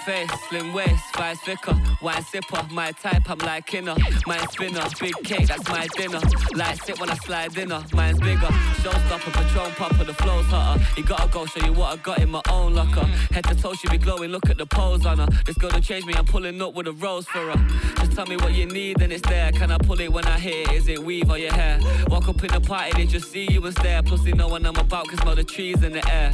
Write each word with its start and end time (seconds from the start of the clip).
face, 0.00 0.30
slim 0.48 0.72
waist, 0.72 1.04
vice 1.16 1.40
thicker, 1.40 1.78
wine 2.00 2.22
sipper, 2.22 2.70
my 2.70 2.92
type, 2.92 3.28
I'm 3.28 3.38
like 3.38 3.72
inner. 3.74 3.94
Mine 4.26 4.48
spinner, 4.50 4.82
big 4.98 5.14
cake, 5.22 5.46
that's 5.46 5.68
my 5.68 5.86
dinner. 5.96 6.20
Light 6.54 6.82
sit 6.82 6.98
when 6.98 7.10
I 7.10 7.14
slide 7.16 7.54
dinner, 7.54 7.82
mine's 7.92 8.18
bigger. 8.18 8.46
Showstopper, 8.82 9.32
Patron 9.32 9.72
popper, 9.72 10.04
the 10.04 10.14
flow's 10.14 10.46
hotter. 10.46 10.82
You 10.96 11.04
gotta 11.04 11.28
go 11.30 11.46
show 11.46 11.64
you 11.64 11.72
what 11.72 11.92
I 11.92 12.02
got 12.02 12.18
in 12.18 12.30
my 12.30 12.42
own 12.48 12.74
locker. 12.74 13.04
Head 13.32 13.44
to 13.44 13.54
toe, 13.54 13.74
she 13.74 13.88
be 13.88 13.98
glowing, 13.98 14.30
look 14.30 14.48
at 14.48 14.58
the 14.58 14.66
pose 14.66 15.04
on 15.06 15.18
her. 15.18 15.28
This 15.44 15.56
girl 15.56 15.70
to 15.70 15.80
change 15.80 16.06
me, 16.06 16.14
I'm 16.14 16.24
pulling 16.24 16.60
up 16.62 16.74
with 16.74 16.86
a 16.86 16.92
rose 16.92 17.26
for 17.26 17.50
her. 17.50 17.68
Just 17.96 18.12
tell 18.12 18.26
me 18.26 18.36
what 18.36 18.54
you 18.54 18.66
need 18.66 19.02
and 19.02 19.12
it's 19.12 19.26
there. 19.28 19.52
Can 19.52 19.70
I 19.70 19.78
pull 19.78 20.00
it 20.00 20.12
when 20.12 20.26
I 20.26 20.38
hear 20.38 20.62
it? 20.62 20.72
Is 20.72 20.88
it 20.88 20.98
weave 20.98 21.30
or 21.30 21.38
your 21.38 21.52
hair? 21.52 21.78
Walk 22.08 22.28
up 22.28 22.42
in 22.42 22.52
the 22.52 22.60
party, 22.60 22.92
they 22.96 23.06
just 23.06 23.30
see 23.30 23.46
you 23.50 23.64
and 23.64 23.76
stare. 23.76 24.02
Plus 24.02 24.22
they 24.22 24.32
know 24.32 24.48
when 24.48 24.64
I'm 24.64 24.76
about, 24.76 25.08
cause 25.08 25.18
smell 25.20 25.34
the 25.34 25.44
trees 25.44 25.82
in 25.82 25.92
the 25.92 26.08
air. 26.10 26.32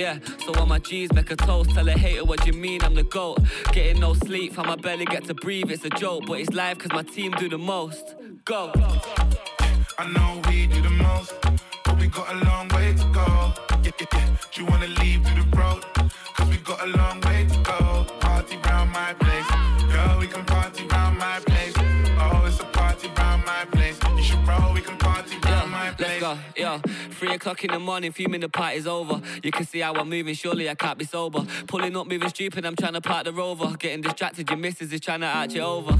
Yeah, 0.00 0.18
so 0.46 0.54
on 0.54 0.70
my 0.70 0.78
G's, 0.78 1.12
make 1.12 1.30
a 1.30 1.36
toast. 1.36 1.72
Tell 1.72 1.86
a 1.86 1.92
hater 1.92 2.24
what 2.24 2.46
you 2.46 2.54
mean, 2.54 2.82
I'm 2.82 2.94
the 2.94 3.02
GOAT. 3.02 3.38
Getting 3.70 4.00
no 4.00 4.14
sleep, 4.14 4.56
how 4.56 4.62
my 4.62 4.76
belly 4.76 5.04
get 5.04 5.24
to 5.24 5.34
breathe, 5.34 5.70
it's 5.70 5.84
a 5.84 5.90
joke. 5.90 6.24
But 6.26 6.40
it's 6.40 6.54
live 6.54 6.78
cause 6.78 6.90
my 6.92 7.02
team 7.02 7.32
do 7.32 7.50
the 7.50 7.58
most. 7.58 8.14
Go. 8.46 8.72
I 9.98 10.10
know 10.14 10.40
we 10.48 10.68
do 10.68 10.80
the 10.80 10.88
most, 10.88 11.34
but 11.84 12.00
we 12.00 12.06
got 12.06 12.32
a 12.34 12.44
long 12.46 12.68
way 12.68 12.94
to 12.94 13.04
go. 13.12 13.52
Yeah, 13.84 13.90
yeah, 14.00 14.06
yeah. 14.14 14.36
Do 14.50 14.62
you 14.62 14.66
wanna 14.70 14.86
leave 14.86 15.22
through 15.22 15.42
the 15.42 15.56
road? 15.58 15.84
Cause 16.34 16.48
we 16.48 16.56
got 16.56 16.82
a 16.82 16.86
long 16.86 17.20
way 17.20 17.29
o'clock 27.40 27.64
in 27.64 27.70
the 27.70 27.78
morning, 27.78 28.12
fuming 28.12 28.42
the 28.42 28.50
party's 28.50 28.86
over. 28.86 29.18
You 29.42 29.50
can 29.50 29.64
see 29.64 29.78
how 29.78 29.94
I'm 29.94 30.10
moving, 30.10 30.34
surely 30.34 30.68
I 30.68 30.74
can't 30.74 30.98
be 30.98 31.06
sober. 31.06 31.46
Pulling 31.68 31.96
up, 31.96 32.06
moving 32.06 32.28
stupid, 32.28 32.66
I'm 32.66 32.76
trying 32.76 32.92
to 32.92 33.00
park 33.00 33.24
the 33.24 33.32
rover. 33.32 33.74
Getting 33.78 34.02
distracted, 34.02 34.50
your 34.50 34.58
missus 34.58 34.92
is 34.92 35.00
trying 35.00 35.20
to 35.20 35.26
arch 35.26 35.54
you 35.54 35.62
over. 35.62 35.98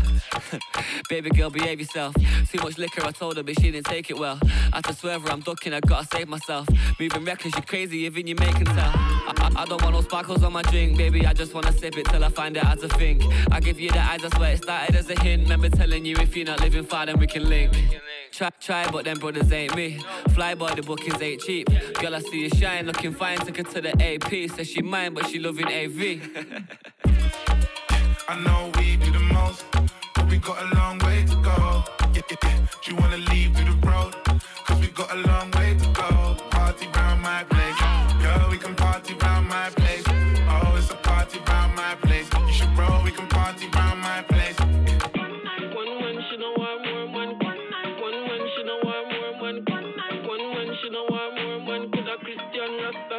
Baby 1.09 1.31
girl, 1.31 1.49
behave 1.49 1.81
yourself. 1.81 2.15
Too 2.51 2.59
much 2.59 2.77
liquor, 2.77 3.07
I 3.07 3.13
told 3.13 3.39
her, 3.39 3.43
but 3.43 3.59
she 3.59 3.71
didn't 3.71 3.87
take 3.87 4.11
it 4.11 4.19
well. 4.19 4.39
I 4.75 4.83
swerve 4.93 5.23
her, 5.23 5.31
I'm 5.31 5.41
ducking, 5.41 5.73
I 5.73 5.81
gotta 5.81 6.07
save 6.13 6.29
myself. 6.29 6.69
Moving 6.99 7.25
reckless, 7.25 7.55
you 7.57 7.63
crazy, 7.63 7.99
even 8.01 8.27
you 8.27 8.35
making 8.35 8.67
tell. 8.67 8.77
I, 8.77 9.33
I, 9.39 9.63
I 9.63 9.65
don't 9.65 9.81
want 9.81 9.95
no 9.95 10.03
sparkles 10.03 10.43
on 10.43 10.53
my 10.53 10.63
drink, 10.63 10.99
baby. 10.99 11.27
I 11.27 11.33
just 11.33 11.55
wanna 11.55 11.73
sip 11.73 11.97
it 11.97 12.05
till 12.05 12.23
I 12.23 12.29
find 12.29 12.59
out 12.59 12.81
to 12.81 12.89
think. 12.89 13.23
I 13.51 13.61
give 13.61 13.81
you 13.81 13.91
the 13.91 14.01
eyes, 14.01 14.23
I 14.25 14.37
swear 14.37 14.53
it 14.53 14.59
started 14.59 14.95
as 14.95 15.09
a 15.09 15.19
hint. 15.23 15.45
Remember 15.45 15.71
telling 15.71 16.05
you 16.05 16.17
if 16.17 16.37
you're 16.37 16.47
not 16.47 16.61
living 16.61 16.85
far, 16.85 17.07
then 17.07 17.19
we 17.19 17.27
can 17.27 17.49
link. 17.49 17.73
Try, 18.33 18.51
try, 18.61 18.91
but 18.91 19.05
them 19.05 19.19
brothers 19.19 19.53
ain't 19.53 19.75
me. 19.75 19.99
Fly 20.35 20.55
by 20.55 20.75
the 20.75 20.83
bookings 20.83 21.21
ain't 21.21 21.43
cheap. 21.43 21.69
Girl, 21.95 22.15
I 22.15 22.21
see 22.21 22.43
you 22.43 22.49
shine, 22.51 22.87
looking 22.87 23.13
fine. 23.13 23.39
Took 23.39 23.57
her 23.59 23.63
to 23.65 23.81
the 23.81 23.91
AP. 24.03 24.51
Says 24.57 24.69
she 24.69 24.83
mine, 24.83 25.15
but 25.15 25.29
she 25.29 25.39
loving 25.39 25.67
AV. 25.67 26.21
I 28.29 28.41
know 28.45 28.71
we 28.79 28.97
do 28.97 29.11
the 29.11 29.19
most, 29.19 29.65
but 30.15 30.31
we 30.31 30.39
got 30.39 30.63
a 30.63 30.75
long 30.77 30.99
way 31.01 31.25
to 31.25 31.35
go. 31.37 31.85
Yeah, 32.15 32.23
yeah, 32.31 32.37
yeah. 32.45 32.67
Do 32.83 32.91
you 32.91 32.97
wanna 32.97 33.17
leave 33.17 33.57
through 33.57 33.75
the 33.75 33.87
road? 33.87 34.15
Cause 34.65 34.81
we 34.81 34.87
got 34.89 35.13
a 35.13 35.17
long 35.17 35.51
way 35.51 35.60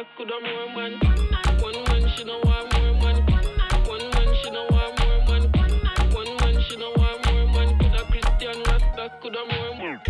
More 0.02 0.66
man. 0.74 0.98
One 1.60 1.84
man, 1.84 2.08
she 2.16 2.24
know 2.24 2.40
want 2.42 2.72
more 2.72 2.92
man. 2.94 3.22
One 3.86 4.10
man, 4.10 4.34
she 4.42 4.50
know 4.50 4.66
want 4.70 4.98
more 4.98 5.18
man. 5.28 5.42
One 6.12 6.36
man, 6.38 6.60
she 6.60 6.76
know 6.76 6.92
want 6.96 7.24
more 7.24 7.46
man. 7.46 7.78
Coulda 7.78 8.04
Christian 8.10 8.62
Rasta, 8.64 9.12
coulda 9.20 9.44
more 9.48 9.76
man. 9.78 10.00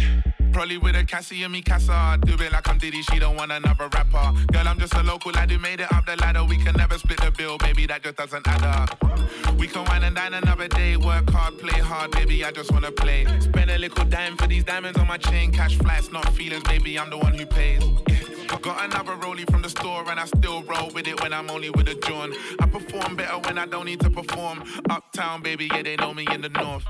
Probably 0.50 0.78
with 0.78 0.96
a 0.96 1.04
Cassie 1.04 1.42
and 1.42 1.52
me 1.52 1.60
Casa. 1.60 2.18
Do 2.22 2.32
it 2.42 2.52
like 2.52 2.66
I'm 2.70 2.78
Diddy, 2.78 3.02
she 3.02 3.18
don't 3.18 3.36
want 3.36 3.52
another 3.52 3.88
rapper. 3.92 4.32
Girl, 4.50 4.66
I'm 4.66 4.78
just 4.78 4.94
a 4.94 5.02
local 5.02 5.30
lad 5.32 5.50
who 5.50 5.58
made 5.58 5.80
it 5.80 5.92
up 5.92 6.06
the 6.06 6.16
ladder. 6.16 6.44
We 6.44 6.56
can 6.56 6.74
never 6.76 6.96
split 6.96 7.20
the 7.20 7.30
bill, 7.30 7.58
baby, 7.58 7.86
that 7.86 8.02
just 8.02 8.16
doesn't 8.16 8.48
add 8.48 8.62
up. 8.62 9.58
We 9.58 9.66
can 9.66 9.84
wine 9.84 10.04
and 10.04 10.16
dine 10.16 10.32
another 10.32 10.68
day. 10.68 10.96
Work 10.96 11.28
hard, 11.28 11.58
play 11.58 11.78
hard, 11.78 12.12
baby, 12.12 12.42
I 12.46 12.50
just 12.50 12.72
wanna 12.72 12.92
play. 12.92 13.26
Spend 13.40 13.70
a 13.70 13.76
little 13.76 14.06
dime 14.06 14.38
for 14.38 14.46
these 14.46 14.64
diamonds 14.64 14.98
on 14.98 15.06
my 15.06 15.18
chain. 15.18 15.52
Cash 15.52 15.76
flights, 15.76 16.10
not 16.10 16.26
feelings, 16.30 16.62
baby, 16.62 16.98
I'm 16.98 17.10
the 17.10 17.18
one 17.18 17.34
who 17.34 17.44
pays. 17.44 17.82
Yeah. 18.08 18.31
Got 18.60 18.84
another 18.84 19.16
rollie 19.16 19.50
from 19.50 19.62
the 19.62 19.68
store 19.68 20.08
and 20.08 20.20
I 20.20 20.26
still 20.26 20.62
roll 20.62 20.90
with 20.90 21.08
it 21.08 21.20
when 21.22 21.32
I'm 21.32 21.50
only 21.50 21.70
with 21.70 21.88
a 21.88 21.94
John. 21.94 22.32
I 22.60 22.66
perform 22.66 23.16
better 23.16 23.38
when 23.38 23.58
I 23.58 23.66
don't 23.66 23.86
need 23.86 24.00
to 24.00 24.10
perform. 24.10 24.62
Uptown, 24.88 25.42
baby, 25.42 25.68
yeah, 25.72 25.82
they 25.82 25.96
know 25.96 26.14
me 26.14 26.26
in 26.30 26.42
the 26.42 26.48
north. 26.50 26.84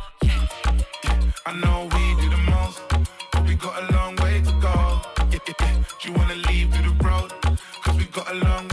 I 1.46 1.52
know 1.54 1.88
we 1.92 2.22
do 2.22 2.28
the 2.30 2.42
most, 2.50 2.82
but 3.32 3.46
we 3.46 3.54
got 3.54 3.82
a 3.82 3.92
long 3.92 4.16
way 4.16 4.42
to 4.42 4.52
go. 4.60 5.00
Yeah, 5.30 5.38
yeah, 5.46 5.54
yeah. 5.60 5.82
Do 6.00 6.08
you 6.08 6.14
wanna 6.14 6.34
leave 6.34 6.74
through 6.74 6.92
the 6.92 7.04
road? 7.04 7.32
Cause 7.82 7.96
we 7.96 8.04
got 8.06 8.30
a 8.30 8.34
long 8.34 8.68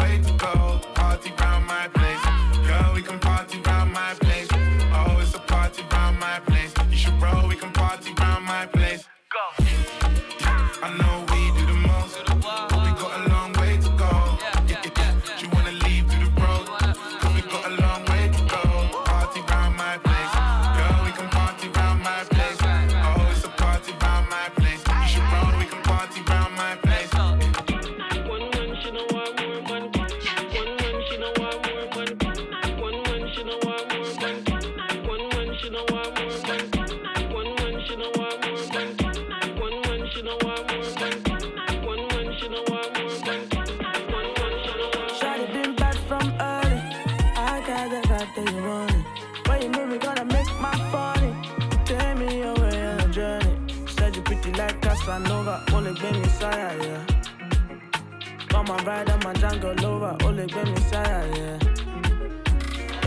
my 59.30 59.40
jungle 59.40 59.86
over. 59.86 60.18
Only 60.24 60.48
been 60.48 60.72
Messiah, 60.72 61.28
yeah. 61.38 61.60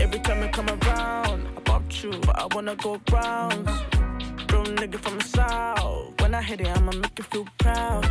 Every 0.03 0.19
time 0.19 0.43
I 0.43 0.47
come 0.47 0.69
around, 0.69 1.47
I 1.57 1.59
pop 1.61 1.83
true, 1.89 2.17
but 2.21 2.39
I 2.39 2.47
wanna 2.53 2.75
go 2.75 3.01
rounds. 3.11 3.69
Real 4.49 4.63
nigga 4.79 4.99
from 4.99 5.17
the 5.17 5.25
south. 5.25 6.21
When 6.21 6.33
I 6.33 6.41
hit 6.41 6.61
it, 6.61 6.67
I'ma 6.67 6.91
make 6.91 7.17
you 7.17 7.25
feel 7.25 7.47
proud 7.57 8.07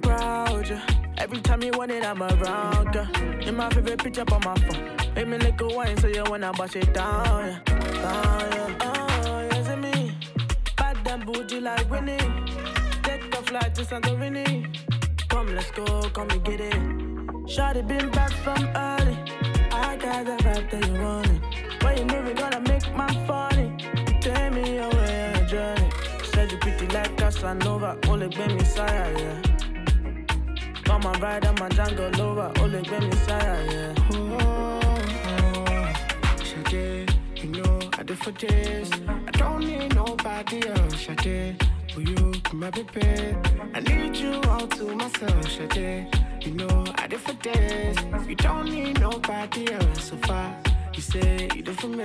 proud, 0.00 0.68
yeah. 0.68 0.86
Every 1.18 1.40
time 1.40 1.62
you 1.62 1.72
want 1.72 1.90
it, 1.90 2.04
I'm 2.04 2.22
around, 2.22 2.92
girl. 2.92 3.08
In 3.46 3.54
my 3.56 3.68
favorite 3.70 4.02
picture 4.02 4.24
on 4.32 4.40
my 4.42 4.54
phone. 4.64 5.14
Make 5.14 5.28
me 5.28 5.36
lick 5.38 5.60
a 5.60 5.66
wine 5.68 5.96
so 5.98 6.06
you 6.08 6.24
wanna 6.24 6.52
bust 6.52 6.76
it 6.76 6.94
down, 6.94 7.46
yeah. 7.48 7.58
Down, 8.04 8.52
yeah. 8.56 8.76
Oh, 8.80 9.48
yes, 9.50 9.68
it's 9.68 9.76
me. 9.84 10.16
Bad 10.76 11.06
and 11.06 11.26
bougie 11.26 11.60
like 11.60 11.88
Winnie. 11.90 12.18
Take 13.02 13.34
a 13.38 13.42
flight 13.42 13.74
to 13.74 13.82
Santorini. 13.82 14.79
Come, 15.30 15.54
let's 15.54 15.70
go, 15.70 15.84
come 16.12 16.28
and 16.30 16.44
get 16.44 16.60
it. 16.60 16.74
Shawty 17.46 17.86
been 17.86 18.10
back 18.10 18.32
from 18.44 18.62
early. 18.74 19.16
I 19.70 19.96
got 19.96 20.26
the 20.26 20.36
vibe 20.42 20.70
that 20.70 20.86
you 20.88 20.94
wanted. 21.00 21.40
When 21.82 22.08
you 22.10 22.30
it 22.30 22.36
gonna 22.36 22.60
make 22.60 22.92
my 22.96 23.08
funny. 23.28 23.72
Take 24.20 24.52
me 24.52 24.78
away 24.78 25.32
on 25.32 25.42
a 25.42 25.46
journey. 25.46 25.88
Said 26.32 26.50
you 26.50 26.58
pretty 26.58 26.88
like 26.88 27.16
Casanova, 27.16 27.96
only 28.08 28.28
been 28.28 28.56
Messiah, 28.56 29.12
yeah. 29.18 29.42
Come 30.84 31.06
on, 31.06 31.20
ride 31.20 31.46
on 31.46 31.54
my 31.60 31.68
Django 31.68 32.06
Lover, 32.18 32.52
only 32.60 32.82
been 32.82 33.08
Messiah, 33.08 33.66
yeah. 33.70 33.94
Oh, 34.12 34.80
oh, 35.68 35.92
Sade, 36.42 37.14
you 37.36 37.48
know 37.50 37.78
I 37.96 38.02
do 38.02 38.14
for 38.16 38.32
this. 38.32 38.90
I 39.06 39.30
don't 39.30 39.60
need 39.60 39.94
nobody 39.94 40.66
else, 40.68 41.06
Sade. 41.06 41.56
For 42.00 42.10
you, 42.10 42.32
my 42.54 42.70
baby. 42.70 43.36
I 43.74 43.80
need 43.80 44.16
you 44.16 44.40
all 44.48 44.66
to 44.66 44.84
myself, 44.94 45.50
Sade. 45.50 46.06
You 46.40 46.52
know 46.52 46.84
I 46.94 47.06
do 47.06 47.18
for 47.18 47.34
this. 47.42 47.96
You 48.26 48.36
don't 48.36 48.70
need 48.70 49.00
nobody 49.00 49.70
else 49.72 50.04
so 50.04 50.16
far. 50.16 50.56
You 50.94 51.02
say 51.02 51.48
you 51.54 51.62
do 51.62 51.72
for 51.72 51.88
me. 51.88 52.04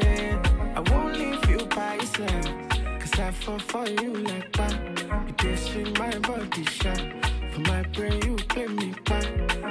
I 0.76 0.82
won't 0.92 1.18
leave 1.18 1.50
you 1.50 1.66
by 1.68 1.96
yourself. 1.96 2.46
Cause 3.00 3.20
I 3.20 3.32
fall 3.32 3.60
for 3.60 3.88
you 3.88 4.14
like 4.16 4.52
that. 4.54 4.74
You 5.28 5.34
just 5.38 5.74
with 5.76 5.98
my 5.98 6.18
body 6.20 6.66
shot. 6.66 7.02
For 7.52 7.62
my 7.62 7.84
brain, 7.94 8.22
you 8.26 8.36
play 8.50 8.68
me 8.68 8.94
back. 9.06 9.24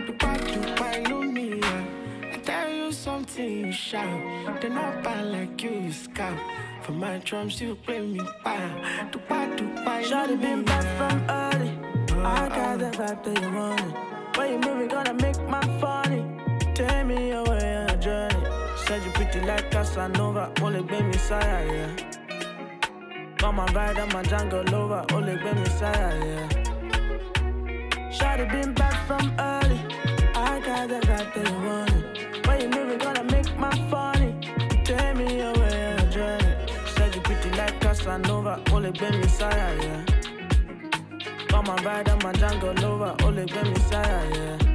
Dubai, 0.07 0.39
Dubai, 0.53 1.05
Lumia. 1.05 2.04
I 2.85 2.89
you 2.89 2.93
something, 2.93 3.67
you 3.67 3.73
shout. 3.73 4.61
They're 4.61 4.69
not 4.69 5.03
bad 5.03 5.25
like 5.29 5.63
you, 5.63 5.71
you 5.71 5.93
scout. 5.93 6.39
For 6.83 6.93
my 6.93 7.17
drums, 7.25 7.59
you 7.59 7.77
play 7.77 8.01
me 8.01 8.21
back. 8.45 9.11
Dubai, 9.11 9.57
Dubai, 9.57 10.05
Shawty 10.05 10.39
been 10.39 10.65
back 10.65 10.85
from 10.99 11.19
early. 11.31 11.71
Uh, 12.13 12.21
I 12.21 12.45
uh. 12.45 12.49
got 12.51 12.79
the 12.81 12.91
vibe 12.99 13.25
that 13.25 13.41
you 13.41 13.51
wanted. 13.57 14.37
When 14.37 14.53
you 14.53 14.59
move, 14.59 14.91
gonna 14.91 15.15
make 15.15 15.41
my 15.49 15.63
funny. 15.81 16.23
Take 16.75 17.07
me 17.07 17.31
away 17.31 17.77
on 17.77 17.89
a 17.89 17.97
journey. 17.97 18.45
Said 18.85 19.03
you 19.03 19.13
pretty 19.13 19.41
like 19.41 19.71
Casanova, 19.71 20.53
only 20.61 20.83
been 20.83 21.09
Messiah, 21.09 21.67
yeah. 21.73 23.37
Come 23.39 23.61
on, 23.61 23.73
ride 23.73 23.99
on 23.99 24.09
my 24.09 24.23
Django 24.25 24.61
Lover, 24.71 25.07
only 25.15 25.37
been 25.37 25.59
Messiah, 25.59 26.19
yeah. 26.23 26.49
Shawty 28.13 28.47
been 28.53 28.75
back 28.75 29.07
from 29.07 29.33
early. 29.39 29.81
I 30.37 30.61
got 30.61 30.89
the 30.91 31.01
vibe 31.07 31.35
that 31.35 31.49
you 31.49 31.55
wanted. 31.67 32.34
When 32.47 32.61
you 32.61 32.69
move, 32.69 32.91
it 32.91 33.01
gonna 33.01 33.25
make 33.25 33.57
my 33.59 33.71
funny. 33.91 34.35
Take 34.85 35.17
me 35.17 35.41
away 35.41 35.93
on 35.93 35.99
a 35.99 36.11
journey. 36.11 36.55
Said 36.95 37.15
you 37.15 37.21
pretty 37.23 37.51
like 37.51 37.81
Casanova, 37.81 38.63
only 38.73 38.93
been 38.93 39.21
Messiah, 39.21 39.77
yeah. 39.83 40.05
Come 41.49 41.69
on, 41.69 41.83
ride 41.85 42.09
on 42.09 42.19
my 42.23 42.33
jungle 42.33 42.75
Lover, 42.75 43.17
only 43.25 43.47
been 43.47 43.71
Messiah, 43.71 44.31
yeah. 44.35 44.74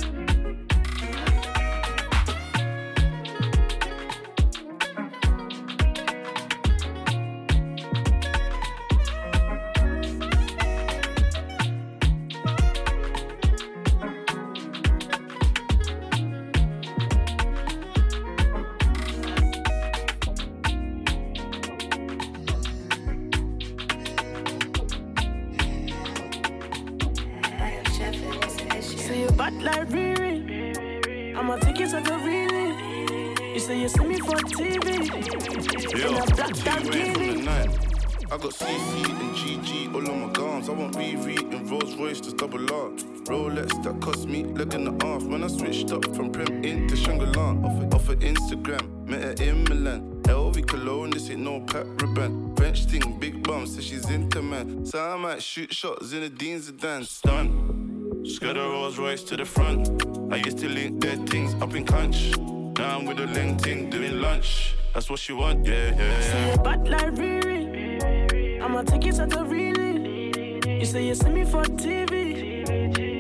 Shoot 55.50 55.74
shots 55.74 56.14
in 56.14 56.22
the 56.22 56.30
Dean's 56.30 56.70
Zidane. 56.70 57.04
Stun. 57.04 58.24
Skirt 58.24 58.56
a 58.56 58.60
Rolls 58.60 59.00
Royce 59.00 59.24
to 59.24 59.36
the 59.36 59.46
front. 59.46 59.90
I 60.32 60.36
used 60.36 60.60
to 60.60 60.70
link 60.70 61.00
dead 61.00 61.28
things 61.28 61.56
up 61.60 61.74
in 61.74 61.86
Conch. 61.86 62.38
Now 62.78 63.00
I'm 63.00 63.06
with 63.06 63.20
a 63.20 63.26
leng 63.26 63.60
ting 63.60 63.90
doing 63.90 64.22
lunch. 64.22 64.76
That's 64.94 65.10
what 65.10 65.18
she 65.18 65.34
want, 65.34 65.66
yeah, 65.66 65.96
yeah, 65.98 66.22
Say 66.22 66.40
yeah. 66.40 66.52
you 66.52 66.58
bad 66.60 66.88
like 66.88 67.14
Riri. 67.16 68.62
I'ma 68.62 68.84
take 68.84 69.08
it 69.08 69.16
to 69.16 69.26
the 69.26 69.44
really. 69.44 70.62
You 70.80 70.86
say 70.86 71.08
you 71.08 71.16
see 71.16 71.30
me 71.30 71.46
for 71.46 71.64
TV. 71.64 72.70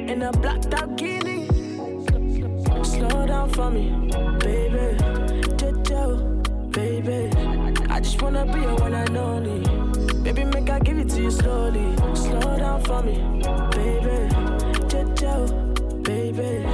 In 0.07 0.21
a 0.21 0.31
black 0.31 0.61
Lamborghini. 0.61 1.47
Slow 2.85 3.25
down 3.25 3.49
for 3.49 3.71
me, 3.71 3.89
baby. 4.37 4.97
Jojo, 5.57 6.71
baby. 6.71 7.35
I 7.89 7.99
just 7.99 8.21
wanna 8.21 8.45
be 8.45 8.59
your 8.61 8.75
one 8.75 8.93
and 8.93 9.17
only. 9.17 9.78
Baby, 10.29 10.45
make 10.45 10.69
I 10.69 10.77
give 10.77 10.99
it 10.99 11.09
to 11.09 11.23
you 11.23 11.31
slowly. 11.31 11.95
Slow 12.13 12.55
down 12.55 12.83
for 12.83 13.01
me, 13.01 13.15
baby. 13.71 14.29
Jojo, 14.85 15.49
oh, 15.49 15.95
baby. 16.03 16.67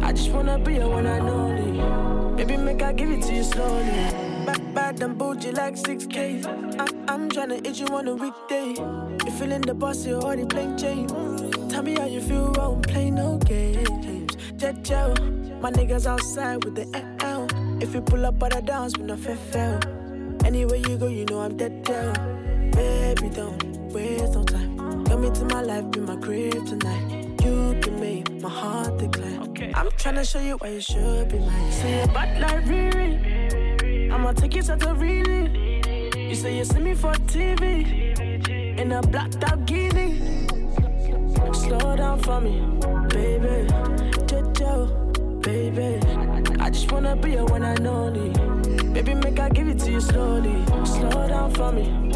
I 0.00 0.12
just 0.12 0.30
wanna 0.30 0.60
be 0.60 0.74
your 0.74 0.88
one 0.88 1.06
and 1.06 1.28
only. 1.28 2.36
Baby, 2.36 2.56
make 2.56 2.82
I 2.82 2.92
give 2.92 3.10
it 3.10 3.22
to 3.22 3.34
you 3.34 3.42
slowly. 3.42 4.06
Bad, 4.46 4.74
bad 4.76 5.02
and 5.02 5.18
bougie 5.18 5.50
like 5.50 5.74
6K. 5.74 6.46
I'm, 6.78 7.08
I'm 7.08 7.28
tryna 7.28 7.66
hit 7.66 7.80
you 7.80 7.86
on 7.88 8.06
a 8.06 8.14
weekday. 8.14 8.74
You 8.78 9.32
feeling 9.40 9.62
the 9.62 9.74
boss, 9.74 10.06
you 10.06 10.14
already 10.14 10.44
playing 10.44 10.76
chain. 10.76 11.08
Tell 11.68 11.82
me 11.82 11.96
how 11.98 12.06
you 12.06 12.20
feel, 12.20 12.54
I 12.60 12.68
won't 12.68 12.86
play 12.86 13.10
no 13.10 13.38
games. 13.38 14.36
Jojo, 14.54 15.18
oh, 15.18 15.60
my 15.60 15.72
niggas 15.72 16.06
outside 16.06 16.62
with 16.62 16.76
the 16.76 16.86
L. 17.24 17.48
If 17.82 17.92
you 17.92 18.02
pull 18.02 18.24
up 18.24 18.40
at 18.44 18.56
a 18.56 18.62
dance, 18.62 18.96
we 18.96 19.02
no 19.02 19.16
fair. 19.16 19.80
Anywhere 20.44 20.76
you 20.76 20.96
go, 20.96 21.08
you 21.08 21.24
know 21.24 21.40
I'm 21.40 21.56
dead 21.56 21.82
down. 21.82 22.39
Baby, 22.80 23.28
don't 23.28 23.62
waste 23.92 24.34
no 24.34 24.42
time. 24.44 25.04
Come 25.04 25.24
into 25.24 25.44
my 25.44 25.60
life, 25.60 25.90
be 25.90 26.00
my 26.00 26.16
crib 26.16 26.66
tonight. 26.66 27.26
You 27.44 27.78
can 27.82 28.00
make 28.00 28.30
my 28.40 28.48
heart 28.48 28.96
decline. 28.98 29.40
I'm 29.74 29.88
tryna 30.00 30.24
show 30.30 30.40
you 30.40 30.56
why 30.56 30.68
you 30.68 30.80
should 30.80 31.28
be 31.28 31.38
mine. 31.38 31.72
Say 31.72 32.00
you 32.00 32.06
bad 32.14 32.40
like 32.40 32.64
Riri. 32.64 34.10
I'ma 34.10 34.32
take 34.32 34.54
you 34.54 34.62
to 34.62 34.76
the 34.76 34.94
really. 34.94 35.42
You 36.28 36.34
say 36.34 36.56
you 36.56 36.64
see 36.64 36.80
me 36.80 36.94
for 36.94 37.12
TV. 37.32 37.66
In 38.78 38.92
a 38.92 39.02
black 39.02 39.30
Lamborghini. 39.42 40.08
Slow 41.54 41.96
down 41.96 42.18
for 42.20 42.40
me, 42.40 42.54
baby. 43.08 43.66
Jojo, 44.28 45.42
baby. 45.42 46.00
I 46.58 46.70
just 46.70 46.90
wanna 46.90 47.14
be 47.16 47.32
your 47.32 47.44
one 47.44 47.62
and 47.62 47.86
only. 47.86 48.30
Baby, 48.94 49.14
make 49.14 49.38
I 49.38 49.48
give 49.50 49.68
it 49.68 49.78
to 49.80 49.90
you 49.92 50.00
slowly. 50.00 50.64
Slow 50.84 51.28
down 51.28 51.50
for 51.52 51.72
me, 51.72 52.09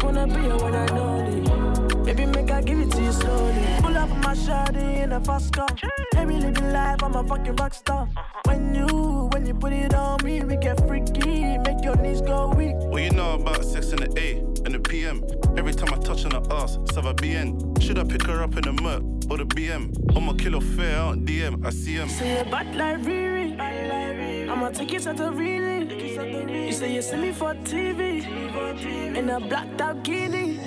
just 0.00 0.14
wanna 0.14 0.26
be 0.26 0.46
your 0.46 0.58
one 0.58 0.74
and 0.74 0.90
only. 0.92 2.04
Baby, 2.04 2.26
make 2.26 2.50
I 2.50 2.62
give 2.62 2.80
it 2.80 2.90
to 2.92 3.02
you 3.02 3.12
slowly. 3.12 3.66
Pull 3.80 3.96
up 3.96 4.08
my 4.08 4.34
shawty 4.34 5.02
in 5.02 5.12
a 5.12 5.20
fast 5.20 5.52
car. 5.52 5.68
Baby, 6.12 6.34
living 6.34 6.72
life, 6.72 7.02
I'm 7.02 7.14
a 7.14 7.24
fucking 7.24 7.56
rock 7.56 7.74
star. 7.74 8.08
When 8.46 8.74
you, 8.74 9.28
when 9.32 9.46
you 9.46 9.54
put 9.54 9.72
it 9.72 9.94
on 9.94 10.24
me, 10.24 10.42
we 10.42 10.56
get 10.56 10.86
freaky. 10.86 11.58
Make 11.58 11.84
your 11.84 11.96
knees 11.96 12.20
go 12.20 12.48
weak. 12.48 12.76
What 12.76 13.02
you 13.02 13.10
know 13.10 13.34
about 13.34 13.64
sex 13.64 13.92
in 13.92 13.96
the 13.96 14.10
A 14.18 14.38
and 14.64 14.74
the 14.74 14.80
PM? 14.80 15.22
Every 15.56 15.72
time 15.72 15.92
I 15.92 15.98
touch 15.98 16.24
on 16.24 16.32
her 16.32 16.42
ass, 16.50 16.78
it's 16.82 16.94
have 16.96 17.06
a 17.06 17.14
BN. 17.14 17.80
Should 17.82 17.98
I 17.98 18.04
pick 18.04 18.22
her 18.22 18.42
up 18.42 18.56
in 18.56 18.62
the 18.62 18.72
Merc 18.82 19.02
or 19.30 19.36
the 19.36 19.44
BM? 19.44 20.16
On 20.16 20.24
my 20.24 20.32
kilo 20.34 20.60
fair, 20.60 20.98
I 20.98 21.10
don't 21.10 21.26
DM, 21.26 21.64
I 21.66 21.70
see 21.70 21.94
him. 21.94 22.08
Say 22.08 22.38
you 22.38 22.50
bad 22.50 22.74
like 22.74 22.98
Riri. 23.02 23.58
I'ma 24.50 24.70
take 24.70 24.92
it 24.94 25.02
to 25.02 25.12
the 25.12 25.30
really. 25.30 25.70
You 26.66 26.72
say 26.72 26.94
you 26.94 27.02
see 27.02 27.16
me 27.16 27.32
for 27.32 27.54
TV. 27.54 27.99
In 28.82 29.28
a 29.28 29.38
blacked 29.38 29.80
out 29.80 30.02
Lamborghini. 30.02 30.58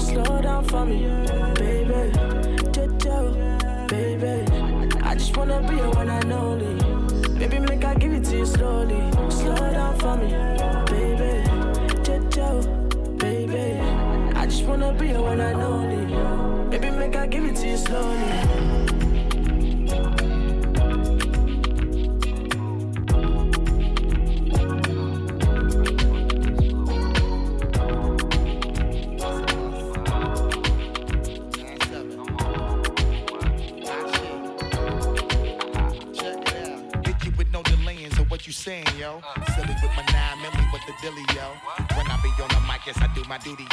Slow 0.00 0.40
down 0.40 0.64
for 0.64 0.86
me, 0.86 1.02
baby. 1.54 2.12
Jojo, 2.72 3.88
baby. 3.88 4.50
I 5.02 5.14
just 5.14 5.36
wanna 5.36 5.60
be 5.68 5.76
your 5.76 5.90
one 5.90 6.08
and 6.08 6.32
only. 6.32 7.38
Baby, 7.38 7.58
make 7.60 7.84
I 7.84 7.94
give 7.94 8.12
it 8.12 8.24
to 8.24 8.38
you 8.38 8.46
slowly. 8.46 9.10
Slow 9.30 9.54
down 9.56 9.98
for 9.98 10.16
me, 10.16 10.30
baby. 10.86 11.44
Jojo, 12.04 13.18
baby. 13.18 13.80
I 14.34 14.46
just 14.46 14.64
wanna 14.64 14.92
be 14.94 15.08
your 15.08 15.22
one 15.22 15.40
and 15.40 15.60
only. 15.60 16.70
Baby, 16.70 16.90
make 16.90 17.16
I 17.16 17.26
give 17.26 17.44
it 17.44 17.56
to 17.56 17.68
you 17.68 17.76
slowly. 17.76 18.67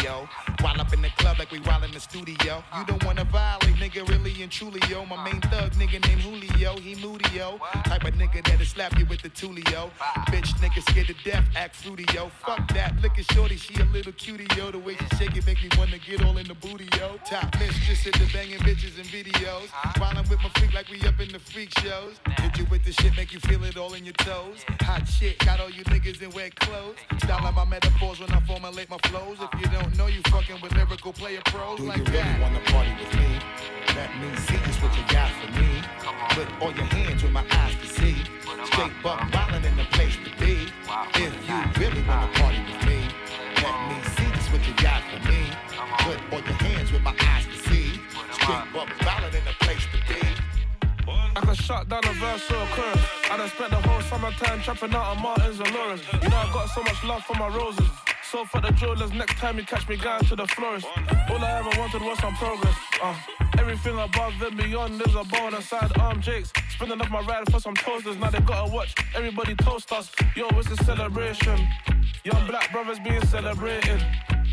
Yo. 0.03 0.27
While 0.61 0.79
up 0.79 0.93
in 0.93 1.01
the 1.01 1.09
club 1.17 1.37
like 1.39 1.51
we 1.51 1.59
while 1.59 1.83
in 1.83 1.91
the 1.91 1.99
studio. 1.99 2.63
You 2.77 2.85
don't 2.85 3.03
wanna 3.03 3.25
violate, 3.25 3.64
nigga, 3.85 4.07
really 4.09 4.41
and 4.41 4.51
truly, 4.51 4.79
yo. 4.89 5.05
My 5.05 5.23
main 5.23 5.39
thug, 5.41 5.71
nigga 5.73 6.05
named 6.07 6.21
Julio, 6.21 6.75
he 6.77 6.95
moody, 6.95 7.29
yo. 7.35 7.59
Type 7.85 8.03
of 8.03 8.13
nigga 8.15 8.43
that'll 8.45 8.65
slap 8.65 8.97
you 8.97 9.05
with 9.05 9.21
the 9.21 9.29
tulio. 9.29 9.91
Bitch, 10.29 10.49
nigga 10.59 10.81
scared 10.89 11.07
to 11.07 11.15
death, 11.23 11.45
act 11.55 11.75
fruity, 11.75 12.05
yo. 12.13 12.29
Fuck 12.45 12.67
that, 12.73 12.99
look 13.01 13.17
at 13.17 13.31
shorty, 13.31 13.57
she 13.57 13.75
a 13.81 13.85
little 13.85 14.11
cutie, 14.13 14.47
yo. 14.57 14.71
The 14.71 14.79
way 14.79 14.95
she 14.95 15.17
shake 15.17 15.37
it 15.37 15.45
make 15.45 15.61
me 15.61 15.69
wanna 15.77 15.99
get 15.99 16.23
all 16.23 16.37
in 16.37 16.47
the 16.47 16.55
booty, 16.55 16.87
yo. 16.97 17.19
Top 17.29 17.53
mistress 17.59 18.07
at 18.07 18.13
the 18.13 18.27
banging 18.33 18.59
bitches 18.59 18.97
and 18.97 19.07
videos. 19.07 19.69
Smiling 19.95 20.27
with 20.29 20.41
my 20.41 20.49
freak 20.57 20.73
like 20.73 20.89
we 20.89 21.01
up 21.07 21.19
in 21.19 21.31
the 21.31 21.39
freak 21.39 21.69
shows. 21.79 22.15
Hit 22.39 22.57
you 22.57 22.65
with 22.71 22.83
the 22.85 22.93
shit, 22.93 23.15
make 23.15 23.33
you 23.33 23.39
feel 23.41 23.63
it 23.63 23.77
all 23.77 23.93
in 23.93 24.03
your 24.03 24.15
toes. 24.15 24.65
Hot 24.81 25.07
shit, 25.07 25.37
got 25.39 25.59
all 25.59 25.69
you 25.69 25.83
niggas 25.85 26.21
in 26.21 26.31
wet 26.31 26.55
clothes. 26.55 26.95
Style 27.19 27.43
like 27.43 27.55
my 27.55 27.65
metaphors 27.65 28.19
when 28.19 28.31
I 28.31 28.39
formulate 28.41 28.89
my 28.89 28.97
flows. 29.05 29.37
If 29.41 29.61
you 29.61 29.67
don't 29.69 29.95
know, 29.95 30.07
you 30.07 30.21
fucking 30.29 30.59
with 30.61 30.73
lyrical 30.73 31.13
player 31.13 31.41
pros 31.45 31.77
Do 31.77 31.85
like 31.85 31.97
you 31.97 32.03
really 32.05 32.17
that. 32.17 32.41
wanna 32.41 32.59
party 32.71 32.91
with 32.99 33.13
me? 33.15 33.74
Let 33.95 34.11
me 34.19 34.35
see 34.37 34.57
just 34.65 34.81
what 34.81 34.95
you 34.97 35.03
got 35.07 35.31
for 35.39 35.51
me. 35.59 35.81
Put 36.29 36.47
all 36.61 36.71
your 36.73 36.85
hands 36.85 37.23
where 37.23 37.31
my 37.31 37.45
eyes 37.51 37.75
can 37.75 37.87
see. 37.87 38.15
Straight 38.65 38.91
buck 39.03 39.29
violent 39.31 39.65
in 39.65 39.75
the 39.77 39.85
place 39.91 40.17
to 40.25 40.31
be. 40.43 40.67
If 41.15 41.33
you 41.47 41.57
really 41.81 42.01
wanna 42.07 42.31
party 42.33 42.59
with 42.67 42.85
me, 42.87 42.99
let 43.63 43.75
me 43.89 43.97
see 44.15 44.29
just 44.35 44.51
what 44.51 44.67
you 44.67 44.73
got 44.75 45.01
for 45.09 45.19
me. 45.29 45.49
Put 45.99 46.19
all 46.31 46.41
your 46.41 46.59
hands 46.67 46.91
where 46.91 47.01
my 47.01 47.15
eyes 47.19 47.45
can 47.45 47.59
see. 47.69 47.99
Straight 48.31 48.67
buck 48.73 48.89
violent 49.01 49.35
in 49.35 49.43
the 49.45 49.55
place 49.65 49.85
to 49.93 49.99
be. 50.07 50.21
I 51.35 51.41
can 51.41 51.55
shut 51.55 51.89
down 51.89 52.03
a 52.05 52.13
verse 52.13 52.49
or 52.51 52.63
a 52.63 52.67
chorus. 52.75 53.05
I 53.31 53.37
done 53.37 53.49
spent 53.49 53.71
the 53.71 53.81
whole 53.87 54.01
summertime 54.01 54.61
trapping 54.61 54.93
out 54.93 55.15
on 55.15 55.21
Martins 55.21 55.59
and 55.59 55.73
Lawrence. 55.73 56.03
You 56.23 56.29
know 56.29 56.37
I 56.37 56.49
got 56.53 56.69
so 56.69 56.81
much 56.83 57.03
love 57.03 57.23
for 57.23 57.35
my 57.35 57.49
roses. 57.49 58.04
So 58.31 58.43
for 58.43 58.59
the 58.59 58.71
jewelers, 58.71 59.11
next 59.13 59.35
time 59.37 59.57
you 59.57 59.65
catch 59.65 59.87
me 59.87 59.97
going 59.97 60.25
to 60.25 60.35
the 60.35 60.47
florist. 60.47 60.87
All 61.29 61.43
I 61.43 61.59
ever 61.59 61.79
wanted 61.79 62.01
was 62.01 62.17
some 62.19 62.33
progress. 62.35 62.75
Uh, 63.01 63.15
everything 63.59 63.97
above 63.99 64.33
and 64.41 64.57
beyond 64.57 65.01
is 65.07 65.15
a 65.15 65.23
bonus. 65.23 65.69
Side 65.69 65.91
arm 65.99 66.21
Jakes, 66.21 66.51
spending 66.69 66.99
off 66.99 67.09
my 67.11 67.21
ride 67.21 67.49
for 67.51 67.59
some 67.59 67.75
toasters. 67.75 68.17
Now 68.17 68.31
they 68.31 68.39
gotta 68.39 68.71
watch 68.71 68.95
everybody 69.15 69.55
toast 69.55 69.91
us. 69.91 70.11
Yo, 70.35 70.47
it's 70.53 70.71
a 70.71 70.83
celebration. 70.83 71.67
Young 72.23 72.47
black 72.47 72.71
brothers 72.71 72.99
being 72.99 73.23
celebrated. 73.27 74.03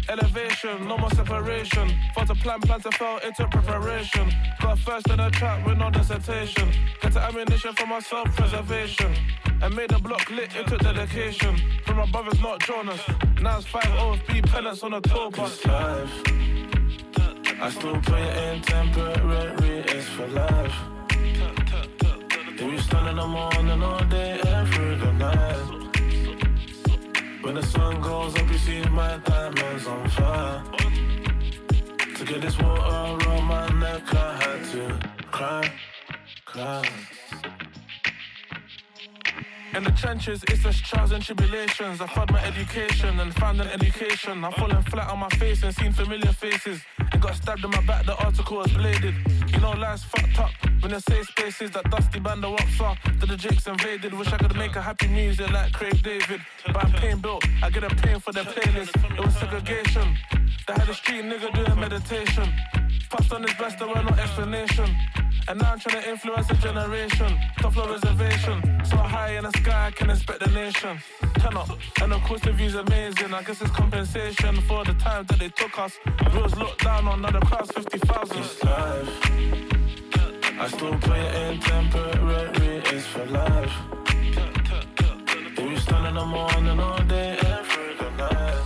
Elevation, 0.09 0.87
no 0.89 0.99
more 0.99 1.11
separation. 1.11 1.93
For 2.15 2.25
to 2.25 2.35
plan, 2.35 2.61
plan 2.61 2.81
to 2.81 2.91
fail 2.93 3.19
into 3.25 3.47
preparation. 3.49 4.33
Got 4.61 4.79
first 4.81 5.09
in 5.09 5.17
the 5.17 5.31
trap 5.31 5.67
with 5.67 5.79
no 5.79 5.91
dissertation. 5.91 6.73
Get 7.01 7.13
the 7.13 7.21
ammunition 7.21 7.73
for 7.75 7.87
my 7.87 8.01
self 8.01 8.29
preservation. 8.37 9.15
And 9.63 9.77
made 9.77 9.91
the 9.91 9.99
block 9.99 10.29
lit, 10.31 10.55
into 10.57 10.77
dedication. 10.79 11.57
From 11.87 11.99
my 11.99 12.07
brothers, 12.07 12.41
not 12.41 12.61
Jonas. 12.61 13.01
Now 13.41 13.59
it's 13.59 13.67
5 13.67 13.83
OFB 13.83 14.51
pennants 14.51 14.83
on 14.83 14.95
a 14.95 15.01
tour 15.01 15.31
bus. 15.31 15.65
Life. 15.65 16.23
I 17.61 17.71
still 17.71 17.95
put 18.01 18.19
it 18.19 18.37
in 18.55 18.63
temporary, 18.63 19.85
it's 19.87 20.09
for 20.09 20.27
life. 20.27 20.75
If 21.11 22.61
you 22.61 22.79
stand 22.79 23.09
in 23.09 23.17
the 23.17 23.27
morning 23.27 23.83
all 23.83 24.05
day 24.05 24.41
the 24.43 25.13
night. 25.13 25.82
When 27.43 27.57
the 27.57 27.63
sun 27.63 28.01
goes 28.01 28.37
up, 28.37 28.49
you 28.49 28.59
see 28.59 28.83
my 28.85 29.19
diamonds 29.19 29.87
on 29.89 30.09
fire. 30.11 30.63
To 32.17 32.25
get 32.25 32.41
this 32.41 32.57
water 32.57 33.27
around 33.27 33.45
my 33.45 33.69
neck, 33.81 34.15
I 34.15 34.37
had 34.37 34.65
to 34.71 35.11
cry, 35.33 35.73
cry. 36.45 36.89
In 39.75 39.83
the 39.83 39.91
trenches, 39.91 40.45
it's 40.45 40.63
just 40.63 40.85
trials 40.85 41.11
and 41.11 41.25
tribulations. 41.25 42.01
I 42.01 42.07
found 42.07 42.31
my 42.31 42.45
education 42.45 43.19
and 43.19 43.35
found 43.35 43.61
an 43.61 43.69
education. 43.69 44.45
I've 44.45 44.55
fallen 44.55 44.83
flat 44.85 45.11
on 45.11 45.19
my 45.19 45.29
face 45.31 45.65
and 45.65 45.75
seen 45.75 45.93
familiar 45.93 46.33
faces. 46.33 46.81
And 47.13 47.21
got 47.21 47.35
stabbed 47.35 47.65
in 47.65 47.71
my 47.71 47.85
back, 47.85 48.07
the 48.07 48.15
article 48.25 48.59
was 48.59 48.71
bladed. 48.73 49.17
You 49.49 49.59
know, 49.59 49.73
life's 49.73 50.05
fucked 50.05 50.39
up. 50.39 50.72
When 50.83 50.91
the 50.91 51.01
safe 51.01 51.29
spaces 51.29 51.71
that 51.71 51.89
dusty 51.91 52.19
band 52.19 52.45
are, 52.45 52.57
that 52.57 53.29
the 53.29 53.37
jakes 53.37 53.69
invaded. 53.69 54.12
Wish 54.15 54.33
I 54.33 54.37
could 54.37 54.57
make 54.57 54.75
a 54.75 54.83
happy 54.83 55.07
music 55.07 55.49
like 55.53 55.73
Craig 55.73 56.03
David. 56.03 56.41
But 56.67 56.85
I'm 56.85 56.93
pain 56.93 57.19
built, 57.19 57.45
I 57.62 57.71
get 57.71 57.83
them 57.83 57.97
paying 57.99 58.19
for 58.19 58.33
their 58.33 58.43
playlist. 58.43 58.91
It 59.17 59.25
was 59.25 59.35
segregation. 59.37 60.19
They 60.67 60.73
had 60.73 60.89
a 60.89 60.95
street 60.95 61.25
nigga 61.25 61.55
doing 61.55 61.79
meditation. 61.79 62.53
Passed 63.09 63.33
on 63.33 63.43
his 63.45 63.55
best, 63.55 63.79
there 63.79 63.87
were 63.87 64.03
no 64.03 64.11
explanation. 64.11 64.89
And 65.47 65.61
now 65.61 65.73
I'm 65.73 65.79
trying 65.79 66.03
to 66.03 66.11
influence 66.11 66.51
a 66.51 66.55
generation. 66.55 67.39
Top 67.59 67.75
floor 67.75 67.91
reservation. 67.91 68.85
So 68.85 68.97
high 68.97 69.37
in 69.37 69.45
the 69.45 69.53
sky, 69.53 69.87
I 69.87 69.91
can 69.93 70.11
inspect 70.11 70.41
the 70.41 70.51
nation. 70.51 70.99
Turn 71.35 71.57
up, 71.57 71.71
and 72.01 72.12
of 72.12 72.23
course 72.23 72.41
the 72.41 72.53
view's 72.53 72.75
amazing. 72.75 73.33
I 73.33 73.43
guess 73.45 73.61
it's 73.61 73.71
compensation 73.71 74.61
for 74.62 74.85
the 74.85 74.95
time 74.95 75.27
that 75.27 75.39
they 75.39 75.49
took 75.49 75.79
us. 75.79 75.97
Bills 76.33 76.57
looked 76.57 76.83
down 76.83 77.07
on, 77.07 77.23
now 77.23 77.31
the 77.31 77.41
crowd's 77.41 77.71
50,000. 77.71 78.39
It's 78.39 78.65
life. 78.65 79.82
I 80.62 80.69
still 80.69 80.97
play 80.99 81.19
it 81.19 81.35
in 81.35 81.59
temporary, 81.59 82.83
it's 82.87 83.04
for 83.07 83.26
life. 83.26 83.73
If 85.59 85.59
you 85.59 85.76
stand 85.76 86.07
in 86.07 86.14
the 86.14 86.25
morning 86.25 86.78
all 86.78 87.02
day 87.02 87.37
and 87.37 87.66
through 87.66 87.95
the 87.99 88.11
night. 88.16 88.62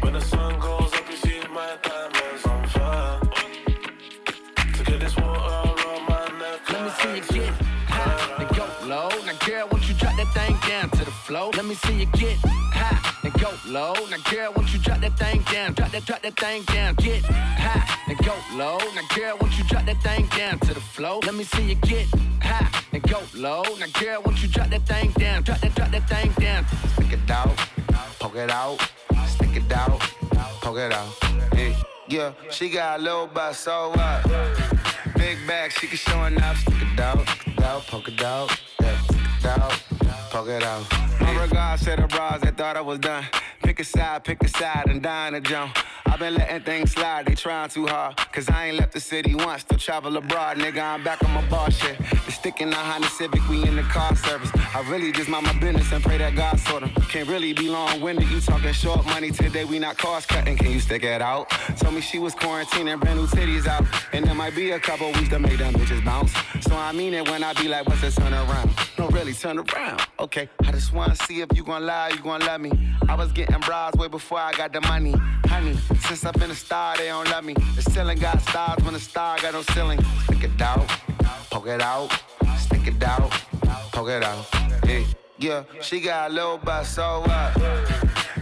When 0.00 0.12
the 0.12 0.20
sun 0.20 0.60
goes 0.60 0.94
up, 0.94 1.10
you 1.10 1.16
see 1.16 1.40
my 1.52 1.76
diamonds 1.82 2.46
on 2.46 2.68
fire. 2.68 3.20
To 4.76 4.84
get 4.84 5.00
this 5.00 5.16
water 5.16 5.72
around 5.72 6.08
my 6.08 6.28
neck. 6.38 6.70
Let 6.70 6.82
me 6.84 6.90
see 7.00 7.14
you 7.16 7.24
get 7.40 7.54
high 7.88 8.44
and 8.44 8.48
go 8.56 8.64
low. 8.86 9.08
Now, 9.26 9.36
girl, 9.44 9.68
won't 9.72 9.88
you 9.88 9.94
drop 9.94 10.14
that 10.18 10.32
thing 10.34 10.56
down 10.68 10.90
to 10.90 11.04
the 11.04 11.10
floor? 11.10 11.50
Let 11.52 11.64
me 11.64 11.74
see 11.74 11.94
you 11.98 12.06
get 12.06 12.38
high 12.38 12.48
and 12.48 12.61
go 13.42 13.50
low. 13.66 13.94
Now, 14.08 14.18
girl, 14.30 14.52
won't 14.54 14.72
you 14.72 14.78
drop 14.78 15.00
that 15.00 15.18
thing 15.18 15.42
down? 15.52 15.74
Drop 15.74 15.90
that, 15.90 16.04
drop 16.04 16.22
that 16.22 16.38
thing 16.38 16.62
down. 16.62 16.94
Get 16.94 17.24
high 17.24 17.82
and 18.08 18.18
go 18.18 18.34
low. 18.54 18.78
Now, 18.78 19.02
girl, 19.16 19.36
won't 19.40 19.58
you 19.58 19.64
drop 19.64 19.84
that 19.86 20.00
thing 20.02 20.26
down 20.38 20.60
to 20.60 20.74
the 20.74 20.80
floor? 20.80 21.20
Let 21.24 21.34
me 21.34 21.42
see 21.44 21.70
you 21.70 21.74
get 21.74 22.06
high 22.40 22.70
and 22.92 23.02
go 23.02 23.20
low. 23.34 23.64
Now, 23.80 23.86
girl, 23.98 24.22
won't 24.24 24.40
you 24.42 24.48
drop 24.48 24.70
that 24.70 24.82
thing 24.82 25.10
down? 25.12 25.42
Drop 25.42 25.58
that, 25.60 25.74
drop 25.74 25.90
that 25.90 26.08
thing 26.08 26.30
down. 26.38 26.64
Stick 26.94 27.12
it 27.12 27.30
out, 27.30 27.56
poke 28.20 28.36
it 28.36 28.50
out, 28.50 28.78
stick 29.26 29.56
it 29.56 29.72
out, 29.72 30.00
poke 30.60 30.78
it 30.78 30.92
out. 30.92 31.12
Yeah, 31.56 31.74
yeah. 32.08 32.32
she 32.50 32.70
got 32.70 33.00
a 33.00 33.02
little 33.02 33.26
butt, 33.26 33.56
so 33.56 33.90
what? 33.90 34.22
Big 35.16 35.38
bag, 35.48 35.72
she 35.72 35.88
can 35.88 35.96
show 35.96 36.24
enough. 36.24 36.58
Stick 36.58 36.74
it 36.80 37.00
out, 37.00 37.28
stick 37.28 37.58
it 37.58 37.64
out, 37.64 37.86
poke 37.88 38.08
it 38.08 38.22
out, 38.22 38.60
yeah, 38.80 39.00
stick 39.00 39.20
it 39.40 39.46
out, 39.46 39.82
poke 40.30 40.48
it 40.48 40.62
out. 40.62 41.01
My 41.20 41.42
regards 41.42 41.84
to 41.84 41.96
the 41.96 42.06
bras 42.08 42.40
that 42.42 42.56
thought 42.56 42.76
I 42.76 42.80
was 42.80 42.98
done. 42.98 43.24
Pick 43.62 43.80
a 43.80 43.84
side, 43.84 44.24
pick 44.24 44.42
a 44.42 44.48
side, 44.48 44.86
and 44.88 45.02
dine 45.02 45.34
a 45.34 45.40
jump. 45.40 45.76
I've 46.06 46.18
been 46.18 46.34
letting 46.34 46.60
things 46.62 46.92
slide, 46.92 47.24
they 47.24 47.34
trying 47.34 47.70
too 47.70 47.86
hard. 47.86 48.16
Cause 48.32 48.50
I 48.50 48.66
ain't 48.66 48.76
left 48.76 48.92
the 48.92 49.00
city 49.00 49.34
once 49.34 49.64
to 49.64 49.78
travel 49.78 50.14
abroad. 50.16 50.58
Nigga, 50.58 50.82
I'm 50.82 51.02
back 51.02 51.24
on 51.24 51.30
my 51.30 51.48
bar 51.48 51.70
shit. 51.70 51.96
The 52.26 52.32
stick 52.32 52.60
in 52.60 52.68
the 52.68 52.76
Honda 52.76 53.08
Civic, 53.08 53.46
we 53.48 53.62
in 53.62 53.76
the 53.76 53.82
car 53.84 54.14
service. 54.16 54.50
I 54.74 54.84
really 54.90 55.10
just 55.12 55.30
mind 55.30 55.46
my 55.46 55.54
business 55.54 55.90
and 55.90 56.04
pray 56.04 56.18
that 56.18 56.34
God 56.34 56.60
sort 56.60 56.82
'em. 56.82 56.90
Can't 57.08 57.28
really 57.28 57.54
be 57.54 57.68
long 57.68 58.00
winded, 58.02 58.28
you 58.30 58.40
talking 58.40 58.72
short 58.72 59.06
money 59.06 59.30
today, 59.30 59.64
we 59.64 59.78
not 59.78 59.96
cost 59.96 60.28
cutting. 60.28 60.56
Can 60.58 60.70
you 60.70 60.80
stick 60.80 61.02
it 61.02 61.22
out? 61.22 61.48
Told 61.78 61.94
me 61.94 62.02
she 62.02 62.18
was 62.18 62.34
quarantining, 62.34 63.00
brand 63.00 63.18
new 63.18 63.26
titties 63.26 63.66
out. 63.66 63.84
And 64.12 64.26
there 64.26 64.34
might 64.34 64.54
be 64.54 64.72
a 64.72 64.80
couple 64.80 65.06
weeks 65.12 65.30
to 65.30 65.38
make 65.38 65.58
them 65.58 65.72
bitches 65.72 66.04
bounce. 66.04 66.34
So 66.60 66.76
I 66.76 66.92
mean 66.92 67.14
it 67.14 67.26
when 67.30 67.42
I 67.42 67.54
be 67.54 67.68
like, 67.68 67.86
what's 67.88 68.02
the 68.02 68.10
turn 68.10 68.34
around? 68.34 68.70
No, 68.98 69.08
really, 69.08 69.32
turn 69.32 69.58
around. 69.58 70.02
Okay, 70.18 70.48
I 70.66 70.72
just 70.72 70.92
wanna 71.12 71.26
see 71.26 71.40
if 71.42 71.48
you 71.54 71.62
gon' 71.62 71.84
lie, 71.84 72.08
you 72.08 72.22
gon' 72.22 72.40
love 72.40 72.60
me. 72.60 72.72
I 73.06 73.14
was 73.14 73.30
getting 73.32 73.60
bras 73.60 73.94
way 73.96 74.08
before 74.08 74.38
I 74.38 74.52
got 74.52 74.72
the 74.72 74.80
money. 74.80 75.12
Honey, 75.46 75.76
since 76.00 76.24
I've 76.24 76.34
been 76.34 76.50
a 76.50 76.54
star, 76.54 76.96
they 76.96 77.08
don't 77.08 77.28
love 77.28 77.44
me. 77.44 77.52
The 77.76 77.82
ceiling 77.82 78.18
got 78.18 78.40
stars 78.40 78.82
when 78.82 78.94
the 78.94 79.00
star 79.00 79.38
got 79.42 79.52
no 79.52 79.62
ceiling. 79.74 80.02
Stick 80.24 80.44
it 80.44 80.62
out, 80.62 80.88
poke 81.50 81.66
it 81.66 81.82
out, 81.82 82.08
stick 82.56 82.86
it 82.86 83.02
out, 83.02 83.30
poke 83.92 84.08
it 84.08 84.24
out. 84.24 84.46
Yeah, 84.86 85.04
yeah, 85.38 85.64
she 85.82 86.00
got 86.00 86.30
a 86.30 86.32
little 86.32 86.56
butt, 86.56 86.86
so 86.86 87.20
what? 87.26 87.54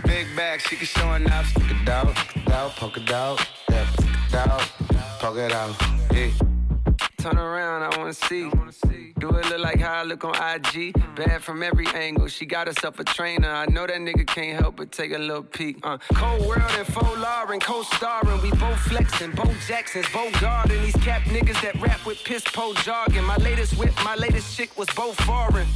Big 0.05 0.29
bag, 0.37 0.61
she 0.61 0.77
can 0.77 0.87
show 0.87 1.13
enough. 1.15 1.47
Stick 1.49 1.71
it 1.71 1.89
out, 1.89 2.17
stick 2.17 2.47
it 2.47 2.53
out, 2.53 2.71
poke 2.77 2.97
it 2.99 3.11
out, 3.11 3.49
yeah, 3.69 3.87
stick 3.91 4.11
it 4.29 4.35
out, 4.35 4.61
poke 5.19 5.39
it 5.39 5.53
out. 5.53 5.75
Yeah. 6.13 6.31
Turn 7.19 7.37
around, 7.37 7.83
I 7.83 7.99
wanna 7.99 8.15
see. 8.15 9.10
Do 9.21 9.29
it 9.37 9.51
look 9.51 9.59
like 9.59 9.79
how 9.79 10.01
I 10.01 10.03
look 10.03 10.25
on 10.25 10.35
IG? 10.35 10.95
Bad 11.15 11.43
from 11.43 11.63
every 11.63 11.87
angle. 11.89 12.27
She 12.27 12.47
got 12.47 12.69
herself 12.69 12.99
a 13.01 13.05
trainer. 13.05 13.51
I 13.51 13.67
know 13.67 13.87
that 13.87 13.99
nigga 13.99 14.27
can't 14.27 14.59
help 14.59 14.77
but 14.77 14.93
take 14.93 15.13
a 15.13 15.19
little 15.19 15.43
peek. 15.43 15.77
Uh, 15.83 15.99
Cold 16.15 16.47
World 16.47 16.63
and 16.79 16.87
Faux 16.87 17.19
Lauren, 17.19 17.61
co-starring. 17.61 18.41
We 18.41 18.51
both 18.53 18.79
flexing, 18.79 19.33
Bo 19.33 19.45
Jackson's, 19.69 20.09
Bo 20.09 20.31
Garden. 20.41 20.81
These 20.81 20.97
cap 20.97 21.21
niggas 21.25 21.61
that 21.61 21.79
rap 21.83 22.07
with 22.07 22.25
piss 22.25 22.45
po 22.45 22.73
jargon. 22.83 23.23
My 23.27 23.37
latest 23.37 23.79
whip, 23.79 23.93
my 24.03 24.15
latest 24.15 24.57
chick 24.57 24.79
was 24.79 24.89
both 24.97 25.21
foreign. 25.21 25.69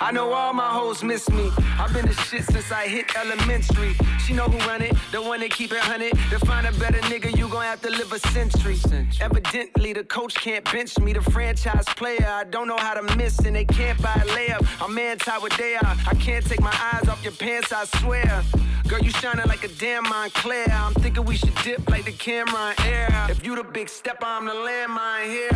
I 0.00 0.12
know 0.12 0.32
all 0.32 0.52
my 0.52 0.68
hoes 0.68 1.02
miss 1.02 1.28
me. 1.30 1.50
I've 1.78 1.92
been 1.92 2.06
the 2.06 2.12
shit 2.12 2.44
since 2.44 2.70
I 2.70 2.86
hit 2.86 3.14
elementary. 3.16 3.94
She 4.24 4.34
know 4.34 4.44
who 4.44 4.58
run 4.68 4.82
it, 4.82 4.94
the 5.12 5.22
one 5.22 5.40
that 5.40 5.50
keep 5.50 5.72
it 5.72 5.78
hunted. 5.78 6.12
To 6.30 6.38
find 6.40 6.66
a 6.66 6.72
better 6.72 6.98
nigga, 7.02 7.36
you 7.36 7.48
gon' 7.48 7.62
have 7.62 7.80
to 7.82 7.90
live 7.90 8.12
a 8.12 8.18
century. 8.18 8.78
Evidently, 9.20 9.92
the 9.92 10.04
coach 10.04 10.34
can't 10.34 10.64
bench 10.72 10.98
me. 10.98 11.12
The 11.12 11.22
franchise 11.22 11.84
player, 11.96 12.26
I 12.26 12.44
don't 12.44 12.68
know 12.68 12.76
how 12.76 12.94
to 12.94 13.16
miss, 13.16 13.38
and 13.40 13.56
they 13.56 13.64
can't 13.64 14.00
buy 14.02 14.14
a 14.14 14.26
layup. 14.26 14.66
I'm 14.84 14.98
anti 14.98 15.38
what 15.38 15.52
they 15.52 15.76
are. 15.76 15.96
I 16.06 16.14
can't 16.14 16.44
take 16.44 16.60
my 16.60 16.76
eyes 16.92 17.08
off 17.08 17.22
your 17.22 17.32
pants, 17.32 17.72
I 17.72 17.84
swear. 18.00 18.42
Girl, 18.88 19.00
you 19.00 19.10
shining 19.10 19.46
like 19.46 19.64
a 19.64 19.68
damn 19.68 20.04
Moncler. 20.04 20.70
I'm 20.70 20.94
thinking 20.94 21.24
we 21.24 21.36
should 21.36 21.54
dip 21.64 21.90
like 21.90 22.04
the 22.04 22.12
camera 22.12 22.72
in 22.78 22.84
air. 22.86 23.26
If 23.28 23.44
you 23.44 23.56
the 23.56 23.64
big 23.64 23.88
step, 23.88 24.18
I'm 24.22 24.44
the 24.44 24.52
landmine 24.52 25.24
here. 25.24 25.50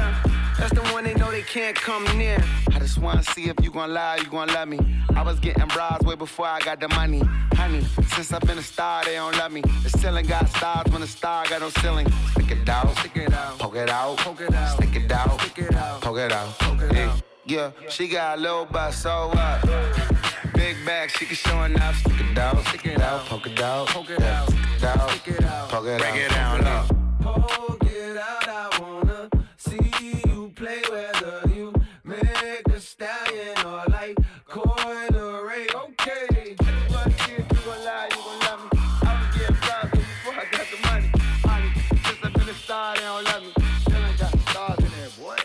That's 0.58 0.74
the 0.74 0.82
one 0.92 1.04
they 1.04 1.14
know 1.14 1.30
they 1.30 1.42
can't 1.42 1.76
come 1.76 2.04
near. 2.18 2.42
I 2.72 2.80
just 2.80 2.98
wanna 2.98 3.22
see 3.22 3.44
if 3.44 3.54
you 3.62 3.70
gon' 3.70 3.94
lie, 3.94 4.16
you 4.16 4.24
gon' 4.24 4.48
love 4.48 4.66
me. 4.66 4.80
I 5.14 5.22
was 5.22 5.38
getting 5.38 5.64
bras 5.68 6.00
way 6.02 6.16
before 6.16 6.46
I 6.46 6.58
got 6.58 6.80
the 6.80 6.88
money. 6.88 7.22
Honey, 7.54 7.84
since 8.08 8.32
I've 8.32 8.42
been 8.42 8.58
a 8.58 8.62
star, 8.62 9.04
they 9.04 9.14
don't 9.14 9.36
love 9.36 9.52
me. 9.52 9.62
The 9.84 9.90
ceiling 9.90 10.26
got 10.26 10.48
stars 10.48 10.90
when 10.90 11.00
the 11.00 11.06
star 11.06 11.46
got 11.48 11.60
no 11.60 11.70
ceiling. 11.70 12.10
Stick 12.32 12.50
it 12.50 12.68
out, 12.68 12.96
stick 12.98 13.16
it 13.16 13.32
out, 13.32 13.58
poke 13.60 13.76
it 13.76 13.90
out, 13.90 14.16
poke 14.18 14.40
it 14.40 14.52
out, 14.52 14.76
stick 14.76 14.96
it 14.96 15.12
out, 15.12 15.40
stick 15.40 15.58
it 15.58 15.74
out, 15.76 16.00
poke 16.00 16.18
it 16.18 16.32
out, 16.32 16.58
poke 16.58 16.82
it 16.82 16.96
out. 16.96 17.22
Yeah, 17.46 17.70
she 17.88 18.08
got 18.08 18.38
a 18.38 18.40
little 18.40 18.64
butt, 18.64 18.92
so 18.92 19.28
what? 19.28 20.19
Big 20.60 20.76
bag, 20.84 21.10
she 21.10 21.24
can 21.24 21.36
show 21.36 21.62
enough. 21.62 21.96
Stick 22.00 22.20
it 22.20 22.38
out, 22.38 22.58
stick 22.66 22.84
it 22.84 23.00
out, 23.00 23.24
poke 23.24 23.46
it 23.46 23.60
out, 23.62 23.88
poke 23.88 24.10
it 24.10 24.20
out, 24.20 24.46
stick 24.46 24.58
it 24.76 24.84
out, 24.84 25.08
poke 25.08 25.28
it 25.28 25.42
out, 25.42 25.68
poke 25.70 25.86
it 25.86 25.92
out, 25.92 26.00
break 26.00 26.16
it 26.16 26.30
down, 26.30 26.56
look. 26.68 26.86
Poke 27.22 27.84
it 27.84 28.16
out, 28.18 28.46
I 28.46 28.78
wanna 28.78 29.30
see 29.56 29.90
you 30.28 30.52
play 30.54 30.82
whether 30.90 31.48
you 31.48 31.72
make 32.04 32.68
a 32.68 32.78
stallion 32.78 33.56
or 33.64 33.84
like 33.88 34.18
coin 34.46 35.14
or 35.14 35.48
Ray. 35.48 35.66
Okay, 35.74 36.54
but 36.90 37.06
if 37.06 37.28
you 37.30 37.38
gon' 37.64 37.84
lie, 37.86 38.08
you 38.10 38.20
gon' 38.26 38.40
love 38.40 38.60
me. 38.62 38.78
I 39.02 39.12
was 39.18 39.36
getting 39.38 39.56
proud 39.56 39.90
before 39.90 40.34
I 40.34 40.44
got 40.52 40.66
the 40.72 40.78
money. 40.88 41.10
Honey, 41.48 41.70
since 42.04 42.18
I've 42.22 42.32
been 42.34 42.48
a 42.48 42.54
star, 42.54 42.94
they 42.96 43.00
don't 43.00 43.24
love 43.24 43.42
me. 43.42 43.52
Still 43.80 44.04
ain't 44.04 44.18
got 44.18 44.38
stars 44.50 44.78
in 44.78 44.90
there, 44.98 45.12
boy. 45.18 45.38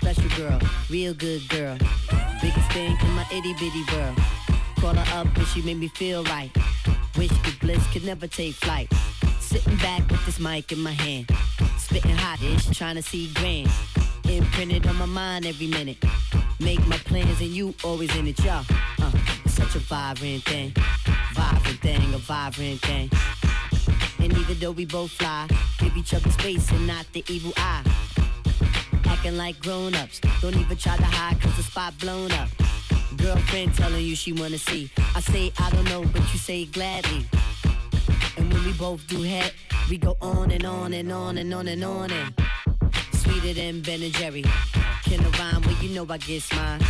Special 0.00 0.30
girl, 0.36 0.60
real 0.90 1.14
good 1.14 1.48
girl. 1.48 1.78
In 2.74 2.96
my 3.14 3.26
itty 3.30 3.52
bitty 3.52 3.84
world. 3.92 4.16
Call 4.80 4.94
her 4.94 5.18
up 5.20 5.26
and 5.36 5.46
she 5.48 5.60
made 5.60 5.78
me 5.78 5.88
feel 5.88 6.24
right. 6.24 6.50
Wish 7.18 7.28
the 7.28 7.54
bliss 7.60 7.86
could 7.92 8.02
never 8.02 8.26
take 8.26 8.54
flight. 8.54 8.90
Sitting 9.40 9.76
back 9.76 10.10
with 10.10 10.24
this 10.24 10.40
mic 10.40 10.72
in 10.72 10.80
my 10.80 10.92
hand. 10.92 11.30
Spitting 11.76 12.16
hot 12.16 12.42
ish, 12.42 12.74
trying 12.74 12.96
to 12.96 13.02
see 13.02 13.30
grand. 13.34 13.68
Imprinted 14.24 14.86
on 14.86 14.96
my 14.96 15.04
mind 15.04 15.44
every 15.44 15.66
minute. 15.66 16.02
Make 16.60 16.86
my 16.86 16.96
plans 16.96 17.42
and 17.42 17.50
you 17.50 17.74
always 17.84 18.14
in 18.16 18.26
it, 18.26 18.42
y'all. 18.42 18.64
Uh, 19.02 19.12
it's 19.44 19.52
such 19.52 19.74
a 19.74 19.80
vibrant 19.80 20.42
thing. 20.44 20.72
Vibrant 21.34 21.78
thing, 21.80 22.14
a 22.14 22.18
vibrant 22.18 22.80
thing. 22.80 23.10
And 24.18 24.32
even 24.38 24.58
though 24.58 24.72
we 24.72 24.86
both 24.86 25.10
fly, 25.10 25.46
give 25.78 25.94
each 25.94 26.14
other 26.14 26.30
space 26.30 26.70
and 26.70 26.86
not 26.86 27.04
the 27.12 27.22
evil 27.28 27.52
eye. 27.58 27.82
Acting 29.22 29.38
like 29.38 29.60
grown-ups, 29.60 30.20
don't 30.40 30.56
even 30.56 30.76
try 30.76 30.96
to 30.96 31.04
hide 31.04 31.40
cause 31.40 31.56
the 31.56 31.62
spot 31.62 31.96
blown 32.00 32.32
up. 32.32 32.48
Girlfriend 33.16 33.72
telling 33.72 34.04
you 34.04 34.16
she 34.16 34.32
wanna 34.32 34.58
see. 34.58 34.90
I 35.14 35.20
say 35.20 35.52
I 35.60 35.70
don't 35.70 35.84
know, 35.84 36.02
but 36.12 36.22
you 36.32 36.38
say 36.40 36.64
gladly. 36.64 37.24
And 38.36 38.52
when 38.52 38.64
we 38.64 38.72
both 38.72 39.06
do 39.06 39.22
head, 39.22 39.52
we 39.88 39.96
go 39.96 40.16
on 40.20 40.50
and 40.50 40.64
on 40.64 40.92
and 40.92 41.12
on 41.12 41.38
and 41.38 41.54
on 41.54 41.68
and 41.68 41.84
on 41.84 42.10
and 42.10 42.34
sweeter 43.12 43.54
than 43.54 43.80
Ben 43.82 44.02
and 44.02 44.12
Jerry. 44.12 44.42
Can 45.04 45.20
I 45.20 45.30
rhyme? 45.38 45.62
Well, 45.62 45.76
you 45.80 45.90
know 45.90 46.04
I 46.10 46.18
get 46.18 46.42
mine. 46.56 46.80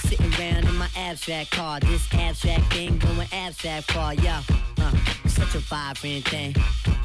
Sitting 0.00 0.34
around 0.34 0.64
in 0.66 0.74
my 0.74 0.88
abstract 0.96 1.52
car, 1.52 1.78
this 1.78 2.12
abstract 2.14 2.64
thing 2.72 2.98
going 2.98 3.28
abstract 3.30 3.92
far, 3.92 4.12
yeah. 4.14 4.42
Uh, 4.80 4.90
such 5.28 5.54
a 5.54 5.60
vibrant 5.60 6.26
thing, 6.26 6.52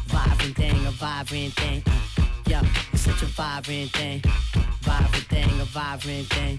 vibrant 0.07 0.55
thing, 0.55 0.75
a 0.87 0.91
vibrant 0.91 1.53
thing. 1.53 1.83
Uh, 1.85 2.01
yeah, 2.51 2.63
it's 2.91 3.03
such 3.03 3.21
a 3.21 3.25
vibrant 3.27 3.91
thing, 3.91 4.21
vibrant 4.81 5.25
thing, 5.27 5.61
a 5.61 5.65
vibrant 5.65 6.27
thing. 6.27 6.57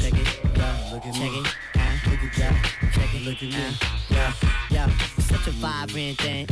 Check 0.00 0.14
it, 0.14 0.40
yeah, 0.56 0.90
look 0.90 1.04
at 1.04 1.12
check 1.12 1.30
me. 1.30 1.40
it, 1.40 1.46
uh, 1.76 2.10
look 2.10 2.22
at 2.24 2.38
yeah, 2.38 2.62
check 2.94 3.14
it, 3.14 3.22
look 3.26 3.36
at 3.36 3.42
me, 3.42 3.54
uh, 3.54 3.72
yeah, 4.08 4.32
yeah, 4.70 4.90
it's 5.18 5.26
such 5.26 5.46
a 5.46 5.50
vibrant 5.50 6.16
thing, 6.18 6.46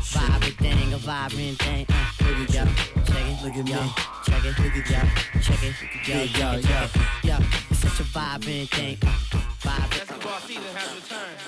vibrant 0.00 0.56
thing, 0.56 0.92
a 0.94 0.96
vibrant 0.96 1.58
thing. 1.58 1.84
Uh, 1.90 2.24
look 2.24 2.48
at 2.48 2.54
yeah, 2.54 2.74
check 3.04 3.26
it, 3.26 3.44
look 3.44 3.56
at 3.56 3.64
me, 3.66 3.92
check 4.24 4.44
it, 4.44 4.58
look 4.58 4.76
at 4.76 4.90
yeah, 4.90 5.08
check 5.42 5.62
it, 5.62 5.74
yeah, 6.08 6.22
yeah, 6.22 6.56
yeah, 6.56 6.88
yeah, 7.22 7.40
it's 7.70 7.80
such 7.80 8.00
a 8.00 8.04
vibrant 8.04 8.70
thing, 8.70 8.96
uh, 9.02 9.40
vibrant. 9.58 10.08
Basketball 10.08 10.40
season 10.40 10.62
has 10.74 10.94
returned. 10.94 11.38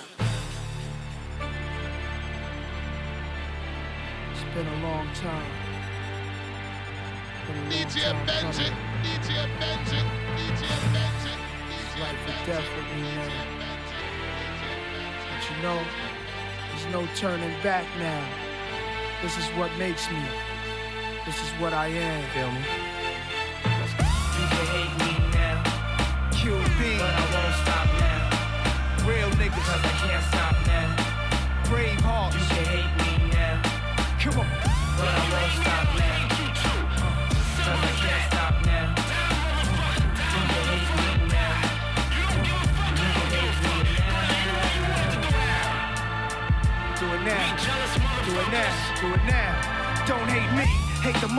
It's 4.33 4.45
been 4.55 4.67
a 4.67 4.83
long 4.83 5.09
time. 5.15 5.84
Been 7.47 7.59
a 7.59 7.65
long 7.71 7.93
DJ 7.93 8.03
time 8.03 8.27
Benji, 8.27 8.41
coming. 8.41 8.77
DJ 9.03 9.49
Benji, 9.61 10.01
DJ 10.37 10.63
Benji, 10.93 11.35
It's 11.81 11.95
DJ 11.95 12.01
life 12.01 12.23
Benji, 12.27 12.47
death 12.47 12.69
with 12.77 12.89
me, 12.97 13.03
man. 13.03 13.33
DJ 13.61 13.93
Benji. 14.31 14.75
But 15.29 15.43
you 15.51 15.57
know, 15.63 15.81
there's 16.71 16.87
no 16.93 17.07
turning 17.17 17.55
back 17.63 17.87
now. 17.99 18.25
This 19.23 19.37
is 19.39 19.45
what 19.57 19.71
makes 19.79 20.11
me. 20.11 20.23
This 21.27 21.37
is 21.43 21.51
what 21.61 21.73
I 21.73 21.89
am. 21.89 22.25
Feel 22.31 22.51
me? 22.53 22.65
You 24.39 24.47
can 24.49 24.67
hate 24.77 24.97
me 25.05 25.13
now, 25.33 25.63
QB, 26.33 26.99
but 26.99 27.15
I 27.15 27.25
won't 27.35 27.55
stop 27.65 27.89
now. 28.01 29.09
real 29.09 29.31
niggas. 29.41 29.65
Cause 29.67 29.85
I 29.85 29.95
can't 30.07 30.25
stop 30.27 30.57
now. 30.67 31.69
brave 31.71 32.01
hearts. 32.01 32.37
You 32.37 32.47
can 32.49 32.65
hate 32.65 32.95
me 33.03 33.31
now, 33.33 33.63
Come 34.21 34.41
on. 34.41 34.49
but 34.99 35.09
I 35.09 35.23
won't 35.33 35.53
stop 35.63 35.99
now. 35.99 36.24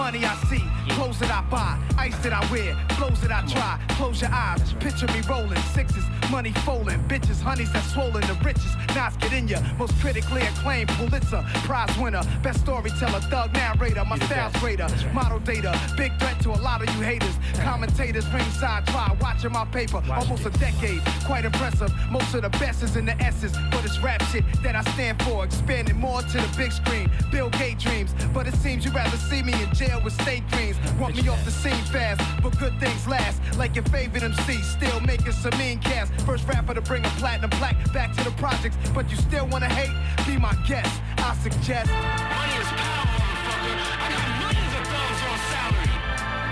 Money 0.05 0.23
I 0.23 0.35
see, 0.49 0.63
clothes 0.89 1.17
that 1.19 1.31
I 1.31 1.41
buy, 1.49 1.79
ice 1.97 2.17
that 2.19 2.31
I 2.31 2.45
wear, 2.51 2.75
clothes 2.89 3.21
that 3.21 3.31
I 3.31 3.41
try. 3.47 3.94
Close 3.95 4.19
your 4.19 4.31
eyes, 4.33 4.73
picture 4.81 5.07
me 5.07 5.21
rolling 5.21 5.61
sixes, 5.73 6.03
money 6.29 6.51
folding, 6.65 6.99
bitches, 7.07 7.39
honeys 7.39 7.71
that 7.71 7.83
swollen 7.85 8.19
the 8.27 8.37
richest. 8.43 8.75
Knots 8.93 9.15
get 9.17 9.31
in 9.31 9.47
ya, 9.47 9.59
most 9.79 9.93
critically 10.01 10.41
acclaimed 10.41 10.89
Pulitzer 10.89 11.41
Prize 11.63 11.97
winner, 11.97 12.21
best 12.43 12.59
storyteller, 12.59 13.21
thug 13.31 13.53
narrator, 13.53 14.03
my 14.03 14.17
style's 14.19 14.53
greater, 14.57 14.87
model 15.13 15.39
data, 15.39 15.79
big 15.95 16.11
threat 16.19 16.37
to 16.41 16.49
a 16.51 16.59
lot 16.59 16.81
of 16.81 16.93
you 16.93 17.01
haters. 17.01 17.35
Commentators 17.63 18.27
ringside 18.33 18.85
try 18.87 19.15
watching 19.21 19.53
my 19.53 19.63
paper, 19.65 20.03
almost 20.11 20.45
a 20.45 20.49
decade, 20.59 21.01
quite 21.25 21.45
impressive. 21.45 21.91
Most 22.11 22.33
of 22.35 22.41
the 22.41 22.49
best 22.49 22.83
is 22.83 22.97
in 22.97 23.05
the 23.05 23.15
S's, 23.23 23.53
but 23.71 23.85
it's 23.85 23.97
rap 23.99 24.21
shit 24.23 24.43
that 24.61 24.75
I 24.75 24.81
stand 24.93 25.21
for, 25.23 25.45
expanding 25.45 25.97
more 25.97 26.21
to 26.21 26.37
the 26.37 26.53
big 26.57 26.73
screen. 26.73 27.09
Bill 27.31 27.49
Gates 27.51 27.83
dreams, 27.83 28.13
but 28.33 28.45
it 28.45 28.55
seems 28.55 28.83
you'd 28.83 28.93
rather 28.93 29.17
see 29.17 29.41
me 29.41 29.53
in 29.63 29.73
jail 29.73 30.01
with 30.03 30.13
state 30.21 30.45
dreams. 30.49 30.75
Want 30.99 31.15
me 31.15 31.27
off 31.29 31.43
the 31.45 31.51
scene 31.51 31.83
fast, 31.85 32.21
but 32.43 32.57
good 32.59 32.77
things 32.79 33.07
last. 33.07 33.39
Like 33.57 33.75
your 33.75 33.84
favorite 33.89 34.23
MC, 34.23 34.61
still 34.61 34.99
making 35.01 35.31
some 35.31 35.57
mean 35.57 35.79
cast. 35.79 36.11
First 36.21 36.47
rapper 36.47 36.73
to 36.73 36.81
bring 36.81 37.05
a 37.05 37.09
platinum 37.21 37.49
plaque 37.51 37.77
back 37.93 38.13
to 38.17 38.23
the 38.23 38.31
projects, 38.31 38.77
but 38.93 39.09
you 39.09 39.17
still 39.17 39.47
wanna 39.47 39.69
hate? 39.69 39.93
Be 40.25 40.37
my 40.37 40.53
guest. 40.67 40.91
I 41.17 41.35
suggest. 41.41 41.89
Money 41.91 42.55
is 42.61 42.67
power, 42.79 43.05
motherfucker. 43.05 43.75
I 44.03 44.07
got 44.13 44.27
millions 44.41 44.73
of 44.79 44.83
dollars 44.93 45.21
on 45.29 45.37
salary. 45.51 45.93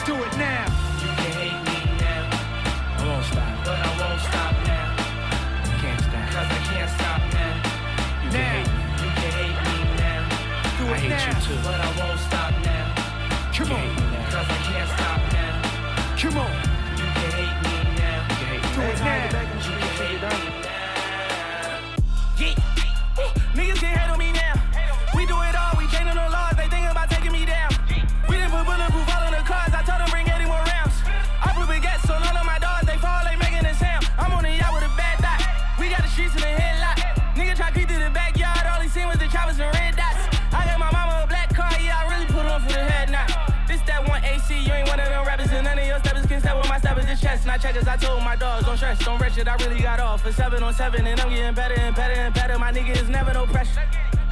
Do 0.08 0.14
it 0.26 0.34
now. 0.38 0.66
You 1.04 1.12
can 1.20 1.32
hate 1.42 1.62
me 1.68 1.78
now, 2.00 2.24
I 2.98 3.04
won't 3.08 3.26
stop. 3.26 3.54
but 3.66 3.80
I 3.80 3.92
won't 4.00 4.22
stop 4.22 4.54
now. 4.66 4.88
Can't 5.82 6.02
stop. 6.02 6.26
Cause 6.34 6.50
I 6.50 6.60
can't 6.72 6.92
stop 6.98 7.22
now. 7.34 7.54
You 8.24 8.30
can 8.32 8.46
hate 8.54 8.70
me. 8.74 8.84
You 9.04 9.10
can 9.20 9.32
hate 9.40 9.58
me 9.68 9.76
now, 10.00 10.22
Do 10.80 10.84
I 10.94 10.98
hate 10.98 11.10
now. 11.10 11.28
you 11.28 11.36
too. 11.46 11.58
but 11.64 11.80
I 11.80 11.90
won't 12.00 12.20
stop 12.20 12.52
now. 12.64 12.86
Come 13.54 13.72
on. 13.72 13.88
Cause 14.32 14.50
I 14.50 14.60
can't 14.68 14.90
stop 14.96 15.22
now. 15.34 15.54
Come 16.18 16.38
on. 16.38 16.73
Now. 18.92 20.73
I 49.48 49.56
really 49.64 49.82
got 49.82 50.00
off. 50.00 50.22
For 50.22 50.32
seven 50.32 50.64
on 50.64 50.74
seven, 50.74 51.06
and 51.06 51.20
I'm 51.20 51.30
getting 51.30 51.54
better 51.54 51.74
and 51.74 51.96
better 51.96 52.14
and 52.14 52.34
better. 52.34 52.58
My 52.58 52.72
nigga 52.72 52.96
is 53.02 53.10
never 53.10 53.34
no 53.34 53.46
pressure. 53.46 53.82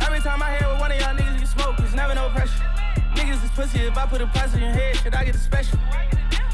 Every 0.01 0.19
time 0.19 0.41
I 0.41 0.55
hear 0.57 0.69
with 0.69 0.79
one 0.79 0.91
of 0.91 0.99
y'all 0.99 1.15
niggas, 1.15 1.39
you 1.39 1.45
smoke, 1.45 1.75
it's 1.79 1.93
never 1.93 2.15
no 2.15 2.29
pressure. 2.29 2.63
Niggas 3.15 3.43
is 3.43 3.51
pussy, 3.51 3.79
if 3.79 3.97
I 3.97 4.05
put 4.05 4.21
a 4.21 4.27
price 4.27 4.53
on 4.53 4.61
your 4.61 4.71
head, 4.71 4.95
should 4.97 5.13
I 5.13 5.25
get 5.25 5.35
a 5.35 5.37
special? 5.37 5.79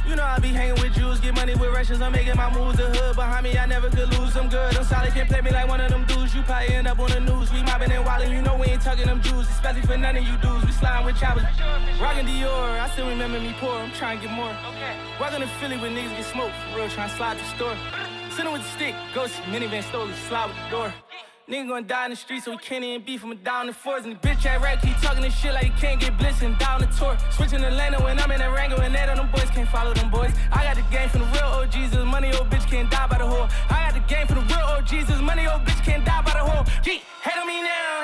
You 0.08 0.15
know 0.15 0.24
I 0.24 0.39
be 0.39 0.48
hanging 0.48 0.82
with 0.82 0.93
Jews, 0.96 1.20
get 1.20 1.36
money 1.36 1.54
with 1.54 1.70
Russians. 1.74 2.02
I'm 2.02 2.13
making 2.13 2.38
my 2.38 2.50
moves. 2.54 2.78
The 2.78 2.86
hood 2.88 3.15
behind 3.17 3.43
me, 3.43 3.58
I 3.58 3.65
never 3.65 3.89
could 3.89 4.08
lose. 4.17 4.38
I'm 4.38 4.48
good. 4.48 4.78
I'm 4.78 4.86
solid, 4.86 5.12
can't 5.12 5.28
play 5.28 5.41
me 5.41 5.52
like 5.52 5.67
one 5.67 5.82
of 5.82 5.91
them 5.91 6.06
dudes. 6.06 6.34
You 6.34 6.43
probably 6.43 6.76
end 6.76 6.88
up 6.88 6.98
on 6.98 7.10
the 7.10 7.20
news. 7.20 7.52
We 7.52 7.62
mobbing 7.63 7.91
and 7.91 8.06
wildin', 8.06 8.32
you 8.32 8.41
know 8.41 8.56
we 8.56 8.67
ain't 8.67 8.82
tugging 8.82 9.08
them 9.08 9.22
Jews, 9.22 9.50
especially 9.50 9.82
for 9.82 9.98
none 9.98 10.15
of 10.15 10.24
you 10.24 10.38
dudes. 10.38 10.65
We 10.65 10.72
sliding 10.72 11.06
with 11.06 11.20
choppers, 11.20 11.43
rockin' 12.00 12.26
Dior. 12.26 12.80
I 12.80 12.89
still 12.93 13.10
remember 13.10 13.39
me 13.39 13.54
poor. 13.60 13.76
I'm 13.76 13.91
trying 13.91 14.20
to 14.20 14.28
get 14.28 14.34
more. 14.34 14.56
Welcome 15.20 15.41
to 15.41 15.48
Philly 15.60 15.78
where 15.78 15.91
niggas 15.91 16.15
get 16.15 16.26
smoked 16.26 16.56
for 16.72 16.78
real, 16.78 16.89
trying 16.89 17.10
to 17.10 17.15
slide 17.17 17.38
the 17.38 17.43
store. 17.43 17.76
Sitting 18.38 18.54
with 18.54 18.62
the 18.62 18.69
stick, 18.69 18.95
ghost 19.15 19.34
minivan 19.50 19.82
stole 19.82 20.08
slide 20.30 20.45
with 20.45 20.58
the 20.65 20.69
door. 20.69 20.93
Nigga 21.50 21.69
gonna 21.69 21.82
die 21.82 22.06
in 22.06 22.12
the 22.12 22.15
street, 22.15 22.43
so 22.43 22.52
we 22.52 22.58
can't 22.58 22.84
even 22.84 23.04
beef 23.04 23.23
him 23.23 23.36
down 23.38 23.65
the 23.65 23.73
fours. 23.73 24.06
And 24.06 24.13
the 24.13 24.19
bitch 24.19 24.45
at 24.45 24.62
rap 24.62 24.80
keep 24.80 24.95
talking 24.97 25.23
this 25.23 25.36
shit 25.36 25.56
like 25.56 25.63
he 25.63 25.71
can't 25.82 26.00
get 26.00 26.15
blitzed 26.19 26.43
and 26.43 26.56
down 26.60 26.82
the 26.82 26.86
tour. 26.86 27.17
Switching 27.32 27.62
the 27.62 27.71
lane 27.71 27.93
when 27.93 28.19
I'm 28.19 28.30
in 28.30 28.39
a 28.41 28.52
Rango 28.52 28.78
and 28.78 28.93
that 28.93 29.10
on 29.10 29.17
them 29.17 29.32
boys 29.32 29.50
can't 29.50 29.67
follow 29.69 29.91
them 29.95 30.12
boys. 30.12 30.32
I 30.52 30.65
got 30.65 30.76
the 30.76 30.86
game 30.95 31.10
from 31.10 31.21
the 31.21 31.28
real 31.34 31.50
OGs, 31.65 31.89
this 31.89 32.06
money 32.06 32.32
old 32.36 32.47
bitch 32.52 32.69
can't 32.69 32.91
die 32.91 33.08
by 33.08 33.17
the 33.17 33.23
whore. 33.23 33.50
I 33.71 33.89
got 33.89 33.93
the 33.95 34.06
game 34.13 34.28
from 34.28 34.47
the 34.47 34.54
real 34.54 34.65
OGs, 34.78 35.08
this 35.08 35.19
money 35.19 35.47
old 35.47 35.63
bitch 35.65 35.84
can't 35.84 36.06
die 36.06 36.21
by 36.21 36.34
the 36.34 36.45
whore. 36.45 36.84
Gee, 36.84 37.02
hate 37.23 37.39
on 37.41 37.47
me 37.47 37.63
now. 37.63 37.96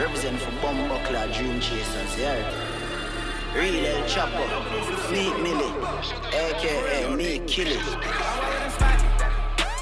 Represent 0.00 0.40
for 0.40 0.50
Bumbuckler 0.64 1.28
Dream 1.36 1.60
Chasers, 1.60 2.18
yeah. 2.18 2.40
Real 3.54 3.84
El 3.84 4.02
Chapo, 4.08 4.40
Meek 5.12 5.36
Milly, 5.42 5.68
aka 6.32 7.14
Me 7.14 7.38
Kill 7.40 7.68
It. 7.68 7.84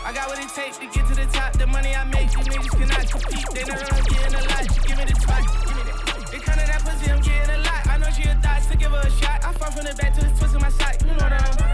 I 0.04 0.12
got 0.12 0.28
what 0.28 0.40
it 0.40 0.48
takes 0.48 0.78
to 0.78 0.86
get 0.86 1.06
to 1.06 1.14
the 1.14 1.26
top. 1.26 1.52
The 1.52 1.68
money 1.68 1.94
I 1.94 2.02
make, 2.02 2.32
these 2.32 2.48
niggas 2.48 2.68
cannot 2.68 3.08
compete. 3.08 3.46
They 3.54 3.62
know 3.62 3.78
I'm 3.78 4.02
getting 4.02 4.34
a 4.34 4.42
lot. 4.42 4.74
She 4.74 4.80
give 4.88 4.98
me 4.98 5.04
the 5.04 5.14
spot. 5.20 6.34
It 6.34 6.42
kinda 6.42 6.66
that 6.66 6.82
pussy, 6.84 7.12
I'm 7.12 7.20
getting 7.20 7.54
a 7.54 7.58
lot. 7.58 7.86
I 7.86 7.98
know 7.98 8.10
she 8.10 8.24
a 8.24 8.34
thought, 8.42 8.62
so 8.68 8.74
give 8.74 8.90
her 8.90 8.98
a 8.98 9.10
shot. 9.22 9.44
I 9.44 9.52
fall 9.52 9.70
from 9.70 9.84
the 9.84 9.94
back 9.94 10.14
to 10.14 10.20
the 10.24 10.30
twist 10.36 10.52
of 10.52 10.60
my 10.60 10.70
side. 10.70 11.00
You 11.00 11.12
know 11.12 11.18
that 11.18 11.62
I'm 11.62 11.67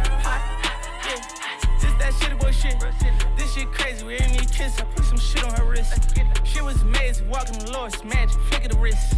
that 2.20 2.30
shit 2.30 2.38
boy 2.38 2.50
shit. 2.50 2.76
This 3.36 3.54
shit 3.54 3.70
crazy. 3.72 4.04
We 4.04 4.14
ain't 4.14 4.32
need 4.32 4.50
kiss. 4.50 4.80
I 4.80 4.84
put 4.84 5.04
some 5.04 5.18
shit 5.18 5.44
on 5.44 5.52
her 5.54 5.64
wrist. 5.64 5.92
Shit 6.44 6.62
was 6.62 6.80
amazing. 6.82 7.28
Walking 7.28 7.58
the 7.58 7.72
Lord's 7.72 8.02
magic. 8.04 8.38
Flick 8.48 8.64
of 8.64 8.72
the 8.72 8.78
wrist. 8.78 9.14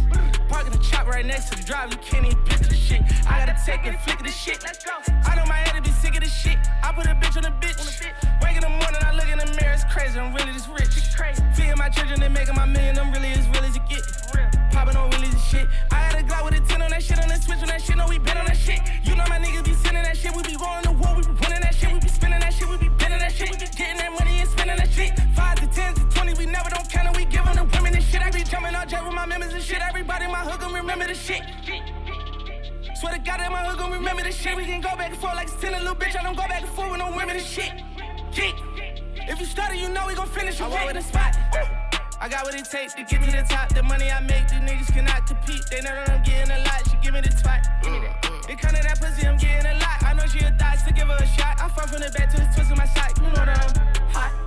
Parking 0.49 0.71
the 0.71 0.79
chop 0.79 1.07
right 1.07 1.25
next 1.25 1.49
to 1.49 1.57
the 1.57 1.63
drive. 1.63 1.91
You 1.91 1.97
can't 1.97 2.25
even 2.25 2.43
picture 2.45 2.69
the 2.69 2.75
shit. 2.75 3.01
I 3.27 3.45
gotta 3.45 3.57
take 3.65 3.85
a 3.85 3.97
flick 3.99 4.19
of 4.19 4.25
the 4.25 4.31
shit. 4.31 4.63
I 5.25 5.35
know 5.35 5.45
my 5.45 5.55
head 5.55 5.75
to 5.75 5.81
be 5.81 5.91
sick 5.91 6.15
of 6.15 6.21
this 6.21 6.33
shit. 6.33 6.57
I 6.83 6.91
put 6.93 7.05
a 7.05 7.15
bitch 7.15 7.37
on 7.37 7.45
a 7.45 7.51
bitch. 7.59 7.77
Wake 8.41 8.55
in 8.55 8.61
the 8.61 8.69
morning, 8.69 9.01
I 9.01 9.13
look 9.15 9.29
in 9.29 9.37
the 9.37 9.45
mirror. 9.59 9.73
It's 9.73 9.83
crazy. 9.85 10.19
I'm 10.19 10.33
really 10.33 10.51
this 10.53 10.67
rich. 10.67 10.87
Feeding 11.55 11.77
my 11.77 11.89
children 11.89 12.21
and 12.23 12.33
making 12.33 12.55
my 12.55 12.65
million. 12.65 12.97
I'm 12.97 13.11
really 13.11 13.29
as 13.29 13.47
real 13.49 13.63
as 13.63 13.75
it 13.75 13.81
get. 13.89 14.01
Popping 14.71 14.95
on 14.95 15.09
really 15.11 15.29
this 15.29 15.43
shit. 15.43 15.67
I 15.91 15.95
had 15.95 16.15
a 16.15 16.23
Glock 16.23 16.45
with 16.45 16.55
a 16.55 16.61
10 16.61 16.81
on 16.81 16.89
that 16.91 17.03
shit. 17.03 17.19
On 17.19 17.27
that 17.27 17.43
switch 17.43 17.59
on 17.61 17.67
that 17.67 17.81
shit. 17.81 17.97
No, 17.97 18.07
we 18.07 18.19
been 18.19 18.37
on 18.37 18.45
that 18.45 18.57
shit. 18.57 18.79
You 19.03 19.15
know 19.15 19.25
my 19.27 19.39
niggas 19.39 19.65
be 19.65 19.73
sending 19.73 20.03
that 20.03 20.15
shit. 20.15 20.35
We 20.35 20.43
be 20.43 20.55
rolling 20.55 20.83
the 20.83 20.91
war. 20.91 21.15
We 21.15 21.23
be 21.23 21.33
winning 21.41 21.61
that 21.61 21.75
shit. 21.75 21.91
We 21.91 21.99
be 21.99 22.07
spending 22.07 22.39
that 22.39 22.53
shit. 22.53 22.69
We 22.69 22.77
be 22.77 22.86
shit. 28.07 28.21
I 28.21 28.31
be 28.31 28.43
jumping 28.43 28.75
on 28.75 28.87
jet 28.87 29.03
with 29.03 29.13
my 29.13 29.25
members 29.25 29.53
and 29.53 29.63
shit. 29.63 29.81
Everybody 29.81 30.25
in 30.25 30.31
my 30.31 30.39
hood 30.39 30.59
gon' 30.59 30.73
remember 30.73 31.07
the 31.07 31.15
shit. 31.15 31.41
Swear 32.99 33.13
to 33.13 33.19
God 33.19 33.39
that 33.39 33.51
my 33.51 33.63
hood 33.65 33.77
gon' 33.77 33.91
remember 33.91 34.23
the 34.23 34.31
shit. 34.31 34.55
We 34.55 34.65
can 34.65 34.81
go 34.81 34.95
back 34.95 35.11
and 35.11 35.19
forth 35.19 35.35
like 35.35 35.47
it's 35.47 35.61
10 35.61 35.73
a 35.73 35.79
little 35.79 35.95
bitch. 35.95 36.17
I 36.17 36.23
don't 36.23 36.35
go 36.35 36.47
back 36.47 36.61
and 36.61 36.71
forth 36.71 36.91
with 36.91 36.99
no 36.99 37.11
women 37.11 37.35
and 37.37 37.45
shit. 37.45 37.71
If 39.29 39.39
you 39.39 39.45
stutter, 39.45 39.75
you 39.75 39.89
know 39.89 40.07
we 40.07 40.15
gon' 40.15 40.27
finish. 40.27 40.61
I 40.61 40.67
walk 40.67 40.87
with 40.87 40.97
a 40.97 41.01
spot. 41.01 41.35
I 42.19 42.29
got 42.29 42.45
what 42.45 42.55
it 42.55 42.65
takes 42.65 42.93
to 42.95 43.03
get 43.03 43.21
me 43.21 43.27
to 43.27 43.37
the 43.37 43.43
top. 43.43 43.69
The 43.73 43.83
money 43.83 44.09
I 44.09 44.19
make, 44.21 44.47
these 44.47 44.59
niggas 44.59 44.91
cannot 44.93 45.27
compete. 45.27 45.63
They 45.69 45.81
know 45.81 45.93
that 45.93 46.09
I'm 46.09 46.23
getting 46.23 46.51
a 46.51 46.59
lot. 46.63 46.81
She 46.89 46.97
give 47.03 47.13
me 47.13 47.21
the 47.21 47.29
twat. 47.29 47.61
Give 47.83 47.91
me 47.93 47.99
that. 47.99 48.49
It 48.49 48.57
kinda 48.57 48.81
that 48.81 48.99
pussy, 48.99 49.27
I'm 49.27 49.37
getting 49.37 49.69
a 49.69 49.75
lot. 49.77 50.01
I 50.03 50.13
know 50.13 50.25
she 50.25 50.39
a 50.39 50.51
thot, 50.57 50.79
so 50.79 50.91
give 50.91 51.07
her 51.07 51.17
a 51.19 51.27
shot. 51.27 51.61
I 51.61 51.67
fall 51.69 51.85
from 51.87 52.01
the 52.01 52.09
back 52.11 52.31
to 52.31 52.37
the 52.37 52.47
twist 52.55 52.71
of 52.71 52.77
my 52.77 52.85
side. 52.87 53.13
You 53.17 53.27
know 53.27 53.45
that 53.45 53.59
I'm 53.59 54.09
hot. 54.09 54.46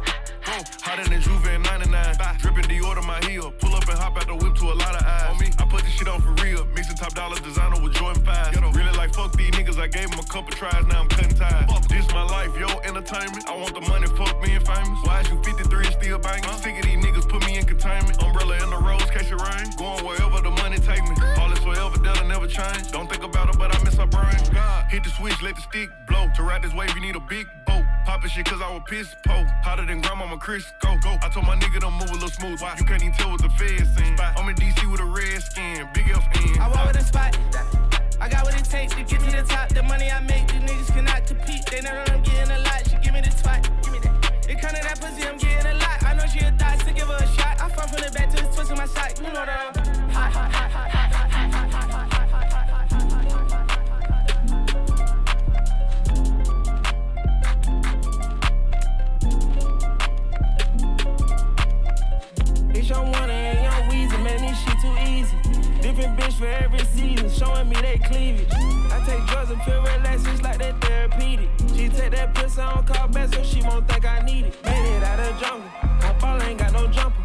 Hotter 0.82 1.08
than 1.08 1.20
Juve 1.20 1.46
in 1.46 1.62
99. 1.62 2.16
Dripping 2.40 2.64
Dior 2.64 2.94
to 2.94 3.02
my 3.02 3.20
heel. 3.26 3.52
Pull 3.58 3.74
up 3.74 3.86
and 3.88 3.98
hop 3.98 4.16
out 4.16 4.26
the 4.26 4.34
whip 4.34 4.54
to 4.56 4.72
a 4.72 4.74
lot 4.74 4.96
of 4.96 5.02
eyes. 5.06 5.30
On 5.30 5.38
me, 5.38 5.48
I 5.58 5.64
put 5.66 5.82
this 5.84 5.92
shit 5.94 6.08
on 6.08 6.20
for 6.20 6.32
real. 6.42 6.66
Mixing 6.74 6.96
top 6.96 7.14
dollar 7.14 7.38
designer 7.38 7.80
with 7.80 7.94
Jordan 7.94 8.24
5. 8.24 8.74
Really 8.74 8.96
like 8.96 9.14
fuck 9.14 9.32
these 9.36 9.50
niggas. 9.52 9.78
I 9.78 9.86
gave 9.86 10.10
them 10.10 10.18
a 10.18 10.24
couple 10.24 10.50
tries, 10.52 10.84
now 10.86 11.00
I'm 11.00 11.08
cutting 11.08 11.36
ties. 11.36 11.70
Fuck 11.70 11.86
This 11.88 12.06
my 12.12 12.24
life, 12.24 12.50
yo, 12.58 12.66
entertainment. 12.82 13.48
I 13.48 13.56
want 13.56 13.74
the 13.74 13.80
money, 13.82 14.06
fuck 14.18 14.42
being 14.42 14.60
famous. 14.60 14.98
Why 15.04 15.20
is 15.20 15.30
you 15.30 15.42
53 15.42 15.86
and 15.86 15.94
still 15.94 16.18
banging? 16.18 16.50
Sick 16.58 16.78
of 16.78 16.84
these 16.84 16.98
niggas, 16.98 17.28
put 17.28 17.46
me 17.46 17.58
in 17.58 17.64
containment. 17.64 18.22
Umbrella 18.22 18.58
in 18.62 18.70
the 18.70 18.78
rose, 18.78 19.06
catch 19.10 19.30
it 19.30 19.38
rain. 19.38 19.70
Going 19.78 20.04
wherever 20.04 20.40
the 20.42 20.50
that'll 22.12 22.28
never 22.28 22.46
change. 22.46 22.90
Don't 22.90 23.08
think 23.08 23.22
about 23.22 23.48
it, 23.48 23.58
but 23.58 23.74
I 23.74 23.82
miss 23.84 23.96
her 23.96 24.06
brain. 24.06 24.34
God, 24.52 24.90
hit 24.90 25.04
the 25.04 25.10
switch, 25.10 25.40
let 25.42 25.56
the 25.56 25.62
stick 25.62 25.90
blow. 26.06 26.28
To 26.36 26.42
ride 26.42 26.62
this 26.62 26.74
wave, 26.74 26.94
you 26.94 27.00
need 27.00 27.16
a 27.16 27.20
big 27.20 27.46
boat. 27.66 27.84
Poppin' 28.06 28.30
shit 28.30 28.46
cause 28.46 28.60
I 28.60 28.72
was 28.72 28.82
piss 28.86 29.14
po. 29.26 29.44
Hotter 29.62 29.86
than 29.86 30.00
grandmama 30.00 30.38
Chris. 30.38 30.64
Go, 30.80 30.96
go. 31.02 31.16
I 31.22 31.28
told 31.28 31.46
my 31.46 31.56
nigga 31.56 31.80
to 31.80 31.90
move 31.90 32.10
a 32.10 32.14
little 32.14 32.28
smooth. 32.28 32.60
Why? 32.60 32.74
You 32.78 32.84
can't 32.84 33.02
even 33.02 33.14
tell 33.14 33.30
what 33.30 33.42
the 33.42 33.50
feds 33.50 33.88
seen. 33.96 34.16
I'm 34.18 34.48
in 34.48 34.56
DC 34.56 34.90
with 34.90 35.00
a 35.00 35.04
red 35.04 35.42
skin, 35.42 35.88
big 35.94 36.06
FN. 36.06 36.58
I 36.58 36.68
walk 36.68 36.86
with 36.88 36.96
a 36.96 37.04
spot. 37.04 37.36
I 38.20 38.28
got 38.28 38.44
what 38.44 38.54
it 38.58 38.64
takes 38.64 38.94
to 38.94 39.02
get 39.02 39.20
to 39.20 39.30
the 39.30 39.42
top. 39.48 39.68
The 39.70 39.82
money 39.82 40.10
I 40.10 40.20
make, 40.20 40.48
these 40.48 40.60
niggas 40.60 40.92
cannot 40.92 41.26
compete. 41.26 41.64
They 41.70 41.80
know 41.80 41.94
that 41.94 42.10
I'm 42.10 42.22
getting 42.22 42.50
a 42.50 42.58
lot. 42.58 42.88
She 42.88 42.96
give 42.98 43.14
me 43.14 43.20
the 43.20 43.30
twat. 43.30 43.62
Give 43.82 43.92
me 43.92 43.98
that. 44.00 44.10
It 44.48 44.58
kinda 44.58 44.80
that 44.82 45.00
pussy, 45.00 45.22
I'm 45.28 45.38
getting 45.38 45.70
a 45.70 45.74
lot. 45.74 46.02
I 46.02 46.14
know 46.14 46.26
she 46.26 46.40
a 46.40 46.50
thot, 46.52 46.80
so 46.82 46.92
give 46.92 47.06
her 47.06 47.16
a 47.16 47.28
shot. 47.38 47.60
I 47.62 47.68
fall 47.68 47.86
from 47.86 48.02
the 48.02 48.10
back 48.10 48.30
to 48.34 48.42
the 48.42 48.48
twist 48.50 48.72
of 48.72 48.76
my 48.76 48.86
side. 48.86 49.18
You 49.18 49.32
know 49.32 49.46
that 49.46 49.76
I'm 49.76 49.89
showing 67.40 67.68
me 67.70 67.76
they 67.80 67.96
cleavage. 67.98 68.52
I 68.52 69.02
take 69.06 69.24
drugs 69.26 69.50
and 69.50 69.62
feel 69.62 69.80
relaxed, 69.80 70.26
it's 70.28 70.42
like 70.42 70.58
that 70.58 70.78
therapeutic. 70.82 71.48
She 71.74 71.88
take 71.88 72.12
that 72.12 72.34
pussy 72.34 72.60
on 72.60 72.84
call 72.84 73.08
back 73.08 73.32
so 73.32 73.42
she 73.42 73.62
won't 73.62 73.88
think 73.88 74.04
I 74.04 74.20
need 74.20 74.44
it. 74.46 74.64
Made 74.64 74.96
it 74.96 75.02
out 75.02 75.20
of 75.20 75.40
jungle, 75.40 75.70
my 76.02 76.12
ball 76.20 76.42
ain't 76.42 76.58
got 76.58 76.72
no 76.72 76.86
jumper. 76.88 77.24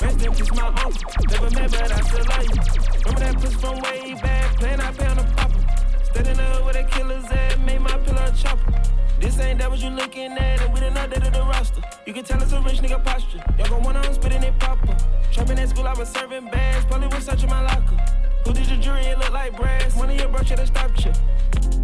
Rest 0.00 0.24
in 0.24 0.32
peace, 0.34 0.52
my 0.54 0.68
uncle. 0.68 0.92
Never 1.30 1.50
met, 1.50 1.70
but 1.72 1.92
I 1.92 2.00
still 2.00 2.24
love 2.30 2.46
you. 2.46 2.62
Remember 3.06 3.20
that 3.20 3.34
pussy 3.40 3.56
from 3.56 3.80
way 3.80 4.14
back, 4.22 4.56
playing 4.56 4.80
I 4.80 4.92
pay 4.92 5.06
on 5.06 5.16
the 5.16 5.24
popper. 5.34 5.62
Stayed 6.04 6.26
in 6.28 6.36
the 6.36 6.62
with 6.64 6.76
a 6.76 6.84
killer's 6.84 7.24
ass, 7.24 7.58
made 7.58 7.80
my 7.80 7.98
pillow 7.98 8.30
chopper. 8.36 8.82
This 9.20 9.38
ain't 9.40 9.58
that 9.58 9.68
what 9.68 9.80
you 9.80 9.90
looking 9.90 10.32
at, 10.32 10.62
and 10.62 10.72
we 10.72 10.78
done 10.78 10.94
updated 10.94 11.32
the 11.32 11.40
roster. 11.40 11.82
You 12.06 12.12
can 12.12 12.22
tell 12.22 12.40
it's 12.40 12.52
a 12.52 12.60
rich 12.60 12.78
nigga 12.78 13.02
posture. 13.02 13.42
Y'all 13.58 13.68
gon' 13.68 13.82
wanna 13.82 13.98
I'm 13.98 14.14
spitting 14.14 14.44
it 14.44 14.56
popper. 14.60 14.96
Trapping 15.32 15.58
at 15.58 15.70
school, 15.70 15.88
I 15.88 15.94
was 15.94 16.08
serving 16.08 16.50
bags. 16.50 16.84
Probably 16.84 17.08
was 17.08 17.24
searching 17.24 17.50
my 17.50 17.62
locker. 17.62 18.15
Who 18.46 18.52
did 18.52 18.70
your 18.70 18.78
jury? 18.78 19.02
It 19.06 19.18
look 19.18 19.32
like 19.32 19.56
brass. 19.56 19.96
One 19.96 20.08
of 20.08 20.16
your 20.16 20.28
bro 20.28 20.40
should've 20.44 20.68
stopped 20.68 21.04
you. 21.04 21.12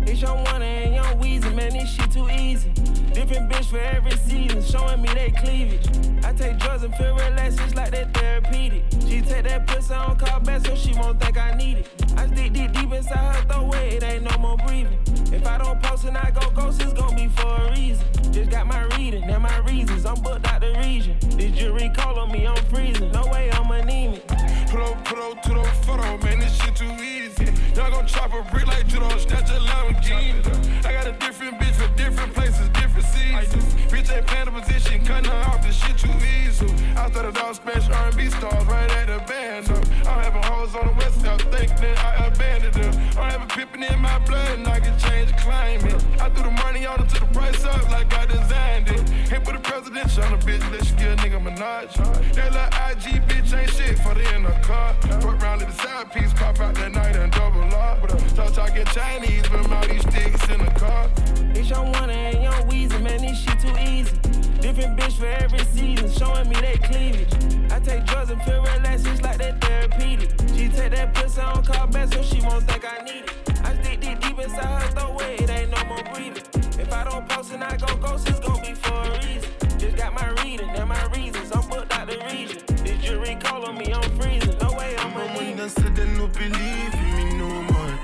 It's 0.07 0.23
young 0.23 0.45
one 0.45 0.63
and 0.63 0.95
young 0.95 1.21
Weezy, 1.21 1.53
man, 1.55 1.73
this 1.73 1.91
shit 1.91 2.13
too 2.13 2.29
easy. 2.31 2.71
Different 3.13 3.51
bitch 3.51 3.65
for 3.65 3.79
every 3.79 4.13
season, 4.13 4.63
showing 4.63 5.03
me 5.03 5.09
they 5.13 5.31
cleavage. 5.31 5.87
I 6.25 6.33
take 6.33 6.59
drugs 6.59 6.85
and 6.85 6.95
feel 6.95 7.15
relaxed, 7.15 7.61
it's 7.63 7.75
like 7.75 7.91
that 7.91 8.15
therapeutic. 8.15 8.85
She 9.09 9.21
take 9.21 9.45
that 9.45 9.67
pussy 9.67 9.93
on 9.93 10.17
call 10.17 10.39
back 10.41 10.65
so 10.65 10.77
she 10.77 10.95
won't 10.95 11.21
think 11.21 11.37
I 11.37 11.53
need 11.57 11.79
it. 11.79 11.89
I 12.17 12.27
stick 12.29 12.53
deep 12.53 12.73
deep 12.73 12.93
inside 12.93 13.35
her 13.35 13.43
throat, 13.49 13.75
it 13.75 14.05
ain't 14.05 14.23
no 14.23 14.39
more 14.39 14.57
breathing. 14.57 14.99
If 15.33 15.47
I 15.47 15.59
don't 15.59 15.83
post 15.83 16.05
and 16.05 16.17
I 16.17 16.31
go 16.31 16.49
ghost, 16.51 16.81
it's 16.81 16.93
gon' 16.93 17.17
be 17.17 17.27
for 17.29 17.67
a 17.67 17.71
reason. 17.73 18.07
Just 18.33 18.51
got 18.51 18.67
my 18.67 18.83
reading 18.97 19.25
and 19.25 19.43
my 19.43 19.59
reasons, 19.59 20.07
I'm 20.07 20.21
booked 20.23 20.47
out 20.47 20.61
the 20.61 20.73
region. 20.79 21.17
This 21.37 21.53
jury 21.53 21.91
call 21.95 22.19
on 22.19 22.31
me, 22.31 22.47
I'm 22.47 22.65
freezing. 22.67 23.11
No 23.13 23.27
way 23.27 23.51
I'm 23.53 23.71
anemic. 23.71 24.27
Put 24.27 24.81
up, 24.81 25.05
put 25.05 25.19
up 25.19 25.43
to 25.43 25.49
the 25.51 25.65
photo, 25.85 26.17
man, 26.19 26.39
this 26.39 26.52
shit 26.53 26.77
too 26.77 26.93
easy. 27.03 27.47
Y'all 27.75 27.91
gon' 27.91 28.07
chop 28.07 28.33
a 28.35 28.43
brick 28.51 28.67
like 28.67 28.87
judo, 28.87 29.09
snatch 29.19 29.51
a 29.51 29.59
Lamborghini. 29.59 30.85
I 30.85 30.93
got 30.93 31.07
a 31.07 31.13
different 31.13 31.59
bitch 31.59 31.75
for 31.75 31.89
different 31.97 32.35
places, 32.35 32.69
different 32.71 33.07
seasons. 33.07 33.82
Bitch 33.93 34.11
ain't 34.17 34.27
playing 34.27 34.47
the 34.47 34.53
position, 34.53 35.05
cutting 35.05 35.31
her 35.31 35.43
off 35.53 35.61
the 35.61 35.71
shit 35.71 35.99
too 35.99 36.17
easy. 36.41 36.67
I 36.97 37.11
started 37.11 37.37
off 37.37 37.57
special 37.57 37.93
R&B 37.93 38.31
stars 38.31 38.65
right 38.65 38.91
at 38.91 39.07
the 39.07 39.19
band. 39.31 39.71
Up. 39.71 39.85
I'm 40.09 40.25
having 40.25 40.43
hoes 40.45 40.75
on 40.75 40.87
the 40.87 40.95
west 40.95 41.23
coast, 41.23 41.45
think 41.53 41.71
that 41.81 41.99
I 42.01 42.27
abandoned 42.27 42.75
them. 42.75 42.95
I'm 43.19 43.31
having 43.31 43.49
pippin' 43.49 43.83
in 43.83 44.01
my 44.01 44.19
blood 44.21 44.59
and 44.59 44.67
I 44.67 44.81
can 44.81 44.99
change 44.99 45.29
the 45.31 45.37
climate. 45.37 46.03
I 46.19 46.31
threw 46.31 46.45
the 46.45 46.57
money 46.65 46.87
on 46.87 47.01
her 47.01 47.07
to 47.07 47.21
the 47.21 47.27
price 47.27 47.65
up 47.67 47.85
like 47.91 48.11
I 48.15 48.25
designed 48.25 48.89
it. 48.89 49.09
Hit 49.29 49.45
with 49.47 49.57
the 49.57 49.63
presidential 49.63 50.23
on 50.25 50.33
a 50.33 50.39
bitch 50.39 50.65
that 50.73 50.85
she 50.87 50.95
give 50.97 51.13
a 51.13 51.17
nigga 51.17 51.41
Minaj. 51.45 51.93
That 52.33 52.53
little 52.57 52.73
IG 52.89 53.21
bitch 53.29 53.53
ain't 53.53 53.71
shit 53.71 53.99
for 53.99 54.15
the 54.15 54.25
in 54.35 54.43
the 54.45 54.57
car. 54.65 54.95
Put 55.21 55.43
round 55.43 55.61
to 55.61 55.67
the 55.67 55.73
side 55.73 56.11
piece, 56.13 56.33
pop 56.33 56.59
out 56.61 56.75
that 56.77 56.93
night 56.93 57.17
and 57.17 57.31
double 57.31 57.63
up. 57.75 58.09
Start 58.31 58.55
talking 58.55 58.87
Chinese, 58.87 59.47
but 59.51 59.71
all 59.71 59.87
these 59.87 60.01
sticks 60.03 60.49
in 60.49 60.65
the 60.65 60.73
car. 60.81 61.11
It's 61.55 61.69
young 61.69 61.93
one 61.93 62.09
and 62.09 62.43
young 62.43 62.63
Weezy, 62.69 63.01
man, 63.03 63.21
this 63.21 63.39
shit 63.39 63.61
too 63.61 63.82
easy. 63.89 64.17
Different 64.61 64.99
bitch 64.99 65.19
for 65.19 65.27
every 65.27 65.65
season, 65.67 66.11
showing 66.11 66.49
me 66.49 66.57
that 66.57 66.83
cleavage. 66.85 67.33
I 67.73 67.81
take 67.81 68.05
drugs 68.07 68.31
and 68.31 68.43
feel 68.43 68.63
relaxed, 68.63 69.07
it's 69.07 69.23
like 69.23 69.39
that 69.39 69.61
therapeutic. 69.61 70.31
She 70.55 70.69
take 70.69 70.93
that 70.93 71.15
pussy 71.15 71.41
on 71.41 71.65
call 71.65 71.87
back 71.89 72.13
so 72.13 72.23
she 72.23 72.41
won't 72.41 72.65
think 72.65 72.85
I 72.85 73.03
need 73.05 73.25
it. 73.25 73.61
I 73.65 73.75
stick 73.83 74.01
deep, 74.01 74.21
deep 74.21 74.39
inside 74.39 74.83
her 74.83 74.89
throat 74.93 75.15
where 75.15 75.33
it 75.33 75.51
ain't 75.51 75.71
no 75.71 75.85
more 75.85 76.05
breathing. 76.15 76.45
If 76.79 76.93
I 76.93 77.05
don't 77.05 77.29
post 77.29 77.53
and 77.53 77.65
I 77.65 77.77
go 77.77 77.95
ghost, 77.97 78.29
it's 78.29 78.41
gon' 78.41 78.61
be 78.61 78.75
for 78.75 78.95
a 78.95 79.11
reason. 79.27 79.51
Just 79.79 79.97
got 79.97 80.13
my 80.15 80.29
reading 80.43 80.71
and 80.71 80.89
my 80.89 81.05
reasons, 81.17 81.51
I'm 81.53 81.69
booked 81.69 81.93
out 81.93 82.07
the 82.07 82.19
region. 82.31 82.63
The 82.85 82.99
jury 83.03 83.37
call 83.41 83.65
on 83.65 83.79
me, 83.79 83.93
I'm 83.93 84.09
freezing. 84.19 84.57
No 84.61 84.73
way 84.73 84.95
I'm 84.99 85.15
when 85.15 85.61
I 85.61 85.69
said 85.69 85.95
they 85.97 86.07
no 86.19 86.27
believe 86.29 86.95
in 86.95 87.17
me 87.17 87.39
no 87.39 87.49
more. 87.63 87.99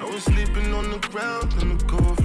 I 0.00 0.04
was 0.10 0.22
sleeping 0.24 0.74
on 0.74 0.90
the 0.90 0.98
ground 1.08 1.52
on 1.60 1.78
the. 1.78 1.84
Whole 1.94 2.23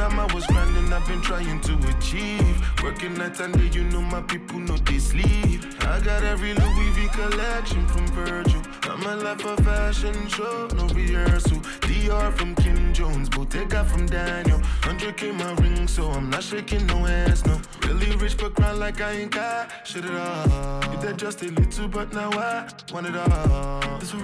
time 0.00 0.18
I 0.18 0.32
was 0.32 0.46
grinding, 0.46 0.90
I've 0.92 1.06
been 1.06 1.20
trying 1.20 1.60
to 1.60 1.74
achieve. 1.92 2.56
Working 2.82 3.14
night 3.14 3.38
and 3.40 3.52
day, 3.52 3.68
you 3.78 3.84
know 3.84 4.00
my 4.00 4.22
people 4.22 4.58
know 4.58 4.78
they 4.78 4.98
sleep. 4.98 5.60
I 5.80 6.00
got 6.00 6.22
every 6.24 6.54
Louis 6.54 6.90
V 6.96 7.08
collection 7.08 7.86
from 7.88 8.06
Virgil. 8.08 8.62
I'm 8.84 9.02
a 9.02 9.14
life 9.16 9.44
a 9.44 9.56
fashion 9.62 10.16
show, 10.28 10.68
no 10.74 10.86
rehearsal. 10.94 11.58
Dior 11.86 12.32
from 12.32 12.54
Kim 12.54 12.94
Jones, 12.94 13.28
Bottega 13.28 13.84
from 13.84 14.06
Daniel. 14.06 14.60
100k 14.88 15.34
my 15.34 15.52
ring, 15.62 15.86
so 15.86 16.10
I'm 16.10 16.30
not 16.30 16.42
shaking 16.42 16.86
no 16.86 16.98
hands, 17.04 17.44
no. 17.44 17.60
Really 17.86 18.16
rich 18.16 18.38
but 18.38 18.54
grind 18.54 18.78
like 18.78 19.00
I 19.02 19.12
ain't 19.20 19.32
got 19.32 19.86
shit 19.86 20.04
at 20.06 20.14
all. 20.14 20.94
You 20.94 21.00
did 21.02 21.18
just 21.18 21.42
a 21.42 21.48
little, 21.48 21.88
but 21.88 22.12
now 22.14 22.30
I 22.30 22.68
want 22.92 23.06
it 23.06 23.16
all. 23.16 23.98
This 23.98 24.12
for 24.12 24.18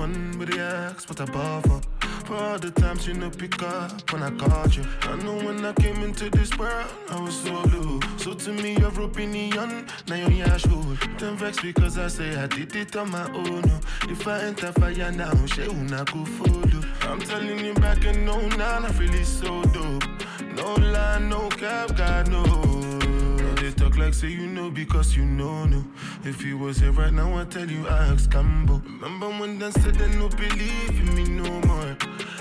one 0.00 0.38
with 0.38 0.50
the 0.50 0.60
ask 0.60 1.08
what 1.10 1.20
I 1.20 1.26
bought 1.26 1.66
for. 1.66 1.99
All 2.32 2.58
the 2.60 2.70
times 2.70 3.08
you 3.08 3.14
know 3.14 3.28
pick 3.28 3.60
up 3.60 4.12
when 4.12 4.22
I 4.22 4.30
called 4.30 4.76
you. 4.76 4.84
I 5.02 5.16
know 5.16 5.34
when 5.44 5.64
I 5.64 5.72
came 5.72 6.00
into 6.04 6.30
this 6.30 6.56
world, 6.56 6.86
I 7.08 7.20
was 7.20 7.34
so 7.34 7.62
blue. 7.64 8.00
So 8.18 8.34
to 8.34 8.52
me, 8.52 8.76
you're 8.78 9.02
opinion, 9.02 9.86
now 10.06 10.14
you're 10.14 10.30
yeah, 10.30 10.56
sure. 10.56 10.96
Don't 11.18 11.36
vex 11.36 11.60
because 11.60 11.98
I 11.98 12.06
say 12.06 12.36
I 12.36 12.46
did 12.46 12.76
it 12.76 12.94
on 12.94 13.10
my 13.10 13.28
own. 13.32 13.64
If 14.08 14.28
I 14.28 14.42
enter 14.42 14.70
fire 14.72 15.10
now, 15.10 15.34
she 15.46 15.62
una 15.62 16.04
go 16.04 16.24
follow. 16.24 16.82
I'm 17.02 17.20
telling 17.20 17.64
you 17.64 17.74
back 17.74 18.04
and 18.04 18.24
no, 18.24 18.46
now 18.50 18.78
I'm 18.78 18.96
really 18.96 19.24
so 19.24 19.64
dope. 19.64 20.04
No 20.54 20.74
lie, 20.74 21.18
no 21.18 21.48
cap, 21.48 21.96
God 21.96 22.30
no. 22.30 22.89
No, 23.96 24.04
like 24.04 24.14
say 24.14 24.28
you 24.28 24.46
know 24.46 24.70
because 24.70 25.16
you 25.16 25.24
know 25.24 25.64
no. 25.64 25.84
If 26.24 26.44
you 26.44 26.58
was 26.58 26.78
here 26.78 26.92
right 26.92 27.12
now, 27.12 27.36
I 27.36 27.44
tell 27.44 27.68
you 27.68 27.86
I 27.88 28.06
ask 28.08 28.30
Cambo. 28.30 28.82
Remember 28.84 29.28
when 29.28 29.58
they 29.58 29.70
said 29.70 29.94
they 29.94 30.08
no 30.16 30.28
believe 30.28 30.90
in 30.90 31.14
me 31.14 31.24
no 31.24 31.60
more. 31.66 31.96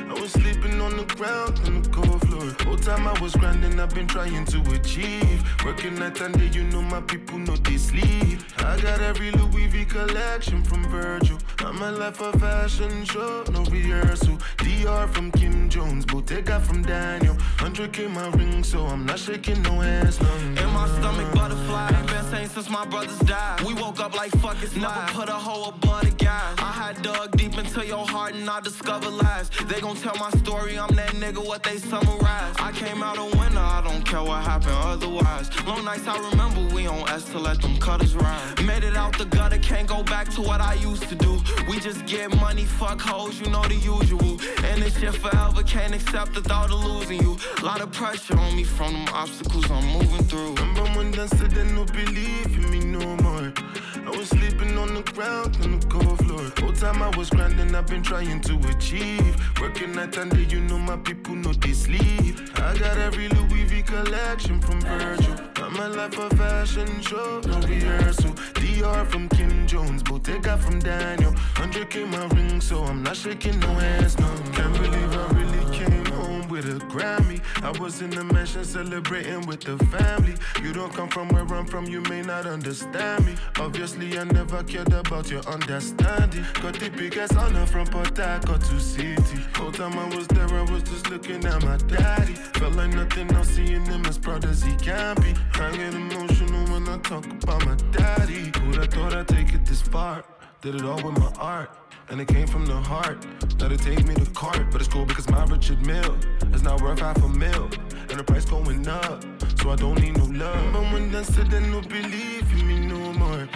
I 0.09 0.13
was 0.13 0.31
sleeping 0.31 0.81
on 0.81 0.97
the 0.97 1.05
ground 1.15 1.59
on 1.65 1.81
the 1.81 1.89
cold 1.89 2.21
floor. 2.27 2.55
Whole 2.65 2.77
time 2.77 3.07
I 3.07 3.19
was 3.21 3.35
grinding, 3.35 3.79
I've 3.79 3.93
been 3.93 4.07
trying 4.07 4.45
to 4.45 4.59
achieve. 4.71 5.43
Working 5.63 5.95
night 5.95 6.19
and 6.21 6.37
day, 6.37 6.49
you 6.51 6.63
know 6.65 6.81
my 6.81 7.01
people 7.01 7.37
know 7.37 7.55
they 7.57 7.77
sleep. 7.77 8.39
I 8.57 8.79
got 8.81 9.01
every 9.01 9.31
Louis 9.31 9.67
V 9.67 9.85
collection 9.85 10.63
from 10.63 10.83
Virgil. 10.89 11.37
I'm 11.59 11.81
a 11.81 11.91
life 11.91 12.21
of 12.21 12.39
fashion 12.39 13.05
show, 13.05 13.43
no 13.51 13.63
rehearsal. 13.65 14.37
Dior 14.57 15.07
from 15.09 15.31
Kim 15.31 15.69
Jones, 15.69 16.05
Bottega 16.05 16.59
from 16.59 16.81
Daniel. 16.81 17.35
100k 17.57 18.09
my 18.11 18.29
ring, 18.29 18.63
so 18.63 18.85
I'm 18.87 19.05
not 19.05 19.19
shaking 19.19 19.61
no 19.61 19.79
hands, 19.79 20.19
no. 20.21 20.33
In 20.63 20.69
my 20.73 20.87
stomach, 20.97 21.38
butterfly. 21.39 21.89
Ain't 21.95 22.07
been 22.07 22.23
same 22.25 22.49
since 22.49 22.69
my 22.69 22.85
brothers 22.85 23.19
died. 23.19 23.61
We 23.61 23.73
woke 23.73 23.99
up 23.99 24.13
like 24.15 24.31
fuck 24.43 24.57
it's 24.61 24.75
Never 24.75 25.05
put 25.17 25.29
a 25.29 25.39
hoe 25.47 25.69
above 25.69 26.03
the 26.05 26.11
guys. 26.11 26.55
I 26.59 26.71
had 26.81 27.01
dug 27.01 27.37
deep 27.37 27.57
into 27.57 27.85
your 27.85 28.05
heart 28.05 28.33
and 28.33 28.49
I 28.49 28.59
discovered 28.61 29.15
lies. 29.23 29.49
They 29.69 29.79
gon' 29.81 29.95
tell 29.95 30.15
my 30.17 30.31
story, 30.41 30.77
I'm 30.77 30.93
that 30.95 31.13
nigga, 31.23 31.41
what 31.45 31.63
they 31.63 31.77
summarize. 31.77 32.55
I 32.67 32.71
came 32.73 33.01
out 33.03 33.17
a 33.17 33.25
winner, 33.37 33.67
I 33.77 33.81
don't 33.87 34.03
care 34.05 34.23
what 34.23 34.41
happened 34.43 34.79
otherwise. 34.93 35.47
Long 35.65 35.83
nights 35.85 36.07
I 36.07 36.17
remember, 36.29 36.61
we 36.75 36.87
on 36.87 37.07
S 37.09 37.23
to 37.31 37.39
let 37.39 37.61
them 37.61 37.77
cutters 37.77 38.15
ride. 38.15 38.65
Made 38.65 38.83
it 38.83 38.95
out 38.95 39.17
the 39.17 39.25
gutter, 39.25 39.57
can't 39.57 39.87
go 39.87 40.03
back 40.03 40.29
to 40.35 40.41
what 40.41 40.61
I 40.61 40.73
used 40.75 41.07
to 41.09 41.15
do. 41.15 41.41
We 41.69 41.79
just 41.79 42.05
get 42.05 42.35
money, 42.37 42.65
fuck 42.65 42.99
hoes, 43.01 43.39
you 43.39 43.49
know 43.49 43.63
the 43.63 43.75
usual. 43.75 44.33
And 44.67 44.81
this 44.81 44.97
shit 44.99 45.15
forever, 45.15 45.63
can't 45.63 45.93
accept 45.95 46.33
the 46.33 46.41
thought 46.41 46.71
of 46.71 46.83
losing 46.83 47.21
you. 47.21 47.37
Lot 47.63 47.81
of 47.81 47.91
pressure 47.91 48.37
on 48.37 48.55
me 48.55 48.63
from 48.63 48.93
them 48.93 49.07
obstacles 49.13 49.69
I'm 49.69 49.85
moving 49.97 50.25
through. 50.25 50.53
Remember 50.55 50.83
when 50.97 51.11
they 51.11 51.28
said 51.37 51.51
they 51.51 51.63
no 51.73 51.85
believe 51.85 52.45
in 52.57 52.71
me 52.71 52.79
no 52.79 53.15
more. 53.17 53.53
I 54.05 54.09
was 54.17 54.29
sleeping 54.29 54.77
on 54.77 54.93
the 54.93 55.03
ground 55.13 55.57
on 55.63 55.79
the 55.79 55.85
cold 55.87 56.17
floor. 56.25 56.51
Whole 56.59 56.73
time 56.73 57.01
I 57.01 57.09
was 57.17 57.29
grinding, 57.29 57.75
I've 57.75 57.87
been 57.87 58.03
trying 58.03 58.41
to 58.41 58.55
achieve. 58.69 59.35
Working 59.61 59.93
night 59.93 60.17
and 60.17 60.31
day, 60.31 60.45
you 60.49 60.61
know 60.61 60.77
my 60.77 60.97
people 60.97 61.35
know 61.35 61.53
they 61.53 61.73
sleep. 61.73 62.35
I 62.55 62.77
got 62.77 62.97
every 62.97 63.27
Louis 63.29 63.63
V 63.65 63.81
collection 63.83 64.61
from 64.61 64.81
Virgil. 64.81 65.35
I'm 65.57 65.75
a 65.75 65.89
life 65.89 66.17
of 66.17 66.31
fashion 66.37 67.01
show, 67.01 67.41
no 67.45 67.59
rehearsal. 67.61 68.31
Dior 68.55 69.05
from 69.05 69.29
Kim 69.29 69.67
Jones, 69.67 70.01
Bottega 70.03 70.57
from 70.57 70.79
Daniel. 70.79 71.33
100k 71.55 72.09
my 72.09 72.25
ring, 72.35 72.61
so 72.61 72.83
I'm 72.83 73.03
not 73.03 73.15
shaking 73.15 73.59
no 73.59 73.73
hands, 73.73 74.17
no. 74.17 74.27
Can't 74.53 74.73
believe 74.73 75.13
I 75.13 75.27
really 75.33 75.48
with 76.65 76.81
a 76.81 76.85
Grammy. 76.85 77.41
I 77.63 77.71
was 77.79 78.01
in 78.01 78.09
the 78.09 78.23
mansion 78.23 78.63
celebrating 78.63 79.45
with 79.45 79.61
the 79.61 79.77
family. 79.85 80.35
You 80.61 80.73
don't 80.73 80.93
come 80.93 81.09
from 81.09 81.29
where 81.29 81.45
I'm 81.45 81.65
from, 81.65 81.85
you 81.85 82.01
may 82.01 82.21
not 82.21 82.45
understand 82.45 83.25
me. 83.25 83.35
Obviously, 83.59 84.17
I 84.17 84.23
never 84.25 84.63
cared 84.63 84.93
about 84.93 85.29
your 85.29 85.45
understanding. 85.47 86.45
Got 86.61 86.79
the 86.79 86.89
biggest 86.89 87.35
honor 87.35 87.65
from 87.65 87.87
Port 87.87 88.17
Harcourt 88.17 88.61
to 88.61 88.79
city. 88.79 89.39
Whole 89.55 89.71
time 89.71 89.97
I 89.97 90.15
was 90.15 90.27
there, 90.27 90.49
I 90.49 90.63
was 90.71 90.83
just 90.83 91.09
looking 91.09 91.43
at 91.45 91.63
my 91.63 91.77
daddy. 91.77 92.33
Felt 92.33 92.75
like 92.75 92.93
nothing 92.93 93.31
else, 93.31 93.49
seeing 93.49 93.85
him 93.85 94.05
as 94.05 94.17
proud 94.17 94.45
as 94.45 94.61
he 94.61 94.75
can 94.75 95.15
be. 95.15 95.33
I 95.53 95.71
get 95.71 95.93
emotional 95.93 96.65
when 96.73 96.87
I 96.89 96.97
talk 96.99 97.25
about 97.25 97.65
my 97.65 97.75
daddy. 97.91 98.51
Who'd 98.59 98.75
have 98.75 98.87
thought 98.87 99.13
I'd 99.13 99.27
take 99.27 99.53
it 99.53 99.65
this 99.65 99.81
far? 99.81 100.23
Did 100.61 100.75
it 100.75 100.83
all 100.83 101.01
with 101.01 101.17
my 101.17 101.31
art. 101.39 101.88
And 102.09 102.19
it 102.19 102.27
came 102.27 102.47
from 102.47 102.65
the 102.65 102.75
heart. 102.75 103.23
Now 103.59 103.67
they 103.67 103.77
take 103.77 104.03
me 104.05 104.15
to 104.15 104.25
court, 104.31 104.71
but 104.71 104.81
it's 104.81 104.89
cool 104.89 105.05
because 105.05 105.29
my 105.29 105.43
Richard 105.45 105.85
Mille 105.85 106.17
is 106.53 106.63
not 106.63 106.81
worth 106.81 106.99
half 106.99 107.21
a 107.23 107.29
mil. 107.29 107.69
And 108.09 108.19
the 108.19 108.23
price 108.23 108.45
going 108.45 108.87
up, 108.87 109.23
so 109.61 109.69
I 109.69 109.75
don't 109.75 109.99
need 110.01 110.17
no 110.17 110.25
love. 110.25 110.73
But 110.73 110.91
when 110.91 111.11
they 111.11 111.23
said 111.23 111.51
they 111.51 111.59
no 111.59 111.81
believe 111.81 112.51
in 112.51 112.67
me 112.67 112.79
no 112.87 113.13
more. 113.13 113.47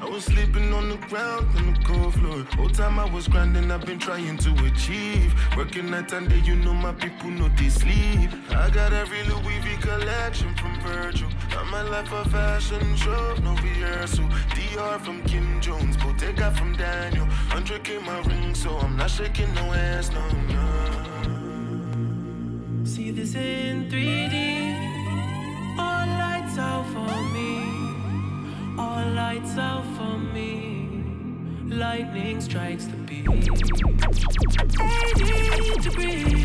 I 0.00 0.08
was 0.08 0.24
sleeping 0.24 0.72
on 0.72 0.88
the 0.90 0.96
ground 1.08 1.48
on 1.56 1.74
the 1.74 1.80
cold 1.84 2.14
floor. 2.14 2.44
Whole 2.56 2.68
time 2.68 3.00
I 3.00 3.04
was 3.12 3.26
grinding, 3.26 3.70
I've 3.70 3.84
been 3.84 3.98
trying 3.98 4.38
to 4.38 4.50
achieve. 4.64 5.34
Working 5.56 5.90
night 5.90 6.12
and 6.12 6.28
day, 6.28 6.38
you 6.38 6.54
know 6.54 6.72
my 6.72 6.92
people 6.92 7.30
know 7.30 7.48
they 7.56 7.68
sleep. 7.68 8.30
I 8.50 8.70
got 8.70 8.92
every 8.92 9.24
Louis 9.24 9.58
V 9.58 9.76
collection 9.80 10.54
from 10.54 10.80
Virgil. 10.82 11.28
I'm 11.50 11.74
a 11.74 11.82
life 11.90 12.12
of 12.12 12.30
fashion 12.30 12.96
show, 12.96 13.34
no 13.42 13.54
rehearsal. 13.56 14.28
Dior 14.54 15.00
from 15.00 15.22
Kim 15.24 15.60
Jones, 15.60 15.96
Bottega 15.96 16.52
from 16.52 16.76
Daniel. 16.76 17.26
100k 17.50 18.00
my 18.04 18.20
ring, 18.20 18.54
so 18.54 18.76
I'm 18.78 18.96
not 18.96 19.10
shaking 19.10 19.52
no 19.54 19.72
hands, 19.72 20.10
no, 20.12 20.30
no. 20.52 20.68
See 22.84 23.10
this 23.10 23.34
in 23.34 23.90
3D. 23.90 24.77
Lightning 31.98 32.40
strikes 32.40 32.84
the 32.84 32.96
beat. 32.96 33.28
80 33.28 33.40
degrees. 35.82 36.37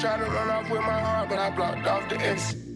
Tried 0.00 0.16
to 0.16 0.24
run 0.24 0.48
off 0.48 0.70
with 0.70 0.80
my 0.80 0.98
heart, 0.98 1.28
but 1.28 1.38
I 1.38 1.50
blocked 1.50 1.86
off 1.86 2.08
the 2.08 2.18
exit. 2.22 2.69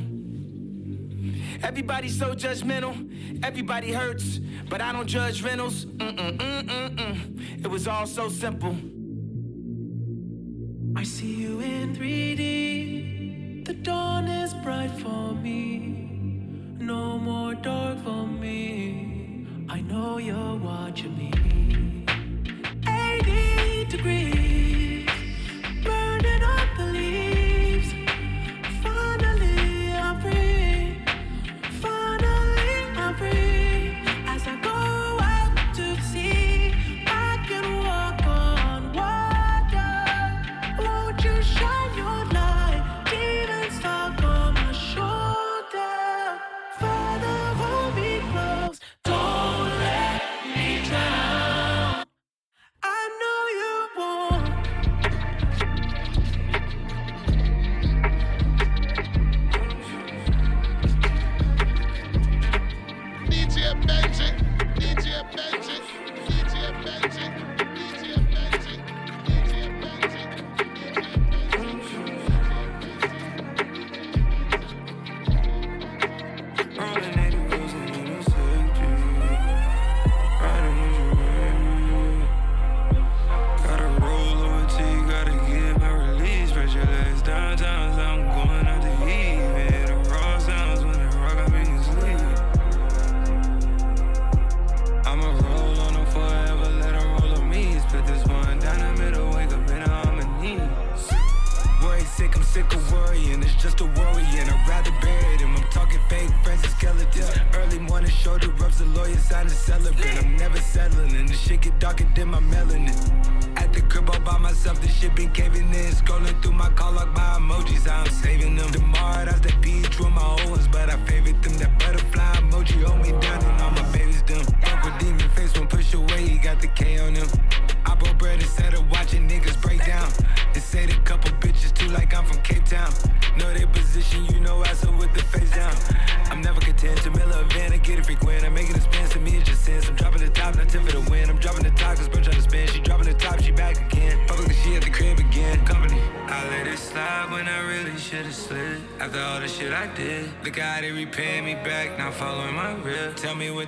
Everybody's 1.62 2.18
so 2.18 2.34
judgmental. 2.34 2.94
Everybody 3.44 3.92
hurts, 3.92 4.40
but 4.68 4.80
I 4.80 4.92
don't 4.92 5.06
judge 5.06 5.42
rentals. 5.42 5.86
Mm-mm-mm-mm-mm. 5.86 6.96
Mm. 6.96 7.64
It 7.64 7.68
was 7.68 7.86
all 7.88 8.06
so 8.06 8.28
simple. 8.28 8.76
I 10.96 11.04
see 11.04 11.34
you 11.34 11.60
in 11.60 11.94
3D. 11.96 13.64
The 13.64 13.74
dawn 13.74 14.26
is 14.28 14.52
bright 14.54 14.90
for 15.00 15.34
me. 15.34 15.78
No 16.78 17.18
more 17.18 17.54
dark 17.54 18.02
for 18.04 18.26
me. 18.26 19.46
I 19.68 19.80
know 19.80 20.18
you're 20.18 20.56
watching 20.56 21.16
me. 21.16 21.30
80 22.86 23.84
degrees, 23.84 24.51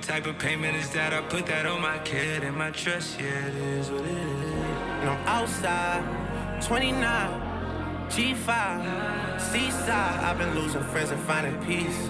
type 0.05 0.27
of 0.27 0.37
payment 0.37 0.75
is 0.77 0.89
that? 0.91 1.13
I 1.13 1.21
put 1.21 1.45
that 1.47 1.65
on 1.65 1.81
my 1.81 1.97
kid 1.99 2.43
and 2.43 2.55
my 2.55 2.71
trust, 2.71 3.19
yeah, 3.19 3.47
it 3.47 3.55
is 3.55 3.89
what 3.91 4.01
it 4.01 4.11
is. 4.11 4.51
And 5.01 5.09
I'm 5.09 5.27
outside, 5.27 6.61
29, 6.61 6.99
G5, 8.09 9.41
Seaside. 9.41 10.23
I've 10.23 10.37
been 10.37 10.55
losing 10.55 10.83
friends 10.83 11.11
and 11.11 11.21
finding 11.23 11.57
peace. 11.65 12.09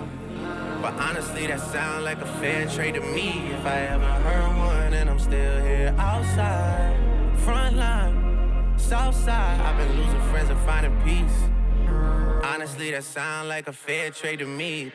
But 0.82 0.94
honestly, 1.00 1.48
that 1.48 1.62
sound 1.62 2.04
like 2.04 2.22
a 2.22 2.28
fair 2.40 2.68
trade 2.68 2.96
to 2.96 3.02
me. 3.02 3.30
If 3.54 3.66
I 3.66 3.80
ever 3.96 4.06
heard 4.06 4.58
one, 4.58 4.94
and 4.94 5.10
I'm 5.10 5.20
still 5.20 5.64
here 5.64 5.96
outside, 5.98 6.96
front 7.40 7.78
line, 7.78 8.78
south 8.78 9.16
side. 9.16 9.60
I've 9.62 9.78
been 9.78 9.98
losing 9.98 10.22
friends 10.32 10.50
and 10.50 10.60
finding 10.60 10.96
peace. 11.04 11.38
Honestly, 12.44 12.92
that 12.92 13.04
sound 13.04 13.50
like 13.50 13.68
a 13.68 13.74
fair 13.74 14.12
trade 14.12 14.40
to 14.40 14.46
me. 14.46 14.92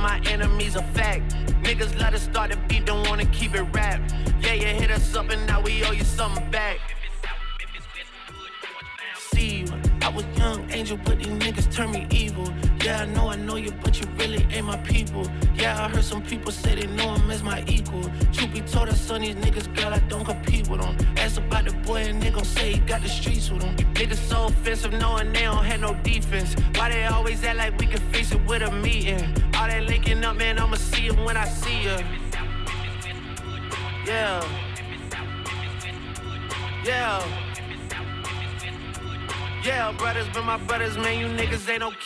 My 0.00 0.18
and 0.26 0.39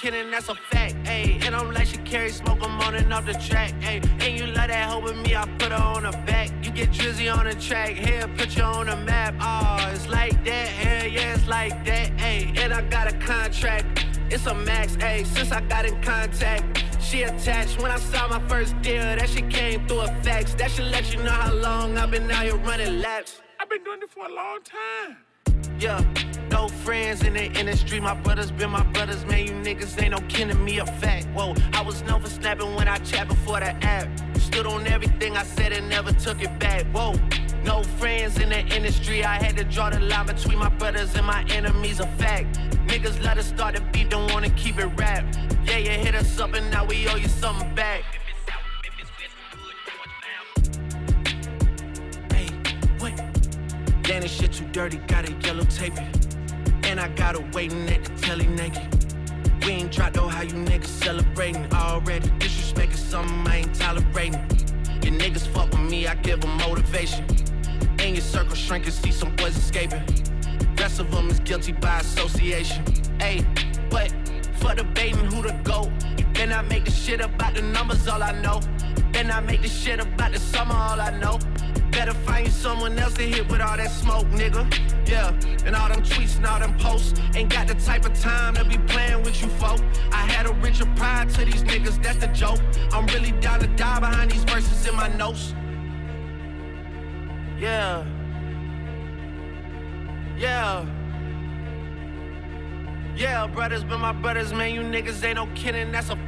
kidding, 0.05 0.31
that's 0.31 0.51
a 0.51 0.55
fact. 0.55 0.95
Ayy, 1.05 1.43
and 1.47 1.57
I'm 1.57 1.73
like 1.73 1.87
she 1.87 1.97
carry 1.99 2.29
smoke, 2.29 2.59
I'm 2.61 2.79
on 2.83 2.95
and 2.95 3.11
off 3.11 3.25
the 3.25 3.33
track. 3.33 3.73
Ayy, 3.81 4.05
and 4.21 4.39
you 4.39 4.47
love 4.47 4.69
that 4.69 4.91
hoe 4.91 5.01
with 5.01 5.17
me, 5.17 5.35
I 5.35 5.47
put 5.59 5.73
her 5.73 5.83
on 5.83 6.03
the 6.03 6.11
back. 6.27 6.51
You 6.63 6.71
get 6.73 6.91
drizzy 6.91 7.35
on 7.35 7.47
the 7.47 7.55
track, 7.55 7.93
here, 7.93 8.29
put 8.37 8.55
you 8.55 8.65
on 8.65 8.87
the 8.87 8.97
map. 8.97 9.35
Oh, 9.41 9.91
it's 9.95 10.07
like 10.07 10.45
that, 10.45 10.69
hell 10.69 11.07
yeah, 11.07 11.35
it's 11.35 11.49
like 11.49 11.87
that. 11.87 12.11
Ayy, 12.19 12.59
and 12.59 12.75
I 12.75 12.83
got 12.83 13.11
a 13.15 13.17
contract. 13.17 14.05
It's 14.31 14.45
a 14.45 14.55
max, 14.55 14.97
ayy, 14.97 15.25
since 15.25 15.51
I 15.53 15.63
got 15.63 15.87
in 15.87 15.99
contact. 16.03 16.85
She 17.01 17.23
attached 17.23 17.81
when 17.81 17.91
I 17.91 17.99
saw 17.99 18.29
my 18.29 18.41
first 18.47 18.81
deal. 18.83 19.03
That 19.03 19.29
she 19.29 19.43
came 19.43 19.87
through 19.87 20.01
a 20.01 20.09
fax. 20.23 20.55
That 20.55 20.71
should 20.71 20.91
let 20.91 21.15
you 21.15 21.23
know 21.23 21.31
how 21.31 21.55
long 21.55 21.97
I've 21.97 22.11
been 22.11 22.31
out 22.31 22.45
here 22.45 22.57
running 22.57 23.01
laps. 23.01 23.41
I've 23.61 23.71
been 23.71 23.85
doing 23.85 24.01
it 24.03 24.11
for 24.11 24.27
a 24.27 24.35
long 24.35 24.59
time. 24.65 25.17
Yeah, 25.79 26.01
no 26.65 26.69
friends 26.69 27.23
in 27.23 27.35
the 27.35 27.47
industry. 27.61 28.01
My 28.01 28.15
brothers 28.15 28.51
been 28.51 28.71
my 28.71 28.83
brothers, 28.95 29.25
man. 29.27 29.47
You 29.47 29.53
niggas 29.53 30.01
ain't 30.03 30.13
no 30.13 30.21
kin 30.29 30.49
to 30.49 30.55
me, 30.55 30.79
a 30.79 30.87
fact. 30.87 31.27
Whoa, 31.35 31.55
I 31.75 31.83
was 31.83 32.03
known 32.05 32.23
for 32.23 32.31
snapping 32.31 32.75
when 32.75 32.89
I 32.89 32.97
chat 32.99 33.29
before 33.29 33.61
the 33.61 33.73
app. 33.85 34.09
Stood 34.39 34.67
on 34.67 34.87
everything 34.87 35.37
I 35.37 35.43
said 35.43 35.73
and 35.73 35.89
never 35.89 36.13
took 36.13 36.43
it 36.43 36.59
back. 36.59 36.87
Whoa, 36.87 37.15
no 37.65 37.83
friends 37.99 38.39
in 38.39 38.49
the 38.49 38.61
industry. 38.77 39.25
I 39.25 39.43
had 39.43 39.57
to 39.59 39.65
draw 39.65 39.91
the 39.91 40.01
line 40.01 40.27
between 40.27 40.59
my 40.59 40.71
brothers 40.71 41.15
and 41.17 41.27
my 41.27 41.45
enemies, 41.51 42.01
a 42.01 42.07
fact. 42.23 42.59
Niggas 42.87 43.23
let 43.23 43.37
us 43.37 43.47
start 43.49 43.75
the 43.75 43.83
beat, 43.93 44.09
don't 44.09 44.33
wanna 44.33 44.51
keep 44.51 44.79
it 44.79 44.87
rap. 44.97 45.25
Yeah, 45.65 45.79
you 45.79 45.91
hit 45.91 46.15
us 46.15 46.41
up 46.41 46.55
and 46.55 46.71
now 46.71 46.85
we 46.87 47.07
owe 47.09 47.17
you 47.17 47.29
something 47.29 47.75
back. 47.75 48.05
Hey, 52.33 52.49
what? 53.01 53.17
Damn, 54.03 54.23
this 54.23 54.33
shit 54.33 54.53
too 54.53 54.65
dirty, 54.73 54.97
gotta 55.09 55.33
yellow 55.47 55.65
tape 55.65 55.97
it. 55.97 56.24
And 56.95 57.01
I 57.01 57.09
got 57.09 57.35
her 57.35 57.45
waiting 57.53 57.89
at 57.89 58.05
the 58.05 58.11
telly 58.21 58.47
naked. 58.47 58.81
We 59.67 59.73
ain't 59.73 59.91
dropped 59.91 60.15
though, 60.15 60.29
how 60.29 60.43
you 60.43 60.53
niggas 60.53 60.87
celebrating 60.87 61.67
already. 61.73 62.31
Disrespect 62.39 62.93
is 62.93 63.01
something 63.01 63.37
I 63.49 63.57
ain't 63.57 63.75
tolerating. 63.75 64.35
Your 65.03 65.19
niggas 65.19 65.45
fuck 65.49 65.73
with 65.73 65.81
me, 65.81 66.07
I 66.07 66.15
give 66.15 66.43
them 66.43 66.57
motivation. 66.57 67.27
In 67.99 68.15
your 68.15 68.23
circle 68.23 68.55
shrinking, 68.55 68.93
see 68.93 69.11
some 69.11 69.35
boys 69.35 69.57
escaping. 69.57 70.05
Rest 70.79 71.01
of 71.01 71.11
them 71.11 71.29
is 71.31 71.41
guilty 71.41 71.73
by 71.73 71.99
association. 71.99 72.85
Hey, 73.19 73.45
but 73.91 74.15
for 74.61 74.77
debating 74.77 75.25
who 75.25 75.43
to 75.43 75.61
go. 75.65 75.91
Then 76.35 76.53
I 76.53 76.63
make 76.63 76.85
the 76.85 76.93
shit 76.93 77.21
about 77.21 77.57
the 77.57 77.63
numbers, 77.63 78.07
all 78.07 78.23
I 78.23 78.41
know. 78.41 78.61
Then 79.11 79.33
I 79.33 79.41
make 79.41 79.63
the 79.63 79.69
shit 79.69 79.99
about 79.99 80.31
the 80.31 80.39
summer, 80.39 80.77
all 80.77 81.01
I 81.01 81.11
know. 81.19 81.41
Better 81.95 82.15
find 82.27 82.47
you 82.47 82.53
someone 82.53 82.99
else 82.99 83.15
to 83.15 83.23
hit 83.23 83.49
with 83.49 83.61
all 83.61 83.77
that 83.77 83.91
smoke, 83.91 84.27
nigga. 84.27 84.63
Yeah, 85.09 85.31
and 85.65 85.77
all 85.77 85.89
them 85.89 86.03
tweets 86.03 86.37
and 86.37 86.47
all 86.47 86.59
them 86.59 86.77
posts. 86.79 87.19
Ain't 87.35 87.51
got 87.51 87.69
the 87.69 87.75
type 87.75 88.05
of 88.05 88.19
time 88.19 88.55
to 88.57 88.65
be 88.65 88.79
playing 88.79 89.23
with 89.23 89.41
you, 89.41 89.49
folk. 89.51 89.81
I 90.11 90.23
had 90.27 90.47
a 90.47 90.53
Richard 90.55 90.95
Pryor 90.97 91.27
to 91.27 91.45
these 91.45 91.63
niggas, 91.63 92.03
that's 92.03 92.19
the 92.19 92.27
joke. 92.29 92.59
I'm 92.93 93.07
really 93.07 93.33
down 93.41 93.61
to 93.61 93.69
die 93.69 94.01
behind 94.01 94.33
these 94.33 94.43
verses 94.45 94.87
in 94.89 94.97
my 94.97 95.09
notes. 95.17 95.55
Yeah. 97.59 98.05
Yeah. 100.37 100.85
Yeah, 103.17 103.47
brothers, 103.47 103.85
but 103.85 103.99
my 103.99 104.13
brothers, 104.13 104.53
man, 104.53 104.75
you 104.75 104.81
niggas 104.81 105.23
ain't 105.23 105.37
no 105.37 105.47
kidding, 105.55 105.93
that's 105.93 106.11
a 106.11 106.19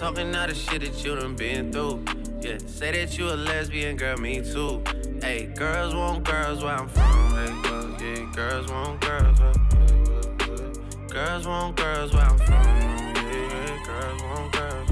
talking 0.00 0.34
all 0.34 0.46
the 0.46 0.54
shit 0.54 0.80
that 0.80 1.04
you 1.04 1.14
done 1.14 1.36
been 1.36 1.70
through. 1.70 2.02
Yeah, 2.40 2.56
say 2.64 2.90
that 2.92 3.18
you 3.18 3.28
a 3.28 3.36
lesbian, 3.36 3.98
girl, 3.98 4.16
me 4.16 4.40
too. 4.40 4.82
Hey, 5.20 5.44
girls 5.54 5.94
want 5.94 6.24
girls 6.24 6.64
where 6.64 6.72
I'm 6.72 6.88
from. 6.88 7.30
Hey, 7.32 7.68
girls, 7.68 8.00
yeah, 8.00 8.32
girls 8.34 8.70
want 8.70 9.00
girls 9.02 9.40
where 9.40 9.52
Girls 11.08 11.46
want 11.46 11.76
girls 11.76 12.14
where 12.14 12.22
I'm 12.22 12.38
from. 12.38 12.66
Yeah, 13.30 13.82
girls 13.84 14.22
want 14.22 14.52
girls. 14.52 14.88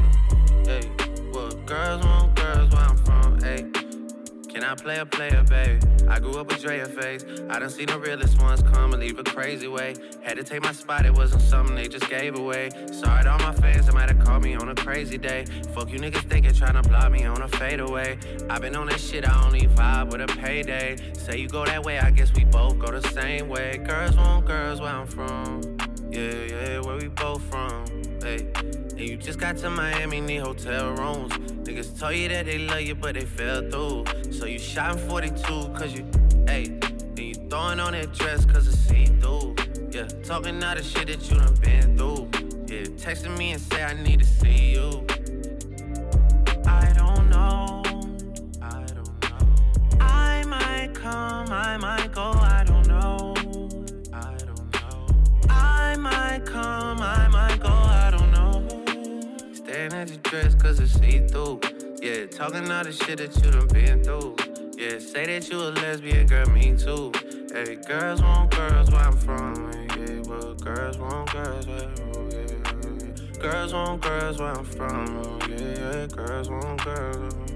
Hey, 0.67 0.91
well, 1.33 1.53
girls 1.65 2.05
want 2.05 2.38
where 4.61 4.71
I 4.71 4.75
play 4.75 4.99
a 4.99 5.07
can 5.07 5.07
player, 5.07 5.45
babe. 5.45 5.83
I 6.09 6.19
grew 6.19 6.39
up 6.39 6.49
with 6.49 6.63
Drea 6.63 6.87
face. 6.87 7.25
I 7.51 7.59
done 7.59 7.71
seen 7.71 7.87
the 7.87 7.99
realest 7.99 8.41
ones 8.41 8.63
come 8.63 8.93
and 8.93 9.03
leave 9.03 9.19
a 9.19 9.25
crazy 9.25 9.69
way. 9.69 9.95
Had 10.23 10.37
to 10.37 10.45
take 10.45 10.63
my 10.63 10.73
spot, 10.73 11.07
it 11.07 11.15
wasn't 11.15 11.43
something 11.43 11.75
they 11.75 11.89
just 11.89 12.09
gave 12.09 12.37
away. 12.37 12.71
Sorry 12.93 13.25
to 13.25 13.31
all 13.31 13.39
my 13.39 13.53
fans 13.53 13.87
that 13.87 13.95
might 13.95 14.09
have 14.09 14.25
called 14.25 14.43
me 14.43 14.55
on 14.55 14.69
a 14.69 14.75
crazy 14.75 15.19
day. 15.19 15.45
Fuck 15.75 15.91
you 15.91 15.99
niggas 15.99 16.29
thinking 16.29 16.53
trying 16.55 16.81
to 16.81 16.89
block 16.89 17.11
me 17.13 17.25
on 17.25 17.43
a 17.43 17.49
fadeaway. 17.49 18.19
i 18.49 18.59
been 18.59 18.75
on 18.77 18.87
that 18.87 19.01
shit, 19.01 19.29
I 19.29 19.45
only 19.45 19.67
vibe 19.69 20.11
with 20.11 20.23
a 20.23 20.27
payday. 20.27 20.97
Say 21.13 21.39
you 21.39 21.49
go 21.49 21.65
that 21.65 21.85
way, 21.85 21.99
I 21.99 22.11
guess 22.11 22.33
we 22.35 22.45
both 22.45 22.79
go 22.79 22.91
the 22.91 23.07
same 23.09 23.49
way. 23.49 23.79
Girls 23.79 24.17
want 24.17 24.47
girls 24.47 24.81
where 24.81 24.91
I'm 24.91 25.07
from. 25.07 25.63
Yeah, 26.11 26.33
yeah, 26.33 26.81
where 26.81 26.97
we 26.97 27.09
both 27.09 27.43
from. 27.43 27.85
Hey. 28.23 28.88
And 28.99 29.09
you 29.09 29.17
just 29.17 29.39
got 29.39 29.57
to 29.59 29.71
Miami, 29.71 30.21
need 30.21 30.39
hotel 30.39 30.91
rooms. 30.91 31.33
Niggas 31.63 31.97
tell 31.97 32.13
you 32.13 32.29
that 32.31 32.47
they 32.47 32.59
love 32.59 32.81
you, 32.81 32.97
but 32.97 33.15
they 33.15 33.25
fell 33.25 33.63
through. 33.71 34.05
So 34.33 34.45
you 34.47 34.59
shot 34.59 34.99
in 34.99 35.09
42, 35.09 35.45
cause 35.73 35.93
you, 35.93 36.05
hey. 36.49 36.65
And 36.65 37.19
you 37.21 37.35
throwing 37.49 37.79
on 37.79 37.93
that 37.93 38.13
dress, 38.13 38.45
cause 38.45 38.67
it's 38.67 38.77
see 38.77 39.05
through. 39.07 39.55
Yeah, 39.93 40.09
talking 40.25 40.61
all 40.65 40.75
the 40.75 40.83
shit 40.83 41.07
that 41.07 41.31
you 41.31 41.37
done 41.37 41.55
been 41.63 41.97
through. 41.97 42.29
Yeah, 42.67 42.87
texting 42.97 43.39
me 43.39 43.53
and 43.53 43.61
say 43.61 43.85
I 43.85 43.95
need 44.03 44.19
to 44.19 44.27
see 44.27 44.73
you. 44.73 45.07
I 46.67 46.93
don't 46.97 47.31
know. 47.31 47.85
I 48.61 48.83
don't 48.83 49.23
know. 49.23 49.99
I 50.01 50.43
might 50.45 50.91
come, 50.95 51.53
I 51.53 51.77
might 51.77 52.11
go, 52.11 52.33
I 52.33 52.65
don't 52.67 52.89
know. 52.89 53.35
I 54.13 54.35
don't 54.39 54.73
know. 54.75 55.07
I 55.49 55.97
might 55.97 56.45
come, 56.45 57.01
I 57.01 57.29
might 57.29 57.58
Staring 59.69 59.93
at 59.93 60.09
your 60.09 60.19
dress 60.23 60.55
cause 60.55 60.81
it's 60.81 60.95
see 60.95 61.19
through. 61.29 61.61
Yeah, 62.01 62.25
talking 62.25 62.73
all 62.73 62.85
the 62.85 62.91
shit 62.91 63.19
that 63.19 63.37
you 63.37 63.51
done 63.51 63.69
been 63.69 64.03
through. 64.03 64.35
Yeah, 64.79 64.99
say 64.99 65.27
that 65.27 65.51
you 65.51 65.61
a 65.61 65.69
lesbian, 65.69 66.27
girl, 66.27 66.49
me 66.49 66.75
too. 66.75 67.13
Hey, 67.53 67.77
girls 67.87 68.23
want 68.23 68.51
girls 68.51 68.91
where 68.91 69.03
I'm 69.03 69.17
from. 69.19 69.71
Yeah, 69.91 70.23
well, 70.27 70.55
girls 70.55 70.97
want 70.97 71.31
girls 71.31 71.67
where 71.67 71.91
oh, 72.17 72.31
yeah. 72.31 73.43
Girls 73.43 73.75
want 73.75 74.01
girls 74.01 74.39
where 74.39 74.57
I'm 74.57 74.65
from. 74.65 75.39
Yeah, 75.51 75.59
yeah, 75.59 76.07
girls 76.07 76.49
want 76.49 76.83
girls. 76.83 77.48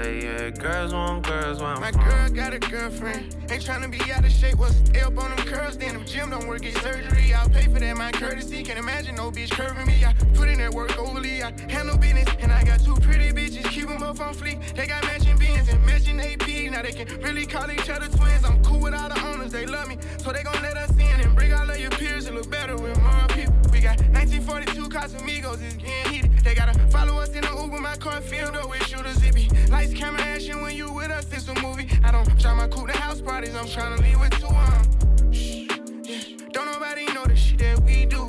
Hey, 0.00 0.22
yeah, 0.22 0.50
girls 0.50 0.94
want 0.94 1.26
girls 1.26 1.60
I'm 1.60 1.80
My 1.80 1.90
from. 1.90 2.04
girl 2.04 2.30
got 2.30 2.54
a 2.54 2.60
girlfriend. 2.60 3.34
Ain't 3.50 3.64
tryna 3.64 3.90
be 3.90 4.00
out 4.12 4.24
of 4.24 4.30
shape. 4.30 4.56
What's 4.56 4.78
up 5.02 5.18
on 5.18 5.34
them 5.34 5.44
curls? 5.44 5.76
Then 5.76 5.94
them 5.94 6.04
gym 6.06 6.30
don't 6.30 6.46
work, 6.46 6.62
get 6.62 6.76
surgery. 6.78 7.34
I'll 7.34 7.48
pay 7.48 7.64
for 7.64 7.80
that, 7.80 7.96
my 7.96 8.12
courtesy. 8.12 8.62
Can't 8.62 8.78
imagine 8.78 9.16
no 9.16 9.32
bitch 9.32 9.50
curving 9.50 9.88
me. 9.88 10.04
I 10.04 10.12
put 10.34 10.50
in 10.50 10.58
that 10.58 10.72
work 10.72 10.96
overly. 10.96 11.42
I 11.42 11.50
handle 11.68 11.98
business. 11.98 12.28
And 12.38 12.52
I 12.52 12.62
got 12.62 12.78
two 12.78 12.94
pretty 12.94 13.32
bitches. 13.32 13.68
Keep 13.70 13.88
them 13.88 13.98
both 13.98 14.20
on 14.20 14.34
fleek. 14.34 14.60
They 14.76 14.86
got 14.86 15.02
matching 15.02 15.36
beans 15.36 15.68
and 15.68 15.84
matching 15.84 16.20
AP. 16.20 16.46
Now 16.70 16.82
they 16.82 16.92
can 16.92 17.20
really 17.20 17.44
call 17.44 17.68
each 17.68 17.90
other 17.90 18.06
twins. 18.06 18.44
I'm 18.44 18.62
cool 18.62 18.78
with 18.78 18.94
all 18.94 19.08
the 19.08 19.20
owners. 19.26 19.50
They 19.50 19.66
love 19.66 19.88
me. 19.88 19.98
So 20.18 20.30
they 20.30 20.44
gon' 20.44 20.62
let 20.62 20.76
us 20.76 20.92
in 20.92 21.20
and 21.26 21.34
bring 21.34 21.52
all 21.52 21.68
of 21.68 21.76
your 21.76 21.90
peers 21.90 22.26
and 22.26 22.36
look 22.36 22.48
better 22.48 22.76
with 22.76 23.02
more 23.02 23.26
people. 23.30 23.54
We 23.72 23.80
got 23.80 23.98
1942 24.14 24.90
Casamigos. 24.90 25.60
It's 25.60 25.74
getting 25.74 26.12
heated. 26.12 26.27
They 26.44 26.54
gotta 26.54 26.78
follow 26.88 27.18
us 27.20 27.30
in 27.34 27.42
the 27.42 27.48
Uber. 27.48 27.80
My 27.80 27.96
car 27.96 28.20
filled 28.20 28.56
up 28.56 28.68
with 28.70 28.82
shooters. 28.84 29.22
It 29.24 29.34
be 29.34 29.48
lights, 29.70 29.94
camera, 29.94 30.20
action. 30.20 30.60
When 30.62 30.76
you 30.76 30.92
with 30.92 31.10
us, 31.10 31.32
it's 31.32 31.48
a 31.48 31.54
movie. 31.60 31.88
I 32.04 32.10
don't 32.10 32.40
try 32.40 32.54
my 32.54 32.68
coupe 32.68 32.88
to 32.88 32.96
house 32.96 33.20
parties. 33.20 33.54
I'm 33.54 33.66
tryna 33.66 33.98
leave 34.02 34.20
with 34.20 34.32
two 34.38 34.46
um. 34.46 35.32
Shh, 35.32 35.68
yeah. 36.04 36.48
Don't 36.52 36.66
nobody 36.66 37.06
know 37.12 37.24
the 37.24 37.36
shit 37.36 37.58
that 37.58 37.80
we 37.80 38.06
do. 38.06 38.26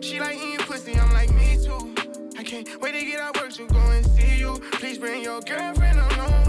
She 0.00 0.20
like 0.20 0.36
eating 0.36 0.66
pussy. 0.66 0.94
I'm 0.98 1.12
like 1.12 1.32
me 1.34 1.56
too. 1.62 1.94
I 2.38 2.42
can't 2.42 2.68
wait 2.80 2.92
to 2.92 3.04
get 3.04 3.20
out 3.20 3.40
work 3.40 3.52
to 3.52 3.66
go 3.66 3.80
and 3.90 4.04
see 4.06 4.38
you. 4.38 4.60
Please 4.72 4.98
bring 4.98 5.22
your 5.22 5.40
girlfriend 5.40 5.98
along. 5.98 6.43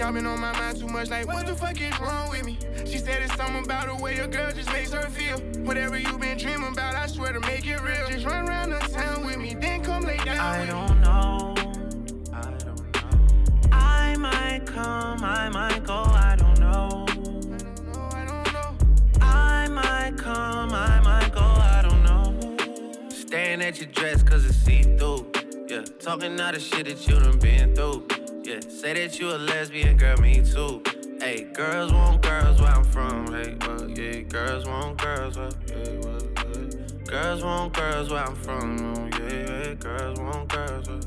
Y'all 0.00 0.12
been 0.12 0.24
on 0.24 0.40
my 0.40 0.50
mind 0.52 0.80
too 0.80 0.86
much. 0.86 1.10
Like 1.10 1.26
what 1.26 1.46
the 1.46 1.54
fuck 1.54 1.78
is 1.78 2.00
wrong 2.00 2.30
with 2.30 2.46
me? 2.46 2.56
She 2.86 2.96
said 2.96 3.22
it's 3.22 3.36
something 3.36 3.62
about 3.62 3.86
the 3.86 4.02
way 4.02 4.16
a 4.16 4.26
girl 4.26 4.50
just 4.50 4.72
makes 4.72 4.92
her 4.92 5.02
feel. 5.10 5.38
Whatever 5.62 5.98
you 5.98 6.16
been 6.16 6.38
dreaming 6.38 6.72
about, 6.72 6.94
I 6.94 7.06
swear 7.06 7.34
to 7.34 7.40
make 7.40 7.66
it 7.66 7.78
real. 7.82 8.08
Just 8.08 8.24
run 8.24 8.48
around 8.48 8.70
the 8.70 8.78
town 8.78 9.26
with 9.26 9.36
me, 9.36 9.52
then 9.52 9.84
come 9.84 10.04
lay 10.04 10.16
down. 10.16 10.38
I 10.38 10.64
don't 10.64 11.02
know. 11.02 11.54
I 12.32 12.50
don't 12.50 12.64
know. 12.64 13.70
I 13.72 14.16
might 14.16 14.62
come, 14.64 15.22
I 15.22 15.50
might 15.50 15.84
go, 15.84 15.92
I 15.92 16.34
don't 16.34 16.58
know. 16.58 17.06
I 19.20 19.68
might 19.68 20.16
come, 20.16 20.72
I 20.72 21.00
might 21.00 21.30
go, 21.34 21.42
I 21.42 21.82
don't 21.86 22.02
know. 22.04 22.56
Staring 23.10 23.60
at 23.60 23.76
your 23.78 23.88
dress 23.88 24.22
cause 24.22 24.46
it's 24.46 24.56
see 24.56 24.80
through. 24.96 25.30
Yeah, 25.68 25.82
talking 25.98 26.40
all 26.40 26.52
the 26.52 26.58
shit 26.58 26.86
that 26.86 27.06
you 27.06 27.20
done 27.20 27.38
been 27.38 27.74
through. 27.74 28.19
Yeah, 28.50 28.58
say 28.68 28.94
that 28.94 29.20
you 29.20 29.30
a 29.30 29.38
lesbian, 29.38 29.96
girl, 29.96 30.16
me 30.16 30.42
too. 30.42 30.82
Hey, 31.20 31.44
girls 31.54 31.92
want 31.92 32.20
girls 32.20 32.60
where 32.60 32.72
I'm 32.72 32.82
from. 32.82 33.32
Hey, 33.32 33.56
well, 33.60 33.88
yeah, 33.88 34.22
girls 34.22 34.66
want 34.66 35.00
girls 35.00 35.38
where, 35.38 35.50
yeah, 35.68 36.00
well, 36.00 36.20
yeah. 36.34 37.04
Girls 37.04 37.44
want 37.44 37.72
girls 37.74 38.10
where 38.10 38.24
I'm 38.24 38.34
from. 38.34 38.96
Oh, 38.96 39.08
yeah, 39.20 39.66
yeah, 39.68 39.74
girls 39.74 40.18
want 40.18 40.48
girls 40.48 40.88
where, 40.88 41.00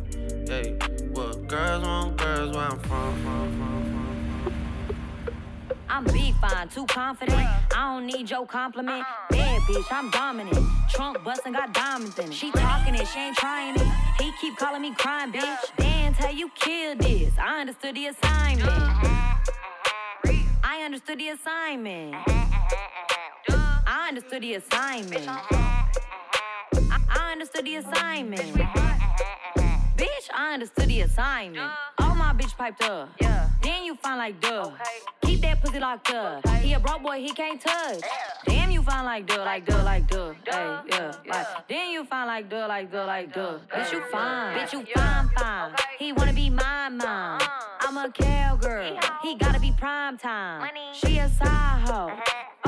yeah, 0.45 0.87
well, 1.11 1.33
girls 1.33 1.85
want 1.85 2.15
girls 2.15 2.55
where 2.55 2.65
I'm 2.65 2.79
from, 2.79 3.23
from, 3.23 3.57
from. 3.57 3.82
I'm 5.93 6.05
big 6.05 6.33
fine, 6.37 6.69
too 6.69 6.87
confident. 6.87 7.37
I 7.37 7.59
don't 7.71 8.07
need 8.07 8.27
your 8.27 8.47
compliment. 8.47 9.05
Bad 9.29 9.61
bitch, 9.61 9.85
I'm 9.91 10.09
dominant. 10.09 10.57
Trunk 10.89 11.23
bustin', 11.23 11.53
got 11.53 11.71
diamonds 11.71 12.17
in 12.17 12.31
it. 12.31 12.33
She 12.33 12.49
talking 12.51 12.95
it, 12.95 13.07
she 13.09 13.19
ain't 13.19 13.37
trying 13.37 13.75
it. 13.75 13.87
He 14.19 14.31
keep 14.41 14.57
calling 14.57 14.81
me 14.81 14.95
crying, 14.95 15.31
bitch. 15.31 15.77
Dance 15.77 16.17
how 16.17 16.31
you 16.31 16.49
killed 16.55 16.97
this. 16.97 17.31
I 17.37 17.61
understood 17.61 17.95
the 17.95 18.07
assignment. 18.07 18.71
I 20.63 20.81
understood 20.83 21.19
the 21.19 21.29
assignment. 21.29 22.15
I 23.85 24.07
understood 24.09 24.41
the 24.41 24.55
assignment. 24.55 25.27
I 26.89 27.31
understood 27.33 27.65
the 27.65 27.75
assignment. 27.75 29.62
Bitch, 30.03 30.27
I 30.33 30.53
understood 30.55 30.89
the 30.89 30.99
assignment. 30.99 31.71
All 31.99 32.13
my 32.15 32.33
bitch 32.33 32.57
piped 32.57 32.83
up. 32.83 33.07
Yeah. 33.21 33.47
Then 33.61 33.85
you 33.85 33.95
find 33.95 34.17
like 34.17 34.41
duh. 34.41 34.71
Keep 35.21 35.39
that 35.43 35.61
pussy 35.61 35.79
locked 35.79 36.11
up. 36.11 36.45
He 36.59 36.73
a 36.73 36.79
broke 36.81 37.03
boy, 37.03 37.21
he 37.21 37.31
can't 37.31 37.61
touch. 37.61 38.01
Damn, 38.45 38.69
you 38.69 38.81
find 38.83 39.05
like 39.05 39.25
duh, 39.27 39.45
like 39.45 39.65
duh, 39.65 39.81
like 39.81 40.05
duh. 40.09 40.33
Hey, 40.45 40.77
yeah. 40.89 41.13
Like, 41.25 41.47
then 41.69 41.91
you 41.91 42.03
find 42.03 42.27
like 42.27 42.49
duh, 42.49 42.67
like 42.67 42.91
duh, 42.91 43.05
like 43.05 43.33
duh. 43.33 43.59
Bitch, 43.71 43.93
you 43.93 44.01
fine. 44.11 44.57
Bitch, 44.57 44.73
you 44.73 44.85
fine, 44.93 45.29
fine. 45.37 45.73
He 45.97 46.11
wanna 46.11 46.33
be 46.33 46.49
my 46.49 46.89
mom. 46.89 47.39
I'm 47.79 47.95
a 47.95 48.11
cowgirl. 48.11 48.99
He 49.21 49.35
gotta 49.35 49.61
be 49.61 49.71
prime 49.79 50.17
time. 50.17 50.69
She 50.93 51.19
a 51.19 51.29
side 51.29 51.87
hoe. 51.87 52.11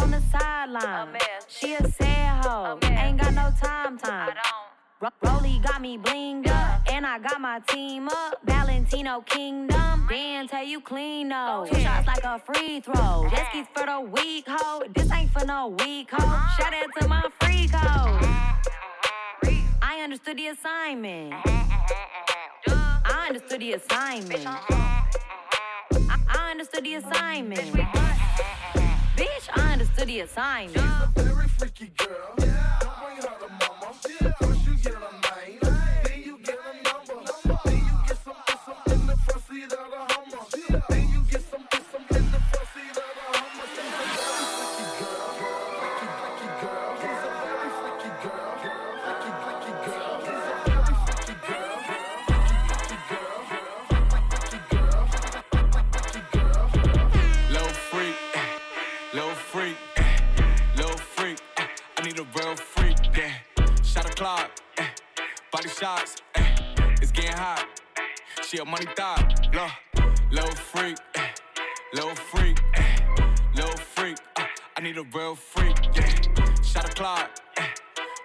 On 0.01 0.09
the 0.09 0.21
sideline. 0.31 1.09
She 1.49 1.73
a 1.73 1.85
sad 1.85 2.45
hoe. 2.45 2.79
Ain't 2.83 3.19
got 3.19 3.33
no 3.33 3.51
time 3.61 3.97
time. 3.97 4.35
Ro- 5.01 5.09
Rolly 5.23 5.59
got 5.63 5.81
me 5.81 5.97
blinged 5.97 6.47
up, 6.47 6.81
and 6.91 7.05
I 7.05 7.19
got 7.19 7.41
my 7.41 7.59
team 7.67 8.07
up. 8.07 8.39
Valentino 8.45 9.21
Kingdom, 9.21 10.07
Dan 10.09 10.47
tell 10.47 10.63
you 10.63 10.79
clean 10.79 11.29
though. 11.29 11.67
Two 11.69 11.79
shots 11.81 12.07
like 12.07 12.23
a 12.23 12.39
free 12.39 12.79
throw. 12.79 13.27
Jet 13.29 13.47
skis 13.49 13.65
for 13.73 13.85
the 13.85 13.99
weak 13.99 14.45
hoe. 14.47 14.83
This 14.95 15.11
ain't 15.11 15.31
for 15.31 15.45
no 15.45 15.75
weak 15.79 16.09
hoe. 16.11 16.47
Shout 16.57 16.73
out 16.73 16.89
to 17.01 17.07
my 17.09 17.21
freak 17.41 17.71
hoe. 17.71 18.19
I 19.81 20.01
understood 20.01 20.37
the 20.37 20.47
assignment. 20.47 21.33
I 22.67 23.25
understood 23.27 23.59
the 23.59 23.73
assignment. 23.73 24.47
I, 24.47 26.19
I 26.29 26.51
understood 26.51 26.85
the 26.85 26.95
assignment. 26.95 27.73
Bitch, 29.17 29.49
I 29.53 29.73
understood 29.73 30.07
the 30.07 30.19
assignment. 30.21 30.77
Very 31.15 31.47
freaky 31.49 31.91
She 68.55 68.61
a 68.61 68.63
money 68.63 68.85
thought, 68.95 69.53
low, 69.53 69.67
low 70.31 70.49
freak, 70.51 70.95
eh, 71.15 71.27
low 71.93 72.15
freak, 72.15 72.57
eh, 72.75 72.97
low 73.57 73.67
freak. 73.67 74.15
uh, 74.37 74.45
I 74.77 74.81
need 74.81 74.97
a 74.97 75.03
real 75.13 75.35
freak, 75.35 75.75
yeah. 75.93 76.07
Shot 76.63 76.89
a 76.89 76.93
clock, 76.93 77.31
eh, 77.57 77.67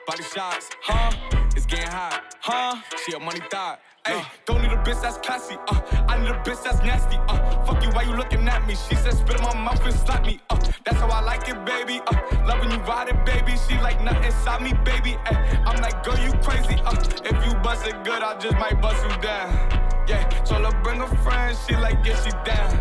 body 0.06 0.22
shots, 0.22 0.70
huh? 0.82 1.10
It's 1.56 1.66
getting 1.66 1.88
hot, 1.88 2.22
huh? 2.38 2.76
She 3.04 3.12
a 3.12 3.18
money 3.18 3.40
thought, 3.50 3.80
Hey, 4.06 4.22
don't 4.46 4.62
need 4.62 4.70
a 4.70 4.76
bitch 4.76 5.02
that's 5.02 5.18
classy. 5.18 5.56
Uh, 5.66 5.80
I 6.06 6.16
need 6.22 6.30
a 6.30 6.38
bitch 6.44 6.62
that's 6.62 6.78
nasty. 6.84 7.16
Uh, 7.26 7.64
fuck 7.64 7.82
you, 7.82 7.90
why 7.90 8.02
you 8.04 8.16
looking 8.16 8.46
at 8.46 8.64
me? 8.68 8.76
She 8.88 8.94
said 8.94 9.14
spit 9.14 9.34
in 9.34 9.42
my 9.42 9.54
mouth 9.54 9.84
and 9.84 9.94
slap 9.94 10.24
me. 10.24 10.38
Uh, 10.48 10.60
that's 10.84 10.98
how 10.98 11.08
I 11.08 11.22
like 11.22 11.48
it, 11.48 11.64
baby. 11.64 12.00
Uh, 12.06 12.46
loving 12.46 12.70
you 12.70 12.78
ride 12.86 13.08
it, 13.08 13.26
baby. 13.26 13.58
She 13.68 13.74
like 13.78 14.00
nothing 14.04 14.22
inside 14.22 14.62
me, 14.62 14.74
baby. 14.84 15.16
Ay, 15.26 15.60
I'm 15.66 15.82
like, 15.82 16.04
girl, 16.04 16.16
you 16.20 16.32
crazy. 16.34 16.80
Uh, 16.84 16.94
if 17.24 17.44
you 17.44 17.52
bust 17.64 17.84
it 17.88 18.04
good, 18.04 18.22
I 18.22 18.38
just 18.38 18.54
might 18.58 18.80
bust 18.80 19.04
you 19.04 19.20
down. 19.20 19.79
Yeah, 20.10 20.28
told 20.42 20.64
her 20.64 20.82
bring 20.82 21.00
a 21.00 21.06
friend, 21.22 21.56
she 21.68 21.76
like, 21.76 22.04
yeah, 22.04 22.20
she 22.24 22.32
down. 22.44 22.72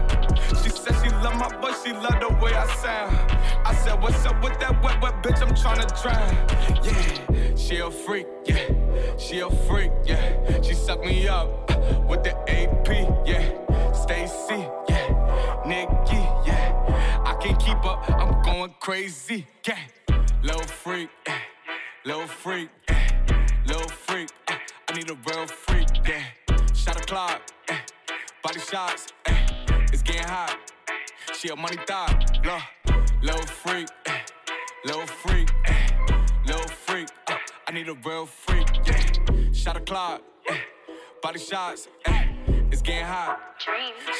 She 0.64 0.70
said 0.72 0.96
she 1.04 1.10
love 1.24 1.36
my 1.36 1.48
voice, 1.62 1.84
she 1.84 1.94
love 1.94 2.20
the 2.20 2.30
way 2.42 2.56
I 2.56 2.66
sound. 2.78 3.16
I 3.64 3.76
said, 3.76 4.02
what's 4.02 4.26
up 4.26 4.44
with 4.44 4.60
that 4.60 4.82
wet, 4.84 5.00
wet 5.00 5.22
bitch, 5.22 5.40
I'm 5.40 5.54
tryna 5.54 5.88
drown. 6.02 6.34
Yeah, 6.84 7.56
she 7.56 7.78
a 7.78 7.92
freak, 7.92 8.26
yeah, 8.46 9.18
she 9.20 9.42
a 9.42 9.50
freak, 9.68 9.92
yeah. 10.06 10.60
She 10.64 10.74
suck 10.74 11.06
me 11.06 11.28
up 11.28 11.70
uh, 11.70 12.02
with 12.10 12.24
the 12.24 12.34
AP, 12.50 12.88
yeah. 13.28 13.92
Stacy, 13.94 14.66
yeah, 14.90 15.62
Nikki, 15.68 16.24
yeah. 16.50 17.22
I 17.26 17.38
can't 17.40 17.60
keep 17.60 17.86
up, 17.86 18.10
I'm 18.10 18.42
going 18.42 18.74
crazy, 18.80 19.46
yeah. 19.68 19.78
Little 20.42 20.64
freak, 20.64 21.10
yeah. 21.28 21.38
Little 22.06 22.26
freak, 22.26 22.70
yeah. 22.90 23.08
Little 23.68 23.88
freak, 23.88 24.30
uh, 24.48 24.56
I 24.88 24.94
need 24.96 25.12
a 25.12 25.18
real 25.28 25.46
freak, 25.46 25.90
yeah. 26.08 26.24
Shot 27.10 27.28
clock, 27.28 27.42
eh. 27.70 27.78
body 28.44 28.60
shots, 28.60 29.08
eh. 29.26 29.36
it's 29.92 30.04
getting 30.04 30.28
hot. 30.28 30.56
She 31.34 31.50
a 31.50 31.56
money 31.56 31.78
thought, 31.88 32.46
low, 32.46 32.60
little 33.24 33.48
freak, 33.48 33.88
eh. 34.06 34.20
little 34.86 35.08
freak, 35.08 35.50
eh. 35.66 35.88
little 36.46 36.68
freak. 36.68 37.08
Uh, 37.28 37.36
I 37.68 37.72
need 37.72 37.90
a 37.90 37.96
real 38.06 38.28
freak, 38.28 38.68
yeah. 38.86 39.52
Shot 39.54 39.78
a 39.78 39.80
clock, 39.80 40.22
eh. 40.50 40.58
body 41.24 41.40
shots, 41.40 41.88
eh. 42.06 42.19
Getting 42.90 43.06
hot. 43.06 43.40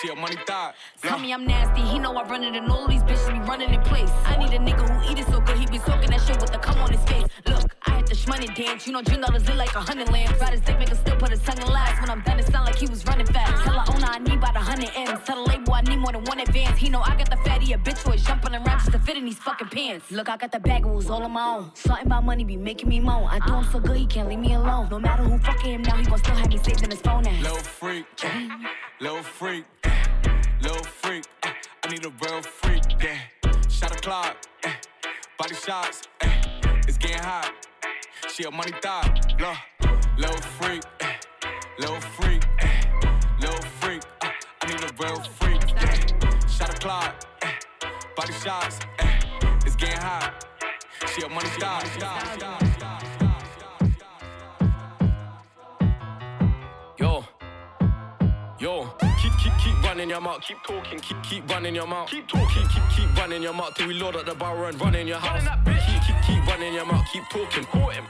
She 0.02 0.10
a 0.10 0.16
money 0.16 0.36
thought. 0.46 0.76
Tell 1.02 1.18
me 1.18 1.34
I'm 1.34 1.46
nasty, 1.46 1.82
he 1.82 1.98
know 1.98 2.16
I 2.16 2.24
run 2.28 2.44
it 2.44 2.56
and 2.56 2.70
all 2.70 2.88
these 2.88 3.04
bitches 3.04 3.32
be 3.32 3.40
running 3.48 3.74
in 3.74 3.82
place. 3.82 4.12
I 4.26 4.38
need 4.38 4.54
a 4.54 4.60
nigga 4.60 4.84
who 4.88 5.12
eat 5.12 5.20
it 5.20 5.26
so 5.28 5.40
good, 5.40 5.58
he 5.58 5.66
be 5.66 5.80
soaking 5.80 6.12
that 6.12 6.22
shit 6.22 6.40
with 6.40 6.52
the 6.52 6.60
cum 6.60 6.78
on 6.78 6.92
his 6.92 7.04
face. 7.04 7.26
Look, 7.48 7.76
I 7.88 7.98
hit 7.98 8.08
the 8.08 8.16
shmoney 8.16 8.54
dance, 8.56 8.86
you 8.86 8.94
know 8.94 9.02
Dream 9.02 9.22
dollars 9.22 9.48
look 9.48 9.58
like 9.58 9.74
a 9.76 9.80
hundred 9.80 10.10
lamps. 10.12 10.40
Ride 10.40 10.54
his 10.54 10.62
dick, 10.62 10.78
make 10.78 10.94
still 10.94 11.16
put 11.16 11.32
his 11.32 11.42
tongue 11.42 11.58
in 11.58 11.68
last. 11.68 12.02
When 12.02 12.10
I'm 12.10 12.22
done, 12.22 12.40
it 12.40 12.48
sound 12.48 12.66
like 12.66 12.76
he 12.76 12.88
was 12.88 13.06
running 13.06 13.26
fast. 13.26 13.64
Tell 13.64 13.74
the 13.74 13.92
owner 13.94 14.08
I 14.08 14.20
need 14.20 14.38
about 14.38 14.56
a 14.56 14.60
hundred 14.60 14.92
M's. 14.96 15.20
Tell 15.26 15.44
the 15.44 15.50
label 15.50 15.74
I 15.74 15.82
need 15.82 15.98
more 15.98 16.12
than 16.12 16.24
one 16.26 16.40
advance. 16.40 16.78
He 16.78 16.90
know 16.90 17.02
I 17.02 17.16
got 17.16 17.30
the 17.30 17.38
fatty, 17.38 17.74
a 17.74 17.78
bitch 17.78 18.04
boy 18.06 18.18
jumping 18.18 18.54
around 18.54 18.80
just 18.80 18.92
to 18.92 19.00
fit 19.00 19.18
in 19.18 19.26
these 19.26 19.40
fucking 19.40 19.70
pants. 19.70 20.12
Look, 20.12 20.30
I 20.30 20.38
got 20.38 20.52
the 20.52 20.60
bag 20.60 20.86
rules 20.86 21.10
all 21.10 21.24
on 21.24 21.32
my 21.32 21.58
own. 21.58 21.72
Something 21.74 22.06
about 22.06 22.26
money 22.26 22.44
be 22.44 22.58
making 22.58 22.90
me 22.90 23.00
moan. 23.00 23.28
I 23.30 23.40
do 23.40 23.54
him 23.54 23.66
so 23.72 23.80
good, 23.80 23.98
he 23.98 24.06
can't 24.06 24.28
leave 24.28 24.40
me 24.40 24.54
alone. 24.54 24.90
No 24.92 25.00
matter 25.00 25.24
who 25.24 25.38
fucking 25.40 25.72
him 25.72 25.82
now, 25.82 25.96
he 25.96 26.06
gon' 26.06 26.20
still 26.20 26.36
have 26.36 26.50
me 26.50 26.58
saved 26.58 26.84
in 26.84 26.92
his 26.92 27.02
phone 27.02 27.26
ass. 27.26 27.42
Little 27.42 27.58
freak. 27.58 28.06
Little 29.00 29.24
freak, 29.24 29.66
little 30.62 30.84
freak. 30.84 31.26
I 31.44 31.90
need 31.90 32.06
a 32.06 32.10
real 32.24 32.42
freak, 32.42 32.84
yeah. 33.02 33.20
Shot 33.70 33.96
a 33.96 34.00
clock, 34.00 34.38
eh. 34.64 34.74
body 35.38 35.56
shots, 35.56 36.04
eh. 36.22 36.30
it's 36.88 36.98
getting 36.98 37.18
hot. 37.20 37.54
She 38.30 38.44
a 38.44 38.52
money 38.52 38.74
thought, 38.82 39.34
low, 39.40 39.54
little 40.18 40.42
freak, 40.42 40.84
eh. 41.02 41.14
little 41.80 42.02
freak, 42.02 42.44
little 43.40 43.62
freak. 43.80 44.04
I 44.22 44.68
need 44.68 44.84
a 44.84 44.92
real 45.04 45.22
freak, 45.40 45.62
yeah. 45.76 46.48
Shot 46.48 46.70
a 46.70 46.78
clock, 46.78 47.26
eh. 47.42 47.52
body 48.16 48.34
shots, 48.34 48.80
it's 49.66 49.76
getting 49.76 49.98
hot. 49.98 50.46
She 51.16 51.22
a 51.24 51.30
money 51.30 51.50
thought. 51.60 52.99
Running 59.90 60.10
your 60.10 60.22
mouth, 60.22 60.40
keep 60.42 60.62
talking, 60.62 61.00
keep 61.00 61.18
keep 61.24 61.50
running 61.50 61.74
your 61.74 61.88
mouth, 61.88 62.08
keep 62.08 62.28
talking, 62.28 62.68
keep 62.68 62.84
keep 62.96 63.18
running 63.18 63.42
your 63.42 63.54
mouth 63.54 63.74
till 63.74 63.88
we 63.88 63.96
load 63.96 64.16
up 64.16 64.24
the 64.24 64.36
barrel 64.36 64.66
and 64.66 64.80
run 64.80 64.94
in 64.94 65.08
your 65.08 65.18
house. 65.18 65.42
Keep 65.66 66.02
keep 66.04 66.16
keep 66.28 66.48
running 66.48 66.76
your 66.76 66.86
mouth, 66.86 67.08
keep 67.12 67.24
talking, 67.30 67.64
caught 67.64 67.94
him, 67.94 68.06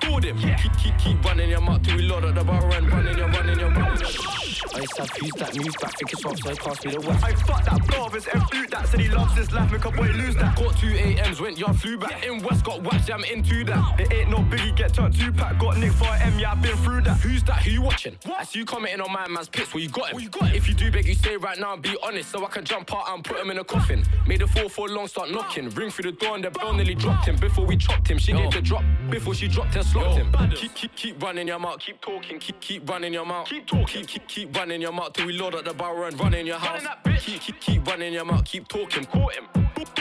board 0.00 0.24
him. 0.24 0.38
Keep 0.38 0.76
keep 0.78 0.96
keep 0.96 1.24
running 1.24 1.50
your 1.50 1.60
mouth 1.60 1.82
till 1.82 1.96
we 1.96 2.02
load 2.02 2.24
up 2.24 2.36
the 2.36 2.44
barrel 2.44 2.72
and 2.72 2.88
run 2.88 3.08
in 3.08 3.18
your 3.18 3.28
run 3.28 3.48
in 3.48 3.58
your 3.58 3.70
run. 3.70 4.43
I 4.74 4.80
used 4.80 4.94
to 4.96 5.02
have 5.02 5.12
views 5.12 5.32
that 5.38 5.56
moves 5.56 5.76
back, 5.76 5.98
think 5.98 6.12
it's 6.12 6.24
off, 6.24 6.38
so 6.38 6.50
it 6.50 6.58
cost 6.58 6.84
me 6.84 6.92
the 6.92 7.00
west. 7.00 7.24
I 7.24 7.34
fuck 7.34 7.64
that 7.64 7.86
blow 7.86 8.06
of 8.06 8.12
his 8.12 8.26
M 8.28 8.40
flute 8.42 8.70
that 8.70 8.88
said 8.88 9.00
he 9.00 9.08
loves 9.08 9.36
his 9.36 9.52
life, 9.52 9.72
make 9.72 9.84
a 9.84 9.90
boy 9.90 10.06
lose 10.08 10.36
that. 10.36 10.56
Caught 10.56 10.76
two 10.78 10.88
AMs, 10.88 11.40
went 11.40 11.58
yard, 11.58 11.76
flew 11.80 11.98
back. 11.98 12.24
In 12.24 12.42
West, 12.42 12.64
got 12.64 12.82
whacked, 12.82 13.06
jam 13.06 13.24
into 13.24 13.64
that. 13.64 14.00
It 14.00 14.12
ain't 14.12 14.30
no 14.30 14.38
biggie, 14.38 14.76
get 14.76 14.94
turned 14.94 15.18
two 15.18 15.32
pack, 15.32 15.58
got 15.58 15.78
Nick 15.78 15.92
for 15.92 16.06
M, 16.06 16.38
yeah, 16.38 16.52
I've 16.52 16.62
been 16.62 16.76
through 16.78 17.02
that. 17.02 17.18
Who's 17.18 17.42
that? 17.44 17.62
Who 17.62 17.70
you 17.72 17.82
watching? 17.82 18.16
What? 18.24 18.40
I 18.40 18.44
see 18.44 18.60
you 18.60 18.64
commenting 18.64 19.00
on 19.00 19.12
my 19.12 19.26
man's 19.28 19.48
pits, 19.48 19.74
where 19.74 19.82
you 19.82 19.88
got 19.88 20.10
him? 20.10 20.16
Where 20.16 20.24
you 20.24 20.30
got 20.30 20.48
him? 20.48 20.54
If 20.56 20.68
you 20.68 20.74
do 20.74 20.90
beg, 20.90 21.06
you 21.06 21.14
stay 21.14 21.36
right 21.36 21.58
now 21.58 21.74
and 21.74 21.82
be 21.82 21.96
honest, 22.02 22.30
so 22.30 22.44
I 22.44 22.48
can 22.48 22.64
jump 22.64 22.94
out 22.94 23.08
and 23.08 23.24
put 23.24 23.38
him 23.38 23.50
in 23.50 23.58
a 23.58 23.64
coffin. 23.64 24.04
Made 24.26 24.42
a 24.42 24.46
4 24.46 24.68
4 24.68 24.88
long 24.88 25.08
start 25.08 25.30
knocking. 25.30 25.68
Ring 25.70 25.90
through 25.90 26.12
the 26.12 26.16
door 26.16 26.34
and 26.36 26.44
the 26.44 26.50
bell 26.50 26.72
nearly 26.72 26.94
dropped 26.94 27.26
him. 27.26 27.36
Before 27.36 27.64
we 27.64 27.76
chopped 27.76 28.08
him, 28.08 28.18
she 28.18 28.32
gave 28.32 28.50
the 28.52 28.60
drop. 28.60 28.84
Before 29.10 29.34
she 29.34 29.48
dropped 29.48 29.74
and 29.76 29.84
slopped 29.84 30.16
him. 30.18 30.32
Keep, 30.54 30.74
keep, 30.74 30.94
keep 30.94 31.22
running 31.22 31.48
your 31.48 31.58
mouth, 31.58 31.78
keep 31.80 32.00
talking, 32.00 32.38
keep, 32.38 32.60
keep 32.60 32.88
running 32.88 33.12
your 33.12 33.26
mouth. 33.26 33.48
Keep 33.48 33.66
talking, 33.66 34.04
keep, 34.04 34.26
keep, 34.26 34.28
keep 34.28 34.43
running 34.52 34.80
your 34.80 34.92
mouth 34.92 35.12
till 35.12 35.26
we 35.26 35.32
load 35.32 35.54
up 35.54 35.64
the 35.64 35.74
barrel 35.74 36.04
and 36.04 36.18
run 36.18 36.34
in 36.34 36.46
your 36.46 36.58
house. 36.58 36.82
Keep, 37.20 37.40
keep, 37.40 37.60
keep 37.60 37.86
running 37.86 38.12
your 38.12 38.24
mouth, 38.24 38.44
keep 38.44 38.68
talking, 38.68 39.04
caught 39.04 39.34
him. 39.34 39.46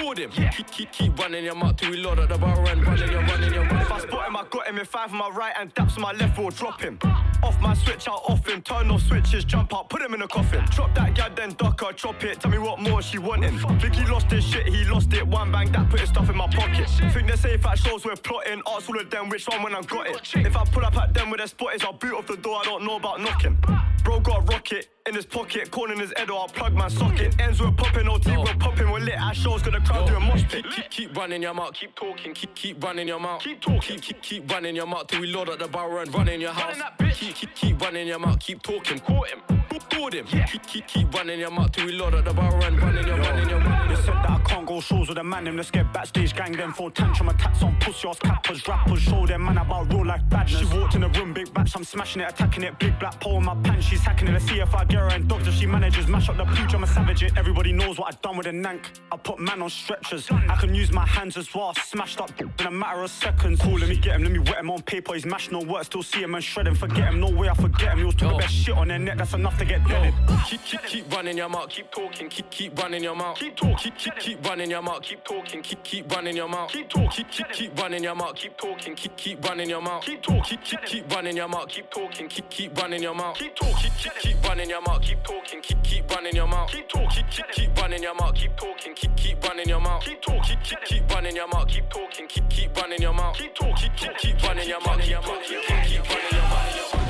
Board 0.03 0.17
him. 0.17 0.31
Keep, 0.31 0.71
keep, 0.71 0.91
keep 0.91 1.17
running 1.17 1.45
your 1.45 1.55
mouth 1.55 1.77
till 1.77 1.91
we 1.91 1.97
load 1.97 2.19
up 2.19 2.29
the 2.29 2.37
barrel 2.37 2.67
and 2.67 2.85
run 2.85 3.01
in 3.01 3.11
your, 3.11 3.21
run 3.21 3.43
in 3.43 3.53
your, 3.53 3.63
in 3.63 3.75
If 3.77 3.91
I 3.91 3.99
spot 3.99 4.27
him, 4.27 4.35
I 4.35 4.45
got 4.49 4.67
him 4.67 4.77
in 4.77 4.85
five 4.85 5.11
on 5.11 5.17
my 5.17 5.29
right 5.29 5.53
and 5.57 5.73
daps 5.75 5.95
on 5.95 6.01
my 6.01 6.11
left, 6.11 6.37
will 6.37 6.49
drop 6.49 6.81
him. 6.81 6.99
Off 7.43 7.59
my 7.61 7.73
switch 7.73 8.07
out 8.07 8.23
him. 8.47 8.61
turn 8.61 8.89
off 8.89 9.01
switches, 9.01 9.45
jump 9.45 9.73
out, 9.73 9.89
put 9.89 10.01
him 10.01 10.13
in 10.13 10.21
a 10.21 10.27
coffin. 10.27 10.63
Drop 10.71 10.93
that 10.95 11.13
gal, 11.15 11.29
then 11.35 11.51
duck 11.51 11.79
her, 11.81 11.93
chop 11.93 12.23
it. 12.23 12.39
Tell 12.39 12.51
me 12.51 12.57
what 12.57 12.79
more 12.79 13.01
she 13.01 13.17
wanting. 13.17 13.57
Think 13.79 13.95
he 13.95 14.05
lost 14.05 14.31
his 14.31 14.43
shit, 14.43 14.67
he 14.67 14.83
lost 14.85 15.13
it. 15.13 15.25
One 15.25 15.51
bang, 15.51 15.71
that 15.71 15.89
put 15.89 15.99
his 15.99 16.09
stuff 16.09 16.29
in 16.29 16.37
my 16.37 16.47
pocket. 16.47 16.89
Think 16.89 17.27
they're 17.27 17.37
safe 17.37 17.65
at 17.65 17.77
shows 17.77 18.05
we're 18.05 18.15
plotting. 18.15 18.61
Ask 18.67 18.89
all 18.89 18.99
of 18.99 19.09
them 19.09 19.29
which 19.29 19.47
one 19.47 19.63
when 19.63 19.75
I 19.75 19.81
got 19.81 20.07
it. 20.07 20.35
If 20.35 20.55
I 20.55 20.65
pull 20.65 20.85
up 20.85 20.97
at 20.97 21.13
them 21.13 21.29
with 21.29 21.39
their 21.39 21.47
spotters, 21.47 21.83
I'll 21.83 21.93
boot 21.93 22.13
off 22.13 22.27
the 22.27 22.37
door. 22.37 22.59
I 22.61 22.63
don't 22.63 22.83
know 22.83 22.97
about 22.97 23.21
knocking. 23.21 23.57
Bro 24.03 24.19
got 24.21 24.32
a 24.33 24.41
rocket 24.41 24.87
in 25.07 25.15
his 25.15 25.25
pocket, 25.25 25.69
corn 25.71 25.91
in 25.91 25.99
his 25.99 26.13
head, 26.15 26.29
or 26.29 26.39
I'll 26.39 26.47
plug 26.47 26.73
my 26.73 26.87
socket. 26.87 27.35
Ends 27.39 27.61
we're 27.61 27.71
popping, 27.71 28.07
OT 28.07 28.37
we're 28.37 28.45
popping, 28.55 28.89
we're 28.89 28.99
lit. 28.99 29.19
Our 29.19 29.33
shows 29.33 29.61
got 29.61 29.73
the 29.73 29.79
crowd 29.79 30.07
doing 30.07 30.23
mosh 30.23 30.43
pit. 30.49 30.65
Keep, 30.71 30.89
keep 30.89 31.17
running 31.17 31.41
your 31.41 31.53
mouth, 31.53 31.73
keep 31.73 31.95
talking, 31.95 32.33
keep, 32.33 32.55
keep 32.55 32.83
running 32.83 33.07
your 33.07 33.19
mouth. 33.19 33.41
Keep 33.41 33.61
talking, 33.61 33.99
keep, 33.99 34.01
keep, 34.01 34.21
keep 34.21 34.51
running 34.51 34.75
your 34.75 34.87
mouth 34.87 35.07
till 35.07 35.21
we 35.21 35.27
load 35.27 35.49
up 35.49 35.59
the 35.59 35.67
barrel 35.67 35.99
and 35.99 36.13
run 36.13 36.27
in 36.27 36.41
your 36.41 36.51
house. 36.51 36.77
Keep, 37.13 37.35
keep, 37.35 37.55
keep 37.55 37.81
running 37.81 38.07
your 38.07 38.19
mouth, 38.19 38.39
keep 38.39 38.61
talking, 38.63 38.99
caught 38.99 39.29
him, 39.29 39.41
him. 39.73 40.25
Keep, 40.25 40.67
keep, 40.67 40.87
keep 40.87 41.13
running 41.13 41.39
your 41.39 41.51
mouth 41.51 41.71
till 41.71 41.85
we 41.85 41.93
load 41.93 42.13
up 42.13 42.25
the 42.25 42.33
barrel 42.33 42.63
and 42.63 42.81
running 42.81 43.07
your, 43.07 43.17
run 43.17 43.39
in 43.39 43.49
your, 43.49 43.59
run 43.59 43.89
in 43.89 43.95
They 43.95 44.01
said 44.01 44.13
that 44.13 44.29
I 44.29 44.39
can't 44.45 44.65
go 44.65 44.79
shows 44.79 45.09
with 45.09 45.17
a 45.17 45.23
man, 45.23 45.45
them 45.45 45.57
let's 45.57 45.71
get 45.71 45.91
backstage 45.93 46.35
gang 46.35 46.51
them 46.51 46.73
for 46.73 46.91
tantrum 46.91 47.29
attacks 47.29 47.63
on 47.63 47.75
pussy 47.79 48.07
ass 48.07 48.19
cappers, 48.19 48.67
rappers, 48.67 49.01
show 49.01 49.25
them 49.25 49.45
man 49.45 49.57
about 49.57 49.91
real 49.91 50.05
life 50.05 50.21
badness. 50.29 50.59
She 50.59 50.77
walked 50.77 50.95
in 50.95 51.01
the 51.01 51.09
room, 51.09 51.33
big 51.33 51.53
batch, 51.53 51.75
I'm 51.75 51.83
smashing 51.83 52.21
it, 52.21 52.29
attacking 52.29 52.63
it, 52.63 52.77
big 52.79 52.97
black 52.99 53.19
pole 53.19 53.37
in 53.37 53.45
my 53.45 53.55
pants, 53.63 53.87
she's 53.87 54.01
hacking 54.01 54.27
it. 54.27 54.33
Let's 54.33 54.45
see 54.45 54.59
if 54.59 54.73
I 54.73 54.85
get 54.85 54.99
her 54.99 55.07
and 55.07 55.27
dogs 55.27 55.47
if 55.47 55.55
she 55.55 55.65
manages, 55.65 56.07
mash 56.07 56.29
up 56.29 56.37
the 56.37 56.45
pooch, 56.45 56.73
I'm 56.73 56.83
a 56.83 56.87
savage 56.87 57.23
it. 57.23 57.37
Everybody 57.37 57.71
knows 57.71 57.97
what 57.97 58.13
I've 58.13 58.21
done 58.21 58.37
with 58.37 58.47
a 58.47 58.51
nank. 58.51 58.85
I 59.11 59.17
put 59.17 59.39
man 59.39 59.61
on 59.61 59.69
stretchers, 59.69 60.29
I 60.31 60.55
can 60.55 60.73
use 60.75 60.91
my 60.91 61.05
hands 61.05 61.37
as 61.37 61.53
well, 61.53 61.73
smashed 61.75 62.21
up 62.21 62.29
in 62.39 62.65
a 62.65 62.71
matter 62.71 63.01
of 63.01 63.09
seconds. 63.09 63.61
Cool, 63.61 63.79
let 63.79 63.89
me 63.89 63.97
get 63.97 64.15
him, 64.15 64.23
let 64.23 64.31
me 64.31 64.39
wet 64.39 64.59
him 64.59 64.69
on 64.69 64.81
paper, 64.83 65.13
he's 65.13 65.25
mashed 65.25 65.51
no 65.51 65.59
work, 65.59 65.85
still 65.85 66.03
see 66.03 66.21
him 66.21 66.35
and 66.35 66.43
shred 66.43 66.67
him, 66.67 66.75
forget 66.75 67.09
him, 67.09 67.19
no 67.19 67.29
way 67.29 67.49
I 67.49 67.53
forget 67.53 67.93
him. 67.93 67.99
He 67.99 68.05
was 68.05 68.15
talking 68.15 68.37
best 68.37 68.53
shit 68.53 68.75
on 68.75 68.89
their 68.89 68.99
neck, 68.99 69.17
that's 69.17 69.33
enough 69.33 69.61
to 69.63 69.73
get 69.73 69.87
deaded. 69.87 70.13
Keep, 70.47 70.65
keep, 70.65 70.83
keep 70.83 71.13
running 71.13 71.37
your 71.37 71.49
mouth, 71.49 71.69
keep 71.69 71.89
talking, 71.91 72.29
keep, 72.29 72.49
keep 72.49 72.79
running 72.79 73.03
your 73.03 73.15
mouth. 73.15 73.37
Keep 73.37 73.55
talking, 73.55 73.77
keep, 73.77 73.97
keep, 73.97 74.19
keep 74.19 74.45
running 74.47 74.69
your 74.69 74.81
mouth, 74.81 75.01
keep 75.01 75.23
talking, 75.23 75.61
keep, 75.61 75.83
keep 75.83 76.11
running 76.11 76.35
your 76.35 76.47
mouth. 76.47 76.69
Keep 76.71 76.89
talking, 76.89 77.09
keep, 77.11 77.29
keep, 77.31 77.51
keep 77.51 77.79
running 77.79 78.03
your 78.03 78.15
mouth, 78.15 78.35
keep 78.35 78.57
talking, 78.57 78.95
keep, 78.95 79.15
keep 79.17 79.45
running 79.45 79.69
your 79.69 79.81
mouth. 79.81 80.03
Keep 80.03 80.23
talking, 80.23 80.43
keep, 80.43 80.63
keep, 80.63 80.85
keep 80.85 81.11
running 81.11 81.37
your 81.37 81.47
mouth, 81.47 81.67
keep 81.69 81.89
talking, 81.89 82.27
keep, 82.29 82.49
keep 82.49 82.77
running 82.77 83.03
your 83.03 83.13
mouth. 83.13 83.37
Keep 83.37 83.55
talking, 83.55 83.91
keep, 83.97 84.13
keep, 84.15 84.21
keep 84.21 84.47
running 84.47 84.69
your 84.69 84.81
mouth, 84.81 85.01
keep 85.01 85.23
talking, 85.23 85.61
keep, 85.61 85.83
keep 85.83 86.11
running 86.11 86.35
your 86.35 86.47
mouth. 86.47 86.69
Keep 86.69 86.89
talking, 86.89 87.23
keep, 87.27 87.35
keep, 87.35 87.51
keep 87.53 87.79
running 87.79 88.03
your 88.03 88.15
mouth, 88.15 88.35
keep 88.35 88.55
talking, 88.57 88.95
keep, 88.95 89.15
keep 89.15 89.43
running 89.43 89.69
your 89.69 89.79
mouth. 89.79 90.03
Keep 90.03 90.21
talking, 90.21 90.57
keep, 90.63 90.83
keep, 90.85 91.11
running 91.11 91.35
your 91.35 91.47
mouth, 91.47 91.67
keep 91.67 91.89
talking, 91.89 92.27
keep, 92.27 92.49
keep 92.49 92.77
running 92.77 93.01
your 93.01 93.13
mouth. 93.13 93.37
Keep 93.37 93.55
talking, 93.55 93.91
keep, 93.95 94.17
keep 94.17 94.43
running 94.43 94.67
your 94.67 94.81
mouth, 94.81 95.01
keep 95.01 95.21
talking, 95.21 95.61
keep, 95.61 95.87
keep 95.87 96.09
running 96.09 96.31
your 96.31 96.41
mouth. 96.41 97.02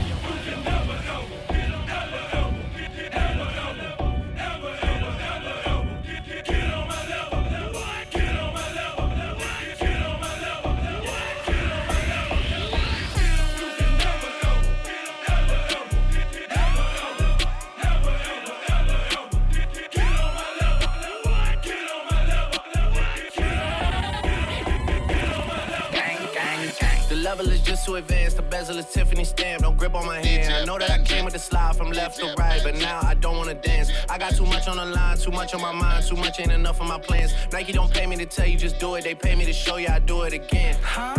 Too 27.84 27.96
advanced. 27.96 28.38
The 28.38 28.44
bezel 28.44 28.78
is 28.78 28.86
Tiffany 28.86 29.26
stamp. 29.26 29.64
Don't 29.64 29.78
grip 29.78 29.94
on 29.94 30.06
my 30.06 30.24
hand. 30.26 30.54
I 30.54 30.66
know 30.66 30.78
that 30.80 30.90
I 30.90 31.00
came 31.04 31.26
with 31.26 31.34
the 31.34 31.40
slide 31.40 31.76
from 31.76 31.92
left 31.92 32.18
to 32.20 32.34
right, 32.38 32.62
but 32.64 32.76
now 32.76 33.00
I 33.04 33.14
don't 33.16 33.38
wanna 33.38 33.56
dance. 33.56 33.92
I 34.10 34.18
got 34.18 34.36
too 34.36 34.46
much 34.46 34.68
on 34.68 34.78
the 34.78 34.86
line, 34.86 35.18
too 35.18 35.32
much 35.32 35.54
on 35.54 35.62
my 35.62 35.72
mind, 35.72 36.06
too 36.06 36.16
much 36.16 36.40
ain't 36.40 36.52
enough 36.52 36.80
of 36.80 36.88
my 36.88 37.00
plans. 37.00 37.34
Nike 37.52 37.74
don't 37.74 37.92
pay 37.92 38.06
me 38.06 38.16
to 38.18 38.26
tell 38.26 38.48
you 38.48 38.58
just 38.58 38.80
do 38.80 38.96
it. 38.96 39.04
They 39.04 39.16
pay 39.16 39.36
me 39.36 39.46
to 39.46 39.54
show 39.54 39.78
you 39.78 39.88
I 39.88 40.00
do 40.00 40.22
it 40.24 40.34
again. 40.34 40.78
Huh? 40.82 41.16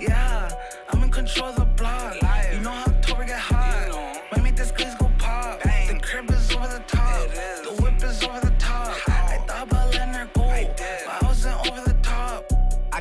Yeah, 0.00 0.50
I'm 0.88 1.02
in 1.02 1.10
control 1.10 1.50
of 1.50 1.69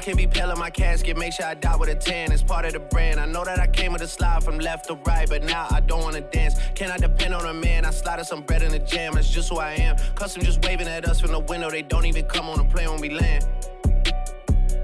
I 0.09 0.11
can't 0.11 0.17
be 0.17 0.39
pale 0.39 0.49
in 0.49 0.57
my 0.57 0.71
casket, 0.71 1.17
make 1.17 1.33
sure 1.33 1.45
I 1.45 1.53
die 1.53 1.75
with 1.75 1.87
a 1.87 1.93
tan. 1.93 2.31
It's 2.31 2.41
part 2.41 2.65
of 2.65 2.73
the 2.73 2.79
brand. 2.79 3.19
I 3.19 3.27
know 3.27 3.45
that 3.45 3.59
I 3.59 3.67
came 3.67 3.93
with 3.93 4.01
a 4.01 4.07
slide 4.07 4.43
from 4.43 4.57
left 4.57 4.87
to 4.87 4.95
right, 5.05 5.29
but 5.29 5.43
now 5.43 5.67
I 5.69 5.81
don't 5.81 6.01
wanna 6.01 6.21
dance. 6.21 6.55
Can 6.73 6.89
I 6.89 6.97
depend 6.97 7.35
on 7.35 7.45
a 7.45 7.53
man? 7.53 7.85
I 7.85 7.91
slided 7.91 8.25
some 8.25 8.41
bread 8.41 8.63
in 8.63 8.71
the 8.71 8.79
jam, 8.79 9.13
that's 9.13 9.29
just 9.29 9.49
who 9.49 9.59
I 9.59 9.73
am. 9.73 9.97
Custom 10.15 10.41
just 10.41 10.65
waving 10.65 10.87
at 10.87 11.05
us 11.05 11.21
from 11.21 11.31
the 11.31 11.39
window, 11.39 11.69
they 11.69 11.83
don't 11.83 12.07
even 12.07 12.25
come 12.25 12.49
on 12.49 12.57
the 12.57 12.63
plane 12.63 12.89
when 12.89 12.99
we 12.99 13.11
land. 13.11 13.45